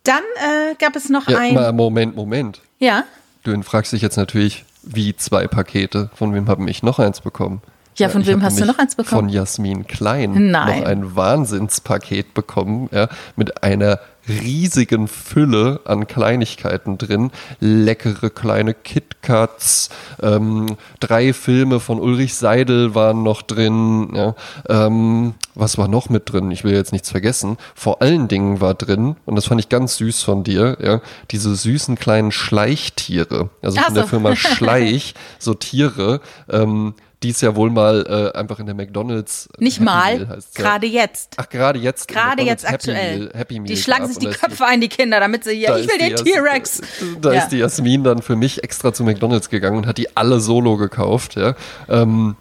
Dann 0.03 0.24
äh, 0.36 0.76
gab 0.80 0.95
es 0.97 1.07
noch 1.09 1.30
ja 1.30 1.38
ein. 1.38 1.53
mal, 1.53 1.72
Moment, 1.72 2.16
Moment. 2.16 2.59
Ja. 2.80 3.05
Du 3.43 3.61
fragst 3.61 3.93
dich 3.93 4.01
jetzt 4.01 4.18
natürlich, 4.18 4.66
wie 4.84 5.16
zwei 5.16 5.47
Pakete. 5.47 6.09
Von 6.14 6.34
wem 6.34 6.49
habe 6.49 6.70
ich 6.70 6.84
noch 6.84 6.99
eins 6.99 7.22
bekommen? 7.22 7.61
Ja, 7.95 8.09
von 8.09 8.22
ich 8.22 8.28
wem 8.28 8.41
hast 8.41 8.59
du 8.59 8.66
noch 8.66 8.80
eins 8.80 8.95
bekommen? 8.95 9.22
Von 9.22 9.30
Jasmin 9.30 9.88
Klein 9.88 10.51
Nein. 10.51 10.80
noch 10.80 10.86
ein 10.88 11.16
Wahnsinnspaket 11.16 12.34
bekommen, 12.34 12.89
ja, 12.91 13.07
mit 13.36 13.64
einer 13.64 13.99
riesigen 14.28 15.07
Fülle 15.07 15.82
an 15.86 16.07
Kleinigkeiten 16.07 16.97
drin. 16.97 17.32
Leckere 17.59 18.30
kleine 18.30 18.74
KitKats, 18.74 19.89
ähm, 20.21 20.78
drei 20.99 21.34
Filme 21.34 21.80
von 21.80 21.99
Ulrich 21.99 22.36
Seidel 22.36 22.95
waren 22.95 23.24
noch 23.24 23.41
drin. 23.41 24.11
Ja, 24.15 24.36
ähm, 24.69 25.34
was 25.55 25.78
war 25.78 25.88
noch 25.88 26.09
mit 26.09 26.32
drin? 26.32 26.51
Ich 26.51 26.63
will 26.63 26.74
jetzt 26.74 26.91
nichts 26.91 27.11
vergessen. 27.11 27.57
Vor 27.76 28.01
allen 28.01 28.28
Dingen 28.28 28.61
war 28.61 28.74
drin, 28.74 29.15
und 29.26 29.36
das 29.36 29.45
fand 29.45 29.59
ich 29.59 29.69
ganz 29.69 29.97
süß 29.97 30.24
von 30.24 30.43
dir, 30.43 30.78
ja, 30.82 31.01
diese 31.32 31.55
süßen 31.55 31.95
kleinen 31.95 32.32
Schleichtiere. 32.32 33.49
Also 33.61 33.78
Ach 33.80 33.86
von 33.86 33.93
der 33.93 34.03
so. 34.03 34.09
Firma 34.09 34.36
Schleich, 34.36 35.13
so 35.39 35.53
Tiere, 35.53 36.21
ähm, 36.49 36.95
die 37.24 37.30
es 37.30 37.41
ja 37.41 37.55
wohl 37.55 37.69
mal 37.69 38.32
äh, 38.36 38.38
einfach 38.38 38.59
in 38.59 38.65
der 38.65 38.76
McDonalds 38.76 39.49
Nicht 39.57 39.78
Happy 39.78 39.86
mal, 39.86 40.21
ja. 40.21 40.38
gerade 40.53 40.86
jetzt. 40.88 41.36
Ach, 41.38 41.49
gerade 41.49 41.80
jetzt. 41.80 42.07
Gerade 42.07 42.43
jetzt 42.43 42.63
Happy 42.65 42.74
aktuell. 42.76 43.17
Meal, 43.19 43.32
Happy 43.34 43.59
Meal 43.59 43.74
die 43.74 43.82
schlagen 43.82 44.07
sich 44.07 44.17
die 44.17 44.28
Köpfe 44.28 44.65
ein, 44.65 44.82
die 44.82 44.89
Kinder, 44.89 45.19
damit 45.19 45.43
sie 45.45 45.55
hier, 45.55 45.78
ich 45.78 45.88
will 45.88 45.97
den 45.97 46.15
T-Rex. 46.15 46.82
Da 47.21 47.34
Ja. 47.34 47.41
ist 47.41 47.49
die 47.49 47.57
Jasmin 47.57 48.03
dann 48.03 48.21
für 48.21 48.36
mich 48.36 48.63
extra 48.63 48.93
zu 48.93 49.03
McDonalds 49.03 49.49
gegangen 49.49 49.78
und 49.78 49.88
hat 49.88 49.97
die 49.97 50.15
alle 50.15 50.39
solo 50.39 50.78
gekauft, 50.78 51.36
ja. 51.36 51.55
Ähm, 51.89 52.36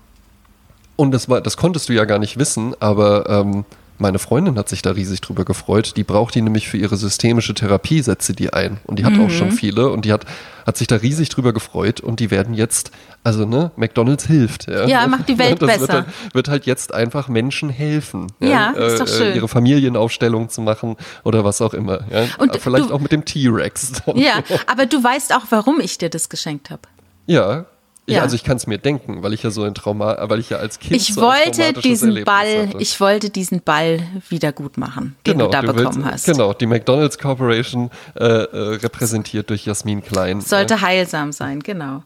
und 0.96 1.12
das 1.12 1.28
war, 1.28 1.40
das 1.40 1.56
konntest 1.56 1.88
du 1.88 1.92
ja 1.94 2.04
gar 2.04 2.18
nicht 2.18 2.38
wissen, 2.38 2.74
aber 2.80 3.28
ähm, 3.28 3.64
meine 3.98 4.18
Freundin 4.18 4.58
hat 4.58 4.68
sich 4.68 4.82
da 4.82 4.90
riesig 4.92 5.20
drüber 5.20 5.44
gefreut. 5.44 5.94
Die 5.96 6.02
braucht 6.04 6.34
die 6.34 6.42
nämlich 6.42 6.68
für 6.68 6.76
ihre 6.76 6.96
systemische 6.96 7.54
Therapie, 7.54 8.02
setzt 8.02 8.26
sie 8.26 8.34
die 8.34 8.52
ein. 8.52 8.78
Und 8.84 8.98
die 8.98 9.04
hat 9.04 9.12
auch 9.14 9.28
Mhm. 9.28 9.30
schon 9.30 9.50
viele 9.52 9.90
und 9.90 10.04
die 10.04 10.12
hat, 10.12 10.24
hat 10.66 10.76
sich 10.76 10.86
da 10.88 10.96
riesig 10.96 11.28
drüber 11.28 11.52
gefreut 11.52 12.00
und 12.00 12.18
die 12.18 12.30
werden 12.32 12.54
jetzt, 12.54 12.90
also 13.22 13.44
ne, 13.46 13.70
McDonalds 13.76 14.26
hilft. 14.26 14.66
Ja, 14.68 14.86
Ja, 14.86 15.06
macht 15.06 15.28
die 15.28 15.38
Welt 15.38 15.60
das 15.62 15.68
Wird 15.68 15.80
besser. 15.80 15.92
halt, 15.92 16.06
wird 16.34 16.48
halt 16.48 16.66
jetzt 16.66 16.92
einfach 16.92 17.28
Menschen 17.28 17.70
helfen. 17.70 18.26
Ja, 18.40 18.70
ist 18.70 19.00
doch 19.00 19.06
schön. 19.08 19.36
Ihre 19.36 19.46
Familienaufstellung 19.48 20.48
zu 20.48 20.62
machen 20.62 20.96
oder 21.24 21.44
was 21.44 21.60
auch 21.60 21.74
immer. 21.74 22.00
Ja. 22.10 22.24
Und 22.38 22.56
Vielleicht 22.60 22.90
du- 22.90 22.94
auch 22.94 23.00
mit 23.00 23.12
dem 23.12 23.24
T-Rex. 23.24 23.92
Ja, 24.14 24.42
aber 24.66 24.86
du 24.86 25.02
weißt 25.02 25.34
auch, 25.34 25.44
warum 25.50 25.78
ich 25.80 25.98
dir 25.98 26.10
das 26.10 26.28
geschenkt 26.28 26.70
habe. 26.70 26.82
Ja. 27.26 27.66
Ich, 28.06 28.14
Ja. 28.16 28.22
Also 28.22 28.34
ich 28.34 28.42
kann 28.42 28.56
es 28.56 28.66
mir 28.66 28.78
denken, 28.78 29.22
weil 29.22 29.32
ich 29.32 29.42
ja 29.44 29.50
so 29.50 29.62
ein 29.62 29.74
Trauma, 29.74 30.16
weil 30.28 30.40
ich 30.40 30.50
ja 30.50 30.56
als 30.58 30.80
Kind 30.80 30.96
Ich 30.96 31.14
so 31.14 31.20
wollte 31.22 31.72
diesen 31.72 32.08
Erlebnis 32.08 32.24
Ball, 32.24 32.66
hatte. 32.68 32.78
ich 32.78 33.00
wollte 33.00 33.30
diesen 33.30 33.62
Ball 33.62 34.00
wieder 34.28 34.52
gut 34.52 34.76
machen, 34.76 35.14
den 35.26 35.38
du 35.38 35.46
da 35.48 35.60
du 35.62 35.72
bekommen 35.72 36.04
willst- 36.04 36.12
hast. 36.12 36.24
Genau, 36.26 36.52
die 36.52 36.66
McDonald's 36.66 37.16
Corporation 37.18 37.90
äh, 38.16 38.24
äh, 38.24 38.74
repräsentiert 38.76 39.50
durch 39.50 39.66
Jasmin 39.66 40.02
Klein. 40.02 40.40
Sollte 40.40 40.80
heilsam 40.80 41.30
sein, 41.32 41.60
genau. 41.60 42.02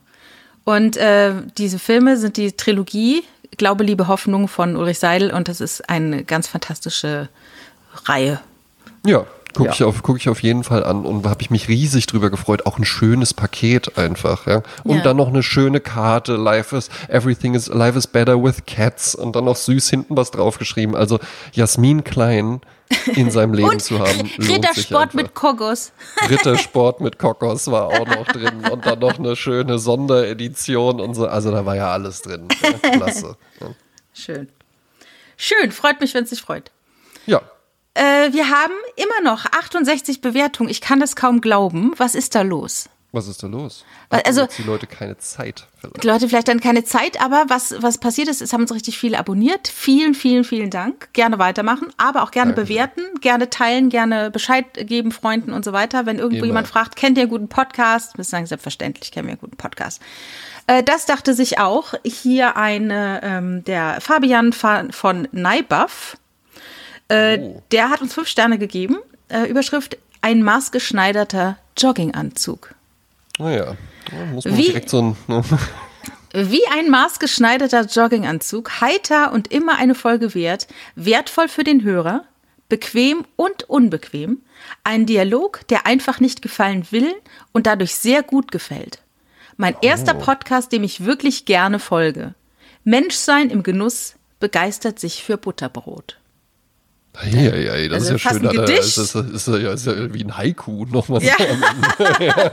Und 0.64 0.96
äh, 0.98 1.32
diese 1.56 1.78
Filme 1.78 2.16
sind 2.18 2.36
die 2.36 2.52
Trilogie 2.52 3.22
Glaube, 3.56 3.84
Liebe, 3.84 4.06
Hoffnung 4.08 4.48
von 4.48 4.76
Ulrich 4.76 4.98
Seidel 4.98 5.30
und 5.32 5.48
das 5.48 5.60
ist 5.62 5.88
eine 5.88 6.24
ganz 6.24 6.46
fantastische 6.48 7.28
Reihe. 8.04 8.40
Ja, 9.06 9.24
Gucke 9.56 9.70
ich, 9.72 9.82
auf, 9.84 10.02
guck 10.02 10.16
ich 10.18 10.28
auf 10.28 10.42
jeden 10.42 10.64
Fall 10.64 10.84
an 10.84 11.04
und 11.04 11.26
habe 11.26 11.42
ich 11.42 11.50
mich 11.50 11.68
riesig 11.68 12.06
drüber 12.06 12.30
gefreut. 12.30 12.66
Auch 12.66 12.78
ein 12.78 12.84
schönes 12.84 13.34
Paket 13.34 13.96
einfach, 13.98 14.46
ja. 14.46 14.62
Und 14.84 14.98
Ja. 14.98 15.02
dann 15.02 15.16
noch 15.16 15.28
eine 15.28 15.42
schöne 15.42 15.80
Karte. 15.80 16.36
Life 16.36 16.76
is, 16.76 16.88
everything 17.08 17.54
is, 17.54 17.68
life 17.68 17.96
is 17.98 18.06
better 18.06 18.42
with 18.42 18.66
cats. 18.66 19.14
Und 19.14 19.34
dann 19.34 19.44
noch 19.46 19.56
süß 19.56 19.88
hinten 19.90 20.16
was 20.16 20.30
draufgeschrieben. 20.30 20.94
Also 20.94 21.18
Jasmin 21.52 22.04
Klein 22.04 22.60
in 23.14 23.30
seinem 23.30 23.54
Leben 23.54 23.70
Und 23.70 23.82
zu 23.82 23.98
haben. 23.98 24.30
Rittersport 24.38 25.14
mit 25.14 25.34
Kogos. 25.34 25.92
Rittersport 26.28 27.00
mit 27.00 27.18
Kokos 27.18 27.66
war 27.70 27.86
auch 27.86 28.06
noch 28.06 28.26
drin. 28.26 28.62
Und 28.70 28.86
dann 28.86 28.98
noch 28.98 29.18
eine 29.18 29.36
schöne 29.36 29.78
Sonderedition 29.78 31.00
und 31.00 31.14
so. 31.14 31.26
Also 31.26 31.50
da 31.50 31.64
war 31.66 31.76
ja 31.76 31.90
alles 31.90 32.22
drin. 32.22 32.46
Ja, 32.62 32.90
klasse. 32.90 33.36
Ja. 33.60 33.66
Schön. 34.14 34.48
Schön, 35.36 35.70
freut 35.72 36.00
mich, 36.00 36.14
wenn 36.14 36.24
es 36.24 36.30
dich 36.30 36.40
freut. 36.42 36.70
ja. 37.26 37.40
Äh, 37.96 38.32
wir 38.32 38.50
haben 38.50 38.74
immer 38.96 39.28
noch 39.30 39.46
68 39.46 40.20
Bewertungen. 40.20 40.68
Ich 40.70 40.80
kann 40.80 41.00
das 41.00 41.16
kaum 41.16 41.40
glauben. 41.40 41.92
Was 41.96 42.14
ist 42.14 42.34
da 42.34 42.42
los? 42.42 42.88
Was 43.12 43.28
ist 43.28 43.42
da 43.42 43.46
los? 43.46 43.84
Hatten 44.10 44.26
also- 44.26 44.46
die 44.58 44.62
Leute 44.64 44.86
keine 44.86 45.16
Zeit. 45.16 45.66
Vielleicht. 45.78 46.02
Die 46.02 46.06
Leute 46.06 46.28
vielleicht 46.28 46.48
dann 46.48 46.60
keine 46.60 46.84
Zeit, 46.84 47.18
aber 47.22 47.44
was, 47.48 47.74
was 47.80 47.96
passiert 47.96 48.28
ist, 48.28 48.42
es 48.42 48.52
haben 48.52 48.60
uns 48.62 48.74
richtig 48.74 48.98
viele 48.98 49.18
abonniert. 49.18 49.68
Vielen, 49.68 50.12
vielen, 50.12 50.44
vielen 50.44 50.68
Dank. 50.68 51.08
Gerne 51.14 51.38
weitermachen, 51.38 51.88
aber 51.96 52.22
auch 52.24 52.30
gerne 52.30 52.52
Dankeschön. 52.52 52.76
bewerten, 52.76 53.20
gerne 53.22 53.48
teilen, 53.48 53.88
gerne 53.88 54.30
Bescheid 54.30 54.66
geben, 54.86 55.12
Freunden 55.12 55.52
und 55.54 55.64
so 55.64 55.72
weiter. 55.72 56.04
Wenn 56.04 56.18
irgendwo 56.18 56.38
Immer. 56.38 56.46
jemand 56.48 56.68
fragt, 56.68 56.96
kennt 56.96 57.16
ihr 57.16 57.22
einen 57.22 57.30
guten 57.30 57.48
Podcast? 57.48 58.18
Wir 58.18 58.24
sagen 58.24 58.44
selbstverständlich, 58.44 59.10
kennen 59.12 59.28
wir 59.28 59.32
einen 59.32 59.40
guten 59.40 59.56
Podcast. 59.56 60.02
Äh, 60.66 60.82
Das 60.82 61.06
dachte 61.06 61.32
sich 61.32 61.58
auch 61.58 61.94
hier 62.04 62.56
eine, 62.58 63.20
ähm, 63.22 63.64
der 63.64 64.00
Fabian 64.02 64.52
von, 64.52 64.92
von 64.92 65.26
Neibuff. 65.32 66.18
Äh, 67.08 67.38
Oh. 67.38 67.62
Der 67.70 67.90
hat 67.90 68.00
uns 68.00 68.14
fünf 68.14 68.28
Sterne 68.28 68.58
gegeben. 68.58 68.96
Äh, 69.28 69.44
Überschrift: 69.48 69.96
Ein 70.22 70.42
maßgeschneiderter 70.42 71.56
Jogginganzug. 71.76 72.74
Naja, 73.38 73.76
da 74.10 74.24
muss 74.32 74.44
man 74.44 74.56
Wie- 74.56 74.62
direkt 74.64 74.90
so 74.90 75.02
ein. 75.02 75.16
ne? 75.28 75.42
Wie 76.32 76.66
ein 76.72 76.90
maßgeschneiderter 76.90 77.82
Jogginganzug, 77.86 78.80
heiter 78.82 79.32
und 79.32 79.50
immer 79.52 79.78
eine 79.78 79.94
Folge 79.94 80.34
wert, 80.34 80.66
wertvoll 80.94 81.48
für 81.48 81.64
den 81.64 81.82
Hörer, 81.82 82.24
bequem 82.68 83.24
und 83.36 83.62
unbequem, 83.70 84.42
ein 84.84 85.06
Dialog, 85.06 85.60
der 85.68 85.86
einfach 85.86 86.20
nicht 86.20 86.42
gefallen 86.42 86.86
will 86.90 87.14
und 87.52 87.66
dadurch 87.66 87.94
sehr 87.94 88.22
gut 88.22 88.52
gefällt. 88.52 88.98
Mein 89.56 89.76
erster 89.80 90.12
Podcast, 90.12 90.72
dem 90.72 90.84
ich 90.84 91.04
wirklich 91.06 91.46
gerne 91.46 91.78
folge. 91.78 92.34
Menschsein 92.84 93.48
im 93.48 93.62
Genuss 93.62 94.16
begeistert 94.38 94.98
sich 94.98 95.24
für 95.24 95.38
Butterbrot. 95.38 96.18
Ja, 97.30 97.54
ja, 97.56 97.88
das 97.88 98.02
Also 98.02 98.14
ist 98.16 98.24
ja 98.24 98.30
schön. 98.30 98.48
ein. 98.48 98.56
Gedicht. 98.56 98.98
Das 98.98 99.14
ist, 99.14 99.48
ja, 99.48 99.72
ist 99.72 99.86
ja 99.86 100.12
wie 100.14 100.24
ein 100.24 100.36
Haiku 100.36 100.84
nochmal. 100.86 101.22
Ja. 101.22 101.34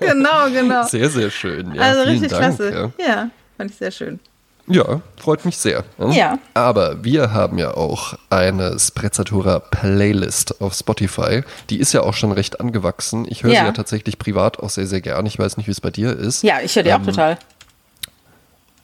genau, 0.00 0.50
genau. 0.52 0.84
Sehr, 0.86 1.08
sehr 1.10 1.30
schön. 1.30 1.74
Ja, 1.74 1.82
also 1.82 2.02
richtig 2.02 2.30
Dank, 2.30 2.56
klasse. 2.56 2.92
Ja. 2.98 3.04
Ja. 3.06 3.30
fand 3.56 3.70
ich 3.70 3.76
sehr 3.76 3.90
schön. 3.90 4.20
ja, 4.68 5.00
freut 5.16 5.44
mich 5.44 5.56
sehr. 5.56 5.84
ne? 5.98 6.16
Ja. 6.16 6.38
Aber 6.54 7.04
wir 7.04 7.32
haben 7.32 7.58
ja 7.58 7.72
auch 7.74 8.14
eine 8.30 8.78
Sprezzatura 8.78 9.60
Playlist 9.60 10.60
auf 10.60 10.74
Spotify. 10.74 11.42
Die 11.70 11.78
ist 11.78 11.92
ja 11.92 12.02
auch 12.02 12.14
schon 12.14 12.32
recht 12.32 12.60
angewachsen. 12.60 13.26
Ich 13.28 13.42
höre 13.44 13.52
Ja. 13.52 13.60
sie 13.60 13.66
ja 13.66 13.72
tatsächlich 13.72 14.18
privat 14.18 14.58
auch 14.58 14.70
sehr, 14.70 14.86
sehr 14.86 15.00
gern. 15.00 15.26
Ich 15.26 15.38
weiß 15.38 15.56
nicht, 15.56 15.66
wie 15.66 15.72
es 15.72 15.80
bei 15.80 15.90
dir 15.90 16.16
ist. 16.16 16.42
Ja, 16.42 16.60
ich 16.62 16.74
höre 16.76 16.84
auch 16.94 17.00
Ähm, 17.00 17.06
total. 17.06 17.38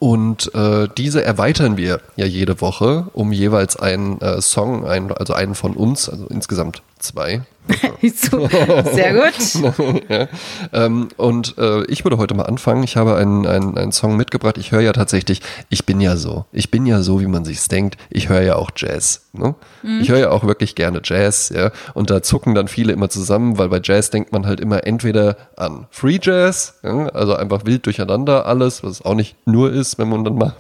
Und 0.03 0.53
äh, 0.57 0.89
diese 0.99 1.23
erweitern 1.23 1.77
wir 1.77 2.01
ja 2.17 2.27
jede 2.27 2.61
Woche 2.61 3.07
um 3.13 3.31
jeweils 3.31 3.77
einen 3.77 4.21
äh, 4.21 4.43
Song, 4.43 4.85
einen, 4.85 5.13
also 5.13 5.33
einen 5.33 5.55
von 5.55 5.77
uns, 5.77 6.09
also 6.09 6.27
insgesamt 6.27 6.83
zwei. 7.03 7.43
So, 8.15 8.49
Sehr 8.49 9.15
gut. 9.15 10.05
ja. 10.09 10.29
ähm, 10.73 11.09
und 11.17 11.57
äh, 11.59 11.85
ich 11.85 12.05
würde 12.05 12.19
heute 12.19 12.35
mal 12.35 12.45
anfangen. 12.45 12.83
Ich 12.83 12.97
habe 12.97 13.17
einen, 13.17 13.47
einen, 13.47 13.79
einen 13.79 13.93
Song 13.93 14.17
mitgebracht. 14.17 14.59
Ich 14.59 14.73
höre 14.73 14.81
ja 14.81 14.93
tatsächlich, 14.93 15.41
ich 15.69 15.87
bin 15.87 16.01
ja 16.01 16.17
so. 16.17 16.45
Ich 16.53 16.71
bin 16.71 16.87
ja 16.87 17.03
so, 17.03 17.21
wie 17.21 17.27
man 17.27 17.45
sich's 17.45 17.69
denkt. 17.69 17.97
Ich 18.11 18.29
höre 18.29 18.43
ja 18.43 18.57
auch 18.57 18.71
Jazz. 18.77 19.29
Ne? 19.33 19.55
Ich 20.01 20.11
höre 20.11 20.19
ja 20.19 20.31
auch 20.31 20.45
wirklich 20.45 20.75
gerne 20.75 21.01
Jazz, 21.03 21.51
ja. 21.55 21.71
Und 21.95 22.11
da 22.11 22.23
zucken 22.23 22.55
dann 22.55 22.69
viele 22.69 22.93
immer 22.93 23.09
zusammen, 23.09 23.57
weil 23.57 23.69
bei 23.69 23.81
Jazz 23.83 24.11
denkt 24.11 24.33
man 24.33 24.47
halt 24.47 24.61
immer 24.61 24.87
entweder 24.87 25.37
an 25.57 25.87
Free 25.91 26.19
Jazz, 26.21 26.81
ja? 26.83 27.07
also 27.09 27.35
einfach 27.35 27.65
wild 27.65 27.87
durcheinander 27.87 28.45
alles, 28.45 28.85
was 28.85 29.03
auch 29.03 29.15
nicht 29.15 29.37
nur 29.47 29.73
ist, 29.73 29.99
wenn 29.99 30.09
man 30.09 30.25
dann 30.25 30.35
mal, 30.35 30.55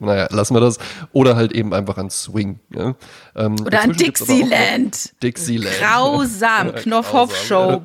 naja, 0.00 0.28
lassen 0.30 0.54
wir 0.54 0.60
das, 0.60 0.78
oder 1.12 1.36
halt 1.36 1.52
eben 1.52 1.72
einfach 1.72 1.96
an 1.96 2.10
Swing. 2.10 2.58
Ja? 2.74 2.94
Ähm, 3.36 3.56
Oder 3.64 3.82
an 3.82 3.92
Dixieland. 3.92 5.22
Dixieland. 5.22 5.79
Grausam. 5.80 6.74
Knopfhoff-Show. 6.74 7.82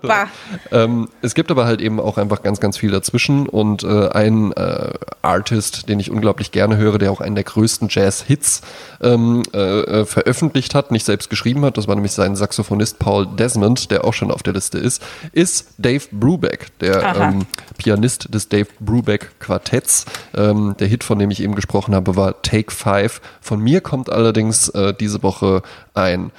Ähm, 0.72 1.10
es 1.22 1.34
gibt 1.36 1.52
aber 1.52 1.66
halt 1.66 1.82
eben 1.82 2.00
auch 2.00 2.18
einfach 2.18 2.44
ganz, 2.44 2.60
ganz 2.60 2.78
viel 2.78 2.92
dazwischen 2.92 3.48
und 3.48 3.84
äh, 3.84 4.10
ein 4.10 4.52
äh, 4.54 4.94
Artist, 5.22 5.90
den 5.90 6.00
ich 6.00 6.12
unglaublich 6.12 6.52
gerne 6.52 6.78
höre, 6.78 6.98
der 6.98 7.12
auch 7.12 7.22
einen 7.22 7.36
der 7.36 7.44
größten 7.44 7.88
Jazz-Hits 7.90 8.62
ähm, 9.02 9.44
äh, 9.54 9.58
äh, 9.58 10.06
veröffentlicht 10.06 10.76
hat, 10.76 10.92
nicht 10.92 11.06
selbst 11.06 11.30
geschrieben 11.30 11.66
hat, 11.66 11.78
das 11.78 11.88
war 11.88 11.96
nämlich 11.96 12.14
sein 12.14 12.36
Saxophonist 12.36 13.00
Paul 13.00 13.28
Desmond, 13.28 13.92
der 13.92 14.06
auch 14.06 14.14
schon 14.14 14.32
auf 14.32 14.44
der 14.44 14.54
Liste 14.54 14.78
ist, 14.78 15.02
ist 15.32 15.68
Dave 15.78 16.04
Brubeck, 16.12 16.78
der 16.80 17.16
ähm, 17.16 17.46
Pianist 17.78 18.34
des 18.34 18.50
Dave 18.50 18.68
Brubeck 18.80 19.40
Quartetts. 19.40 20.06
Ähm, 20.36 20.76
der 20.80 20.88
Hit, 20.88 21.04
von 21.04 21.20
dem 21.20 21.32
ich 21.32 21.42
eben 21.42 21.56
gesprochen 21.56 21.96
habe, 21.96 22.16
war 22.16 22.42
Take 22.42 22.72
Five. 22.72 23.22
Von 23.42 23.60
mir 23.60 23.82
kommt 23.82 24.10
allerdings 24.10 24.70
äh, 24.70 24.94
diese 24.94 25.24
Woche 25.24 25.62
ein 25.94 26.32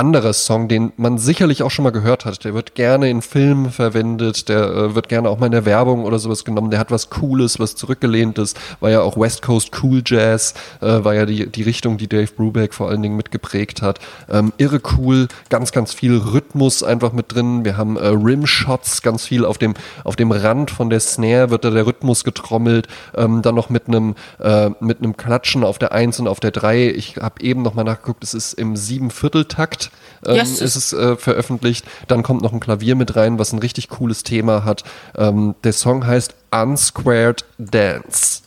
anderer 0.00 0.32
Song, 0.32 0.66
den 0.66 0.92
man 0.96 1.18
sicherlich 1.18 1.62
auch 1.62 1.70
schon 1.70 1.82
mal 1.82 1.90
gehört 1.90 2.24
hat. 2.24 2.42
Der 2.44 2.54
wird 2.54 2.74
gerne 2.74 3.10
in 3.10 3.20
Filmen 3.20 3.70
verwendet, 3.70 4.48
der 4.48 4.62
äh, 4.62 4.94
wird 4.94 5.10
gerne 5.10 5.28
auch 5.28 5.38
mal 5.38 5.46
in 5.46 5.52
der 5.52 5.66
Werbung 5.66 6.04
oder 6.04 6.18
sowas 6.18 6.46
genommen. 6.46 6.70
Der 6.70 6.80
hat 6.80 6.90
was 6.90 7.10
Cooles, 7.10 7.58
was 7.58 7.76
zurückgelehntes, 7.76 8.54
war 8.80 8.88
ja 8.88 9.02
auch 9.02 9.18
West 9.18 9.42
Coast 9.42 9.70
Cool 9.82 10.02
Jazz, 10.04 10.54
äh, 10.80 11.04
war 11.04 11.14
ja 11.14 11.26
die, 11.26 11.46
die 11.48 11.62
Richtung, 11.62 11.98
die 11.98 12.08
Dave 12.08 12.32
Brubeck 12.34 12.72
vor 12.72 12.88
allen 12.88 13.02
Dingen 13.02 13.16
mitgeprägt 13.16 13.82
hat. 13.82 13.98
Ähm, 14.30 14.54
irre 14.56 14.80
cool, 14.96 15.28
ganz, 15.50 15.70
ganz 15.70 15.92
viel 15.92 16.16
Rhythmus 16.16 16.82
einfach 16.82 17.12
mit 17.12 17.34
drin. 17.34 17.66
Wir 17.66 17.76
haben 17.76 17.98
äh, 17.98 18.06
Rimshots, 18.06 19.02
ganz 19.02 19.26
viel 19.26 19.44
auf 19.44 19.58
dem, 19.58 19.74
auf 20.04 20.16
dem 20.16 20.32
Rand 20.32 20.70
von 20.70 20.88
der 20.88 21.00
Snare 21.00 21.50
wird 21.50 21.66
da 21.66 21.70
der 21.70 21.86
Rhythmus 21.86 22.24
getrommelt, 22.24 22.88
ähm, 23.14 23.42
dann 23.42 23.54
noch 23.54 23.68
mit 23.68 23.86
einem 23.86 24.14
äh, 24.38 24.70
mit 24.80 24.98
einem 24.98 25.16
Klatschen 25.18 25.62
auf 25.62 25.78
der 25.78 25.92
1 25.92 26.20
und 26.20 26.28
auf 26.28 26.40
der 26.40 26.52
3. 26.52 26.88
Ich 26.88 27.18
habe 27.18 27.42
eben 27.42 27.60
noch 27.60 27.74
mal 27.74 27.84
nachgeguckt, 27.84 28.24
es 28.24 28.32
ist 28.32 28.54
im 28.54 28.76
Siebenvierteltakt 28.76 29.89
ähm, 30.26 30.36
Yes. 30.36 30.60
ist 30.60 30.76
es 30.76 30.92
äh, 30.92 31.16
veröffentlicht. 31.16 31.84
Dann 32.08 32.22
kommt 32.22 32.42
noch 32.42 32.52
ein 32.52 32.60
Klavier 32.60 32.94
mit 32.96 33.16
rein, 33.16 33.38
was 33.38 33.52
ein 33.52 33.58
richtig 33.58 33.88
cooles 33.88 34.22
Thema 34.22 34.64
hat. 34.64 34.84
Ähm, 35.16 35.54
der 35.64 35.72
Song 35.72 36.06
heißt 36.06 36.34
Unsquared 36.50 37.44
Dance. 37.58 38.42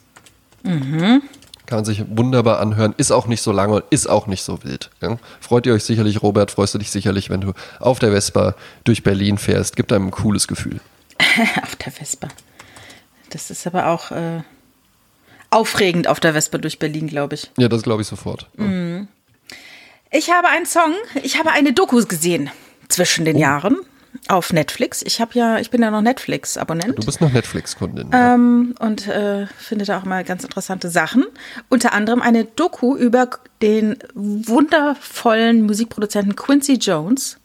Kann 0.64 1.22
man 1.78 1.86
sich 1.86 2.04
wunderbar 2.10 2.60
anhören, 2.60 2.94
ist 2.98 3.12
auch 3.12 3.26
nicht 3.28 3.41
so 3.41 3.52
lange 3.52 3.76
und 3.76 3.84
ist 3.89 4.10
auch 4.10 4.28
nicht 4.28 4.44
so 4.44 4.64
wild. 4.64 4.91
Ja? 5.02 5.18
Freut 5.39 5.66
ihr 5.66 5.74
euch 5.74 5.84
sicherlich, 5.84 6.22
Robert, 6.22 6.52
freust 6.52 6.74
du 6.74 6.78
dich 6.78 6.91
sicherlich, 6.91 7.30
wenn 7.30 7.41
du 7.41 7.54
auf 7.80 8.00
der 8.00 8.12
Vespa 8.12 8.56
durch 8.84 9.04
Berlin 9.04 9.38
fährst. 9.38 9.76
Gibt 9.76 9.91
einem 9.91 10.08
ein 10.08 10.12
cooles 10.12 10.48
Gefühl. 10.48 10.80
Auf 11.64 11.76
der 11.78 11.91
Vespa. 11.91 12.28
Das 13.30 13.50
ist 13.50 13.66
aber 13.66 13.88
auch 13.88 14.12
äh, 14.12 14.41
aufregend 15.52 16.08
auf 16.08 16.20
der 16.20 16.34
Vespa 16.34 16.58
durch 16.58 16.80
Berlin, 16.80 17.08
glaube 17.08 17.36
ich. 17.36 17.50
Ja, 17.58 17.68
das 17.70 17.82
glaube 17.84 18.02
ich 18.02 18.08
sofort. 18.08 18.48
Ich 20.16 20.30
habe 20.32 20.47
einen 20.47 20.66
Song, 20.68 20.93
ich 21.24 21.38
habe 21.39 21.51
eine 21.51 21.74
Doku 21.74 22.03
gesehen 22.05 22.49
zwischen 22.88 23.24
Oh. 23.24 23.26
den 23.26 23.38
Jahren 23.38 23.78
auf 24.28 24.53
Netflix. 24.53 25.01
Ich 25.01 25.20
habe 25.20 25.32
ja, 25.34 25.57
ich 25.57 25.72
bin 25.72 25.82
ja 25.82 25.89
noch 25.89 26.01
Netflix-Abonnent. 26.01 26.99
Du 26.99 27.03
bist 27.05 27.20
noch 27.20 27.32
Netflix-Kundin. 27.34 28.09
ähm, 28.14 28.76
und 28.80 29.07
äh, 29.07 29.47
finde 29.57 29.86
da 29.86 29.97
auch 29.97 30.05
mal 30.05 30.24
ganz 30.24 30.43
interessante 30.43 30.89
Sachen. 30.89 31.26
Unter 31.68 31.93
anderem 31.93 32.22
eine 32.22 32.45
Doku 32.45 32.95
über 32.95 33.28
den 33.64 33.97
wundervollen 34.14 35.64
Musikproduzenten 35.66 36.36
Quincy 36.36 36.74
Jones. 36.74 37.38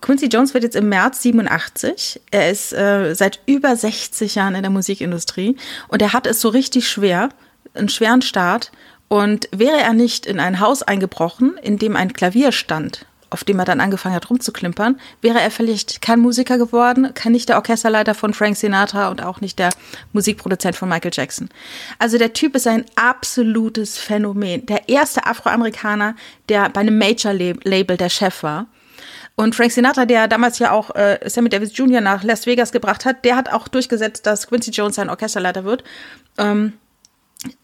Quincy 0.00 0.26
Jones 0.26 0.54
wird 0.54 0.62
jetzt 0.64 0.76
im 0.76 0.88
März 0.88 1.22
87. 1.22 2.20
Er 2.30 2.50
ist 2.50 2.72
äh, 2.72 3.14
seit 3.14 3.40
über 3.46 3.74
60 3.74 4.36
Jahren 4.36 4.54
in 4.54 4.62
der 4.62 4.70
Musikindustrie 4.70 5.56
und 5.88 6.02
er 6.02 6.12
hat 6.12 6.26
es 6.28 6.40
so 6.40 6.48
richtig 6.50 6.88
schwer, 6.88 7.30
einen 7.74 7.88
schweren 7.88 8.22
Start. 8.22 8.70
Und 9.12 9.48
wäre 9.50 9.80
er 9.80 9.92
nicht 9.92 10.24
in 10.24 10.38
ein 10.38 10.60
Haus 10.60 10.84
eingebrochen, 10.84 11.56
in 11.60 11.78
dem 11.78 11.96
ein 11.96 12.12
Klavier 12.12 12.52
stand, 12.52 13.06
auf 13.28 13.42
dem 13.42 13.58
er 13.58 13.64
dann 13.64 13.80
angefangen 13.80 14.14
hat 14.14 14.30
rumzuklimpern, 14.30 15.00
wäre 15.20 15.40
er 15.40 15.50
vielleicht 15.50 16.00
kein 16.00 16.20
Musiker 16.20 16.58
geworden, 16.58 17.12
kein 17.12 17.32
nicht 17.32 17.48
der 17.48 17.56
Orchesterleiter 17.56 18.14
von 18.14 18.32
Frank 18.34 18.56
Sinatra 18.56 19.08
und 19.08 19.20
auch 19.20 19.40
nicht 19.40 19.58
der 19.58 19.70
Musikproduzent 20.12 20.76
von 20.76 20.88
Michael 20.88 21.10
Jackson. 21.12 21.48
Also 21.98 22.18
der 22.18 22.34
Typ 22.34 22.54
ist 22.54 22.68
ein 22.68 22.84
absolutes 22.94 23.98
Phänomen. 23.98 24.64
Der 24.66 24.88
erste 24.88 25.26
Afroamerikaner, 25.26 26.14
der 26.48 26.68
bei 26.68 26.82
einem 26.82 26.96
Major-Label 26.96 27.96
der 27.96 28.10
Chef 28.10 28.44
war. 28.44 28.68
Und 29.34 29.56
Frank 29.56 29.72
Sinatra, 29.72 30.04
der 30.04 30.28
damals 30.28 30.60
ja 30.60 30.70
auch 30.70 30.94
äh, 30.94 31.18
Sammy 31.26 31.48
Davis 31.48 31.76
Jr. 31.76 32.00
nach 32.00 32.22
Las 32.22 32.46
Vegas 32.46 32.70
gebracht 32.70 33.04
hat, 33.04 33.24
der 33.24 33.34
hat 33.34 33.52
auch 33.52 33.66
durchgesetzt, 33.66 34.24
dass 34.24 34.46
Quincy 34.46 34.70
Jones 34.70 34.94
sein 34.94 35.10
Orchesterleiter 35.10 35.64
wird. 35.64 35.82
Ähm, 36.38 36.74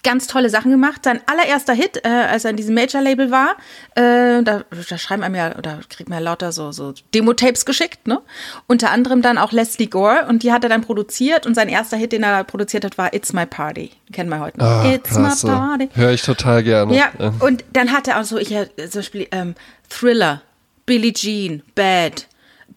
ganz 0.02 0.26
tolle 0.26 0.48
Sachen 0.48 0.70
gemacht. 0.70 1.04
Sein 1.04 1.20
allererster 1.26 1.74
Hit, 1.74 2.00
äh, 2.04 2.08
als 2.08 2.44
er 2.44 2.50
in 2.50 2.56
diesem 2.56 2.74
Major-Label 2.74 3.30
war, 3.30 3.56
äh, 3.94 4.42
da, 4.42 4.64
da 4.88 4.98
schreiben 4.98 5.22
einem 5.22 5.34
ja, 5.34 5.56
oder 5.56 5.80
kriegt 5.88 6.08
man 6.08 6.18
ja 6.18 6.24
lauter 6.24 6.52
so, 6.52 6.72
so 6.72 6.94
Demo-Tapes 7.14 7.66
geschickt, 7.66 8.06
ne? 8.06 8.22
Unter 8.66 8.90
anderem 8.90 9.20
dann 9.20 9.36
auch 9.36 9.52
Leslie 9.52 9.88
Gore 9.88 10.26
und 10.28 10.42
die 10.42 10.52
hat 10.52 10.64
er 10.64 10.70
dann 10.70 10.82
produziert 10.82 11.46
und 11.46 11.54
sein 11.54 11.68
erster 11.68 11.96
Hit, 11.96 12.12
den 12.12 12.22
er 12.22 12.44
produziert 12.44 12.84
hat, 12.84 12.96
war 12.96 13.12
It's 13.12 13.32
My 13.32 13.44
Party. 13.44 13.90
Kennen 14.12 14.30
wir 14.30 14.40
heute 14.40 14.58
noch. 14.58 14.66
Ah, 14.66 14.92
It's 14.92 15.10
klasse. 15.10 15.46
My 15.46 15.52
Party. 15.52 15.88
Höre 15.92 16.12
ich 16.12 16.22
total 16.22 16.62
gerne. 16.62 16.96
Ja, 16.96 17.10
und 17.40 17.64
dann 17.72 17.92
hat 17.92 18.08
er 18.08 18.20
auch 18.20 18.24
so, 18.24 18.38
ich, 18.38 18.52
äh, 18.52 18.68
zum 18.88 19.00
Beispiel 19.00 19.28
ähm, 19.30 19.54
Thriller, 19.90 20.42
Billie 20.86 21.12
Jean, 21.12 21.62
Bad, 21.74 22.28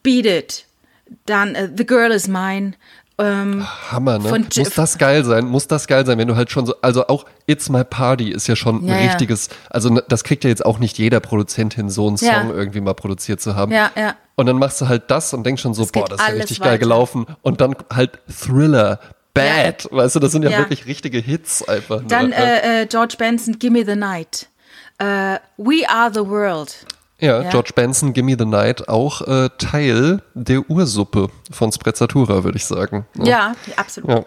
Beat 0.04 0.26
It, 0.26 0.66
dann 1.26 1.56
äh, 1.56 1.70
The 1.76 1.86
Girl 1.86 2.12
Is 2.12 2.28
Mine, 2.28 2.74
ähm, 3.20 3.66
Hammer, 3.92 4.18
ne? 4.20 4.46
Muss 4.58 4.70
das 4.76 4.98
geil 4.98 5.24
sein, 5.26 5.46
muss 5.46 5.68
das 5.68 5.88
geil 5.88 6.06
sein, 6.06 6.18
wenn 6.18 6.28
du 6.28 6.36
halt 6.36 6.50
schon 6.52 6.66
so, 6.66 6.74
also 6.82 7.08
auch 7.08 7.26
It's 7.48 7.70
My 7.70 7.84
Party 7.84 8.32
ist 8.32 8.48
ja 8.48 8.56
schon 8.56 8.86
Ja, 8.88 8.94
ein 8.96 9.00
ja. 9.04 9.10
richtiges, 9.12 9.50
also 9.70 9.90
ne, 9.90 10.04
das 10.08 10.24
kriegt 10.24 10.44
ja 10.44 10.50
jetzt 10.50 10.66
auch 10.66 10.80
nicht 10.80 10.98
jeder 10.98 11.20
Produzent 11.20 11.74
hin, 11.74 11.90
so 11.90 12.08
einen 12.08 12.18
Song 12.18 12.28
Ja. 12.30 12.50
irgendwie 12.54 12.82
mal 12.82 12.94
produziert 12.94 13.42
zu 13.42 13.56
haben. 13.56 13.72
Ja, 13.72 13.92
ja. 13.96 14.16
Und 14.36 14.46
dann 14.46 14.58
machst 14.58 14.80
du 14.82 14.88
halt 14.88 15.12
das 15.12 15.34
und 15.34 15.44
denkst 15.46 15.62
schon 15.62 15.74
so, 15.74 15.84
Es 15.84 15.92
boah, 15.92 16.08
das 16.08 16.20
ist 16.22 16.28
ja 16.28 16.34
richtig 16.34 16.60
geil 16.60 16.70
weiter. 16.70 16.78
gelaufen. 16.80 17.26
Und 17.42 17.60
dann 17.62 17.76
halt 17.94 18.20
Thriller, 18.30 19.00
Bad, 19.34 19.88
weißt 19.92 20.16
du, 20.16 20.20
das 20.20 20.32
sind 20.32 20.44
ja, 20.44 20.50
Ja. 20.52 20.58
wirklich 20.60 20.86
richtige 20.86 21.20
Hits 21.20 21.68
einfach. 21.68 22.02
dann 22.08 22.30
nur, 22.30 22.38
äh, 22.38 22.82
äh, 22.84 22.86
George 22.88 23.16
Benson, 23.18 23.60
Gimme 23.60 23.86
the 23.86 23.96
Night, 23.96 24.48
äh, 24.98 25.38
We 25.58 25.88
Are 25.88 26.10
the 26.14 26.22
World. 26.28 26.86
Ja, 27.20 27.42
ja. 27.42 27.50
George 27.50 27.72
Benson, 27.76 28.14
Gimme 28.14 28.36
the 28.38 28.46
Night, 28.46 28.88
auch 28.88 29.22
äh, 29.28 29.50
Teil 29.58 30.22
der 30.34 30.70
Ursuppe 30.70 31.30
von 31.52 31.72
Sprezzatura, 31.72 32.44
würde 32.44 32.58
ich 32.58 32.66
sagen. 32.66 33.06
Ne? 33.16 33.30
Ja, 33.30 33.56
absolut. 33.76 34.10
Ja. 34.10 34.26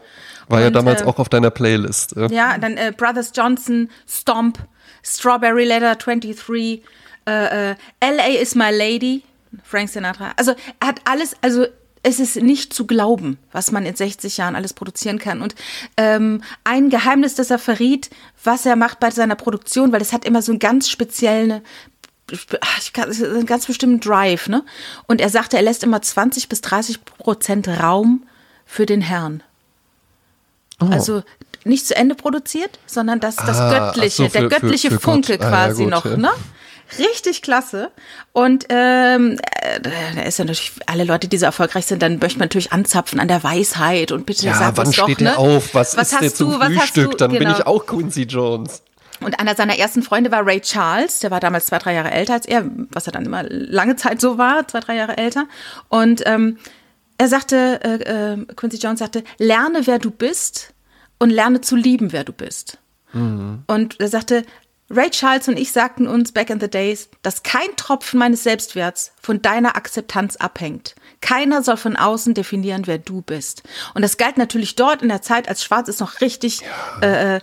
War 0.49 0.61
ja 0.61 0.67
Und, 0.67 0.75
damals 0.75 1.03
äh, 1.03 1.05
auch 1.05 1.19
auf 1.19 1.29
deiner 1.29 1.51
Playlist. 1.51 2.15
Ja. 2.17 2.27
Ja, 2.27 2.59
dann 2.59 2.77
äh, 2.77 2.93
Brothers 2.95 3.33
Johnson, 3.35 3.89
Stomp, 4.07 4.59
Strawberry 5.03 5.65
Letter 5.65 5.95
23, 5.97 6.83
äh, 7.27 7.71
äh, 7.71 7.75
LA 8.03 8.41
is 8.41 8.55
my 8.55 8.71
lady, 8.71 9.23
Frank 9.63 9.89
Sinatra. 9.89 10.33
Also 10.37 10.55
er 10.81 10.89
hat 10.89 11.01
alles, 11.05 11.35
also 11.41 11.67
es 12.03 12.19
ist 12.19 12.37
nicht 12.37 12.75
zu 12.75 12.87
glauben, 12.87 13.39
was 13.53 13.71
man 13.71 13.87
in 13.87 13.95
60 13.95 14.37
Jahren 14.37 14.57
alles 14.57 14.75
produzieren 14.75 15.19
kann. 15.19 15.41
Und 15.41 15.55
ähm, 15.97 16.43
ein 16.65 16.91
Geheimnis, 16.91 17.37
das 17.37 17.51
er 17.51 17.59
verriet, 17.59 18.11
was 18.43 18.67
er 18.67 18.77
macht 18.77 18.99
bei 18.99 19.11
seiner 19.11 19.37
Produktion, 19.37 19.93
weil 19.93 20.03
es 20.03 20.13
hat 20.13 20.25
immer 20.25 20.43
so 20.43 20.51
einen 20.51 20.59
ganz 20.59 20.89
speziellen 20.89 21.53
ach, 21.53 21.61
ich 22.31 22.93
kann, 22.93 23.11
einen 23.11 23.47
ganz 23.47 23.67
bestimmten 23.67 24.01
Drive, 24.01 24.49
ne? 24.49 24.65
Und 25.07 25.21
er 25.21 25.29
sagte, 25.29 25.57
er 25.57 25.63
lässt 25.63 25.83
immer 25.83 26.01
20 26.01 26.49
bis 26.49 26.61
30 26.63 27.05
Prozent 27.05 27.69
Raum 27.69 28.23
für 28.65 28.87
den 28.87 29.01
Herrn. 29.03 29.43
Also 30.79 31.23
nicht 31.65 31.87
zu 31.87 31.95
Ende 31.95 32.15
produziert, 32.17 32.79
sondern 32.87 33.21
das, 33.21 33.37
das 33.37 33.59
Ah, 33.61 33.91
Göttliche, 33.93 34.17
so, 34.17 34.23
der 34.25 34.31
für- 34.31 34.39
für- 34.41 34.49
göttliche 34.61 34.91
für 34.91 34.99
Funke 35.01 35.39
Gott. 35.39 35.47
Ah, 35.47 35.51
ja, 35.51 35.67
quasi 35.67 35.87
noch, 35.87 36.05
ja. 36.05 36.17
ne? 36.17 36.31
Richtig 36.99 37.41
klasse. 37.43 37.91
Und 38.33 38.67
ähm, 38.69 39.39
äh, 39.63 39.81
da 39.81 40.23
ist 40.23 40.39
ja 40.39 40.45
natürlich, 40.45 40.73
alle 40.87 41.05
Leute, 41.05 41.29
die 41.29 41.39
so 41.39 41.47
erfolgreich 41.47 41.87
sind, 41.87 42.03
dann 42.03 42.19
möchte 42.19 42.39
man 42.39 42.47
natürlich 42.47 42.73
anzapfen 42.73 43.19
an 43.21 43.29
der 43.29 43.43
Weisheit 43.45 44.11
und 44.13 44.27
bitte 44.27 44.45
Ja, 44.47 44.55
sag 44.55 44.77
wann 44.77 44.89
uns 44.89 44.97
doch, 44.97 45.05
steht 45.05 45.21
ne? 45.21 45.31
der 45.31 45.39
auf? 45.39 45.73
Was, 45.75 45.97
was 45.97 46.13
ist 46.13 46.21
der 46.21 46.29
hast 46.29 46.37
zum 46.37 46.51
du, 46.51 46.59
was 46.61 46.69
hast 46.69 46.77
Frühstück? 46.79 47.11
du? 47.13 47.17
Dann 47.17 47.31
bin 47.31 47.41
Genau. 47.41 47.57
ich 47.59 47.67
auch 47.67 47.87
Quincy 47.87 48.23
Jones. 48.23 48.83
Und 49.25 49.41
einer 49.41 49.55
seiner 49.55 49.79
ersten 49.79 50.03
Freunde 50.03 50.31
war 50.31 50.47
Ray 50.47 50.61
Charles, 50.61 51.21
der 51.21 51.31
war 51.31 51.41
damals 51.41 51.67
zwei, 51.67 51.79
drei 51.79 51.95
Jahre 51.95 52.11
älter 52.11 52.35
als 52.35 52.47
er, 52.47 52.65
was 52.91 53.07
er 53.07 53.13
dann 53.13 53.27
immer 53.27 53.43
lange 53.45 53.97
Zeit 53.97 54.21
so 54.21 54.39
war, 54.39 54.67
zwei, 54.69 54.81
drei 54.81 54.97
Jahre 54.97 55.17
älter. 55.17 55.47
Und 55.89 56.23
ähm, 56.27 56.59
er 57.19 57.29
sagte, 57.29 57.81
äh, 57.85 58.33
äh, 58.33 58.47
Quincy 58.57 58.79
Jones 58.79 58.99
sagte, 58.99 59.23
lerne, 59.39 59.87
wer 59.87 59.99
du 59.99 60.11
bist 60.11 60.75
und 61.19 61.31
lerne 61.31 61.61
zu 61.61 61.77
lieben, 61.77 62.13
wer 62.13 62.25
du 62.25 62.33
bist. 62.33 62.79
Und 63.67 64.01
er 64.01 64.09
sagte, 64.09 64.45
Ray 64.91 65.11
Charles 65.11 65.49
und 65.49 65.59
ich 65.59 65.73
sagten 65.73 66.07
uns 66.07 66.33
back 66.33 66.51
in 66.51 66.61
the 66.61 66.69
days, 66.69 67.09
dass 67.23 67.43
kein 67.43 67.77
Tropfen 67.77 68.19
meines 68.19 68.43
Selbstwerts 68.43 69.13
von 69.21 69.41
deiner 69.41 69.77
Akzeptanz 69.77 70.37
abhängt. 70.37 70.95
Keiner 71.23 71.63
soll 71.63 71.79
von 71.79 71.97
außen 71.97 72.35
definieren, 72.35 72.83
wer 72.87 72.99
du 72.99 73.23
bist. 73.23 73.63
Und 73.95 74.03
das 74.03 74.19
galt 74.19 74.37
natürlich 74.37 74.77
dort 74.77 75.01
in 75.01 75.09
der 75.09 75.23
Zeit, 75.23 75.49
als 75.49 75.65
Schwarz 75.65 75.89
es 75.89 76.01
noch 76.01 76.21
richtig, 76.21 76.61
äh, 77.01 77.37
äh, 77.37 77.41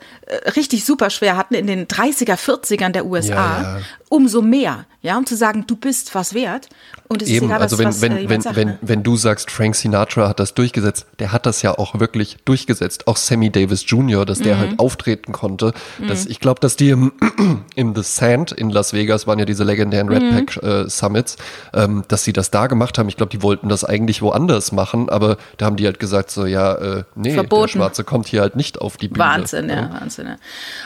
richtig 0.55 0.85
super 0.85 1.09
schwer 1.09 1.35
hatten, 1.35 1.55
in 1.55 1.65
den 1.65 1.87
30er, 1.87 2.35
40ern 2.35 2.91
der 2.91 3.05
USA. 3.05 3.33
Ja, 3.33 3.61
ja. 3.61 3.81
Umso 4.11 4.41
mehr, 4.41 4.85
ja, 5.03 5.17
um 5.19 5.25
zu 5.27 5.35
sagen, 5.35 5.65
du 5.67 5.75
bist 5.75 6.15
was 6.15 6.33
wert. 6.33 6.67
Und 7.07 7.21
es 7.21 7.29
ist 7.29 7.35
Eben, 7.35 7.45
egal, 7.47 7.61
also 7.61 7.77
was, 7.77 7.79
wenn, 7.79 7.87
was 7.89 7.97
äh, 7.97 8.01
wenn, 8.01 8.11
jemand 8.17 8.29
wenn, 8.31 8.41
sagt, 8.41 8.55
wenn, 8.55 8.67
ne? 8.69 8.77
wenn 8.81 9.03
du 9.03 9.15
sagst, 9.15 9.51
Frank 9.51 9.75
Sinatra 9.75 10.27
hat 10.27 10.39
das 10.39 10.53
durchgesetzt, 10.55 11.05
der 11.19 11.31
hat 11.31 11.45
das 11.45 11.61
ja 11.61 11.77
auch 11.77 11.99
wirklich 11.99 12.37
durchgesetzt. 12.45 13.07
Auch 13.07 13.17
Sammy 13.17 13.51
Davis 13.51 13.83
Jr., 13.87 14.25
dass 14.25 14.39
der 14.39 14.55
Mhm. 14.55 14.59
halt 14.59 14.79
auftreten 14.79 15.31
konnte. 15.31 15.73
Das, 16.07 16.25
ich 16.25 16.39
glaube, 16.39 16.59
dass 16.59 16.75
die 16.75 16.89
im, 16.89 17.11
im 17.75 17.95
The 17.95 18.01
Sand 18.03 18.51
in 18.51 18.71
Las 18.71 18.93
Vegas 18.93 19.27
waren 19.27 19.37
ja 19.39 19.45
diese 19.45 19.63
legendären 19.63 20.09
Red 20.09 20.23
Mhm. 20.23 20.31
Pack 20.45 20.63
äh, 20.63 20.89
Summits, 20.89 21.37
ähm, 21.73 22.03
dass 22.07 22.23
sie 22.23 22.33
das 22.33 22.49
da 22.51 22.65
gemacht 22.67 22.97
haben. 22.97 23.09
Ich 23.09 23.17
glaube, 23.17 23.29
die 23.31 23.41
wollten 23.43 23.69
das 23.69 23.83
eigentlich 23.83 24.21
woanders 24.23 24.71
machen, 24.71 25.09
aber 25.09 25.37
da 25.57 25.67
haben 25.67 25.75
die 25.75 25.85
halt 25.85 25.99
gesagt 25.99 26.31
so, 26.31 26.45
ja, 26.45 26.73
äh, 26.75 27.03
nee, 27.15 27.33
Verboten. 27.35 27.61
der 27.63 27.67
Schwarze 27.69 28.03
kommt 28.03 28.27
hier 28.27 28.41
halt 28.41 28.55
nicht 28.55 28.81
auf 28.81 28.97
die 28.97 29.07
Bühne. 29.07 29.19
Wahnsinn, 29.23 29.69
ja, 29.69 29.89
Wahnsinn. 29.99 30.27
Ja. 30.27 30.35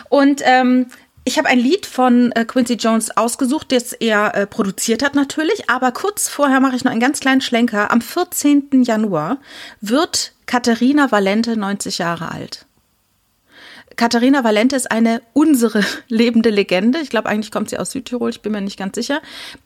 Und 0.09 0.41
ähm, 0.45 0.87
ich 1.25 1.37
habe 1.37 1.47
ein 1.47 1.59
Lied 1.59 1.85
von 1.85 2.31
äh, 2.33 2.45
Quincy 2.45 2.73
Jones 2.73 3.15
ausgesucht, 3.15 3.71
das 3.71 3.93
er 3.93 4.35
äh, 4.35 4.45
produziert 4.45 5.03
hat 5.03 5.15
natürlich, 5.15 5.69
aber 5.69 5.91
kurz 5.91 6.27
vorher 6.27 6.59
mache 6.59 6.75
ich 6.75 6.83
noch 6.83 6.91
einen 6.91 6.99
ganz 6.99 7.19
kleinen 7.19 7.41
Schlenker. 7.41 7.91
Am 7.91 8.01
14. 8.01 8.83
Januar 8.83 9.37
wird 9.79 10.33
Katharina 10.45 11.11
Valente 11.11 11.55
90 11.55 11.99
Jahre 11.99 12.31
alt. 12.31 12.65
Katharina 13.95 14.43
Valente 14.43 14.75
ist 14.75 14.91
eine 14.91 15.21
unsere 15.33 15.83
lebende 16.07 16.49
Legende. 16.49 16.99
Ich 16.99 17.09
glaube, 17.09 17.29
eigentlich 17.29 17.51
kommt 17.51 17.69
sie 17.69 17.77
aus 17.77 17.91
Südtirol, 17.91 18.29
ich 18.29 18.41
bin 18.41 18.51
mir 18.51 18.61
nicht 18.61 18.77
ganz 18.77 18.95
sicher. 18.95 19.21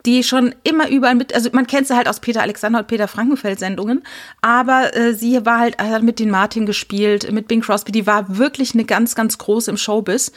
Die 0.05 0.23
schon 0.23 0.55
immer 0.63 0.89
überall 0.89 1.15
mit, 1.15 1.33
also 1.33 1.49
man 1.53 1.67
kennt 1.67 1.87
sie 1.87 1.95
halt 1.95 2.07
aus 2.07 2.19
Peter 2.19 2.41
Alexander 2.41 2.79
und 2.79 2.87
Peter 2.87 3.07
Frankenfeld 3.07 3.59
Sendungen, 3.59 4.03
aber 4.41 4.95
äh, 4.95 5.13
sie 5.13 5.45
war 5.45 5.59
halt 5.59 5.77
hat 5.77 6.03
mit 6.03 6.19
den 6.19 6.29
Martin 6.29 6.65
gespielt, 6.65 7.31
mit 7.31 7.47
Bing 7.47 7.61
Crosby, 7.61 7.91
die 7.91 8.07
war 8.07 8.37
wirklich 8.37 8.73
eine 8.73 8.85
ganz, 8.85 9.15
ganz 9.15 9.37
groß 9.37 9.67
im 9.67 9.77
Showbiz. 9.77 10.31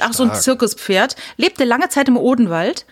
Auch 0.00 0.12
so 0.12 0.24
ein. 0.24 0.34
Zirkuspferd. 0.34 1.16
Lebte 1.36 1.64
lange 1.64 1.88
Zeit 1.88 2.08
im 2.08 2.16
Odenwald. 2.16 2.84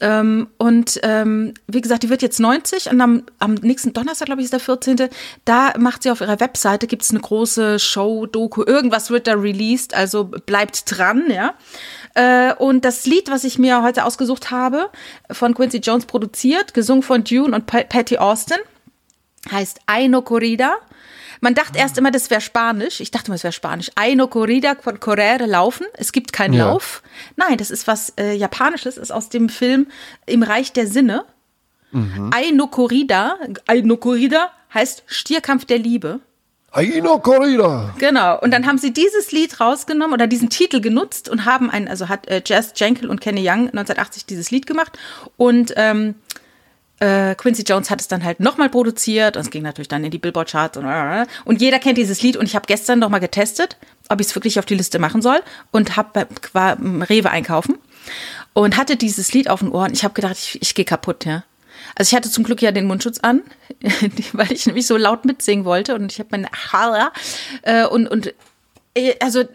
Ähm, 0.00 0.48
und 0.58 0.98
ähm, 1.04 1.54
wie 1.68 1.80
gesagt, 1.80 2.02
die 2.02 2.08
wird 2.08 2.22
jetzt 2.22 2.40
90 2.40 2.90
und 2.90 3.00
am, 3.00 3.22
am 3.38 3.54
nächsten 3.54 3.92
Donnerstag, 3.92 4.26
glaube 4.26 4.40
ich, 4.40 4.46
ist 4.46 4.52
der 4.52 4.58
14. 4.60 4.96
Da 5.44 5.74
macht 5.78 6.02
sie 6.02 6.10
auf 6.10 6.20
ihrer 6.20 6.40
Webseite, 6.40 6.86
gibt 6.88 7.02
es 7.02 7.10
eine 7.10 7.20
große 7.20 7.78
Show, 7.78 8.26
Doku, 8.26 8.64
irgendwas 8.64 9.10
wird 9.10 9.26
da 9.28 9.34
released, 9.34 9.94
also 9.94 10.24
bleibt 10.24 10.84
dran, 10.86 11.24
ja. 11.30 11.54
Äh, 12.14 12.54
und 12.54 12.84
das 12.84 13.06
Lied, 13.06 13.30
was 13.30 13.44
ich 13.44 13.58
mir 13.58 13.82
heute 13.82 14.04
ausgesucht 14.04 14.50
habe, 14.50 14.90
von 15.30 15.54
Quincy 15.54 15.78
Jones 15.78 16.06
produziert, 16.06 16.74
gesungen 16.74 17.02
von 17.02 17.22
Dune 17.24 17.54
und 17.54 17.66
Pa- 17.66 17.84
Patty 17.84 18.18
Austin, 18.18 18.58
heißt 19.50 19.80
Aino 19.86 20.22
Corrida. 20.22 20.74
Man 21.42 21.54
dachte 21.56 21.76
erst 21.76 21.98
immer, 21.98 22.12
das 22.12 22.30
wäre 22.30 22.40
Spanisch. 22.40 23.00
Ich 23.00 23.10
dachte 23.10 23.26
immer, 23.26 23.34
es 23.34 23.42
wäre 23.42 23.52
Spanisch. 23.52 23.90
Aino 23.96 24.28
Corrida 24.28 24.76
con 24.76 25.00
correre, 25.00 25.46
laufen. 25.46 25.84
Es 25.94 26.12
gibt 26.12 26.32
keinen 26.32 26.54
Ja. 26.54 26.66
Lauf. 26.70 27.02
Nein, 27.34 27.58
das 27.58 27.72
ist 27.72 27.88
was 27.88 28.10
äh, 28.16 28.34
Japanisches, 28.34 28.96
ist 28.96 29.10
aus 29.10 29.28
dem 29.28 29.48
Film 29.48 29.88
Im 30.24 30.44
Reich 30.44 30.72
der 30.72 30.86
Sinne. 30.86 31.24
Aino 32.30 32.68
Corrida, 32.68 33.36
Aino 33.66 33.96
Corrida 33.98 34.50
heißt 34.72 35.02
Stierkampf 35.06 35.66
der 35.66 35.78
Liebe. 35.78 36.20
Aino 36.70 37.18
Corrida! 37.18 37.92
Genau. 37.98 38.40
Und 38.40 38.50
dann 38.52 38.66
haben 38.66 38.78
sie 38.78 38.94
dieses 38.94 39.30
Lied 39.30 39.60
rausgenommen 39.60 40.14
oder 40.14 40.26
diesen 40.26 40.48
Titel 40.48 40.80
genutzt 40.80 41.28
und 41.28 41.44
haben 41.44 41.68
ein, 41.70 41.88
also 41.88 42.08
hat 42.08 42.28
äh, 42.28 42.40
Jazz 42.46 42.72
Jenkel 42.76 43.10
und 43.10 43.20
Kenny 43.20 43.40
Young 43.42 43.66
1980 43.68 44.24
dieses 44.24 44.50
Lied 44.50 44.66
gemacht 44.66 44.98
und 45.36 45.74
ähm, 45.76 46.14
äh, 47.02 47.34
Quincy 47.34 47.64
Jones 47.64 47.90
hat 47.90 48.00
es 48.00 48.06
dann 48.06 48.22
halt 48.22 48.38
nochmal 48.38 48.68
produziert 48.68 49.36
und 49.36 49.42
es 49.42 49.50
ging 49.50 49.64
natürlich 49.64 49.88
dann 49.88 50.04
in 50.04 50.12
die 50.12 50.18
Billboard-Charts 50.18 50.78
und, 50.78 50.86
und 51.44 51.60
jeder 51.60 51.80
kennt 51.80 51.98
dieses 51.98 52.22
Lied 52.22 52.36
und 52.36 52.46
ich 52.46 52.54
habe 52.54 52.66
gestern 52.66 53.00
noch 53.00 53.08
mal 53.08 53.18
getestet, 53.18 53.76
ob 54.08 54.20
ich 54.20 54.28
es 54.28 54.34
wirklich 54.36 54.60
auf 54.60 54.66
die 54.66 54.76
Liste 54.76 55.00
machen 55.00 55.20
soll 55.20 55.40
und 55.72 55.96
habe 55.96 56.28
war 56.52 56.78
im 56.78 57.02
Rewe 57.02 57.30
einkaufen 57.30 57.78
und 58.52 58.76
hatte 58.76 58.96
dieses 58.96 59.32
Lied 59.32 59.50
auf 59.50 59.60
den 59.60 59.72
Ohren. 59.72 59.92
Ich 59.92 60.04
habe 60.04 60.14
gedacht, 60.14 60.36
ich, 60.36 60.62
ich 60.62 60.76
gehe 60.76 60.84
kaputt, 60.84 61.24
ja. 61.24 61.42
Also 61.96 62.10
ich 62.10 62.16
hatte 62.16 62.30
zum 62.30 62.44
Glück 62.44 62.62
ja 62.62 62.70
den 62.70 62.86
Mundschutz 62.86 63.18
an, 63.18 63.42
weil 64.32 64.52
ich 64.52 64.66
nämlich 64.66 64.86
so 64.86 64.96
laut 64.96 65.24
mitsingen 65.24 65.64
wollte 65.64 65.96
und 65.96 66.12
ich 66.12 66.20
habe 66.20 66.28
meine 66.30 66.48
Hala 66.72 67.12
äh, 67.62 67.84
und 67.84 68.06
und 68.06 68.32
also 69.20 69.40
äh, 69.40 69.46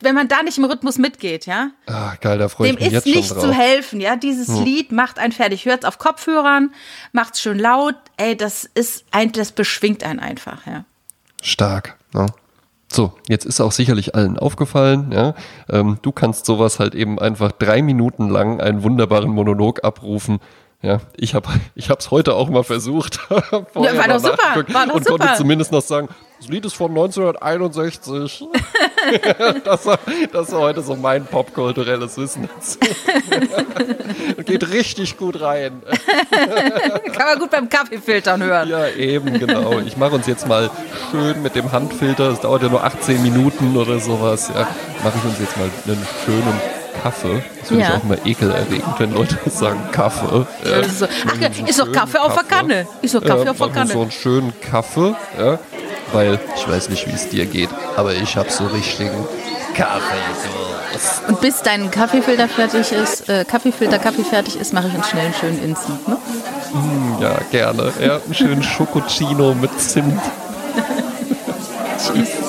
wenn 0.00 0.14
man 0.14 0.28
da 0.28 0.42
nicht 0.42 0.56
im 0.58 0.64
Rhythmus 0.64 0.98
mitgeht, 0.98 1.46
ja, 1.46 1.70
Ah, 1.86 2.14
geil, 2.20 2.38
da 2.38 2.48
freue 2.48 2.68
ich 2.70 2.76
dem 2.76 2.78
mich 2.84 2.86
ist 2.94 3.04
jetzt 3.04 3.06
nicht 3.16 3.28
schon 3.28 3.40
zu 3.40 3.46
drauf. 3.48 3.56
helfen, 3.56 4.00
ja. 4.00 4.16
Dieses 4.16 4.48
Lied 4.60 4.90
macht 4.92 5.18
einen 5.18 5.32
fertig. 5.32 5.64
Hört's 5.66 5.84
auf 5.84 5.98
Kopfhörern, 5.98 6.72
macht's 7.12 7.40
schön 7.40 7.58
laut. 7.58 7.94
Ey, 8.16 8.36
das 8.36 8.64
ist 8.74 9.04
ein, 9.10 9.32
das 9.32 9.52
beschwingt 9.52 10.02
einen 10.04 10.20
einfach, 10.20 10.66
ja. 10.66 10.84
Stark. 11.42 11.96
Ne? 12.14 12.26
So, 12.90 13.12
jetzt 13.28 13.44
ist 13.44 13.60
auch 13.60 13.72
sicherlich 13.72 14.14
allen 14.14 14.38
aufgefallen, 14.38 15.12
ja. 15.12 15.34
Ähm, 15.68 15.98
du 16.02 16.12
kannst 16.12 16.46
sowas 16.46 16.78
halt 16.78 16.94
eben 16.94 17.18
einfach 17.18 17.52
drei 17.52 17.82
Minuten 17.82 18.28
lang 18.30 18.60
einen 18.60 18.82
wunderbaren 18.82 19.28
Monolog 19.30 19.84
abrufen. 19.84 20.38
Ja, 20.82 21.00
ich 21.16 21.34
habe 21.34 21.48
ich 21.74 21.90
hab's 21.90 22.10
heute 22.10 22.34
auch 22.34 22.48
mal 22.48 22.62
versucht. 22.64 23.18
Ja, 23.30 23.96
war 23.98 24.08
doch 24.08 24.20
super, 24.20 24.72
war 24.72 24.86
doch 24.86 24.94
und 24.94 25.04
super. 25.06 25.18
konnte 25.26 25.34
zumindest 25.36 25.72
noch 25.72 25.82
sagen, 25.82 26.08
Das 26.38 26.48
Lied 26.48 26.66
ist 26.66 26.74
von 26.76 26.90
1961. 26.90 28.44
das, 29.64 29.86
war, 29.86 29.98
das 30.32 30.52
war 30.52 30.60
heute 30.60 30.82
so 30.82 30.94
mein 30.94 31.24
popkulturelles 31.24 32.18
Wissen. 32.18 32.48
Geht 34.44 34.70
richtig 34.70 35.16
gut 35.16 35.40
rein. 35.40 35.82
Kann 36.30 37.26
man 37.26 37.38
gut 37.38 37.50
beim 37.50 37.68
Kaffeefiltern 37.70 38.42
hören. 38.42 38.68
Ja, 38.68 38.88
eben, 38.88 39.38
genau. 39.38 39.78
Ich 39.80 39.96
mache 39.96 40.14
uns 40.14 40.26
jetzt 40.26 40.46
mal 40.46 40.70
schön 41.10 41.42
mit 41.42 41.54
dem 41.54 41.72
Handfilter. 41.72 42.28
Das 42.30 42.40
dauert 42.40 42.62
ja 42.62 42.68
nur 42.68 42.84
18 42.84 43.22
Minuten 43.22 43.76
oder 43.76 43.98
sowas. 43.98 44.50
Ja, 44.54 44.68
mache 45.02 45.16
ich 45.18 45.24
uns 45.24 45.40
jetzt 45.40 45.56
mal 45.56 45.70
einen 45.86 46.06
schönen 46.26 46.60
Kaffee. 47.02 47.42
Das 47.60 47.68
finde 47.68 47.82
Ja. 47.82 47.88
ich 47.88 47.94
auch 47.94 48.04
immer 48.04 48.26
ekelerregend, 48.26 48.94
wenn 48.98 49.14
Leute 49.14 49.38
sagen 49.46 49.80
Kaffee. 49.92 50.46
Ja. 50.64 50.76
Ist, 50.80 50.98
so, 50.98 51.06
ach, 51.06 51.66
ist 51.68 51.78
doch 51.80 51.92
Kaffee 51.92 52.18
auf 52.18 52.34
der 52.34 52.44
Kanne. 52.44 52.86
Ist 53.02 53.14
doch 53.14 53.24
Kaffee 53.24 53.44
ja, 53.44 53.50
auf 53.52 53.58
der 53.58 53.68
Kanne. 53.68 53.92
so 53.92 54.02
einen 54.02 54.10
schönen 54.10 54.52
Kaffee, 54.60 55.14
ja, 55.38 55.58
weil 56.12 56.38
ich 56.56 56.68
weiß 56.68 56.88
nicht, 56.88 57.06
wie 57.06 57.12
es 57.12 57.28
dir 57.28 57.46
geht, 57.46 57.70
aber 57.96 58.14
ich 58.14 58.36
habe 58.36 58.50
so 58.50 58.66
richtigen 58.66 59.26
Kaffeedurst. 59.74 61.28
Und 61.28 61.40
bis 61.40 61.62
dein 61.62 61.90
Kaffeefilter 61.90 62.48
fertig 62.48 62.92
ist, 62.92 63.28
äh, 63.28 63.44
Kaffeefilter 63.44 63.98
Kaffee 63.98 64.24
fertig 64.24 64.58
ist, 64.58 64.72
mache 64.72 64.88
ich 64.88 64.94
uns 64.94 65.08
schnell 65.08 65.26
einen 65.26 65.34
schönen 65.34 65.62
Instant. 65.62 66.08
Ne? 66.08 66.16
Ja, 67.20 67.38
gerne. 67.50 67.92
Ja, 68.00 68.20
einen 68.24 68.34
schönen 68.34 68.62
Schokocino 68.62 69.54
mit 69.54 69.78
Zimt. 69.80 70.20
Tschüss. 71.98 72.45